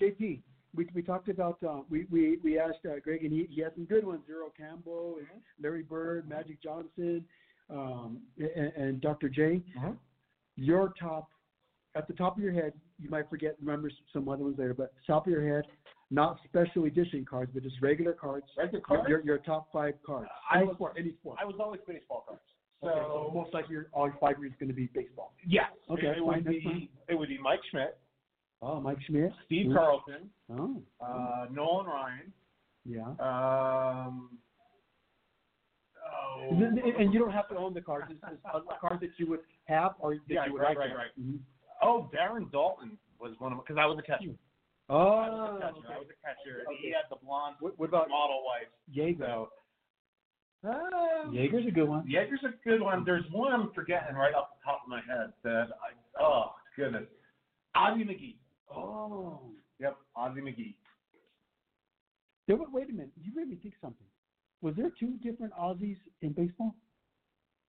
JP, 0.00 0.40
we 0.74 0.86
we 0.94 1.02
talked 1.02 1.28
about 1.28 1.58
uh, 1.66 1.80
we 1.88 2.06
we 2.10 2.38
we 2.42 2.58
asked 2.58 2.86
uh, 2.86 3.00
Greg 3.02 3.24
and 3.24 3.32
he, 3.32 3.46
he 3.50 3.60
had 3.60 3.72
some 3.74 3.84
good 3.84 4.04
ones. 4.06 4.22
Earl 4.30 4.52
Campbell, 4.56 5.16
and 5.18 5.40
Larry 5.62 5.82
Bird, 5.82 6.28
Magic 6.28 6.62
Johnson, 6.62 7.24
um, 7.70 8.18
and, 8.38 8.72
and 8.76 9.00
Dr. 9.00 9.28
J. 9.28 9.62
Mhm. 9.78 9.96
Your 10.56 10.92
top 10.98 11.28
at 11.94 12.06
the 12.06 12.14
top 12.14 12.36
of 12.36 12.42
your 12.42 12.52
head, 12.52 12.72
you 12.98 13.10
might 13.10 13.28
forget 13.28 13.56
remember 13.60 13.90
some 14.12 14.28
other 14.28 14.44
ones 14.44 14.58
later, 14.58 14.74
but 14.74 14.92
top 15.06 15.26
of 15.26 15.32
your 15.32 15.46
head, 15.46 15.64
not 16.10 16.38
special 16.44 16.84
edition 16.86 17.24
cards, 17.24 17.50
but 17.54 17.62
just 17.62 17.76
regular 17.80 18.12
cards. 18.12 18.46
Regular 18.56 18.80
cards? 18.80 19.04
your, 19.08 19.20
your 19.24 19.38
top 19.38 19.68
five 19.72 19.94
cards. 20.04 20.28
I 20.50 20.58
Any 20.58 20.66
was- 20.66 20.76
sport, 20.76 20.96
any 20.98 21.12
sport. 21.20 21.38
I 21.40 21.44
was 21.44 21.56
always 21.60 21.80
baseball 21.86 22.24
cards. 22.26 22.42
So, 22.82 22.88
Okay, 22.88 22.98
so 23.00 23.30
most 23.34 23.52
likely 23.52 23.74
your 23.74 23.88
all 23.92 24.10
five 24.20 24.38
years 24.40 24.52
is 24.52 24.58
going 24.58 24.70
to 24.70 24.74
be 24.74 24.86
baseball. 24.94 25.34
yes, 25.46 25.66
Okay, 25.90 26.06
it, 26.06 26.16
it 26.18 26.24
would 26.24 26.44
be 26.46 26.62
fine. 26.64 26.88
it 27.08 27.14
would 27.14 27.28
be 27.28 27.38
Mike 27.38 27.60
Schmidt, 27.70 27.98
Oh, 28.62 28.80
Mike 28.80 28.98
Schmidt. 29.06 29.32
Steve 29.46 29.66
Mm. 29.66 29.74
Carlton, 29.74 30.30
Oh, 30.50 30.82
uh, 31.00 31.46
Nolan 31.52 31.86
Ryan, 31.86 32.32
yeah. 32.86 33.08
um, 33.20 34.30
oh, 35.96 36.48
And, 36.50 36.78
and 36.78 37.12
you 37.12 37.18
don't 37.20 37.32
have 37.32 37.48
to 37.50 37.56
own 37.56 37.74
the 37.74 37.80
cards. 37.82 38.06
It's 38.10 38.20
just 38.20 38.32
a 38.46 38.60
card 38.80 39.00
that 39.00 39.10
you 39.18 39.26
would 39.28 39.40
have 39.66 39.92
or 39.98 40.14
that 40.14 40.20
Yeah, 40.28 40.46
you 40.46 40.54
would 40.54 40.62
right, 40.62 40.68
like. 40.70 40.78
right, 40.78 40.88
have. 40.88 40.96
right. 40.98 41.20
Mhm. 41.20 41.38
oh, 41.82 42.10
Darren 42.14 42.50
Daulton 42.50 42.96
was 43.20 43.32
one 43.38 43.52
of 43.52 43.58
them 43.58 43.64
because 43.66 43.78
I 43.80 43.84
was 43.86 43.98
a 43.98 44.02
catcher. 44.02 44.32
I 44.90 44.92
Oh, 44.92 45.54
was 45.54 45.56
a 45.56 45.60
catcher. 45.60 45.94
I 45.94 45.98
was 45.98 46.08
a 46.10 46.26
catcher. 46.26 46.56
Okay. 46.66 46.78
He 46.82 46.88
had 46.90 47.04
the 47.10 47.16
blonde 47.24 47.56
What, 47.60 47.78
what 47.78 47.88
about 47.88 48.08
model 48.08 48.42
wife. 48.44 48.68
Jaeger? 48.90 49.24
So, 49.24 49.48
uh, 50.68 51.30
Jaeger's 51.32 51.66
a 51.66 51.70
good 51.70 51.88
one. 51.88 52.04
Jaeger's 52.06 52.40
a 52.44 52.52
good 52.68 52.80
one. 52.82 53.04
There's 53.04 53.24
one 53.32 53.52
I'm 53.52 53.70
forgetting 53.74 54.14
right 54.16 54.34
off 54.34 54.48
the 54.58 54.64
top 54.64 54.82
of 54.84 54.88
my 54.90 55.00
head 55.00 55.32
that 55.44 55.68
I 55.80 56.22
oh 56.22 56.52
goodness, 56.76 57.04
Ozzie 57.74 58.04
McGee. 58.04 58.36
Oh. 58.74 59.40
Yep, 59.78 59.96
Ozzie 60.16 60.40
McGee. 60.42 60.74
There, 62.46 62.56
wa- 62.56 62.66
wait 62.72 62.90
a 62.90 62.92
minute. 62.92 63.10
You 63.22 63.32
made 63.34 63.48
me 63.48 63.56
think 63.62 63.74
something. 63.80 64.06
Was 64.60 64.74
there 64.76 64.90
two 64.98 65.14
different 65.22 65.52
Ozzies 65.54 65.96
in 66.20 66.32
baseball? 66.32 66.74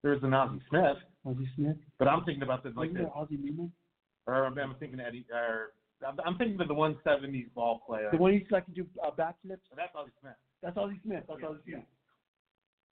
There's 0.03 0.21
an 0.23 0.33
Ozzie 0.33 0.59
Smith, 0.69 0.97
Ozzie 1.25 1.47
Smith. 1.55 1.77
but 1.99 2.07
I'm 2.07 2.23
thinking 2.25 2.43
about 2.43 2.63
the 2.63 2.69
like 2.69 2.77
Wasn't 2.89 2.95
the 2.97 3.03
there 3.03 3.11
Ozzie 3.15 3.37
Newman? 3.37 3.71
or 4.27 4.45
I'm 4.45 4.57
I'm 4.57 4.75
thinking 4.79 4.99
Eddie 4.99 5.25
or 5.31 5.71
I'm- 6.05 6.19
I'm 6.25 6.37
thinking 6.37 6.59
of 6.61 6.67
the 6.67 6.73
170s 6.75 7.49
ball 7.53 7.79
player. 7.85 8.09
The 8.11 8.17
one 8.17 8.31
who 8.31 8.37
used 8.37 8.49
to 8.49 8.55
like 8.55 8.65
to 8.65 8.71
do 8.71 8.85
uh, 9.03 9.11
backflips. 9.11 9.61
That's 9.75 9.93
Ozzie 9.95 10.11
Smith. 10.21 10.35
That's 10.61 10.77
Ozzie 10.77 10.99
Smith. 11.03 11.23
That's 11.27 11.39
Yeah, 11.41 11.47
Ozzie 11.47 11.61
Smith. 11.65 11.83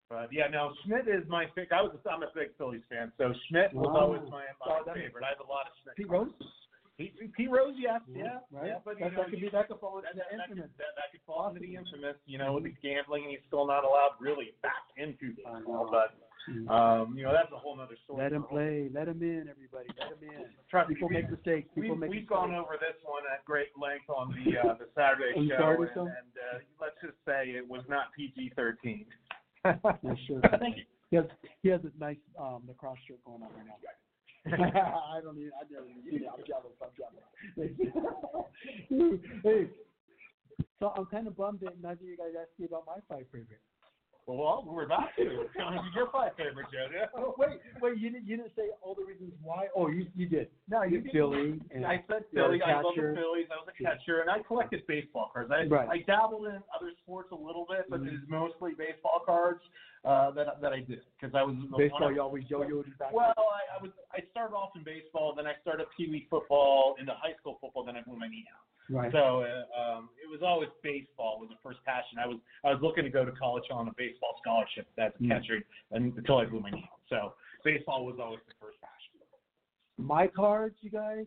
But 0.09 0.33
yeah, 0.33 0.49
no, 0.49 0.73
Schmidt 0.85 1.07
is 1.09 1.29
my 1.29 1.47
favorite. 1.53 1.73
I 1.73 1.83
was 1.83 1.93
a, 1.93 2.09
I'm 2.11 2.23
a 2.23 2.33
big 2.35 2.57
Phillies 2.57 2.81
fan, 2.89 3.13
so 3.19 3.33
Schmidt 3.49 3.75
was 3.75 3.89
Wow. 3.93 4.09
always 4.09 4.23
my, 4.31 4.45
my 4.65 4.81
Oh, 4.81 4.85
favorite. 4.95 5.21
I 5.25 5.29
have 5.37 5.41
a 5.45 5.51
lot 5.51 5.67
of 5.69 5.77
Schmidt. 5.83 5.97
Pete 5.97 6.09
Rose. 6.09 6.33
Pete, 6.97 7.15
Pete 7.37 7.51
Rose, 7.51 7.75
yes, 7.79 8.01
yeah, 8.11 8.41
Right. 8.51 8.75
yeah, 8.75 8.79
but 8.85 8.99
that, 8.99 9.13
know, 9.13 9.23
that 9.23 9.31
could 9.31 9.39
be 9.41 9.49
that 9.51 9.69
could 9.69 9.79
fall 9.79 9.99
into 10.03 10.09
that, 10.09 10.17
the 10.17 10.19
that, 10.19 10.37
that, 10.39 10.49
could, 10.49 10.59
infamous. 10.59 10.77
that, 10.83 10.97
that 10.97 11.13
could 11.13 11.21
fall 11.29 11.47
into 11.49 11.61
the 11.61 11.77
infamous, 11.77 12.17
you 12.27 12.39
know, 12.39 12.55
with 12.55 12.65
the 12.65 12.75
gambling, 12.83 13.23
and 13.23 13.31
he's 13.31 13.45
still 13.47 13.67
not 13.69 13.85
allowed 13.85 14.17
really 14.19 14.55
back 14.63 14.83
into 14.97 15.31
baseball. 15.37 15.87
But 15.93 16.17
um, 16.69 17.15
you 17.17 17.25
know, 17.25 17.33
that's 17.33 17.53
a 17.53 17.59
whole 17.59 17.79
other 17.81 17.97
story. 18.05 18.23
Let 18.23 18.33
him 18.33 18.45
play. 18.45 18.89
Let 18.93 19.09
him 19.09 19.23
in, 19.23 19.49
everybody. 19.49 19.89
Let 19.99 20.17
him 20.17 20.23
in. 20.23 20.47
Trust 20.71 20.89
me, 20.91 20.95
People 20.97 21.09
we, 21.09 21.15
make 21.17 21.31
mistakes. 21.31 21.69
we, 21.75 21.83
People 21.83 21.97
make 21.97 22.11
we've 22.11 22.23
mistakes. 22.23 22.39
gone 22.41 22.55
over 22.55 22.77
this 22.81 22.99
one 23.05 23.23
at 23.33 23.45
great 23.45 23.69
length 23.81 24.09
on 24.09 24.33
the 24.33 24.59
uh, 24.59 24.75
the 24.75 24.89
Saturday 24.95 25.35
show, 25.49 25.77
and, 25.77 26.13
and 26.13 26.33
uh, 26.37 26.59
let's 26.81 26.97
just 27.03 27.17
say 27.27 27.51
it 27.51 27.67
was 27.67 27.83
not 27.89 28.13
PG-13. 28.17 29.07
Yeah, 29.65 30.15
sure. 30.27 30.41
Thank 30.61 30.77
you. 30.79 30.85
He 31.11 31.17
has 31.17 31.27
he 31.63 31.69
has 31.69 31.81
a 31.85 31.93
nice 31.99 32.21
um 32.39 32.63
lacrosse 32.69 32.99
shirt 33.07 33.23
going 33.25 33.43
on 33.43 33.49
right 33.57 33.67
now. 33.67 33.77
I 35.17 35.21
don't 35.21 35.37
even. 35.39 35.51
I 35.57 35.65
never 35.71 35.87
even 35.89 36.03
seen 36.09 36.23
it. 36.23 36.29
I'm 36.33 36.45
jealous. 36.47 36.77
I'm 36.81 36.95
jealous. 36.97 37.25
hey, 39.45 39.69
so 40.79 40.93
I'm 40.97 41.07
kind 41.07 41.27
of 41.27 41.37
bummed 41.37 41.61
that 41.61 41.81
neither 41.83 42.01
of 42.03 42.09
you 42.09 42.17
guys 42.17 42.33
asked 42.41 42.59
me 42.59 42.67
about 42.67 42.85
my 42.87 43.01
five 43.09 43.27
favorite. 43.33 43.61
Well, 44.29 44.63
we're 44.69 44.85
about 44.85 45.09
to. 45.17 45.23
You're 45.25 46.11
my 46.13 46.29
favorite, 46.37 46.67
JoJo. 46.69 47.09
Oh, 47.17 47.35
wait, 47.39 47.61
wait, 47.81 47.99
you 47.99 48.11
didn't 48.11 48.29
you 48.29 48.37
didn't 48.37 48.53
say 48.55 48.69
all 48.83 48.95
the 48.95 49.03
reasons 49.03 49.33
why? 49.43 49.69
Oh, 49.75 49.89
you 49.89 50.07
you 50.15 50.29
did. 50.29 50.49
No, 50.69 50.83
you 50.83 51.01
did. 51.01 51.13
Philly 51.13 51.59
and 51.75 51.87
I 51.87 52.05
said 52.07 52.25
Philly. 52.35 52.61
I 52.63 52.83
love 52.83 52.93
the 52.95 53.15
Phillies. 53.17 53.47
I 53.51 53.57
was 53.57 53.69
a 53.73 53.83
catcher, 53.83 54.21
and 54.21 54.29
I 54.29 54.43
collected 54.43 54.87
baseball 54.87 55.31
cards. 55.33 55.51
I, 55.51 55.65
Right. 55.65 55.89
I 55.89 55.99
dabbled 56.07 56.47
in 56.47 56.61
other 56.77 56.93
sports 57.03 57.31
a 57.33 57.35
little 57.35 57.65
bit, 57.69 57.87
but 57.89 58.03
Mhm. 58.03 58.09
it 58.09 58.13
was 58.21 58.29
mostly 58.29 58.75
baseball 58.75 59.23
cards 59.25 59.63
uh, 60.05 60.31
that 60.33 60.61
that 60.61 60.73
I 60.75 60.81
did 60.81 61.01
because 61.19 61.35
I 61.35 61.43
was 61.43 61.57
baseball. 61.79 62.13
You 62.13 62.21
always 62.21 62.45
yo-yoed 62.51 62.99
back. 62.99 63.13
Well, 63.13 63.33
I, 63.35 63.79
I 63.79 63.83
was 63.83 63.93
I 64.13 64.21
started 64.31 64.55
off 64.55 64.77
in 64.77 64.85
baseball, 64.85 65.35
then 65.35 65.47
I 65.47 65.55
started 65.63 65.87
Pee 65.97 66.11
Wee 66.11 66.27
football, 66.29 66.97
into 67.01 67.15
high 67.15 67.35
school 67.41 67.57
football, 67.63 67.83
then 67.83 67.97
I 67.97 68.03
blew 68.03 68.19
my 68.19 68.29
knee 68.29 68.45
out. 68.53 68.61
Right. 68.91 69.13
So 69.13 69.43
uh, 69.43 69.81
um, 69.81 70.09
it 70.23 70.29
was 70.31 70.41
always 70.43 70.69
baseball 70.83 71.39
was 71.41 71.49
the 71.51 71.57
first 71.63 71.79
passion. 71.85 72.19
I 72.23 72.27
was 72.27 72.39
I 72.65 72.71
was 72.73 72.81
looking 72.83 73.05
to 73.05 73.11
go 73.11 73.25
to 73.25 73.33
college 73.33 73.65
on 73.71 73.89
a 73.89 73.93
baseball 73.97 74.37
scholarship 74.43 74.87
as 74.99 75.13
a 75.19 75.23
Mm. 75.23 75.29
catcher, 75.29 75.61
and, 75.93 76.17
until 76.17 76.39
I 76.39 76.45
blew 76.47 76.61
my 76.61 76.71
knee. 76.71 76.89
So 77.09 77.35
baseball 77.65 78.05
was 78.07 78.17
always 78.21 78.41
the 78.47 78.55
first 78.61 78.79
passion. 78.81 79.21
My 79.97 80.27
cards, 80.27 80.77
you 80.81 80.91
guys. 80.91 81.27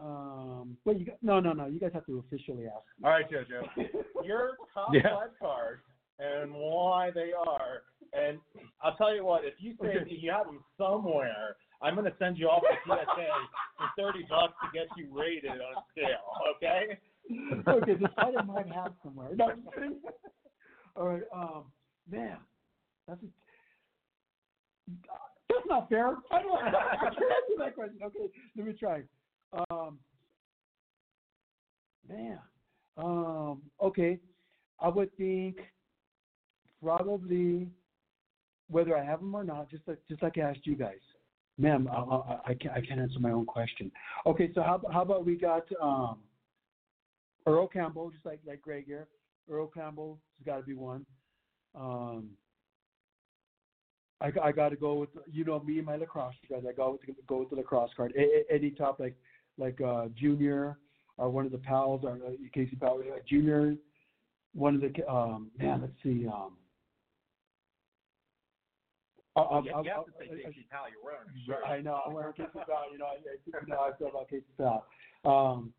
Um, 0.00 0.76
wait, 0.84 0.98
you 0.98 1.06
got, 1.06 1.22
no, 1.22 1.38
no, 1.38 1.52
no. 1.52 1.66
You 1.66 1.78
guys 1.78 1.92
have 1.94 2.06
to 2.06 2.18
officially 2.26 2.66
ask. 2.66 2.84
All 3.04 3.10
right, 3.10 3.24
JoJo, 3.30 3.88
your 4.24 4.56
top 4.72 4.88
Yeah. 4.92 5.02
five 5.14 5.30
cards 5.40 5.82
and 6.18 6.52
why 6.52 7.10
they 7.12 7.30
are. 7.32 7.82
And 8.12 8.38
I'll 8.82 8.96
tell 8.96 9.14
you 9.14 9.24
what, 9.24 9.44
if 9.44 9.54
you 9.58 9.74
say 9.80 10.04
you 10.08 10.30
have 10.30 10.46
them 10.46 10.64
somewhere, 10.78 11.56
I'm 11.84 11.94
going 11.94 12.10
to 12.10 12.16
send 12.18 12.38
you 12.38 12.48
off 12.48 12.62
to 12.62 12.76
PSA 12.86 13.26
for 13.76 14.12
30 14.12 14.26
bucks 14.30 14.54
to 14.62 14.70
get 14.72 14.88
you 14.96 15.06
rated 15.12 15.50
on 15.50 15.84
scale, 15.92 16.32
okay? 16.56 16.98
okay, 17.68 17.94
this 18.00 18.10
item 18.16 18.46
might 18.46 18.72
have 18.72 18.94
somewhere. 19.02 19.28
No, 19.36 19.50
I'm 19.50 19.62
kidding. 19.74 20.00
All 20.96 21.08
right, 21.08 21.22
um, 21.34 21.64
man, 22.10 22.38
that's 23.06 23.20
a, 23.22 23.26
that's 25.48 25.66
not 25.68 25.88
fair. 25.90 26.16
I 26.30 26.42
don't. 26.42 26.54
I 26.62 26.96
can't 27.02 27.16
answer 27.16 27.58
that 27.58 27.74
question. 27.74 27.98
Okay, 28.02 28.30
let 28.56 28.66
me 28.66 28.72
try. 28.72 29.02
Um, 29.70 29.98
man, 32.08 32.38
um, 32.96 33.62
okay, 33.82 34.18
I 34.80 34.88
would 34.88 35.14
think 35.16 35.56
probably 36.82 37.68
whether 38.70 38.96
I 38.96 39.04
have 39.04 39.18
them 39.20 39.34
or 39.34 39.44
not, 39.44 39.68
just 39.70 39.86
like 39.86 39.98
just 40.08 40.22
like 40.22 40.38
I 40.38 40.42
asked 40.42 40.66
you 40.66 40.76
guys. 40.76 41.00
Ma'am, 41.56 41.88
I, 41.90 42.50
I, 42.50 42.54
can't 42.54 42.74
I 42.74 42.80
can't 42.80 43.00
answer 43.00 43.20
my 43.20 43.30
own 43.30 43.46
question. 43.46 43.92
Okay, 44.26 44.50
so 44.54 44.62
how 44.62 44.80
how 44.92 45.02
about 45.02 45.24
we 45.24 45.36
got 45.36 45.64
um. 45.80 46.18
Earl 47.46 47.68
Campbell, 47.68 48.10
just 48.10 48.24
like 48.24 48.40
like 48.46 48.62
Greg 48.62 48.86
here. 48.86 49.06
Earl 49.50 49.66
Campbell 49.66 50.18
has 50.38 50.46
got 50.46 50.56
to 50.56 50.62
be 50.62 50.74
one. 50.74 51.04
Um, 51.74 52.30
I 54.20 54.32
I 54.42 54.52
got 54.52 54.70
to 54.70 54.76
go 54.76 54.94
with 54.94 55.10
you 55.30 55.44
know 55.44 55.60
me 55.60 55.78
and 55.78 55.86
my 55.86 55.96
lacrosse 55.96 56.34
guys. 56.48 56.62
I 56.68 56.72
got 56.72 57.00
to 57.00 57.14
go 57.26 57.38
with 57.38 57.50
the 57.50 57.56
lacrosse 57.56 57.90
card. 57.96 58.14
Any 58.50 58.70
top 58.70 59.00
like 59.00 59.14
like 59.58 59.80
uh, 59.80 60.06
Junior 60.18 60.78
or 61.16 61.30
one 61.30 61.46
of 61.46 61.52
the 61.52 61.58
Powells 61.58 62.02
or 62.04 62.14
uh, 62.14 62.30
Casey 62.52 62.76
Powell 62.76 63.00
uh, 63.00 63.18
Junior. 63.28 63.74
One 64.54 64.74
of 64.76 64.80
the 64.80 65.06
um 65.10 65.50
man, 65.58 65.82
let's 65.82 65.92
see. 66.02 66.26
Um, 66.26 66.56
I'll, 69.36 69.48
I'll, 69.50 69.64
you, 69.64 69.72
I'll, 69.72 69.84
have 69.84 69.92
I'll- 69.96 70.04
to 70.04 70.10
say 70.18 70.26
I- 70.30 70.48
I- 70.48 70.50
Casey 70.52 70.66
Powell, 70.70 70.86
you're 70.90 71.04
wearing 71.04 71.28
a 71.28 71.46
shirt. 71.46 71.64
I 71.66 71.80
know. 71.80 72.00
I'm 72.06 72.12
wearing 72.14 72.32
Casey 72.34 72.48
Powell. 72.54 72.92
You 72.92 72.98
know, 72.98 73.06
I, 73.06 73.14
I, 73.14 73.36
you 73.44 73.66
know 73.68 73.76
how 73.76 73.90
I 73.92 73.96
feel 73.96 74.08
about 74.08 74.28
Casey 74.28 74.44
Powell. 74.56 74.84
Um, 75.24 75.72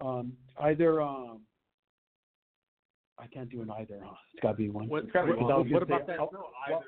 um, 0.00 0.32
either 0.60 1.00
um, 1.02 1.40
I 3.18 3.26
can't 3.26 3.50
do 3.50 3.62
an 3.62 3.70
either. 3.70 4.00
Huh? 4.04 4.14
It's 4.34 4.42
got 4.42 4.52
to 4.52 4.56
be 4.56 4.68
one. 4.68 4.88
What, 4.88 5.08
Trevor, 5.10 5.32
Because 5.34 5.50
I 5.52 5.56
was 5.58 5.66
what, 5.70 5.88
gonna 5.88 6.00
say- 6.00 6.04
about 6.04 6.06
that? 6.06 6.18
I'll- 6.18 6.30
no 6.32 6.46
either. 6.68 6.84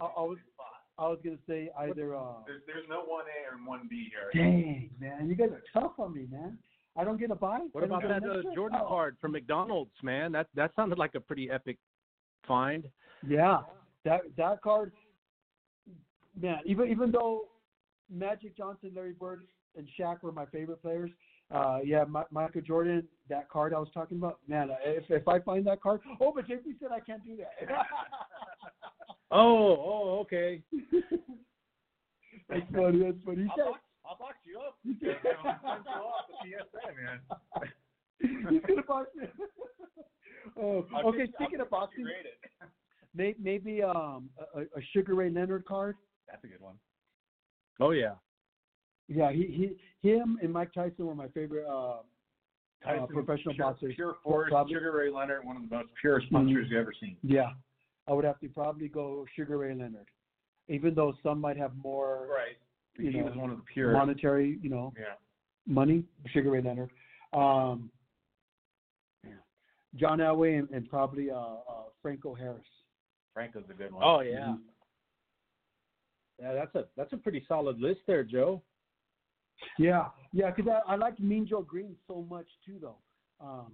I, 0.00 0.04
I 0.04 0.22
was 0.22 0.38
I 0.98 1.08
was 1.08 1.18
gonna 1.24 1.36
say 1.48 1.70
either. 1.78 2.14
Uh, 2.16 2.42
There's, 2.46 2.62
there's 2.66 2.84
no 2.88 3.02
one 3.04 3.24
A 3.24 3.54
and 3.56 3.66
one 3.66 3.86
B 3.88 4.10
here. 4.10 4.30
dang 4.42 4.90
man, 5.00 5.28
you 5.28 5.34
guys 5.34 5.48
are 5.50 5.62
tough 5.72 5.92
on 5.98 6.14
me, 6.14 6.26
man. 6.30 6.58
I 6.96 7.04
don't 7.04 7.18
get 7.18 7.30
a 7.30 7.34
buy. 7.34 7.60
What 7.72 7.82
about 7.84 8.02
that 8.02 8.22
uh. 8.22 8.42
Jordan 8.54 8.78
Oh. 8.82 8.88
card 8.88 9.16
from 9.20 9.32
McDonald's, 9.32 9.92
man? 10.02 10.32
That 10.32 10.48
that 10.54 10.72
sounded 10.76 10.98
like 10.98 11.14
a 11.14 11.20
pretty 11.20 11.50
epic 11.50 11.78
find. 12.46 12.84
Yeah, 13.26 13.60
that 14.04 14.20
that 14.36 14.60
card, 14.60 14.92
man. 16.40 16.58
Even 16.64 16.88
even 16.88 17.10
though 17.10 17.42
Magic 18.10 18.56
Johnson, 18.56 18.92
Larry 18.94 19.12
Bird, 19.12 19.42
and 19.76 19.88
Shaq 19.98 20.22
were 20.22 20.32
my 20.32 20.46
favorite 20.46 20.82
players, 20.82 21.10
uh, 21.52 21.78
yeah, 21.84 22.04
Mi- 22.04 22.20
Michael 22.30 22.62
Jordan, 22.62 23.06
that 23.28 23.48
card 23.50 23.74
I 23.74 23.78
was 23.78 23.88
talking 23.92 24.18
about, 24.18 24.38
man. 24.48 24.70
If 24.84 25.10
if 25.10 25.28
I 25.28 25.38
find 25.40 25.66
that 25.66 25.82
card, 25.82 26.00
oh, 26.20 26.32
but 26.34 26.46
JP 26.46 26.78
said 26.80 26.90
I 26.92 27.00
can't 27.00 27.24
do 27.24 27.36
that. 27.36 27.68
Oh, 29.34 29.38
oh, 29.40 30.18
okay. 30.20 30.60
that's 32.50 32.60
funny. 32.70 32.98
That's 32.98 33.16
funny. 33.24 33.44
He 33.44 33.48
I'll 33.48 33.56
said 33.56 33.64
box, 33.64 33.80
I'll 34.04 34.18
box 34.18 34.36
you 34.44 34.58
up. 34.58 34.76
You 34.84 34.92
know, 35.00 35.14
send 35.64 35.84
you 35.86 36.02
off 36.02 36.26
the 36.28 36.36
PSA, 36.44 36.92
man. 37.00 38.52
he's 38.52 38.62
gonna 38.68 38.82
box 38.82 39.08
me. 39.16 39.26
oh, 40.62 40.84
okay. 41.06 41.32
Speaking 41.34 41.60
of 41.60 41.70
boxing, 41.70 42.04
maybe 43.14 43.82
um 43.82 44.28
a, 44.54 44.60
a 44.60 44.82
Sugar 44.92 45.14
Ray 45.14 45.30
Leonard 45.30 45.64
card. 45.64 45.96
That's 46.42 46.52
a 46.54 46.56
good 46.58 46.64
one. 46.64 46.74
Oh 47.80 47.90
yeah. 47.90 48.14
Yeah, 49.08 49.30
he 49.32 49.76
he 50.02 50.08
him 50.08 50.38
and 50.42 50.52
Mike 50.52 50.72
Tyson 50.72 51.06
were 51.06 51.14
my 51.14 51.28
favorite 51.28 51.66
uh, 51.68 51.98
uh 52.88 53.06
professional 53.06 53.54
pure, 53.54 53.66
boxers. 53.66 53.94
Pure 53.94 54.16
force, 54.22 54.50
Probably- 54.50 54.74
Sugar 54.74 54.92
Ray 54.92 55.10
Leonard, 55.10 55.44
one 55.44 55.56
of 55.56 55.68
the 55.68 55.74
most 55.76 55.88
purest 56.00 56.30
punchers 56.30 56.68
you've 56.70 56.80
ever 56.80 56.92
seen. 57.00 57.16
Yeah, 57.22 57.50
I 58.08 58.12
would 58.12 58.24
have 58.24 58.40
to 58.40 58.48
probably 58.48 58.88
go 58.88 59.26
Sugar 59.36 59.58
Ray 59.58 59.74
Leonard, 59.74 60.06
even 60.68 60.94
though 60.94 61.14
some 61.22 61.40
might 61.40 61.56
have 61.56 61.72
more 61.76 62.28
Right. 62.30 62.56
You 62.98 63.10
he 63.10 63.18
know, 63.18 63.24
was 63.24 63.36
one 63.36 63.50
of 63.50 63.56
the 63.56 63.62
purest. 63.72 63.96
monetary, 63.96 64.58
you 64.60 64.68
know, 64.68 64.92
yeah. 64.98 65.14
money. 65.66 66.04
Sugar 66.32 66.50
Ray 66.50 66.62
Leonard, 66.62 66.90
um. 67.32 67.90
John 69.96 70.20
Elway, 70.20 70.58
and, 70.58 70.70
and 70.70 70.88
probably 70.88 71.30
uh, 71.30 71.34
uh, 71.36 71.58
Franco 72.00 72.34
Harris. 72.34 72.64
Franco's 73.34 73.64
a 73.68 73.74
good 73.74 73.92
one. 73.92 74.02
Oh 74.02 74.20
yeah. 74.20 74.54
Yeah, 76.42 76.54
that's 76.54 76.74
a 76.74 76.84
that's 76.96 77.12
a 77.12 77.16
pretty 77.16 77.44
solid 77.46 77.78
list 77.78 78.00
there, 78.06 78.24
Joe. 78.24 78.62
Yeah, 79.78 80.06
yeah, 80.32 80.50
because 80.50 80.70
I, 80.88 80.94
I 80.94 80.96
liked 80.96 81.20
Mean 81.20 81.46
Joe 81.46 81.62
Greene 81.62 81.94
so 82.08 82.26
much 82.28 82.46
too, 82.66 82.78
though. 82.80 82.96
Um, 83.40 83.72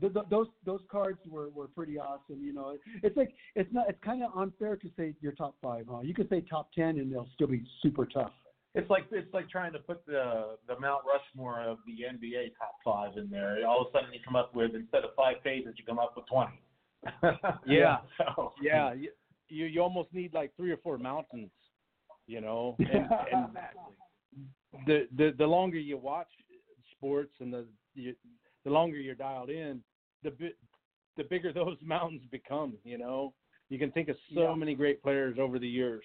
th- 0.00 0.12
th- 0.12 0.26
those 0.30 0.46
those 0.64 0.80
cards 0.88 1.18
were, 1.28 1.50
were 1.50 1.66
pretty 1.66 1.98
awesome. 1.98 2.40
You 2.40 2.52
know, 2.52 2.76
it's 3.02 3.16
like 3.16 3.32
it's 3.56 3.72
not 3.72 3.86
it's 3.88 3.98
kind 4.04 4.22
of 4.22 4.30
unfair 4.36 4.76
to 4.76 4.88
say 4.96 5.14
your 5.20 5.32
top 5.32 5.56
five. 5.60 5.86
Huh? 5.90 6.00
You 6.02 6.14
could 6.14 6.28
say 6.28 6.42
top 6.48 6.72
ten, 6.72 6.98
and 6.98 7.12
they'll 7.12 7.28
still 7.34 7.48
be 7.48 7.64
super 7.82 8.06
tough. 8.06 8.32
It's 8.76 8.88
like 8.90 9.06
it's 9.10 9.32
like 9.34 9.50
trying 9.50 9.72
to 9.72 9.80
put 9.80 10.06
the 10.06 10.56
the 10.68 10.78
Mount 10.78 11.02
Rushmore 11.04 11.62
of 11.62 11.78
the 11.86 12.04
NBA 12.16 12.52
top 12.58 12.76
five 12.84 13.16
in 13.16 13.28
there. 13.28 13.58
All 13.66 13.80
of 13.80 13.88
a 13.88 13.90
sudden, 13.90 14.12
you 14.12 14.20
come 14.24 14.36
up 14.36 14.54
with 14.54 14.76
instead 14.76 15.02
of 15.02 15.10
five 15.16 15.42
pages, 15.42 15.74
you 15.76 15.84
come 15.84 15.98
up 15.98 16.14
with 16.16 16.26
twenty. 16.26 16.60
Yeah. 17.66 17.96
So, 18.36 18.52
Yeah, 18.62 18.92
you, 18.92 19.10
you 19.48 19.66
you 19.66 19.80
almost 19.80 20.12
need 20.12 20.32
like 20.32 20.56
three 20.56 20.70
or 20.70 20.76
four 20.78 20.98
mountains, 20.98 21.50
you 22.26 22.40
know. 22.40 22.76
And, 22.92 23.08
and 23.32 23.46
the 24.86 25.06
the 25.16 25.34
the 25.38 25.46
longer 25.46 25.78
you 25.78 25.96
watch 25.96 26.28
sports 26.96 27.32
and 27.40 27.52
the 27.52 27.66
you, 27.94 28.14
the 28.64 28.70
longer 28.70 28.96
you're 28.96 29.14
dialed 29.14 29.50
in, 29.50 29.80
the 30.22 30.30
bi- 30.30 30.58
the 31.16 31.24
bigger 31.24 31.52
those 31.52 31.76
mountains 31.82 32.22
become. 32.30 32.74
You 32.84 32.98
know, 32.98 33.34
you 33.68 33.78
can 33.78 33.90
think 33.92 34.08
of 34.08 34.16
so 34.34 34.40
Yeah. 34.40 34.54
many 34.54 34.74
great 34.74 35.02
players 35.02 35.38
over 35.38 35.58
the 35.58 35.68
years. 35.68 36.04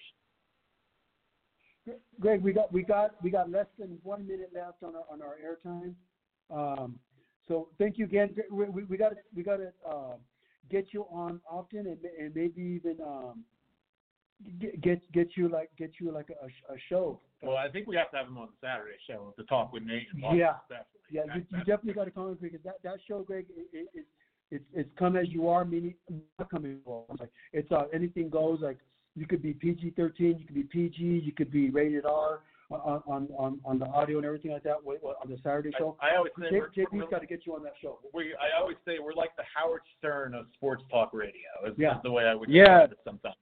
Greg, 2.20 2.42
we 2.42 2.52
got 2.52 2.72
we 2.72 2.82
got 2.82 3.22
we 3.22 3.30
got 3.30 3.50
less 3.50 3.66
than 3.78 3.98
one 4.02 4.26
minute 4.26 4.50
left 4.54 4.82
on 4.82 4.94
our 4.94 5.04
on 5.10 5.22
our 5.22 5.36
airtime. 5.44 5.94
Um, 6.50 6.98
so 7.48 7.68
thank 7.78 7.98
you 7.98 8.04
again. 8.04 8.34
We 8.50 8.66
we, 8.66 8.84
we 8.84 8.96
got 8.96 9.12
we 9.34 9.42
got 9.42 9.56
to 9.56 9.72
uh, 9.88 10.14
get 10.70 10.92
you 10.92 11.06
on 11.10 11.40
often 11.50 11.86
and, 11.86 11.98
and 12.18 12.34
maybe 12.34 12.60
even 12.60 12.98
um, 13.04 13.44
get 14.60 14.80
get 14.80 15.12
get 15.12 15.28
you 15.36 15.48
like 15.48 15.70
get 15.78 15.92
you 16.00 16.10
like 16.12 16.28
a, 16.30 16.46
a 16.72 16.76
show. 16.88 17.20
well, 17.42 17.56
I 17.56 17.68
think 17.68 17.86
we 17.86 17.96
have 17.96 18.10
to 18.12 18.16
have 18.18 18.26
him 18.26 18.38
on 18.38 18.48
the 18.48 18.66
Saturday 18.66 18.96
show 19.06 19.34
to 19.38 19.44
talk 19.44 19.72
with 19.72 19.82
Nate. 19.82 20.06
And 20.12 20.22
Yeah. 20.38 20.54
definitely. 20.68 20.86
Yeah, 21.10 21.22
That- 21.26 21.36
you, 21.36 21.44
you 21.50 21.58
definitely 21.58 21.94
got 21.94 22.04
to 22.04 22.10
come 22.10 22.36
because 22.40 22.60
that 22.64 22.82
that 22.82 22.98
show, 23.06 23.22
Greg, 23.22 23.46
it, 23.56 23.66
it, 23.72 23.88
it's 23.94 24.08
it's 24.50 24.64
it's 24.72 24.90
come 24.98 25.16
as 25.16 25.28
you 25.28 25.48
are, 25.48 25.64
meaning 25.64 25.94
not 26.38 26.50
come 26.50 26.64
as. 26.66 27.18
Like 27.18 27.30
it's 27.52 27.70
uh 27.72 27.84
anything 27.92 28.28
goes. 28.30 28.60
Like 28.60 28.78
you 29.16 29.26
could 29.26 29.42
be 29.42 29.52
PG 29.52 29.90
thirteen, 29.96 30.38
you 30.38 30.46
could 30.46 30.54
be 30.54 30.62
PG, 30.64 31.02
you 31.02 31.32
could 31.32 31.50
be 31.50 31.70
rated 31.70 32.04
R 32.06 32.40
on 32.70 33.02
on 33.06 33.28
on, 33.36 33.60
on 33.64 33.78
the 33.80 33.86
audio 33.86 34.18
and 34.18 34.26
everything 34.26 34.52
like 34.52 34.62
that. 34.62 34.76
Wait, 34.84 35.02
what, 35.02 35.16
on 35.22 35.28
the 35.30 35.36
Saturday 35.42 35.70
show, 35.76 35.96
I, 36.00 36.10
I 36.10 36.16
always 36.16 36.32
say 36.38 36.50
J- 36.50 36.58
we're, 36.60 36.68
JP's 36.70 36.86
we're, 36.92 37.10
got 37.10 37.20
to 37.20 37.26
get 37.26 37.44
you 37.44 37.54
on 37.56 37.62
that 37.64 37.74
show. 37.82 37.98
we, 38.14 38.32
I 38.34 38.56
always 38.60 38.76
say 38.86 38.98
we're 39.02 39.12
like 39.14 39.34
the 39.36 39.42
Howard 39.52 39.82
Stern 39.98 40.34
of 40.34 40.46
sports 40.54 40.84
talk 40.90 41.10
radio. 41.12 41.34
Is, 41.66 41.74
Yeah. 41.76 41.96
is 41.96 42.02
the 42.04 42.12
way 42.12 42.24
I 42.26 42.34
would 42.34 42.48
Yeah. 42.48 42.86
describe 42.86 42.92
it 42.92 42.98
sometimes. 43.04 43.34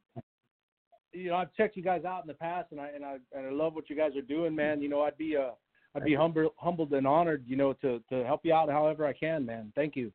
You 1.13 1.31
know, 1.31 1.37
I've 1.37 1.53
checked 1.55 1.77
you 1.77 1.83
guys 1.83 2.05
out 2.05 2.23
in 2.23 2.29
the 2.29 2.35
past, 2.35 2.73
and 2.73 2.81
I 2.81 2.89
and 2.89 3.05
I 3.05 3.17
and 3.35 3.47
I 3.47 3.51
love 3.51 3.75
what 3.75 3.89
you 3.89 3.97
guys 3.97 4.17
are 4.17 4.23
doing, 4.23 4.55
man. 4.55 4.83
You 4.83 4.89
know, 4.89 5.03
I'd 5.03 5.17
be 5.17 5.37
uh 5.37 5.51
I'd 5.95 6.05
be 6.05 6.15
humble, 6.15 6.53
humbled 6.57 6.93
and 6.93 7.07
honored, 7.07 7.45
you 7.47 7.57
know, 7.57 7.73
to 7.75 8.01
to 8.11 8.25
help 8.25 8.41
you 8.45 8.53
out 8.53 8.69
however 8.69 9.07
I 9.07 9.13
can, 9.13 9.47
man. 9.47 9.73
Thank 9.75 9.97
you. 9.97 10.13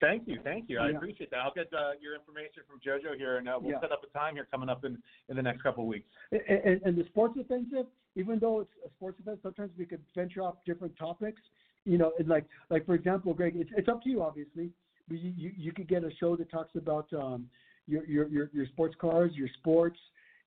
Thank 0.00 0.28
you, 0.28 0.38
thank 0.44 0.68
you. 0.68 0.78
I 0.78 0.90
Yeah. 0.90 0.96
appreciate 0.98 1.30
that. 1.30 1.38
I'll 1.38 1.54
get 1.54 1.72
uh, 1.72 1.92
your 2.00 2.14
information 2.14 2.62
from 2.68 2.80
JoJo 2.80 3.16
here, 3.16 3.38
and 3.38 3.48
uh, 3.48 3.58
we'll 3.60 3.72
Yeah. 3.72 3.80
set 3.80 3.92
up 3.92 4.04
a 4.04 4.18
time 4.18 4.34
here 4.34 4.46
coming 4.50 4.68
up 4.68 4.84
in 4.84 5.02
in 5.28 5.36
the 5.36 5.42
next 5.42 5.62
couple 5.62 5.84
of 5.84 5.88
weeks. 5.88 6.06
And, 6.30 6.42
and, 6.42 6.82
and 6.82 6.96
the 6.98 7.04
sports 7.04 7.36
offensive, 7.38 7.86
even 8.14 8.38
though 8.38 8.60
it's 8.60 8.70
a 8.84 8.90
sports 8.90 9.18
event, 9.20 9.40
sometimes 9.42 9.72
we 9.78 9.86
could 9.86 10.02
venture 10.14 10.42
off 10.42 10.56
different 10.66 10.96
topics. 10.98 11.40
You 11.84 11.98
know, 11.98 12.12
like 12.26 12.44
like 12.68 12.84
for 12.84 12.94
example, 12.94 13.32
Greg, 13.32 13.56
it's 13.56 13.70
it's 13.76 13.88
up 13.88 14.02
to 14.02 14.10
you, 14.10 14.22
obviously. 14.22 14.70
But 15.08 15.18
you 15.18 15.32
you, 15.34 15.52
you 15.56 15.72
could 15.72 15.88
get 15.88 16.04
a 16.04 16.10
show 16.16 16.36
that 16.36 16.50
talks 16.50 16.74
about 16.76 17.10
um 17.14 17.48
your 17.86 18.04
your 18.06 18.28
your, 18.28 18.50
your 18.52 18.66
sports 18.66 18.94
cars, 19.00 19.32
your 19.34 19.48
sports, 19.58 19.98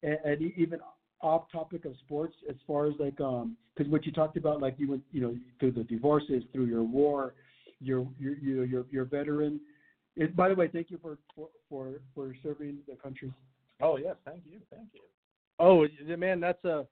and, 0.04 0.18
and 0.26 0.42
even 0.58 0.80
off 1.22 1.52
topic 1.52 1.86
of 1.86 1.94
sports 2.06 2.36
as 2.50 2.56
far 2.66 2.88
as 2.88 2.94
like 2.98 3.20
um 3.20 3.58
because 3.76 3.92
what 3.92 4.06
you 4.06 4.12
talked 4.12 4.38
about 4.38 4.62
like 4.62 4.76
you 4.78 4.90
went 4.90 5.04
you 5.12 5.20
know 5.20 5.36
through 5.60 5.72
the 5.72 5.84
divorces 5.84 6.44
through 6.54 6.66
your 6.66 6.84
war 6.84 7.34
your 7.82 8.08
your 8.18 8.36
your 8.38 8.64
your, 8.64 8.86
your 8.90 9.04
veteran 9.04 9.60
it, 10.16 10.34
by 10.34 10.48
the 10.48 10.56
way 10.56 10.70
thank 10.72 10.90
you 10.90 10.98
for 11.02 11.18
for 11.36 11.50
for, 11.68 11.96
for 12.16 12.34
serving 12.42 12.78
the 12.88 12.96
country 12.96 13.34
Oh 13.82 13.98
yes, 13.98 14.16
thank 14.26 14.44
you, 14.46 14.60
thank 14.70 14.90
you. 14.94 15.00
Oh 15.60 15.86
man, 16.18 16.40
that's 16.40 16.64
a 16.66 16.86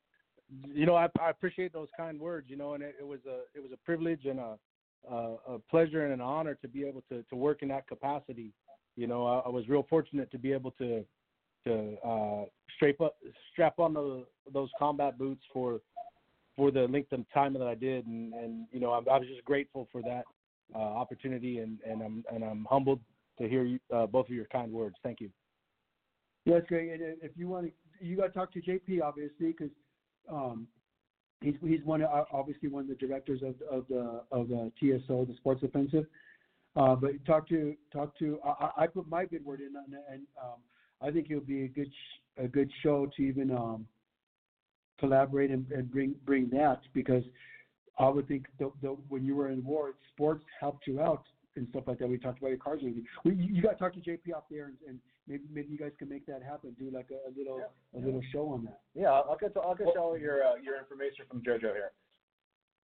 you 0.73 0.85
know 0.85 0.95
I, 0.95 1.07
I 1.19 1.29
appreciate 1.29 1.73
those 1.73 1.89
kind 1.97 2.19
words. 2.19 2.49
You 2.49 2.57
know, 2.57 2.73
and 2.73 2.83
it, 2.83 2.95
it 2.99 3.05
was 3.05 3.19
a 3.27 3.41
it 3.55 3.61
was 3.61 3.71
a 3.73 3.77
privilege 3.77 4.25
and 4.25 4.39
a 4.39 4.57
a, 5.09 5.35
a 5.47 5.59
pleasure 5.69 6.03
and 6.03 6.13
an 6.13 6.21
honor 6.21 6.55
to 6.55 6.67
be 6.67 6.85
able 6.85 7.03
to 7.09 7.23
to 7.23 7.35
work 7.35 7.61
in 7.61 7.69
that 7.69 7.87
capacity. 7.87 8.53
You 8.97 9.07
know, 9.07 9.25
I, 9.25 9.39
I 9.45 9.49
was 9.49 9.69
real 9.69 9.85
fortunate 9.89 10.29
to 10.31 10.37
be 10.37 10.51
able 10.51 10.71
to 10.71 11.05
to 11.65 11.95
uh, 12.05 12.45
strap 12.75 12.99
up 13.01 13.15
strap 13.51 13.79
on 13.79 13.93
the, 13.93 14.25
those 14.51 14.69
combat 14.77 15.17
boots 15.17 15.43
for 15.53 15.79
for 16.55 16.71
the 16.71 16.87
length 16.87 17.13
of 17.13 17.23
time 17.33 17.53
that 17.53 17.67
I 17.67 17.75
did, 17.75 18.07
and 18.07 18.33
and 18.33 18.67
you 18.71 18.79
know 18.79 18.91
I, 18.91 18.97
I 18.97 19.19
was 19.19 19.27
just 19.27 19.45
grateful 19.45 19.87
for 19.91 20.01
that 20.01 20.23
uh, 20.75 20.79
opportunity, 20.79 21.59
and 21.59 21.77
and 21.87 22.01
I'm 22.01 22.23
and 22.33 22.43
I'm 22.43 22.67
humbled 22.69 22.99
to 23.39 23.47
hear 23.47 23.63
you, 23.63 23.79
uh, 23.93 24.07
both 24.07 24.27
of 24.27 24.33
your 24.33 24.45
kind 24.45 24.71
words. 24.71 24.95
Thank 25.03 25.21
you. 25.21 25.29
Yeah, 26.45 26.55
that's 26.55 26.67
great. 26.67 26.91
And 26.91 27.17
if 27.21 27.31
you 27.35 27.47
want 27.47 27.67
to, 27.67 28.05
you 28.05 28.17
got 28.17 28.27
to 28.27 28.33
talk 28.33 28.51
to 28.53 28.61
JP 28.61 29.01
obviously 29.03 29.47
because 29.51 29.69
um, 30.31 30.67
he's 31.41 31.55
he's 31.63 31.83
one 31.83 32.01
of, 32.01 32.25
obviously 32.31 32.69
one 32.69 32.83
of 32.83 32.89
the 32.89 32.95
directors 32.95 33.41
of 33.43 33.55
of 33.69 33.85
the 33.89 34.21
of 34.31 34.47
the 34.47 34.71
TSO, 34.79 35.25
the 35.25 35.35
Sports 35.37 35.61
Offensive. 35.63 36.05
Uh, 36.77 36.95
but 36.95 37.11
talk 37.25 37.49
to 37.49 37.75
talk 37.91 38.17
to 38.19 38.39
I, 38.45 38.83
I 38.83 38.87
put 38.87 39.09
my 39.09 39.25
good 39.25 39.43
word 39.43 39.61
in, 39.61 39.75
and, 39.75 39.95
and 40.11 40.21
um, 40.41 40.59
I 41.01 41.09
think 41.11 41.27
it'll 41.31 41.41
be 41.41 41.63
a 41.63 41.67
good 41.67 41.87
sh- 41.87 42.43
a 42.43 42.47
good 42.47 42.69
show 42.83 43.09
to 43.17 43.23
even 43.23 43.49
um, 43.51 43.87
collaborate 44.99 45.49
and, 45.49 45.65
and 45.71 45.91
bring 45.91 46.13
bring 46.23 46.49
that 46.51 46.81
because 46.93 47.23
I 47.97 48.07
would 48.07 48.27
think 48.27 48.45
the, 48.59 48.71
the, 48.83 48.89
when 49.09 49.25
you 49.25 49.35
were 49.35 49.49
in 49.49 49.63
war, 49.65 49.95
sports 50.13 50.45
helped 50.59 50.85
you 50.85 51.01
out 51.01 51.23
and 51.55 51.67
stuff 51.71 51.85
like 51.87 51.97
that. 51.97 52.07
We 52.07 52.19
talked 52.19 52.37
about 52.37 52.49
your 52.49 52.59
cars. 52.59 52.81
We, 52.83 53.03
you, 53.23 53.55
you 53.55 53.61
got 53.63 53.71
to 53.71 53.77
talk 53.77 53.93
to 53.93 53.99
JP 53.99 54.35
out 54.35 54.45
there 54.51 54.65
and, 54.65 54.75
and 54.87 54.99
maybe 55.27 55.43
maybe 55.51 55.69
you 55.71 55.79
guys 55.79 55.93
can 55.97 56.09
make 56.09 56.27
that 56.27 56.43
happen. 56.43 56.75
Do 56.77 56.91
like 56.93 57.09
a, 57.09 57.27
a 57.27 57.31
little 57.35 57.59
a 57.95 57.99
little 58.05 58.21
show 58.31 58.49
on 58.49 58.63
that. 58.65 58.81
Yeah, 58.93 59.09
I'll 59.09 59.37
get 59.39 59.55
to, 59.55 59.61
I'll 59.61 59.73
get 59.73 59.87
you 59.95 59.99
all 59.99 60.17
your 60.17 60.43
uh, 60.43 60.55
your 60.63 60.77
information 60.77 61.25
from 61.27 61.41
JoJo 61.41 61.73
here. 61.73 61.91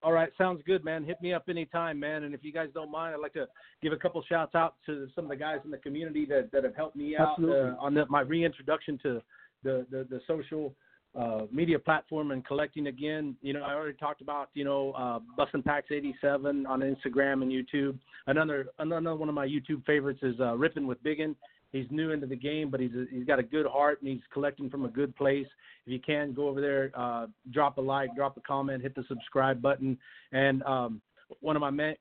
All 0.02 0.12
right, 0.12 0.30
sounds 0.36 0.62
good, 0.66 0.84
man. 0.84 1.04
Hit 1.04 1.20
me 1.22 1.32
up 1.32 1.44
anytime, 1.48 1.98
man. 1.98 2.24
And 2.24 2.34
if 2.34 2.44
you 2.44 2.52
guys 2.52 2.68
don't 2.74 2.90
mind, 2.90 3.14
I'd 3.14 3.20
like 3.20 3.32
to 3.32 3.46
give 3.82 3.92
a 3.92 3.96
couple 3.96 4.22
shouts 4.28 4.54
out 4.54 4.74
to 4.86 5.08
some 5.14 5.24
of 5.24 5.30
the 5.30 5.36
guys 5.36 5.58
in 5.64 5.70
the 5.70 5.78
community 5.78 6.26
that, 6.26 6.50
that 6.52 6.64
have 6.64 6.76
helped 6.76 6.96
me 6.96 7.16
out 7.16 7.42
uh, 7.42 7.74
on 7.80 7.94
the, 7.94 8.04
my 8.08 8.20
reintroduction 8.20 8.98
to 9.02 9.22
the 9.64 9.86
the, 9.90 10.06
the 10.08 10.20
social 10.26 10.74
uh, 11.18 11.42
media 11.50 11.78
platform 11.78 12.30
and 12.30 12.44
collecting 12.46 12.88
again. 12.88 13.36
You 13.40 13.54
know, 13.54 13.62
I 13.62 13.72
already 13.74 13.96
talked 13.96 14.20
about 14.20 14.50
you 14.54 14.64
know 14.64 14.92
uh, 14.92 15.18
Bustin' 15.36 15.62
Packs 15.62 15.90
87 15.90 16.66
on 16.66 16.80
Instagram 16.80 17.42
and 17.42 17.50
YouTube. 17.50 17.98
Another 18.26 18.66
another 18.78 19.16
one 19.16 19.28
of 19.28 19.34
my 19.34 19.46
YouTube 19.46 19.84
favorites 19.86 20.20
is 20.22 20.38
uh, 20.40 20.56
Ripping 20.56 20.86
with 20.86 21.02
Biggin. 21.02 21.34
He's 21.72 21.86
new 21.90 22.12
into 22.12 22.26
the 22.26 22.36
game, 22.36 22.70
but 22.70 22.80
he's 22.80 22.92
a, 22.92 23.04
he's 23.10 23.24
got 23.24 23.38
a 23.38 23.42
good 23.42 23.66
heart 23.66 24.00
and 24.00 24.10
he's 24.10 24.20
collecting 24.32 24.70
from 24.70 24.84
a 24.84 24.88
good 24.88 25.14
place. 25.16 25.46
If 25.86 25.92
you 25.92 26.00
can, 26.00 26.32
go 26.32 26.48
over 26.48 26.60
there, 26.60 26.90
uh, 26.94 27.26
drop 27.52 27.78
a 27.78 27.80
like, 27.80 28.14
drop 28.16 28.36
a 28.36 28.40
comment, 28.40 28.82
hit 28.82 28.94
the 28.94 29.04
subscribe 29.08 29.60
button. 29.60 29.98
And 30.32 30.62
um, 30.62 31.00
one 31.40 31.56
of 31.56 31.60
my 31.60 31.70
main, 31.70 31.96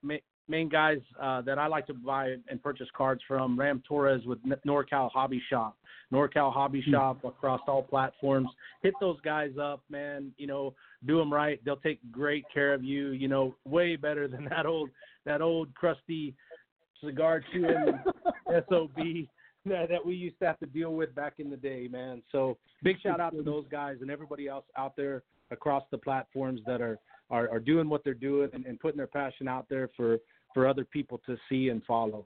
main 0.48 0.70
guys 0.70 1.00
uh, 1.22 1.42
that 1.42 1.58
I 1.58 1.68
like 1.68 1.88
to 1.88 1.94
buy 1.94 2.36
and 2.48 2.62
purchase 2.62 2.88
cards 2.96 3.22
from, 3.28 3.60
Ram 3.60 3.82
Torres 3.88 4.26
with 4.26 4.40
NorCal 4.66 5.12
Hobby 5.12 5.42
Shop. 5.50 5.76
NorCal 6.14 6.54
Hobby 6.54 6.84
Shop 6.90 7.24
across 7.26 7.62
all 7.68 7.82
platforms. 7.82 8.50
Hit 8.84 8.94
those 9.02 9.20
guys 9.22 9.52
up, 9.62 9.82
man. 9.90 10.32
You 10.38 10.48
know, 10.48 10.74
do 11.06 11.18
them 11.18 11.34
right. 11.34 11.60
They'll 11.66 11.78
take 11.78 12.00
great 12.12 12.46
care 12.54 12.74
of 12.74 12.84
you. 12.84 13.10
You 13.10 13.28
know, 13.28 13.56
way 13.66 13.96
better 13.96 14.28
than 14.28 14.46
that 14.50 14.66
old 14.66 14.90
that 15.26 15.42
old 15.42 15.74
crusty 15.74 16.36
cigar 17.04 17.44
chewing 17.52 18.00
sob 18.70 18.92
that, 19.70 19.90
that 19.90 20.06
we 20.06 20.16
used 20.16 20.40
to 20.40 20.46
have 20.46 20.60
to 20.60 20.66
deal 20.66 20.94
with 20.94 21.14
back 21.16 21.34
in 21.40 21.50
the 21.50 21.58
day, 21.58 21.88
man. 21.92 22.22
So 22.32 22.58
big 22.84 22.98
shout 23.02 23.20
out 23.20 23.36
to 23.36 23.44
those 23.44 23.66
guys 23.70 23.98
and 24.02 24.12
everybody 24.12 24.48
else 24.48 24.66
out 24.78 24.96
there 24.96 25.24
across 25.52 25.84
the 25.92 25.98
platforms 25.98 26.62
that 26.66 26.82
are 26.82 27.00
are, 27.32 27.50
are 27.50 27.60
doing 27.60 27.90
what 27.90 28.04
they're 28.04 28.14
doing 28.14 28.50
and, 28.54 28.66
and 28.68 28.80
putting 28.80 28.98
their 28.98 29.08
passion 29.08 29.48
out 29.48 29.66
there 29.70 29.90
for 29.98 30.20
for 30.54 30.68
other 30.68 30.86
people 30.86 31.20
to 31.26 31.38
see 31.50 31.70
and 31.70 31.84
follow. 31.86 32.26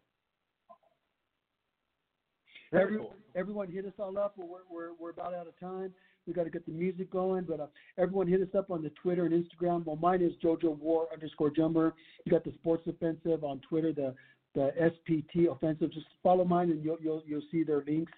Every. 2.74 3.00
Everyone 3.36 3.72
hit 3.72 3.86
us 3.86 3.94
all 4.00 4.18
up. 4.18 4.34
We're, 4.38 4.60
we're, 4.70 4.90
we're 5.00 5.12
about 5.12 5.34
out 5.34 5.48
of 5.48 5.58
time. 5.60 5.94
We 6.28 6.34
got 6.34 6.44
to 6.44 6.50
get 6.50 6.66
the 6.66 6.72
music 6.72 7.12
going, 7.12 7.46
but 7.46 7.60
uh, 7.60 7.68
everyone 7.98 8.28
hit 8.28 8.42
us 8.42 8.54
up 8.58 8.70
on 8.70 8.84
the 8.84 8.92
Twitter 9.02 9.26
and 9.26 9.34
Instagram. 9.34 9.86
Well, 9.86 9.96
mine 9.96 10.22
is 10.22 10.34
JoJo 10.44 10.78
War 10.80 11.08
underscore 11.14 11.50
Drummer. 11.50 11.94
You 12.26 12.32
got 12.32 12.44
the 12.44 12.54
Sports 12.60 12.88
Offensive 12.88 13.44
on 13.44 13.62
Twitter, 13.68 13.94
the 13.94 14.14
the 14.56 14.72
SPT 14.80 15.52
Offensive. 15.52 15.92
Just 15.92 16.08
follow 16.24 16.46
mine, 16.46 16.72
and 16.72 16.84
you'll 16.84 16.98
you'll 17.02 17.24
you'll 17.26 17.42
see 17.52 17.64
their 17.64 17.84
links. 17.86 18.12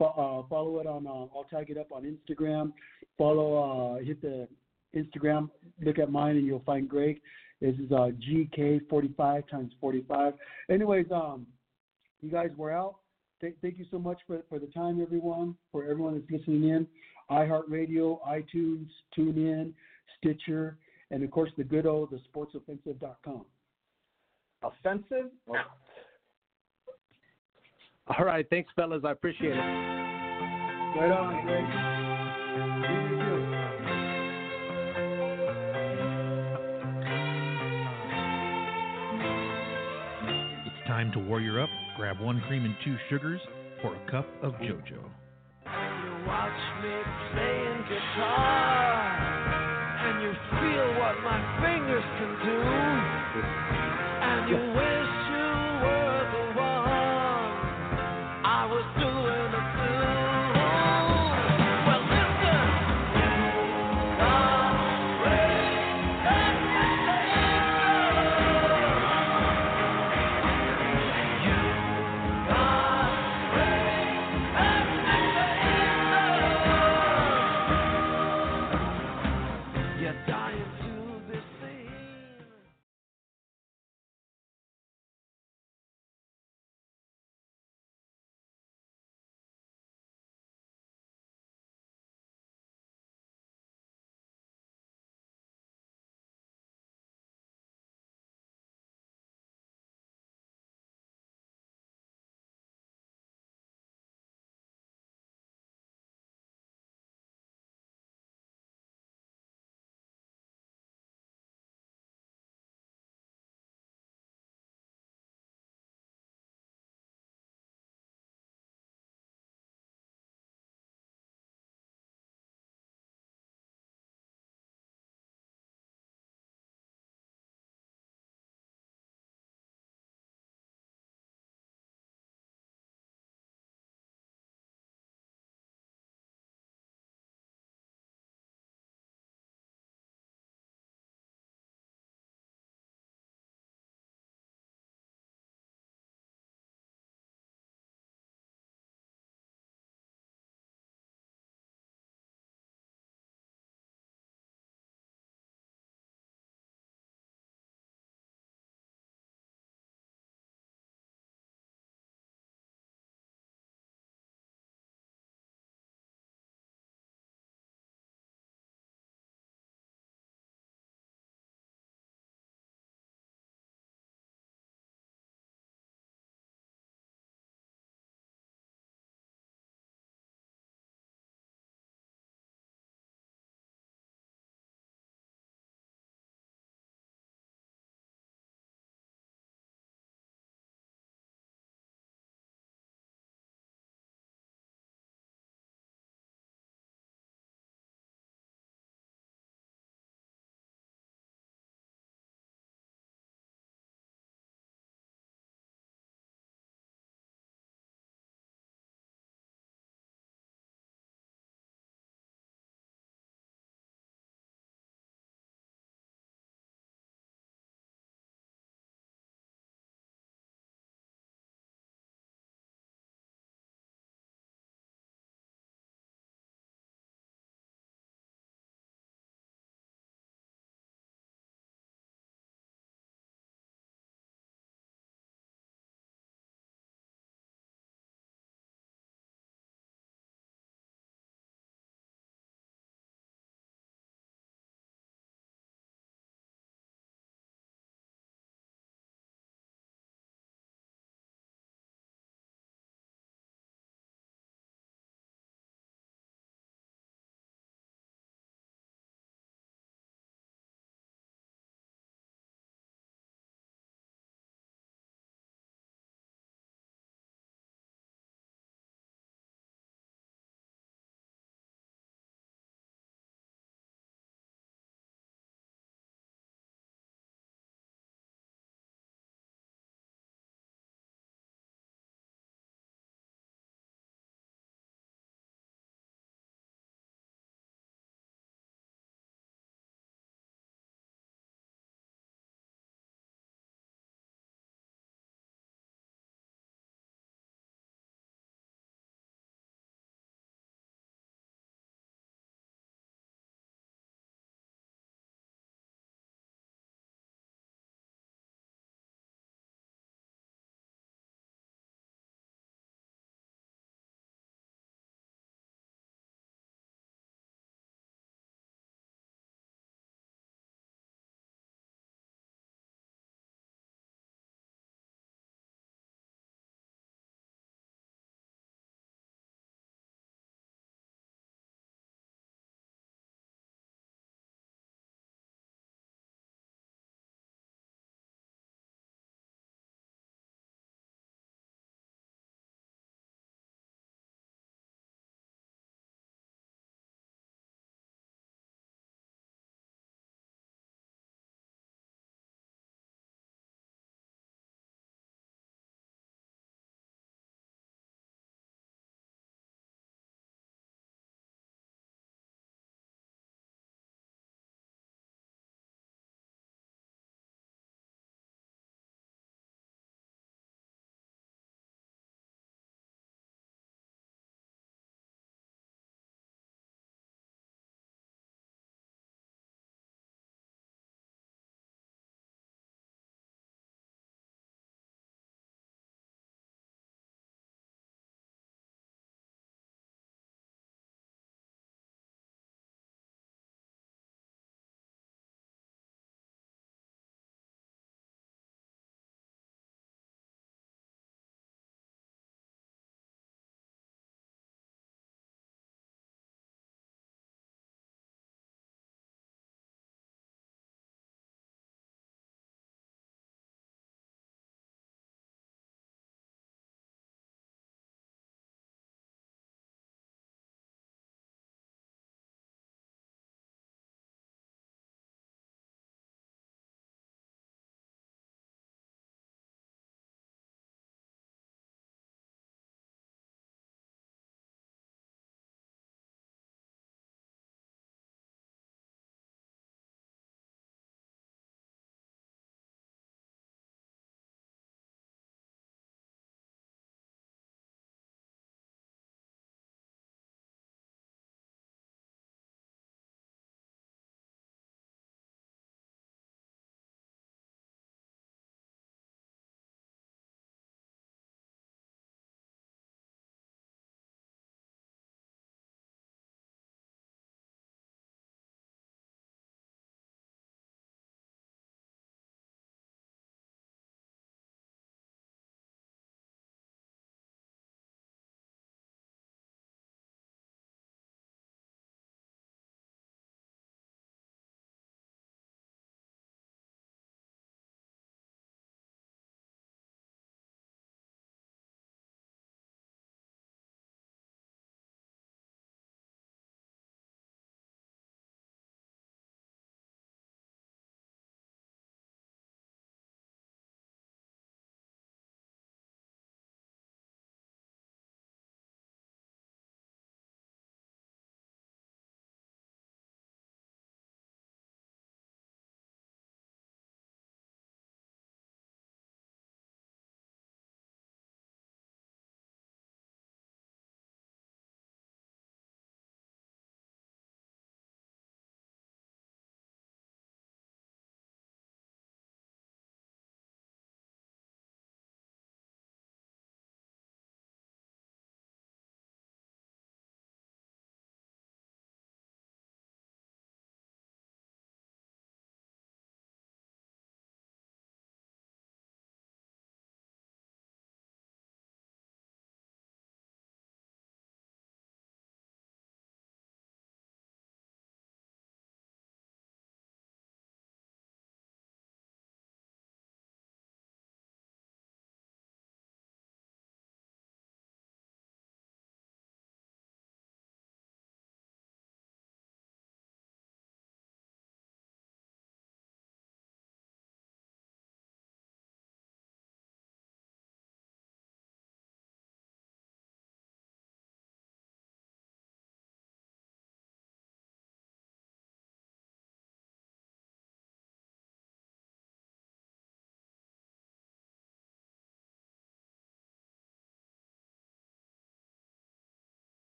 Uh, 0.00 0.42
follow 0.48 0.78
it 0.80 0.86
on. 0.86 1.06
Uh, 1.06 1.26
I'll 1.34 1.46
tag 1.50 1.70
it 1.70 1.78
up 1.78 1.92
on 1.92 2.02
Instagram. 2.04 2.72
Follow. 3.16 3.96
Uh, 3.96 4.04
hit 4.04 4.20
the 4.20 4.48
Instagram. 4.94 5.50
Look 5.80 5.98
at 5.98 6.10
mine, 6.10 6.36
and 6.36 6.46
you'll 6.46 6.62
find 6.64 6.88
Greg. 6.88 7.20
This 7.60 7.74
is 7.76 7.90
uh, 7.90 8.10
GK45 8.28 9.48
times 9.48 9.72
45. 9.80 10.34
Anyways, 10.70 11.06
um, 11.10 11.46
you 12.20 12.30
guys 12.30 12.50
were 12.56 12.70
out. 12.70 12.96
Th- 13.40 13.56
thank 13.62 13.78
you 13.78 13.86
so 13.90 13.98
much 13.98 14.18
for, 14.26 14.42
for 14.48 14.58
the 14.58 14.66
time, 14.66 15.00
everyone, 15.00 15.56
for 15.72 15.84
everyone 15.84 16.14
that's 16.14 16.30
listening 16.30 16.68
in. 16.68 16.86
iHeartRadio, 17.30 18.18
iTunes, 18.28 18.88
TuneIn, 19.16 19.72
Stitcher, 20.18 20.76
and 21.10 21.22
of 21.22 21.30
course 21.30 21.50
the 21.56 21.64
good 21.64 21.86
old 21.86 22.10
the 22.10 22.20
sportsoffensive.com. 24.62 24.70
Offensive? 24.84 25.30
All 28.18 28.24
right, 28.24 28.46
thanks, 28.50 28.70
fellas. 28.76 29.02
I 29.04 29.10
appreciate 29.10 29.52
it. 29.52 29.56
Right 29.56 31.10
on, 31.10 31.44
Greg. 31.44 31.64
You 32.56 32.98
do 33.08 33.16
too. 33.16 33.36
It's 40.66 40.86
time 40.86 41.12
to 41.12 41.18
warrior 41.18 41.60
up. 41.60 41.70
Grab 41.96 42.20
one 42.20 42.40
cream 42.42 42.64
and 42.64 42.76
two 42.84 42.96
sugars 43.10 43.40
for 43.82 43.96
a 43.96 44.10
cup 44.10 44.26
of 44.42 44.52
JoJo. 44.54 45.02
You 54.46 54.58